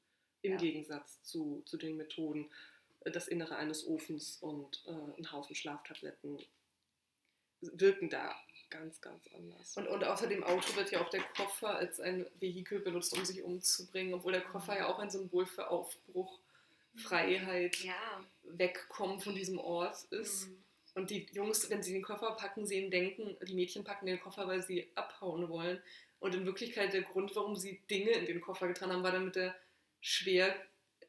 im 0.42 0.52
Ja. 0.52 0.58
Gegensatz 0.58 1.22
zu, 1.24 1.62
zu 1.66 1.76
den 1.76 1.96
Methoden, 1.96 2.50
das 3.04 3.28
Innere 3.28 3.56
eines 3.56 3.86
Ofens 3.86 4.38
und 4.40 4.82
äh, 4.86 5.18
ein 5.18 5.30
Haufen 5.32 5.54
Schlaftabletten 5.56 6.38
wirken 7.60 8.08
da 8.10 8.34
ganz, 8.70 9.00
ganz 9.00 9.26
anders. 9.34 9.76
Und, 9.76 9.88
und 9.88 10.04
außer 10.04 10.26
dem 10.26 10.42
Auto 10.44 10.74
wird 10.76 10.90
ja 10.90 11.00
auch 11.04 11.10
der 11.10 11.22
Koffer 11.36 11.76
als 11.76 12.00
ein 12.00 12.26
Vehikel 12.40 12.80
benutzt, 12.80 13.12
um 13.16 13.24
sich 13.24 13.42
umzubringen, 13.42 14.14
obwohl 14.14 14.32
der 14.32 14.42
Koffer 14.42 14.76
ja 14.76 14.86
auch 14.86 14.98
ein 14.98 15.10
Symbol 15.10 15.46
für 15.46 15.68
Aufbruch, 15.70 16.38
Freiheit, 16.96 17.76
Ja. 17.82 18.24
Wegkommen 18.44 19.20
von 19.20 19.34
diesem 19.34 19.58
Ort 19.58 20.04
ist. 20.10 20.48
Mhm. 20.48 20.64
Und 20.94 21.10
die 21.10 21.26
Jungs, 21.32 21.68
wenn 21.70 21.82
sie 21.82 21.92
den 21.92 22.02
Koffer 22.02 22.32
packen, 22.32 22.66
sehen, 22.66 22.90
denken, 22.90 23.36
die 23.42 23.54
Mädchen 23.54 23.82
packen 23.82 24.06
den 24.06 24.20
Koffer, 24.20 24.46
weil 24.46 24.62
sie 24.62 24.88
abhauen 24.94 25.48
wollen. 25.48 25.82
Und 26.20 26.34
in 26.34 26.46
Wirklichkeit 26.46 26.92
der 26.92 27.02
Grund, 27.02 27.34
warum 27.34 27.56
sie 27.56 27.80
Dinge 27.90 28.12
in 28.12 28.26
den 28.26 28.40
Koffer 28.40 28.68
getan 28.68 28.92
haben, 28.92 29.02
war 29.02 29.12
damit 29.12 29.36
er 29.36 29.54
schwer, 30.00 30.54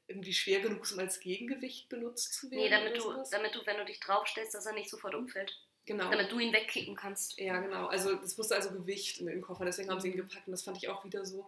irgendwie 0.07 0.33
schwer 0.33 0.59
genug 0.59 0.83
ist, 0.83 0.93
um 0.93 0.99
als 0.99 1.19
Gegengewicht 1.19 1.87
benutzt 1.87 2.33
zu 2.33 2.49
werden. 2.49 2.63
Nee, 2.63 2.69
damit 2.69 2.97
du, 2.97 3.13
damit 3.31 3.55
du, 3.55 3.65
wenn 3.65 3.77
du 3.77 3.85
dich 3.85 3.99
draufstellst, 3.99 4.53
dass 4.55 4.65
er 4.65 4.73
nicht 4.73 4.89
sofort 4.89 5.13
umfällt. 5.15 5.57
genau. 5.85 6.09
Damit 6.09 6.31
du 6.31 6.39
ihn 6.39 6.51
wegkicken 6.53 6.95
kannst. 6.95 7.39
Ja, 7.39 7.59
genau. 7.59 7.87
Also 7.87 8.19
es 8.21 8.37
musste 8.37 8.55
also 8.55 8.71
Gewicht 8.71 9.19
in 9.19 9.27
den 9.27 9.41
Koffer, 9.41 9.65
deswegen 9.65 9.89
haben 9.89 10.01
sie 10.01 10.09
ihn 10.09 10.17
gepackt. 10.17 10.47
Und 10.47 10.51
das 10.51 10.63
fand 10.63 10.77
ich 10.77 10.89
auch 10.89 11.05
wieder 11.05 11.25
so. 11.25 11.47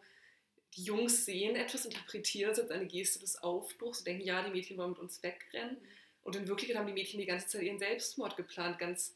Die 0.76 0.84
Jungs 0.84 1.26
sehen 1.26 1.56
etwas, 1.56 1.86
interpretieren 1.86 2.52
es 2.52 2.60
als 2.60 2.70
eine 2.70 2.88
Geste 2.88 3.20
des 3.20 3.42
Aufbruchs, 3.42 4.04
denken, 4.04 4.26
ja, 4.26 4.44
die 4.44 4.52
Mädchen 4.52 4.78
wollen 4.78 4.92
mit 4.92 5.00
uns 5.00 5.24
wegrennen. 5.24 5.78
Und 6.24 6.36
in 6.36 6.48
Wirklichkeit 6.48 6.78
haben 6.78 6.88
die 6.88 6.94
Mädchen 6.94 7.20
die 7.20 7.26
ganze 7.26 7.48
Zeit 7.48 7.64
ihren 7.64 7.80
Selbstmord 7.80 8.36
geplant, 8.36 8.78
ganz, 8.80 9.16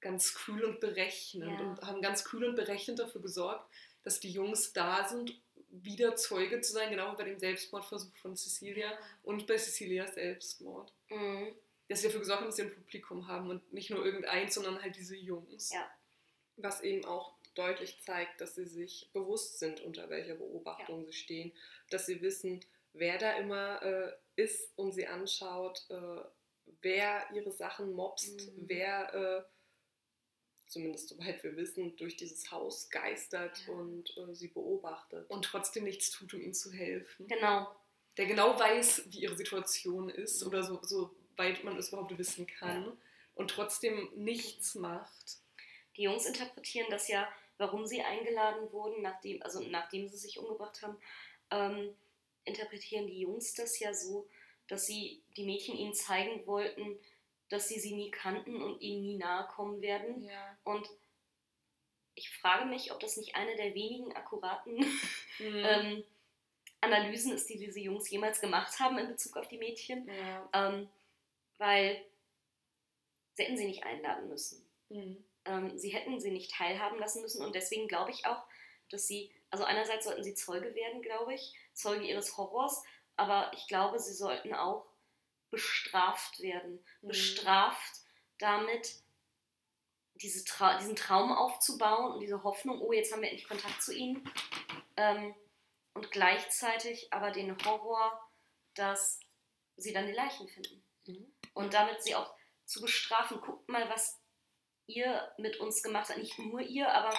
ganz 0.00 0.34
kühl 0.34 0.64
und 0.64 0.80
berechnend. 0.80 1.58
Ja. 1.58 1.66
Und 1.66 1.82
haben 1.82 2.02
ganz 2.02 2.24
kühl 2.24 2.44
und 2.44 2.56
berechnend 2.56 2.98
dafür 2.98 3.22
gesorgt, 3.22 3.68
dass 4.04 4.20
die 4.20 4.30
Jungs 4.30 4.72
da 4.72 5.08
sind, 5.08 5.40
wieder 5.70 6.16
Zeuge 6.16 6.60
zu 6.60 6.72
sein, 6.72 6.90
genau 6.90 7.12
wie 7.12 7.16
bei 7.16 7.24
dem 7.24 7.38
Selbstmordversuch 7.38 8.16
von 8.16 8.36
Cecilia 8.36 8.96
und 9.22 9.46
bei 9.46 9.56
Cecilias 9.58 10.14
Selbstmord. 10.14 10.92
Mhm. 11.10 11.54
Dass 11.88 12.00
sie 12.00 12.06
dafür 12.06 12.20
gesorgt 12.20 12.40
haben, 12.40 12.48
dass 12.48 12.56
sie 12.56 12.62
ein 12.62 12.74
Publikum 12.74 13.26
haben 13.28 13.50
und 13.50 13.72
nicht 13.72 13.90
nur 13.90 14.04
irgendeins, 14.04 14.54
sondern 14.54 14.80
halt 14.82 14.96
diese 14.96 15.16
Jungs. 15.16 15.72
Ja. 15.72 15.90
Was 16.56 16.82
eben 16.82 17.04
auch 17.04 17.37
deutlich 17.58 18.00
zeigt, 18.02 18.40
dass 18.40 18.54
sie 18.54 18.66
sich 18.66 19.10
bewusst 19.12 19.58
sind, 19.58 19.80
unter 19.80 20.08
welcher 20.08 20.34
Beobachtung 20.36 21.04
sie 21.04 21.12
stehen, 21.12 21.52
dass 21.90 22.06
sie 22.06 22.22
wissen, 22.22 22.64
wer 22.92 23.18
da 23.18 23.32
immer 23.38 23.82
äh, 23.82 24.12
ist 24.36 24.72
und 24.76 24.92
sie 24.92 25.06
anschaut, 25.06 25.84
äh, 25.90 26.20
wer 26.82 27.28
ihre 27.34 27.50
Sachen 27.52 27.92
mobst, 27.92 28.40
Mhm. 28.46 28.68
wer, 28.68 29.14
äh, 29.14 29.42
zumindest 30.68 31.08
soweit 31.08 31.42
wir 31.42 31.56
wissen, 31.56 31.96
durch 31.96 32.16
dieses 32.16 32.50
Haus 32.50 32.90
geistert 32.90 33.58
Ja. 33.66 33.72
und 33.74 34.16
äh, 34.18 34.34
sie 34.34 34.48
beobachtet. 34.48 35.28
Und 35.30 35.44
trotzdem 35.44 35.84
nichts 35.84 36.10
tut, 36.10 36.32
um 36.34 36.40
ihnen 36.40 36.54
zu 36.54 36.70
helfen. 36.72 37.26
Genau. 37.26 37.74
Der 38.16 38.26
genau 38.26 38.58
weiß, 38.58 39.04
wie 39.12 39.20
ihre 39.20 39.36
Situation 39.36 40.08
ist 40.10 40.42
Mhm. 40.42 40.48
oder 40.48 40.62
so, 40.62 40.80
so 40.82 41.14
weit 41.36 41.64
man 41.64 41.76
es 41.78 41.88
überhaupt 41.88 42.16
wissen 42.18 42.46
kann. 42.46 42.98
Und 43.34 43.50
trotzdem 43.52 44.10
nichts 44.16 44.74
macht. 44.74 45.38
Die 45.96 46.02
Jungs 46.02 46.26
interpretieren 46.26 46.88
das 46.90 47.06
ja, 47.08 47.28
warum 47.58 47.86
sie 47.86 48.02
eingeladen 48.02 48.72
wurden, 48.72 49.02
nachdem, 49.02 49.42
also 49.42 49.60
nachdem 49.60 50.08
sie 50.08 50.16
sich 50.16 50.38
umgebracht 50.38 50.80
haben, 50.82 50.96
ähm, 51.50 51.94
interpretieren 52.44 53.06
die 53.06 53.20
Jungs 53.20 53.54
das 53.54 53.78
ja 53.78 53.92
so, 53.92 54.28
dass 54.68 54.86
sie 54.86 55.22
die 55.36 55.44
Mädchen 55.44 55.76
ihnen 55.76 55.94
zeigen 55.94 56.46
wollten, 56.46 56.98
dass 57.48 57.68
sie 57.68 57.80
sie 57.80 57.94
nie 57.94 58.10
kannten 58.10 58.62
und 58.62 58.80
ihnen 58.80 59.02
nie 59.02 59.16
nahe 59.16 59.46
kommen 59.48 59.80
werden. 59.80 60.22
Ja. 60.22 60.58
Und 60.64 60.88
ich 62.14 62.30
frage 62.30 62.66
mich, 62.66 62.92
ob 62.92 63.00
das 63.00 63.16
nicht 63.16 63.36
eine 63.36 63.56
der 63.56 63.74
wenigen 63.74 64.14
akkuraten 64.14 64.76
Mhm. 65.40 65.62
ähm, 65.64 66.04
Analysen 66.80 67.32
ist, 67.32 67.48
die 67.48 67.58
diese 67.58 67.78
Jungs 67.78 68.10
jemals 68.10 68.40
gemacht 68.40 68.80
haben 68.80 68.98
in 68.98 69.06
Bezug 69.06 69.36
auf 69.36 69.46
die 69.46 69.58
Mädchen. 69.58 70.08
ja. 70.08 70.48
Ähm, 70.52 70.88
weil 71.58 72.04
sie 73.34 73.44
hätten 73.44 73.56
sie 73.56 73.66
nicht 73.66 73.84
einladen 73.84 74.28
müssen. 74.28 74.64
Mhm. 74.88 75.24
Ähm, 75.48 75.78
sie 75.78 75.88
hätten 75.88 76.20
sie 76.20 76.30
nicht 76.30 76.52
teilhaben 76.52 76.98
lassen 76.98 77.22
müssen 77.22 77.44
und 77.44 77.54
deswegen 77.54 77.88
glaube 77.88 78.10
ich 78.10 78.26
auch, 78.26 78.44
dass 78.90 79.06
sie, 79.06 79.32
also 79.50 79.64
einerseits 79.64 80.04
sollten 80.04 80.22
sie 80.22 80.34
Zeuge 80.34 80.74
werden, 80.74 81.02
glaube 81.02 81.34
ich, 81.34 81.54
Zeuge 81.72 82.04
ihres 82.04 82.36
Horrors, 82.36 82.82
aber 83.16 83.50
ich 83.54 83.66
glaube, 83.66 83.98
sie 83.98 84.12
sollten 84.12 84.54
auch 84.54 84.86
bestraft 85.50 86.40
werden. 86.40 86.84
Mhm. 87.00 87.08
Bestraft 87.08 88.00
damit, 88.38 88.94
diese 90.16 90.44
Trau 90.44 90.76
diesen 90.78 90.96
Traum 90.96 91.32
aufzubauen 91.32 92.12
und 92.12 92.20
diese 92.20 92.42
Hoffnung, 92.42 92.80
oh, 92.80 92.92
jetzt 92.92 93.12
haben 93.12 93.22
wir 93.22 93.30
endlich 93.30 93.48
Kontakt 93.48 93.82
zu 93.82 93.94
ihnen. 93.94 94.30
Ähm, 94.96 95.34
und 95.94 96.10
gleichzeitig 96.10 97.12
aber 97.12 97.30
den 97.30 97.56
Horror, 97.64 98.20
dass 98.74 99.20
sie 99.76 99.92
dann 99.92 100.06
die 100.06 100.12
Leichen 100.12 100.48
finden. 100.48 100.84
Mhm. 101.06 101.32
Und 101.54 101.72
damit 101.72 102.02
sie 102.02 102.14
auch 102.14 102.34
zu 102.64 102.80
bestrafen. 102.80 103.40
Guckt 103.40 103.68
mal, 103.68 103.88
was 103.88 104.20
ihr 104.88 105.30
mit 105.38 105.60
uns 105.60 105.82
gemacht 105.82 106.08
habt. 106.08 106.18
Nicht 106.18 106.38
nur 106.38 106.60
ihr, 106.60 106.92
aber 106.92 107.16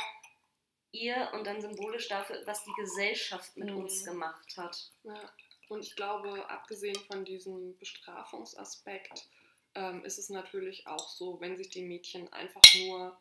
ihr 0.92 1.30
und 1.34 1.46
dann 1.48 1.62
symbolisch 1.62 2.08
dafür, 2.10 2.42
was 2.46 2.64
die 2.66 2.74
Gesellschaft 2.76 3.56
mit 3.56 3.70
Mhm. 3.70 3.78
uns 3.78 4.04
gemacht 4.04 4.58
hat. 4.58 4.92
Ja, 5.04 5.32
und 5.70 5.84
ich 5.86 5.96
glaube, 5.96 6.50
abgesehen 6.50 7.00
von 7.06 7.24
diesem 7.24 7.78
Bestrafungsaspekt, 7.78 9.30
ähm, 9.76 10.04
ist 10.04 10.18
es 10.18 10.30
natürlich 10.30 10.88
auch 10.88 11.08
so, 11.08 11.40
wenn 11.40 11.56
sich 11.58 11.70
die 11.70 11.84
Mädchen 11.84 12.32
einfach 12.34 12.64
nur 12.76 13.18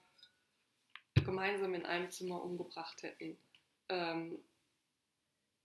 gemeinsam 1.14 1.74
in 1.74 1.84
einem 1.84 2.10
Zimmer 2.10 2.42
umgebracht 2.42 3.02
hätten, 3.02 3.38
ähm, 3.90 4.42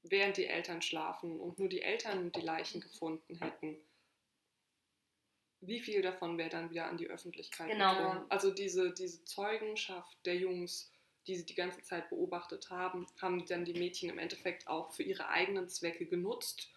während 0.03 0.35
die 0.35 0.45
Eltern 0.47 0.81
schlafen 0.81 1.39
und 1.39 1.57
nur 1.57 1.69
die 1.69 1.81
Eltern 1.81 2.33
die 2.33 2.41
Leichen 2.41 2.81
gefunden 2.81 3.37
hätten. 3.39 3.77
Wie 5.67 5.79
viel 5.79 6.01
davon 6.01 6.37
wäre 6.37 6.49
dann 6.49 6.69
wieder 6.69 6.87
an 6.87 6.97
die 6.97 7.07
Öffentlichkeit 7.07 7.69
Genau. 7.69 7.95
gedrungen? 7.95 8.25
Also 8.29 8.51
diese, 8.51 8.91
diese 8.93 9.23
Zeugenschaft 9.23 10.17
der 10.25 10.35
Jungs, 10.35 10.91
die 11.27 11.35
sie 11.35 11.45
die 11.45 11.55
ganze 11.55 11.81
Zeit 11.83 12.09
beobachtet 12.09 12.69
haben, 12.69 13.07
haben 13.21 13.45
dann 13.45 13.65
die 13.65 13.73
Mädchen 13.73 14.09
im 14.09 14.19
Endeffekt 14.19 14.67
auch 14.67 14.91
für 14.93 15.03
ihre 15.03 15.29
eigenen 15.29 15.69
Zwecke 15.69 16.05
genutzt, 16.05 16.69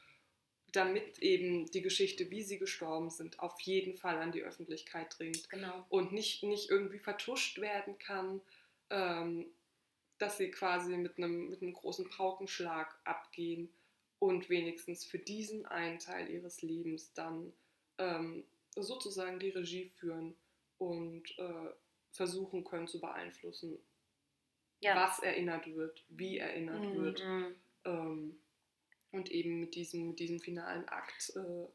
damit 0.73 1.19
eben 1.21 1.71
die 1.71 1.83
Geschichte, 1.83 2.31
wie 2.31 2.43
sie 2.43 2.59
gestorben 2.59 3.11
sind, 3.11 3.41
auf 3.41 3.59
jeden 3.61 3.95
Fall 3.97 4.19
an 4.19 4.33
die 4.33 4.43
Öffentlichkeit 4.43 5.19
dringt 5.19 5.49
Genau. 5.51 5.85
und 5.89 6.13
nicht, 6.13 6.43
nicht 6.43 6.71
irgendwie 6.71 6.99
vertuscht 6.99 7.61
werden 7.61 7.99
kann, 7.99 8.41
ähm, 8.91 9.47
dass 10.19 10.39
sie 10.39 10.51
quasi 10.51 10.97
mit 10.97 11.19
einem, 11.19 11.51
mit 11.51 11.63
einem 11.63 11.73
großen 11.73 12.09
Paukenschlag 12.09 12.99
abgehen 13.05 13.69
und 14.19 14.49
wenigstens 14.49 15.05
für 15.05 15.19
diesen 15.19 15.67
einen 15.67 15.99
Teil 15.99 16.31
ihres 16.31 16.63
Lebens 16.63 17.13
dann 17.15 17.53
ähm, 17.99 18.45
sozusagen 18.77 19.39
die 19.39 19.51
Regie 19.51 19.87
führen 19.89 20.37
und 20.79 21.25
äh, 21.39 21.71
versuchen 22.13 22.65
können 22.65 22.87
zu 22.89 23.01
beeinflussen, 23.01 23.79
Ja. 24.81 24.95
was 24.97 25.19
erinnert 25.21 25.67
wird, 25.75 26.05
wie 26.09 26.39
erinnert 26.39 26.81
Mhm. 26.85 26.95
wird 27.03 27.25
Mhm. 27.25 27.55
ähm, 27.85 28.41
und 29.13 29.31
eben 29.31 29.61
mit 29.61 29.75
diesem, 29.75 30.09
mit 30.09 30.19
diesem 30.21 30.41
finalen 30.41 30.89
Akt 30.89 31.33
äh, 31.37 31.67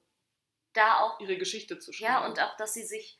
Da 0.74 1.00
auch 1.02 1.20
ihre 1.20 1.38
Geschichte 1.38 1.80
zu 1.80 1.92
schreiben. 1.92 2.12
Ja, 2.14 2.26
und 2.28 2.40
auch, 2.40 2.56
dass 2.58 2.74
sie 2.74 2.84
sich 2.86 3.20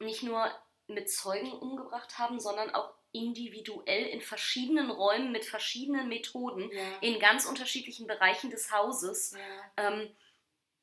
nicht 0.00 0.22
nur 0.22 0.50
mit 0.88 1.08
Zeugen 1.10 1.52
umgebracht 1.52 2.18
haben, 2.18 2.40
sondern 2.40 2.70
auch 2.70 2.94
individuell 3.12 4.06
in 4.06 4.20
verschiedenen 4.20 4.90
Räumen 4.90 5.30
mit 5.30 5.44
verschiedenen 5.44 6.08
Methoden 6.08 6.68
Ja. 6.72 6.98
in 7.00 7.20
ganz 7.20 7.46
unterschiedlichen 7.46 8.06
Bereichen 8.08 8.50
des 8.50 8.72
Hauses, 8.72 9.32
Ja. 9.32 9.72
ähm, 9.76 10.16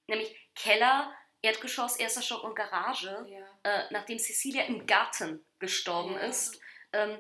nämlich 0.08 0.34
Keller, 0.56 1.14
Erdgeschoss, 1.42 1.96
erster 1.96 2.22
Stock 2.22 2.44
und 2.44 2.56
Garage, 2.56 3.26
Ja. 3.28 3.48
äh, 3.64 3.86
nachdem 3.92 4.20
Cecilia 4.20 4.64
im 4.66 4.86
Garten 4.86 5.44
gestorben 5.60 6.14
Ja. 6.14 6.20
ist, 6.28 6.60
ähm, 6.94 7.18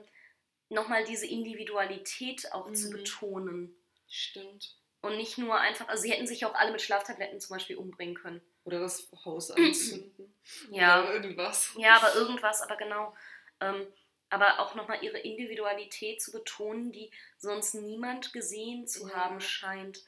nochmal 0.70 1.04
diese 1.06 1.26
Individualität 1.28 2.52
auch 2.54 2.72
zu 2.74 2.88
Mhm. 2.88 2.92
betonen. 2.94 3.76
Stimmt. 4.08 4.78
Und 5.02 5.18
nicht 5.18 5.38
nur 5.38 5.58
einfach, 5.60 5.88
also 5.88 6.04
sie 6.04 6.12
hätten 6.12 6.28
sich 6.28 6.46
auch 6.46 6.54
alle 6.54 6.72
mit 6.72 6.82
Schlaftabletten 6.82 7.40
zum 7.40 7.56
Beispiel 7.56 7.78
umbringen 7.78 8.16
können. 8.16 8.42
Oder 8.64 8.80
das 8.80 9.10
Haus 9.26 9.50
anzünden. 9.52 10.36
Ja. 10.70 11.02
Oder 11.02 11.14
irgendwas. 11.16 11.72
Ja, 11.78 11.96
aber 11.96 12.14
irgendwas, 12.16 12.62
aber 12.62 12.78
genau. 12.78 13.16
Ähm, 13.60 13.88
aber 14.30 14.60
auch 14.60 14.76
nochmal 14.76 15.04
ihre 15.04 15.18
Individualität 15.20 16.22
zu 16.22 16.32
betonen, 16.32 16.92
die 16.92 17.12
sonst 17.38 17.74
niemand 17.74 18.32
gesehen 18.32 18.88
zu 18.88 19.10
Ja. 19.10 19.16
haben 19.16 19.42
scheint. 19.42 20.04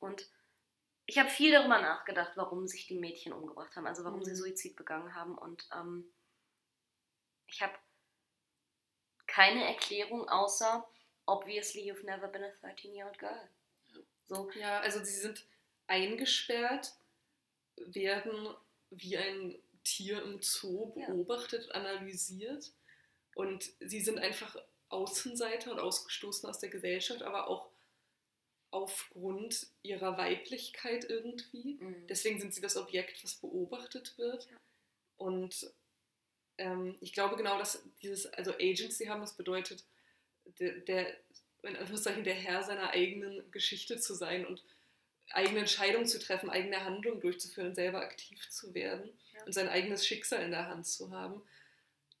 Und 0.00 0.26
ich 1.06 1.18
habe 1.18 1.28
viel 1.30 1.52
darüber 1.52 1.80
nachgedacht, 1.80 2.32
warum 2.36 2.66
sich 2.66 2.86
die 2.86 2.98
Mädchen 2.98 3.32
umgebracht 3.32 3.74
haben, 3.76 3.86
also 3.86 4.04
warum 4.04 4.20
Mhm. 4.20 4.24
sie 4.24 4.34
Suizid 4.36 4.76
begangen 4.76 5.14
haben. 5.14 5.36
Und 5.36 5.68
ähm, 5.74 6.12
ich 7.46 7.62
habe 7.62 7.74
keine 9.26 9.64
Erklärung 9.66 10.28
außer, 10.28 10.86
obviously 11.26 11.90
you've 11.90 12.04
never 12.04 12.28
been 12.28 12.44
a 12.44 12.50
13-year-old 12.60 13.18
girl. 13.18 13.48
So, 14.28 14.50
Ja, 14.54 14.80
also 14.80 15.02
sie 15.04 15.14
sind 15.14 15.46
eingesperrt, 15.86 16.92
werden 17.76 18.54
wie 18.90 19.16
ein 19.18 19.56
Tier 19.84 20.22
im 20.22 20.42
Zoo 20.42 20.92
Ja. 20.96 21.06
beobachtet, 21.06 21.72
analysiert 21.72 22.72
und 23.34 23.70
sie 23.80 24.00
sind 24.00 24.18
einfach 24.20 24.56
Außenseiter 24.90 25.72
und 25.72 25.80
ausgestoßen 25.80 26.48
aus 26.48 26.60
der 26.60 26.70
Gesellschaft, 26.70 27.22
aber 27.22 27.48
auch 27.48 27.71
aufgrund 28.72 29.66
ihrer 29.82 30.16
Weiblichkeit 30.18 31.04
irgendwie. 31.08 31.74
Mhm. 31.78 32.06
Deswegen 32.08 32.40
sind 32.40 32.52
sie 32.54 32.60
das 32.60 32.76
Objekt, 32.76 33.22
was 33.22 33.34
beobachtet 33.34 34.16
wird. 34.18 34.46
Ja. 34.50 34.56
Und 35.18 35.72
ähm, 36.58 36.96
ich 37.00 37.12
glaube 37.12 37.36
genau, 37.36 37.58
dass 37.58 37.84
dieses, 38.02 38.26
also 38.26 38.52
Agency 38.54 39.04
haben, 39.06 39.20
das 39.20 39.36
bedeutet, 39.36 39.84
der, 40.58 40.72
der, 40.80 41.16
in 41.62 41.76
Anführungszeichen, 41.76 42.24
der 42.24 42.34
Herr 42.34 42.62
seiner 42.64 42.90
eigenen 42.90 43.48
Geschichte 43.52 44.00
zu 44.00 44.14
sein 44.14 44.46
und 44.46 44.64
eigene 45.30 45.60
Entscheidungen 45.60 46.06
zu 46.06 46.18
treffen, 46.18 46.50
eigene 46.50 46.84
Handlungen 46.84 47.20
durchzuführen 47.20 47.74
selber 47.74 48.00
aktiv 48.00 48.48
zu 48.50 48.74
werden 48.74 49.10
Ja. 49.32 49.44
und 49.44 49.52
sein 49.52 49.68
eigenes 49.68 50.06
Schicksal 50.06 50.42
in 50.42 50.50
der 50.50 50.66
Hand 50.66 50.86
zu 50.86 51.10
haben. 51.10 51.42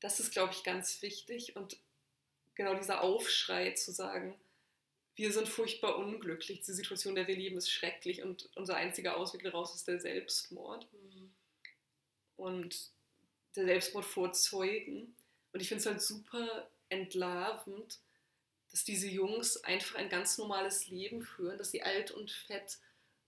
Das 0.00 0.20
ist, 0.20 0.32
glaube 0.32 0.52
ich, 0.52 0.64
ganz 0.64 1.00
wichtig. 1.02 1.56
Und 1.56 1.78
genau 2.54 2.74
dieser 2.74 3.02
Aufschrei 3.02 3.72
zu 3.72 3.90
sagen, 3.90 4.38
wir 5.14 5.32
sind 5.32 5.48
furchtbar 5.48 5.96
unglücklich, 5.98 6.62
die 6.62 6.72
Situation, 6.72 7.12
in 7.12 7.16
der 7.16 7.28
wir 7.28 7.36
leben, 7.36 7.56
ist 7.58 7.70
schrecklich 7.70 8.22
und 8.22 8.48
unser 8.56 8.76
einziger 8.76 9.16
Ausweg 9.16 9.42
daraus 9.42 9.74
ist 9.74 9.86
der 9.88 10.00
Selbstmord 10.00 10.88
Mhm. 10.92 11.30
und 12.36 12.90
der 13.56 13.64
Selbstmord 13.66 14.04
vor 14.04 14.32
Zeugen. 14.32 15.14
Und 15.52 15.60
ich 15.60 15.68
finde 15.68 15.80
es 15.80 15.86
halt 15.86 16.00
super 16.00 16.70
entlarvend, 16.88 17.98
dass 18.70 18.84
diese 18.84 19.08
Jungs 19.08 19.58
einfach 19.64 19.96
ein 19.96 20.08
ganz 20.08 20.38
normales 20.38 20.88
Leben 20.88 21.22
führen, 21.22 21.58
dass 21.58 21.70
sie 21.70 21.82
alt 21.82 22.10
und 22.10 22.30
fett 22.30 22.78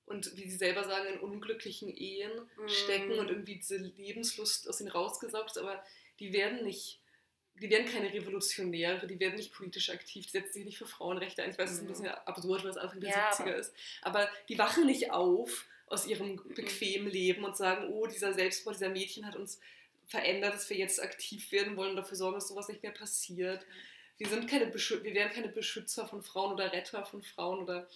und 0.06 0.34
wie 0.36 0.48
sie 0.48 0.56
selber 0.56 0.84
sagen, 0.84 1.14
in 1.14 1.20
unglücklichen 1.20 1.94
Ehen 1.94 2.32
Mhm. 2.56 2.68
stecken 2.68 3.18
und 3.18 3.28
irgendwie 3.28 3.56
diese 3.56 3.76
Lebenslust 3.76 4.68
aus 4.68 4.80
ihnen 4.80 4.90
rausgesaugt 4.90 5.50
ist, 5.50 5.58
aber 5.58 5.84
die 6.18 6.32
werden 6.32 6.64
nicht, 6.64 7.00
die 7.60 7.70
werden 7.70 7.86
keine 7.90 8.12
Revolutionäre, 8.12 9.06
die 9.06 9.18
werden 9.20 9.36
nicht 9.36 9.52
politisch 9.52 9.90
aktiv, 9.90 10.26
die 10.26 10.32
setzen 10.32 10.52
sich 10.54 10.64
nicht 10.64 10.78
für 10.78 10.86
Frauenrechte 10.86 11.42
ein. 11.42 11.50
Ich 11.50 11.58
weiß, 11.58 11.70
das 11.70 11.72
ist 11.74 11.80
ein 11.80 11.84
Mhm. 11.84 11.88
bisschen 11.88 12.08
absurd, 12.08 12.64
weil 12.64 12.70
es 12.70 12.76
Anfang 12.76 13.00
der 13.00 13.10
Ja, 13.10 13.30
70er 13.30 13.50
aber- 13.50 13.56
ist, 13.56 13.74
aber 14.02 14.28
die 14.48 14.58
wachen 14.58 14.86
nicht 14.86 15.10
auf 15.12 15.64
aus 15.86 16.06
ihrem 16.06 16.36
bequemen 16.54 17.08
Leben 17.10 17.44
und 17.44 17.56
sagen, 17.56 17.88
oh, 17.92 18.06
dieser 18.06 18.32
Selbstmord, 18.34 18.76
dieser 18.76 18.88
Mädchen 18.88 19.26
hat 19.26 19.36
uns 19.36 19.60
verändert, 20.06 20.54
dass 20.54 20.68
wir 20.70 20.76
jetzt 20.76 21.00
aktiv 21.00 21.52
werden 21.52 21.76
wollen 21.76 21.90
und 21.90 21.96
dafür 21.96 22.16
sorgen, 22.16 22.34
dass 22.36 22.48
sowas 22.48 22.68
nicht 22.68 22.82
mehr 22.82 22.90
passiert. 22.92 23.64
Wir, 24.18 24.28
sind 24.28 24.48
keine 24.48 24.66
Beschü 24.66 25.02
wir 25.04 25.14
werden 25.14 25.32
keine 25.32 25.48
Beschützer 25.48 26.06
von 26.08 26.22
Frauen 26.22 26.52
oder 26.54 26.72
Retter 26.72 27.04
von 27.04 27.22
Frauen 27.22 27.60
oder 27.62 27.88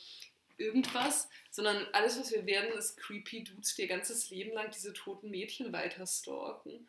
irgendwas, 0.59 1.28
sondern 1.51 1.86
alles, 1.93 2.18
was 2.18 2.32
wir 2.32 2.44
werden, 2.47 2.70
ist 2.76 2.97
creepy 2.97 3.44
Dudes, 3.44 3.74
die 3.74 3.82
ihr 3.82 3.89
ganzes 3.89 4.30
Leben 4.30 4.52
lang 4.52 4.70
diese 4.70 4.93
toten 4.93 5.30
Mädchen 5.30 5.72
weiter 5.72 6.06
stalken 6.06 6.89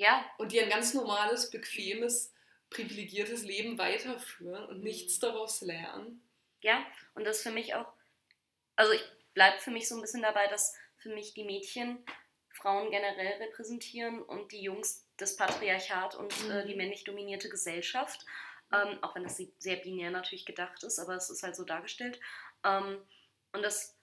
Ja, 0.00 0.24
und 0.38 0.52
die 0.52 0.60
ein 0.62 0.70
ganz 0.70 0.94
normales, 0.94 1.50
bequemes, 1.50 2.32
privilegiertes 2.70 3.42
Leben 3.44 3.76
weiterführen 3.76 4.64
und 4.64 4.78
Mhm. 4.78 4.84
nichts 4.84 5.18
daraus 5.18 5.60
lernen. 5.60 6.22
ja. 6.62 6.82
Und 7.14 7.24
das 7.24 7.42
für 7.42 7.50
mich 7.50 7.74
auch, 7.74 7.92
also 8.76 8.92
ich 8.92 9.02
bleibe 9.34 9.58
für 9.58 9.70
mich 9.70 9.88
so 9.88 9.94
ein 9.96 10.00
bisschen 10.00 10.22
dabei, 10.22 10.46
dass 10.46 10.74
für 10.96 11.10
mich 11.10 11.34
die 11.34 11.44
Mädchen 11.44 12.02
Frauen 12.48 12.90
generell 12.90 13.42
repräsentieren 13.42 14.22
und 14.22 14.52
die 14.52 14.62
Jungs 14.62 15.06
das 15.18 15.36
Patriarchat 15.36 16.14
und 16.14 16.32
äh, 16.48 16.64
Mhm. 16.64 16.68
die 16.68 16.74
männlich 16.76 17.04
dominierte 17.04 17.50
Gesellschaft. 17.50 18.24
Ähm, 18.72 19.02
auch 19.02 19.14
wenn 19.14 19.24
das 19.24 19.36
sehr 19.58 19.76
binär 19.76 20.10
natürlich 20.10 20.46
gedacht 20.46 20.82
ist, 20.82 20.98
aber 20.98 21.14
es 21.16 21.28
ist 21.28 21.42
halt 21.42 21.56
so 21.56 21.64
dargestellt. 21.64 22.20
Ähm, 22.64 23.06
und 23.52 23.62
dass 23.62 23.98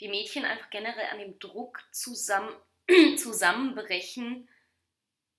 die 0.00 0.08
Mädchen 0.08 0.44
einfach 0.46 0.70
generell 0.70 1.08
an 1.10 1.18
dem 1.18 1.38
Druck 1.38 1.82
zusammen, 1.92 2.56
zusammenbrechen. 3.18 4.48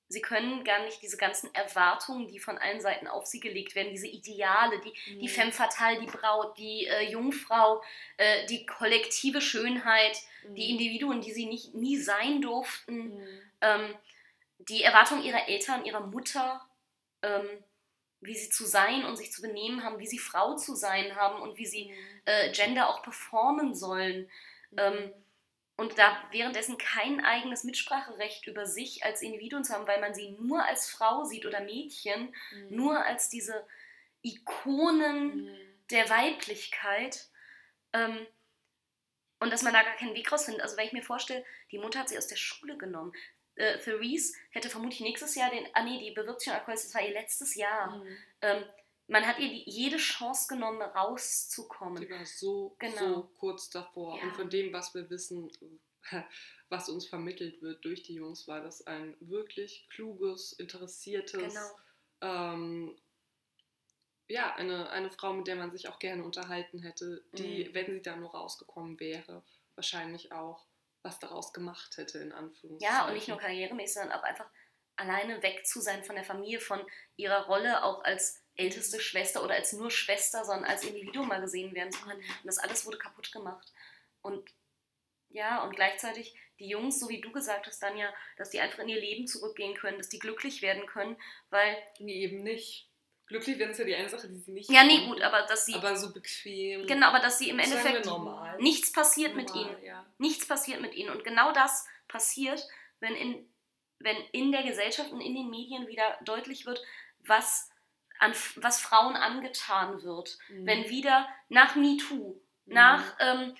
Sie 0.08 0.22
können 0.22 0.64
gar 0.64 0.84
nicht 0.84 1.02
diese 1.02 1.18
ganzen 1.18 1.54
Erwartungen, 1.56 2.28
die 2.28 2.40
von 2.40 2.58
allen 2.58 2.80
Seiten 2.80 3.08
auf 3.08 3.26
sie 3.26 3.40
gelegt 3.40 3.74
werden, 3.76 3.92
diese 3.92 4.08
Ideale, 4.08 4.80
die, 4.82 4.94
die 5.20 5.28
Femme 5.28 5.52
fatale, 5.52 6.00
die 6.00 6.06
Braut, 6.06 6.58
die 6.58 6.86
äh, 6.86 7.10
Jungfrau, 7.10 7.82
äh, 8.18 8.46
die 8.46 8.66
kollektive 8.66 9.42
Schönheit, 9.42 10.18
die 10.48 10.70
Individuen, 10.70 11.22
die 11.22 11.32
sie 11.32 11.48
nicht, 11.48 11.74
nie 11.74 11.98
sein 11.98 12.42
durften, 12.42 13.16
Mhm. 13.16 13.42
ähm, 13.62 13.96
die 14.60 14.84
Erwartungen 14.84 15.24
ihrer 15.24 15.48
Eltern, 15.48 15.86
ihrer 15.86 16.02
Mutter, 16.02 16.62
ähm, 17.22 17.48
wie 18.22 18.36
sie 18.36 18.50
zu 18.50 18.66
sein 18.66 19.06
und 19.06 19.16
sich 19.18 19.32
zu 19.32 19.42
benehmen 19.42 19.84
haben, 19.84 20.00
wie 20.00 20.08
sie 20.08 20.20
Frau 20.20 20.56
zu 20.56 20.76
sein 20.76 21.16
haben 21.16 21.42
und 21.42 21.58
wie 21.58 21.66
sie 21.66 21.94
äh, 22.26 22.52
Gender 22.52 22.90
auch 22.90 23.02
performen 23.04 23.76
sollen. 23.76 24.30
Ähm, 24.78 25.12
und 25.78 25.98
da 25.98 26.18
währenddessen 26.32 26.78
kein 26.78 27.24
eigenes 27.24 27.64
Mitspracherecht 27.64 28.48
über 28.48 28.66
sich 28.66 29.04
als 29.04 29.22
Individuen 29.22 29.64
zu 29.64 29.74
haben, 29.74 29.88
weil 29.88 30.00
man 30.00 30.14
sie 30.14 30.32
nur 30.40 30.64
als 30.64 30.90
Frau 30.90 31.24
sieht 31.26 31.46
oder 31.46 31.62
Mädchen, 31.62 32.34
Mhm. 32.52 32.76
nur 32.76 33.06
als 33.06 33.30
diese 33.30 33.68
Ikonen 34.22 35.46
Mhm. 35.46 35.58
der 35.92 36.10
Weiblichkeit. 36.10 37.28
Ähm, 37.94 38.26
und 39.40 39.52
dass 39.52 39.64
man 39.64 39.74
da 39.74 39.84
gar 39.84 39.96
keinen 39.96 40.16
Weg 40.16 40.32
rausfindet. 40.32 40.64
Also 40.64 40.78
wenn 40.78 40.88
ich 40.88 40.94
mir 40.94 41.04
vorstelle, 41.04 41.46
die 41.72 41.78
Mutter 41.78 42.00
hat 42.00 42.10
sie 42.10 42.18
aus 42.18 42.28
der 42.28 42.38
Schule 42.38 42.78
genommen. 42.78 43.14
Äh, 43.56 43.78
Therese 43.80 44.34
hätte 44.52 44.70
vermutlich 44.70 45.02
nächstes 45.02 45.36
Jahr 45.36 45.50
den, 45.50 45.68
ah 45.74 45.84
nee, 45.84 46.00
die 46.00 46.12
bewirbt 46.12 46.40
sich 46.42 46.46
schon 46.50 46.58
Alkohol, 46.58 46.74
das 46.76 46.94
war 46.94 47.02
ihr 47.02 47.14
letztes 47.14 47.56
Jahr. 47.56 47.98
Mhm. 47.98 48.18
Ähm, 48.42 48.66
man 49.08 49.26
hat 49.26 49.40
ihr 49.40 49.50
die, 49.50 49.64
jede 49.70 49.98
Chance 49.98 50.48
genommen, 50.50 50.82
rauszukommen. 50.82 52.02
Die 52.02 52.10
war 52.10 52.26
so, 52.26 52.76
Genau. 52.80 52.98
so 52.98 53.24
kurz 53.40 53.70
davor. 53.70 54.18
Ja. 54.18 54.24
Und 54.24 54.32
von 54.34 54.50
dem, 54.50 54.74
was 54.74 54.94
wir 54.96 55.10
wissen, 55.10 55.52
was 56.70 56.90
uns 56.90 57.08
vermittelt 57.08 57.62
wird 57.62 57.84
durch 57.86 58.04
die 58.04 58.16
Jungs, 58.16 58.48
war 58.48 58.62
das 58.62 58.86
ein 58.88 59.16
wirklich 59.20 59.88
kluges, 59.90 60.54
interessiertes, 60.54 61.54
Genau. 61.54 61.70
ähm, 62.54 62.98
ja, 64.28 64.56
eine, 64.56 64.90
eine 64.90 65.12
Frau, 65.12 65.34
mit 65.34 65.46
der 65.48 65.56
man 65.56 65.72
sich 65.72 65.88
auch 65.88 66.00
gerne 66.00 66.24
unterhalten 66.24 66.80
hätte, 66.82 67.24
die, 67.34 67.66
Mhm. 67.66 67.74
wenn 67.76 67.86
sie 67.94 68.02
da 68.02 68.16
nur 68.16 68.32
rausgekommen 68.32 69.00
wäre, 69.00 69.44
wahrscheinlich 69.76 70.32
auch 70.32 70.66
was 71.04 71.20
daraus 71.20 71.54
gemacht 71.54 71.98
hätte, 71.98 72.18
in 72.18 72.32
Anführungszeichen. 72.32 72.96
Ja, 72.96 73.08
und 73.08 73.14
nicht 73.14 73.28
nur 73.28 73.38
karrieremäßig, 73.38 73.94
sondern 74.02 74.18
auch 74.20 74.24
einfach 74.24 74.50
alleine 74.96 75.44
weg 75.44 75.68
zu 75.68 75.80
sein 75.80 76.04
von 76.04 76.16
der 76.16 76.24
Familie, 76.24 76.60
von 76.60 76.82
ihrer 77.18 77.46
Rolle 77.46 77.84
auch 77.84 78.04
als 78.04 78.42
älteste 78.58 79.00
Schwester 79.00 79.44
oder 79.44 79.56
als 79.56 79.74
nur 79.74 79.92
Schwester, 79.92 80.46
sondern 80.46 80.70
als 80.70 80.84
Individuum 80.84 81.28
mal 81.28 81.42
gesehen 81.42 81.74
werden 81.76 81.92
zu 81.92 82.02
können. 82.02 82.20
Und 82.20 82.46
das 82.46 82.58
alles 82.58 82.86
wurde 82.86 82.98
kaputt 82.98 83.32
gemacht. 83.32 83.72
Und 84.22 84.50
ja, 85.30 85.64
und 85.64 85.76
gleichzeitig 85.76 86.36
die 86.60 86.70
Jungs, 86.70 87.00
so 87.00 87.10
wie 87.10 87.20
du 87.20 87.32
gesagt 87.32 87.68
hast, 87.68 87.82
Danja, 87.82 88.14
dass 88.38 88.50
die 88.50 88.60
einfach 88.60 88.80
in 88.80 88.90
ihr 88.90 89.00
Leben 89.00 89.28
zurückgehen 89.28 89.76
können, 89.76 89.98
dass 89.98 90.10
die 90.10 90.20
glücklich 90.20 90.62
werden 90.62 90.86
können, 90.86 91.18
weil, 91.50 91.76
Nee, 92.00 92.24
eben 92.24 92.44
nicht. 92.44 92.88
Glücklich 93.28 93.58
werden 93.58 93.72
ist 93.72 93.80
ja 93.80 93.86
die 93.86 93.96
eine 93.96 94.08
Sache, 94.08 94.28
die 94.28 94.38
sie 94.38 94.52
nicht 94.52 94.70
ja, 94.70 94.84
nee, 94.84 95.08
gut, 95.08 95.20
aber 95.22 95.42
dass 95.48 95.66
sie, 95.66 95.74
aber 95.74 95.96
so 95.96 96.14
bequem. 96.14 96.86
genau, 96.86 97.08
aber 97.08 97.20
dass 97.20 97.40
sie 97.40 97.50
im 97.50 97.58
Endeffekt 97.58 98.06
normal. 98.06 98.56
nichts 98.60 98.92
passiert 98.92 99.36
mit 99.36 99.50
normal, 99.50 99.72
ihnen. 99.72 99.84
Ja. 99.84 100.06
Nichts 100.20 100.48
passiert 100.48 100.80
mit 100.80 100.94
ihnen. 100.94 101.10
Und 101.10 101.24
genau 101.24 101.52
das 101.52 101.88
passiert, 102.08 102.66
wenn 103.00 103.16
in, 103.16 103.50
wenn 103.98 104.18
in 104.32 104.52
der 104.52 104.62
Gesellschaft 104.62 105.12
und 105.12 105.22
in 105.22 105.34
den 105.34 105.50
Medien 105.50 105.88
wieder 105.88 106.20
deutlich 106.24 106.68
wird, 106.68 106.80
was, 107.20 107.70
an, 108.20 108.34
was 108.58 108.80
Frauen 108.82 109.16
angetan 109.16 110.02
wird. 110.04 110.38
Mhm. 110.50 110.66
Wenn 110.66 110.90
wieder 110.90 111.28
nach 111.50 111.76
MeToo, 111.76 112.36
nach, 112.66 113.04
ähm, 113.20 113.56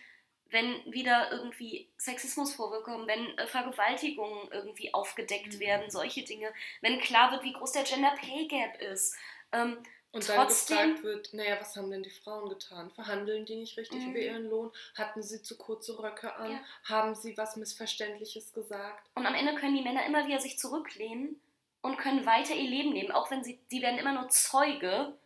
wenn 0.50 0.92
wieder 0.92 1.32
irgendwie 1.32 1.90
Sexismus 1.98 2.54
vorkommen, 2.54 3.08
wenn 3.08 3.38
äh, 3.38 3.48
Vergewaltigungen 3.48 4.50
irgendwie 4.52 4.94
aufgedeckt 4.94 5.56
Mhm. 5.56 5.60
werden, 5.60 5.90
solche 5.90 6.24
Dinge, 6.24 6.54
wenn 6.82 7.00
klar 7.00 7.32
wird, 7.32 7.44
wie 7.44 7.54
groß 7.54 7.74
der 7.74 7.84
Gender 7.84 8.14
Pay 8.20 8.48
Gap 8.48 8.82
ist. 8.82 9.16
Ähm, 9.52 9.78
Und 10.12 10.30
dann 10.30 10.48
Trotzdem- 10.48 10.78
gefragt 10.94 11.04
wird, 11.04 11.34
naja, 11.34 11.58
was 11.60 11.76
haben 11.76 11.92
denn 11.92 12.02
die 12.04 12.10
Frauen 12.10 12.48
getan? 12.48 12.90
Verhandeln 12.92 13.46
die 13.46 13.58
nicht 13.58 13.76
richtig 13.78 14.00
Mhm. 14.02 14.12
über 14.12 14.20
ihren 14.20 14.50
Lohn? 14.50 14.72
Hatten 14.98 15.22
sie 15.22 15.42
zu 15.42 15.58
kurze 15.58 16.00
Röcke 16.00 16.34
an? 16.38 16.52
Ja. 16.52 16.60
Haben 16.86 17.16
sie 17.16 17.36
was 17.38 17.58
Missverständliches 17.58 18.54
gesagt? 18.54 19.10
Und 19.16 19.26
am 19.26 19.36
Ende 19.36 19.56
können 19.56 19.76
die 19.76 19.82
Männer 19.84 20.06
immer 20.06 20.26
wieder 20.26 20.40
sich 20.40 20.58
zurücklehnen 20.58 21.42
und 21.86 21.98
können 21.98 22.26
weiter 22.26 22.56
ihr 22.56 22.70
Leben 22.70 22.94
leben, 22.94 23.12
auch 23.12 23.30
wenn 23.30 23.44
sie, 23.44 23.60
sie 23.68 23.82
werden 23.82 24.00
immer 24.00 24.14
nur 24.14 24.30
Zeuge 24.30 25.18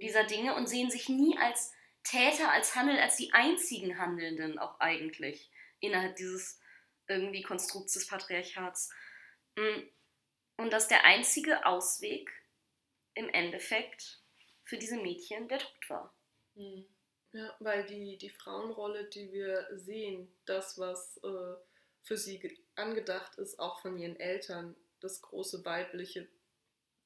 dieser 0.00 0.24
Dinge 0.24 0.54
und 0.54 0.66
sehen 0.66 0.90
sich 0.90 1.08
nie 1.08 1.36
als 1.38 1.74
Täter, 2.02 2.50
als 2.50 2.74
Handel, 2.74 2.98
als 2.98 3.16
die 3.16 3.32
einzigen 3.34 3.98
Handelnden 3.98 4.58
auch 4.58 4.80
eigentlich 4.80 5.50
innerhalb 5.80 6.16
dieses 6.16 6.60
irgendwie 7.08 7.42
Konstrukts 7.42 7.92
des 7.92 8.06
Patriarchats. 8.06 8.90
Mm. 9.56 9.82
Und 10.56 10.72
dass 10.72 10.88
der 10.88 11.04
einzige 11.04 11.66
Ausweg 11.66 12.30
im 13.14 13.28
Endeffekt 13.28 14.22
für 14.64 14.78
diese 14.78 14.96
Mädchen 14.96 15.46
der 15.48 15.58
Tod 15.58 15.90
war. 15.90 16.14
Mhm. 16.54 16.86
Ja, 17.32 17.54
weil 17.60 17.84
die, 17.84 18.16
die 18.16 18.30
Frauenrolle, 18.30 19.04
die 19.04 19.30
wir 19.32 19.68
sehen, 19.72 20.32
das, 20.46 20.78
was 20.78 21.18
äh, 21.18 21.54
für 22.02 22.16
sie 22.16 22.38
ge- 22.38 22.58
angedacht 22.76 23.36
ist, 23.36 23.58
auch 23.58 23.80
von 23.80 23.98
ihren 23.98 24.18
Eltern, 24.18 24.74
das 25.00 25.22
große 25.22 25.64
weibliche 25.64 26.28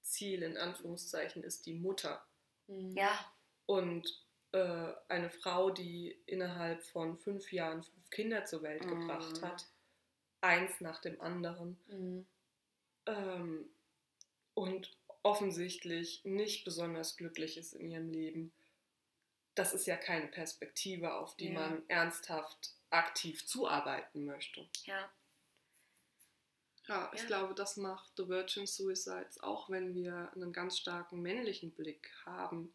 Ziel 0.02 0.42
in 0.42 0.56
Anführungszeichen 0.56 1.42
ist 1.44 1.66
die 1.66 1.74
Mutter. 1.74 2.24
Mhm. 2.66 2.92
Ja, 2.96 3.32
Und 3.66 4.24
äh, 4.52 4.92
eine 5.08 5.30
Frau, 5.30 5.70
die 5.70 6.20
innerhalb 6.26 6.82
von 6.84 7.16
fünf 7.18 7.52
Jahren 7.52 7.82
fünf 7.82 8.10
Kinder 8.10 8.44
zur 8.44 8.62
Welt 8.62 8.84
Mhm. 8.84 9.00
gebracht 9.00 9.40
hat, 9.42 9.66
eins 10.40 10.80
nach 10.80 11.00
dem 11.00 11.20
anderen, 11.20 11.78
Mhm. 11.86 12.26
ähm, 13.06 13.70
und 14.54 14.96
offensichtlich 15.22 16.24
nicht 16.24 16.64
besonders 16.64 17.16
glücklich 17.16 17.56
ist 17.56 17.72
in 17.74 17.88
ihrem 17.88 18.10
Leben, 18.10 18.52
das 19.54 19.72
ist 19.72 19.86
ja 19.86 19.96
keine 19.96 20.26
Perspektive, 20.28 21.14
auf 21.14 21.36
die 21.36 21.48
Ja. 21.52 21.60
man 21.60 21.88
ernsthaft 21.88 22.74
aktiv 22.90 23.46
zuarbeiten 23.46 24.24
möchte. 24.26 24.66
Ja, 24.84 25.10
Ja, 26.92 27.10
ich 27.14 27.20
Ja. 27.22 27.26
glaube, 27.26 27.54
das 27.54 27.76
macht 27.76 28.12
The 28.16 28.28
Virgin 28.28 28.66
Suicides, 28.66 29.40
auch 29.42 29.70
wenn 29.70 29.94
wir 29.94 30.30
einen 30.34 30.52
ganz 30.52 30.78
starken 30.78 31.22
männlichen 31.22 31.72
Blick 31.72 32.12
haben, 32.26 32.74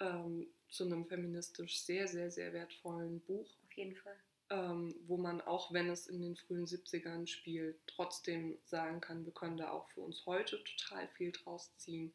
ähm, 0.00 0.52
zu 0.68 0.84
einem 0.84 1.06
feministisch 1.06 1.80
sehr, 1.80 2.08
sehr, 2.08 2.30
sehr 2.30 2.52
wertvollen 2.52 3.20
Buch, 3.20 3.48
auf 3.64 3.72
jeden 3.74 3.96
Fall. 3.96 4.16
ähm, 4.50 4.94
wo 5.06 5.16
man, 5.16 5.40
auch 5.40 5.72
wenn 5.72 5.88
es 5.88 6.06
in 6.06 6.20
den 6.20 6.36
frühen 6.36 6.66
70ern 6.66 7.26
spielt, 7.26 7.80
trotzdem 7.86 8.58
sagen 8.64 9.00
kann, 9.00 9.24
wir 9.24 9.32
können 9.32 9.56
da 9.56 9.70
auch 9.70 9.88
für 9.90 10.02
uns 10.02 10.26
heute 10.26 10.62
total 10.64 11.08
viel 11.08 11.32
draus 11.32 11.74
ziehen. 11.78 12.12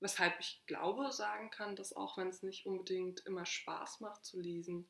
Weshalb 0.00 0.40
ich 0.40 0.62
glaube, 0.66 1.12
sagen 1.12 1.50
kann, 1.50 1.76
dass 1.76 1.94
auch 1.94 2.16
wenn 2.16 2.28
es 2.28 2.42
nicht 2.42 2.66
unbedingt 2.66 3.20
immer 3.26 3.44
Spaß 3.46 4.00
macht 4.00 4.24
zu 4.24 4.40
lesen, 4.40 4.88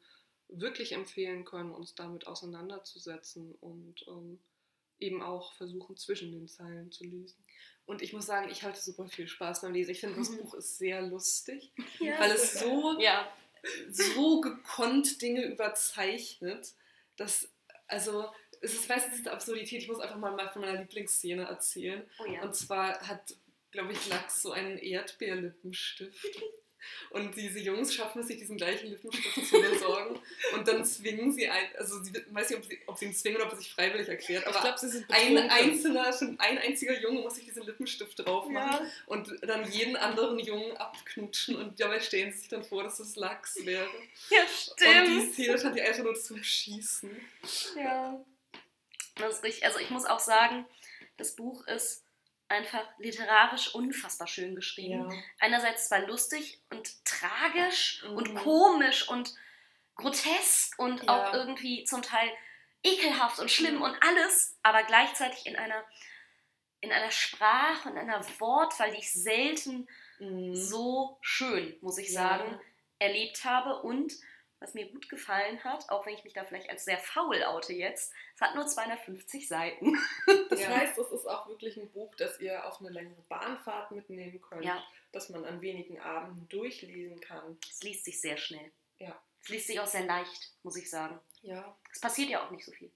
wirklich 0.48 0.92
empfehlen 0.92 1.44
können, 1.44 1.72
uns 1.72 1.94
damit 1.94 2.26
auseinanderzusetzen 2.26 3.54
und 3.56 4.06
ähm, 4.06 4.38
eben 4.98 5.22
auch 5.22 5.54
versuchen, 5.54 5.96
zwischen 5.96 6.32
den 6.32 6.48
Zeilen 6.48 6.90
zu 6.90 7.04
lesen. 7.04 7.36
Und 7.86 8.02
ich 8.02 8.12
muss 8.12 8.26
sagen, 8.26 8.50
ich 8.50 8.62
hatte 8.62 8.80
super 8.80 9.08
viel 9.08 9.28
Spaß 9.28 9.62
beim 9.62 9.72
Lesen. 9.72 9.92
Ich 9.92 10.00
finde, 10.00 10.16
das 10.18 10.30
Buch 10.36 10.54
ist 10.54 10.76
sehr 10.78 11.02
lustig, 11.02 11.72
Ja. 12.00 12.20
weil 12.20 12.32
es 12.32 12.58
so, 12.58 12.98
ja. 13.00 13.32
so 13.90 14.40
gekonnt 14.40 15.22
Dinge 15.22 15.46
überzeichnet, 15.46 16.74
dass, 17.16 17.48
also, 17.86 18.26
es 18.60 18.74
ist, 18.74 18.88
nicht, 18.88 19.06
diese 19.16 19.32
Absurdität, 19.32 19.82
ich 19.82 19.88
muss 19.88 20.00
einfach 20.00 20.18
mal 20.18 20.48
von 20.50 20.62
meiner 20.62 20.80
Lieblingsszene 20.80 21.44
erzählen. 21.44 22.08
Oh 22.18 22.26
ja. 22.26 22.42
Und 22.42 22.54
zwar 22.54 23.00
hat, 23.06 23.34
glaube 23.70 23.92
ich, 23.92 24.08
Lachs 24.08 24.42
so 24.42 24.52
einen 24.52 24.78
Erdbeerlippenstift. 24.78 26.26
Und 27.10 27.34
diese 27.36 27.58
Jungs 27.58 27.94
schaffen 27.94 28.20
es 28.22 28.28
sich, 28.28 28.38
diesen 28.38 28.56
gleichen 28.56 28.88
Lippenstift 28.90 29.46
zu 29.48 29.60
besorgen. 29.60 30.18
Und 30.54 30.68
dann 30.68 30.84
zwingen 30.84 31.32
sie 31.32 31.48
ein, 31.48 31.66
also 31.76 32.02
sie 32.02 32.12
ich 32.16 32.34
weiß 32.34 32.50
nicht, 32.50 32.58
ob 32.58 32.64
sie, 32.66 32.78
ob 32.86 32.98
sie 32.98 33.04
ihn 33.06 33.14
zwingen 33.14 33.36
oder 33.38 33.46
ob 33.46 33.52
er 33.52 33.58
sich 33.58 33.72
freiwillig 33.72 34.08
erklärt, 34.08 34.46
aber 34.46 34.56
ich 34.56 34.62
glaube, 34.62 34.78
sie 34.78 34.88
sind 34.88 35.06
ein 35.10 35.38
einzelner, 35.50 36.12
schon 36.12 36.38
ein 36.40 36.58
einziger 36.58 36.98
Junge 37.00 37.20
muss 37.20 37.34
sich 37.36 37.44
diesen 37.44 37.64
Lippenstift 37.64 38.18
drauf 38.18 38.48
machen 38.48 38.84
Ja. 38.86 38.90
und 39.06 39.30
dann 39.42 39.70
jeden 39.70 39.96
anderen 39.96 40.38
Jungen 40.38 40.76
abknutschen 40.76 41.56
und 41.56 41.78
dabei 41.80 42.00
stellen 42.00 42.32
sie 42.32 42.38
sich 42.38 42.48
dann 42.48 42.62
vor, 42.64 42.82
dass 42.84 43.00
es 43.00 43.16
Lachs 43.16 43.56
wäre. 43.64 43.88
ja, 44.30 44.40
Und 44.40 45.06
die 45.08 45.20
stimmt. 45.20 45.32
Szene 45.34 45.58
fand 45.58 45.76
ich 45.76 45.82
einfach 45.82 46.04
nur 46.04 46.14
zum 46.14 46.42
Schießen. 46.42 47.10
Ja. 47.76 48.24
Das 49.16 49.34
ist 49.36 49.42
richtig. 49.44 49.64
Also 49.64 49.78
ich 49.80 49.90
muss 49.90 50.04
auch 50.04 50.20
sagen, 50.20 50.64
das 51.16 51.34
Buch 51.34 51.66
ist 51.66 52.04
einfach 52.48 52.86
literarisch 52.98 53.74
unfassbar 53.74 54.26
schön 54.26 54.54
geschrieben. 54.54 55.12
Einerseits 55.38 55.88
zwar 55.88 56.00
lustig 56.06 56.60
und 56.70 57.04
tragisch 57.04 58.02
und 58.04 58.32
Mhm. 58.32 58.38
komisch 58.38 59.08
und 59.08 59.34
grotesk 59.96 60.78
und 60.78 61.02
Ja. 61.04 61.08
auch 61.30 61.34
irgendwie 61.34 61.84
zum 61.84 62.02
Teil 62.02 62.30
ekelhaft 62.82 63.38
und 63.38 63.50
schlimm 63.50 63.76
Mhm. 63.76 63.82
und 63.82 64.02
alles, 64.02 64.56
aber 64.62 64.82
gleichzeitig 64.84 65.46
in 65.46 65.56
einer 65.56 65.84
in 66.80 66.92
einer 66.92 67.10
Sprache 67.10 67.88
und 67.88 67.98
einer 67.98 68.24
Wortwahl, 68.38 68.92
die 68.92 68.98
ich 68.98 69.12
selten 69.12 69.88
Mhm. 70.20 70.54
so 70.54 71.18
schön, 71.22 71.76
muss 71.80 71.98
ich 71.98 72.10
Ja. 72.10 72.38
sagen, 72.38 72.60
erlebt 73.00 73.44
habe 73.44 73.82
und 73.82 74.12
was 74.60 74.74
mir 74.74 74.86
gut 74.90 75.08
gefallen 75.08 75.62
hat, 75.64 75.88
auch 75.90 76.04
wenn 76.06 76.14
ich 76.14 76.24
mich 76.24 76.32
da 76.32 76.44
vielleicht 76.44 76.68
als 76.70 76.84
sehr 76.84 76.98
faul 76.98 77.42
oute 77.44 77.72
jetzt, 77.72 78.12
es 78.34 78.40
hat 78.40 78.54
nur 78.54 78.66
250 78.66 79.46
Seiten. 79.48 79.96
Das 80.50 80.60
Ja. 80.60 80.68
heißt, 80.68 80.98
es 80.98 81.10
ist 81.10 81.26
auch 81.26 81.46
wirklich 81.48 81.76
ein 81.76 81.90
Buch, 81.90 82.14
das 82.16 82.40
ihr 82.40 82.64
auf 82.66 82.80
eine 82.80 82.88
längere 82.90 83.20
Bahnfahrt 83.28 83.90
mitnehmen 83.92 84.40
könnt, 84.40 84.64
Ja. 84.64 84.82
das 85.12 85.28
man 85.28 85.44
an 85.44 85.60
wenigen 85.60 86.00
Abenden 86.00 86.48
durchlesen 86.48 87.20
kann. 87.20 87.58
Es 87.70 87.82
liest 87.82 88.04
sich 88.06 88.20
sehr 88.20 88.36
schnell. 88.36 88.70
Ja. 88.98 89.20
Es 89.42 89.48
liest 89.50 89.66
sich 89.68 89.78
auch 89.80 89.86
sehr 89.86 90.04
leicht, 90.06 90.52
muss 90.62 90.76
ich 90.76 90.88
sagen. 90.90 91.18
Ja. 91.42 91.76
Es 91.92 92.00
passiert 92.00 92.30
ja 92.30 92.44
auch 92.46 92.50
nicht 92.50 92.64
so 92.64 92.72
viel. 92.72 92.90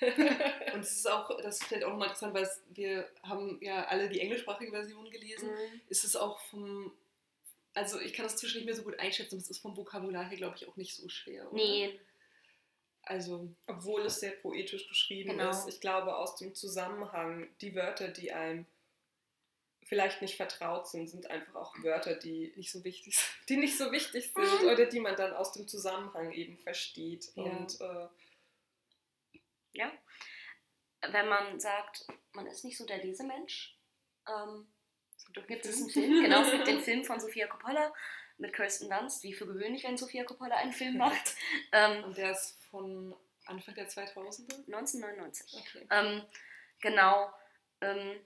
Und 0.74 0.80
es 0.80 0.92
ist 0.96 1.10
auch, 1.10 1.36
das 1.42 1.62
fällt 1.62 1.84
auch 1.84 1.90
nochmal 1.90 2.08
interessant, 2.08 2.34
weil 2.34 2.42
es, 2.44 2.60
wir 2.70 3.08
haben 3.22 3.58
ja 3.60 3.84
alle 3.86 4.08
die 4.08 4.20
englischsprachige 4.20 4.72
Version 4.72 5.08
gelesen. 5.10 5.50
Ist 5.88 6.04
es 6.04 6.16
auch 6.16 6.40
vom, 6.50 6.92
also 7.74 8.00
ich 8.00 8.12
kann 8.12 8.24
das 8.24 8.36
zwischen 8.36 8.58
nicht 8.58 8.66
mehr 8.66 8.74
so 8.74 8.82
gut 8.82 8.98
einschätzen, 8.98 9.34
aber 9.34 9.42
es 9.42 9.50
ist 9.50 9.60
vom 9.62 9.76
Vokabular 9.76 10.28
her, 10.28 10.36
glaube 10.36 10.56
ich, 10.56 10.68
auch 10.68 10.76
nicht 10.76 10.94
so 10.94 11.08
schwer. 11.08 11.46
Oder? 11.46 11.54
Nee, 11.54 12.00
Also, 13.04 13.50
Obwohl 13.66 14.02
es 14.02 14.20
sehr 14.20 14.32
poetisch 14.32 14.88
geschrieben 14.88 15.30
Genau. 15.30 15.50
ist. 15.50 15.66
Ich 15.68 15.80
glaube, 15.80 16.14
aus 16.16 16.36
dem 16.36 16.54
Zusammenhang, 16.54 17.48
die 17.60 17.74
Wörter, 17.74 18.08
die 18.08 18.32
einem 18.32 18.66
vielleicht 19.84 20.22
nicht 20.22 20.36
vertraut 20.36 20.86
sind, 20.88 21.08
sind 21.08 21.28
einfach 21.28 21.54
auch 21.56 21.74
Wörter, 21.82 22.14
die, 22.14 22.52
nicht 22.56 22.70
so 22.70 22.84
wichtig 22.84 23.16
sind. 23.18 23.48
die 23.48 23.56
nicht 23.56 23.76
so 23.76 23.90
wichtig 23.90 24.32
sind 24.32 24.62
oder 24.70 24.86
die 24.86 25.00
man 25.00 25.16
dann 25.16 25.32
aus 25.34 25.52
dem 25.52 25.66
Zusammenhang 25.66 26.30
eben 26.32 26.56
versteht. 26.58 27.32
Ja. 27.34 27.42
Und 27.42 27.80
äh, 27.80 28.08
wenn 31.10 31.28
man 31.28 31.58
sagt, 31.58 32.06
man 32.32 32.46
ist 32.46 32.64
nicht 32.64 32.78
so 32.78 32.86
der 32.86 33.02
Lesemensch, 33.04 33.76
ähm, 34.28 34.71
gibt, 35.32 35.66
es 35.66 35.80
einen 35.80 35.90
Film. 35.90 36.22
Genau, 36.22 36.42
es 36.42 36.50
gibt 36.50 36.66
den 36.66 36.80
Film 36.82 37.04
von 37.04 37.20
Sophia 37.20 37.46
Coppola 37.46 37.92
mit 38.38 38.52
Kirsten 38.52 38.90
Dunst, 38.90 39.22
wie 39.22 39.32
für 39.32 39.46
gewöhnlich, 39.46 39.84
wenn 39.84 39.96
Sophia 39.96 40.24
Coppola 40.24 40.56
einen 40.56 40.72
Film 40.72 40.96
macht, 40.98 41.34
ähm, 41.72 42.04
Und 42.04 42.16
der 42.16 42.32
ist 42.32 42.58
von 42.70 43.14
Anfang 43.46 43.74
der 43.74 43.88
2000er. 43.88 44.66
1999. 44.66 45.60
Okay. 45.60 45.86
Ähm, 45.90 46.22
genau. 46.80 47.32
Ähm, 47.80 48.20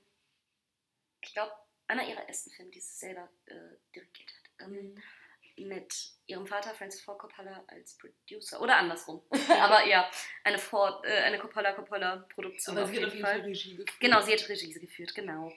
ich 1.21 1.33
glaube, 1.33 1.53
einer 1.89 2.07
ihrer 2.07 2.29
ersten 2.29 2.51
Filme, 2.51 2.71
die 2.71 2.81
sie 2.81 2.95
selber 2.95 3.29
äh, 3.47 3.55
dirigiert 3.95 4.31
hat. 4.31 4.69
Ähm, 4.69 5.01
mit 5.59 6.11
ihrem 6.27 6.47
Vater 6.47 6.75
Francis 6.75 7.01
Ford 7.01 7.19
Coppola 7.19 7.65
als 7.69 7.97
Producer. 7.97 8.61
Oder 8.61 8.77
andersrum. 8.77 9.23
Aber 9.61 9.87
ja, 9.87 10.11
eine, 10.45 10.59
Ford, 10.59 11.05
äh, 11.07 11.23
eine 11.23 11.39
Coppola-Coppola-Produktion. 11.39 12.77
Aber 12.77 12.87
sie 12.87 12.97
hat 12.99 13.05
auf 13.07 13.15
jeden 13.15 13.27
Fall 13.27 13.41
Regie 13.41 13.77
geführt. 13.77 14.01
Genau, 14.01 14.21
sie 14.21 14.33
hat 14.33 14.49
Regie 14.49 14.73
geführt, 14.73 15.15
genau. 15.15 15.53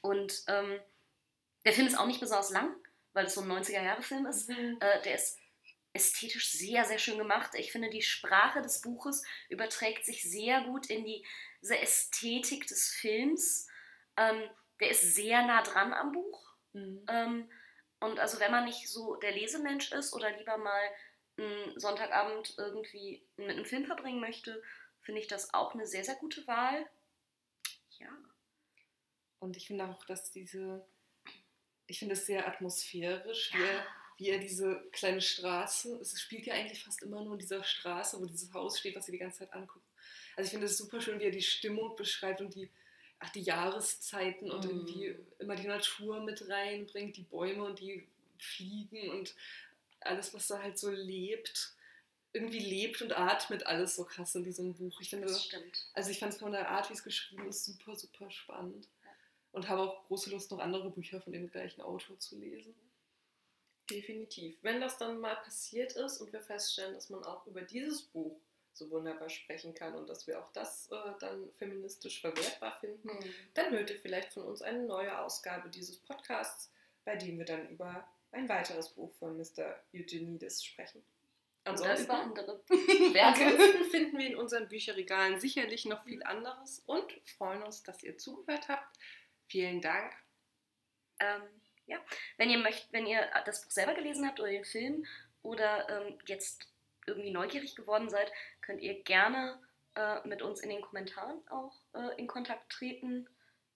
Und 0.00 0.42
ähm, 0.48 0.80
der 1.64 1.72
Film 1.72 1.86
ist 1.86 1.98
auch 1.98 2.06
nicht 2.06 2.20
besonders 2.20 2.50
lang, 2.50 2.74
weil 3.12 3.26
es 3.26 3.34
so 3.34 3.40
ein 3.40 3.50
90er-Jahre-Film 3.50 4.26
ist. 4.26 4.48
Mhm. 4.48 4.78
Äh, 4.80 5.02
der 5.02 5.14
ist 5.14 5.38
ästhetisch 5.92 6.50
sehr, 6.50 6.84
sehr 6.84 6.98
schön 6.98 7.18
gemacht. 7.18 7.52
Ich 7.54 7.72
finde, 7.72 7.88
die 7.88 8.02
Sprache 8.02 8.60
des 8.60 8.80
Buches 8.80 9.24
überträgt 9.48 10.04
sich 10.04 10.22
sehr 10.22 10.62
gut 10.62 10.86
in 10.86 11.04
die, 11.04 11.24
diese 11.62 11.78
Ästhetik 11.78 12.66
des 12.66 12.90
Films. 12.90 13.68
Ähm, 14.16 14.42
der 14.80 14.90
ist 14.90 15.14
sehr 15.14 15.42
nah 15.46 15.62
dran 15.62 15.92
am 15.92 16.12
Buch. 16.12 16.54
Mhm. 16.72 17.04
Ähm, 17.08 17.50
und 18.00 18.18
also 18.18 18.40
wenn 18.40 18.50
man 18.50 18.64
nicht 18.64 18.88
so 18.88 19.14
der 19.16 19.32
Lesemensch 19.32 19.92
ist 19.92 20.12
oder 20.12 20.36
lieber 20.36 20.58
mal 20.58 20.90
einen 21.36 21.78
Sonntagabend 21.78 22.54
irgendwie 22.58 23.26
mit 23.36 23.50
einem 23.50 23.64
Film 23.64 23.84
verbringen 23.84 24.20
möchte, 24.20 24.62
finde 25.00 25.20
ich 25.20 25.26
das 25.26 25.54
auch 25.54 25.74
eine 25.74 25.86
sehr, 25.86 26.04
sehr 26.04 26.16
gute 26.16 26.46
Wahl. 26.46 26.86
Ja. 27.98 28.08
Und 29.38 29.56
ich 29.56 29.66
finde 29.66 29.86
auch, 29.86 30.04
dass 30.06 30.30
diese, 30.30 30.86
ich 31.86 31.98
finde 31.98 32.14
es 32.14 32.26
sehr 32.26 32.46
atmosphärisch, 32.46 33.52
wie 33.54 33.62
er, 33.62 33.86
wie 34.18 34.28
er 34.30 34.38
diese 34.38 34.82
kleine 34.92 35.20
Straße, 35.20 35.96
es 36.00 36.18
spielt 36.20 36.46
ja 36.46 36.54
eigentlich 36.54 36.82
fast 36.84 37.02
immer 37.02 37.22
nur 37.22 37.34
in 37.34 37.38
dieser 37.40 37.62
Straße, 37.64 38.20
wo 38.20 38.26
dieses 38.26 38.52
Haus 38.54 38.78
steht, 38.78 38.94
was 38.96 39.06
sie 39.06 39.12
die 39.12 39.18
ganze 39.18 39.40
Zeit 39.40 39.52
angucken. 39.52 39.84
Also 40.36 40.46
ich 40.46 40.50
finde 40.52 40.66
es 40.66 40.76
super 40.78 41.00
schön, 41.00 41.18
wie 41.20 41.24
er 41.24 41.30
die 41.30 41.42
Stimmung 41.42 41.94
beschreibt 41.96 42.40
und 42.40 42.54
die, 42.54 42.70
ach, 43.20 43.30
die 43.30 43.42
Jahreszeiten 43.42 44.50
und 44.50 44.64
Mhm. 44.64 44.70
irgendwie 44.70 45.16
immer 45.38 45.56
die 45.56 45.66
Natur 45.66 46.20
mit 46.22 46.48
reinbringt, 46.48 47.16
die 47.16 47.22
Bäume 47.22 47.64
und 47.64 47.78
die 47.80 48.06
Fliegen 48.38 49.10
und 49.10 49.34
alles, 50.00 50.34
was 50.34 50.46
da 50.48 50.60
halt 50.62 50.78
so 50.78 50.90
lebt. 50.90 51.72
Irgendwie 52.32 52.58
lebt 52.58 53.00
und 53.00 53.16
atmet 53.16 53.64
alles 53.66 53.94
so 53.94 54.04
krass 54.04 54.34
in 54.34 54.42
diesem 54.42 54.74
Buch. 54.74 55.00
Ich 55.00 55.10
finde, 55.10 55.28
Das 55.28 55.44
stimmt. 55.44 55.86
also 55.94 56.10
ich 56.10 56.18
fand 56.18 56.32
es 56.32 56.40
von 56.40 56.50
der 56.50 56.68
Art, 56.68 56.90
wie 56.90 56.94
es 56.94 57.04
geschrieben 57.04 57.46
ist, 57.48 57.64
super, 57.64 57.94
super 57.94 58.28
spannend. 58.30 58.88
Und 59.54 59.68
habe 59.68 59.82
auch 59.82 60.04
große 60.08 60.30
Lust, 60.30 60.50
noch 60.50 60.58
andere 60.58 60.90
Bücher 60.90 61.20
von 61.20 61.32
dem 61.32 61.48
gleichen 61.48 61.80
Autor 61.80 62.18
zu 62.18 62.36
lesen. 62.36 62.74
definitiv. 63.88 64.56
Wenn 64.62 64.80
das 64.80 64.98
dann 64.98 65.20
mal 65.20 65.36
passiert 65.36 65.92
ist 65.92 66.18
und 66.18 66.32
wir 66.32 66.40
feststellen, 66.40 66.94
dass 66.94 67.10
man 67.10 67.22
auch 67.24 67.46
über 67.46 67.62
dieses 67.62 68.02
Buch 68.02 68.36
so 68.72 68.90
wunderbar 68.90 69.30
sprechen 69.30 69.74
kann 69.74 69.94
und 69.94 70.08
dass 70.08 70.26
wir 70.26 70.40
auch 70.40 70.50
das 70.52 70.90
äh, 70.90 71.12
dann 71.20 71.50
feministisch 71.52 72.20
verwertbar 72.20 72.76
finden, 72.80 73.08
dann 73.54 73.70
hört 73.70 73.90
ihr 73.90 73.98
vielleicht 73.98 74.32
von 74.32 74.42
uns 74.44 74.62
eine 74.62 74.82
neue 74.82 75.16
Ausgabe 75.18 75.68
dieses 75.68 75.96
Podcasts, 75.98 76.70
bei 77.04 77.16
dem 77.16 77.38
wir 77.38 77.44
dann 77.44 77.68
über 77.68 78.06
ein 78.32 78.48
weiteres 78.48 78.88
Buch 78.88 79.12
von 79.14 79.36
Mr. 79.36 79.76
Eugenides 79.94 80.64
sprechen. 80.64 81.02
Oder 81.62 81.70
Ansonsten, 81.70 82.04
über 82.04 82.14
andere 82.14 82.60
ansonsten 83.22 83.84
finden 83.90 84.18
wir 84.18 84.26
in 84.26 84.36
unseren 84.36 84.68
Bücherregalen 84.68 85.40
sicherlich 85.40 85.86
noch 85.86 86.04
viel 86.04 86.22
anderes 86.24 86.82
und 86.86 87.10
freuen 87.38 87.62
uns, 87.62 87.82
dass 87.84 88.02
ihr 88.02 88.18
zugehört 88.18 88.68
habt. 88.68 88.98
Vielen 89.46 89.80
Dank. 89.80 90.12
Ähm, 91.20 91.42
ja. 91.86 91.98
Wenn 92.36 92.50
ihr 92.50 92.58
möchtet, 92.58 92.92
wenn 92.92 93.06
ihr 93.06 93.24
das 93.44 93.62
Buch 93.62 93.70
selber 93.70 93.94
gelesen 93.94 94.26
habt 94.26 94.40
oder 94.40 94.50
den 94.50 94.64
Film 94.64 95.06
oder 95.42 95.88
ähm, 95.88 96.18
jetzt 96.26 96.68
irgendwie 97.06 97.30
neugierig 97.30 97.76
geworden 97.76 98.08
seid, 98.08 98.32
könnt 98.62 98.80
ihr 98.80 99.02
gerne 99.02 99.60
äh, 99.94 100.26
mit 100.26 100.40
uns 100.42 100.60
in 100.60 100.70
den 100.70 100.80
Kommentaren 100.80 101.46
auch 101.48 101.78
äh, 101.94 102.18
in 102.18 102.26
Kontakt 102.26 102.72
treten. 102.72 103.28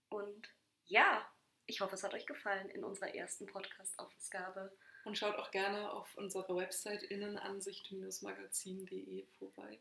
Und 0.08 0.48
ja, 0.86 1.30
ich 1.66 1.80
hoffe, 1.80 1.94
es 1.94 2.02
hat 2.02 2.14
euch 2.14 2.26
gefallen 2.26 2.70
in 2.70 2.82
unserer 2.82 3.14
ersten 3.14 3.46
Podcast-Ausgabe. 3.46 4.74
Und 5.04 5.16
schaut 5.18 5.36
auch 5.36 5.50
gerne 5.50 5.92
auf 5.92 6.16
unserer 6.16 6.56
Website 6.56 7.02
innenansicht-magazin.de 7.02 9.26
vorbei. 9.38 9.78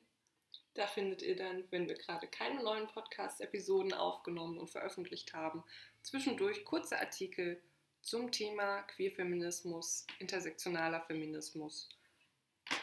Da 0.78 0.86
findet 0.86 1.24
ihr 1.24 1.36
dann, 1.36 1.64
wenn 1.72 1.90
wir 1.90 1.95
gerade 1.95 2.28
keine 2.28 2.62
neuen 2.62 2.86
Podcast-Episoden 2.86 3.94
aufgenommen 3.94 4.60
und 4.60 4.70
veröffentlicht 4.70 5.34
haben, 5.34 5.64
zwischendurch 6.04 6.66
kurze 6.66 6.99
Artikel 6.99 7.60
zum 8.04 8.32
Thema 8.32 8.84
Queerfeminismus, 8.84 10.06
intersektionaler 10.20 11.02
Feminismus 11.02 11.90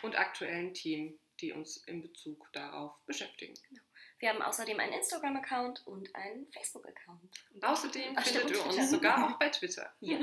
und 0.02 0.18
aktuellen 0.18 0.74
Themen, 0.74 1.20
die 1.40 1.52
uns 1.52 1.76
in 1.76 2.02
Bezug 2.02 2.52
darauf 2.52 3.00
beschäftigen. 3.06 3.54
Genau. 3.68 3.82
Wir 4.18 4.30
haben 4.30 4.42
außerdem 4.42 4.80
einen 4.80 4.94
Instagram-Account 4.94 5.86
und 5.86 6.12
einen 6.16 6.48
Facebook-Account. 6.48 7.30
Und 7.52 7.64
außerdem 7.64 8.14
Ach, 8.16 8.26
findet 8.26 8.50
ihr 8.50 8.66
uns 8.66 8.90
sogar 8.90 9.24
auch 9.30 9.38
bei 9.38 9.50
Twitter. 9.50 9.94
Ja. 10.00 10.18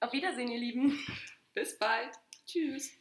Auf 0.00 0.14
Wiedersehen, 0.14 0.48
ihr 0.48 0.60
Lieben. 0.60 0.98
Bis 1.52 1.78
bald. 1.78 2.14
Tschüss. 2.46 2.96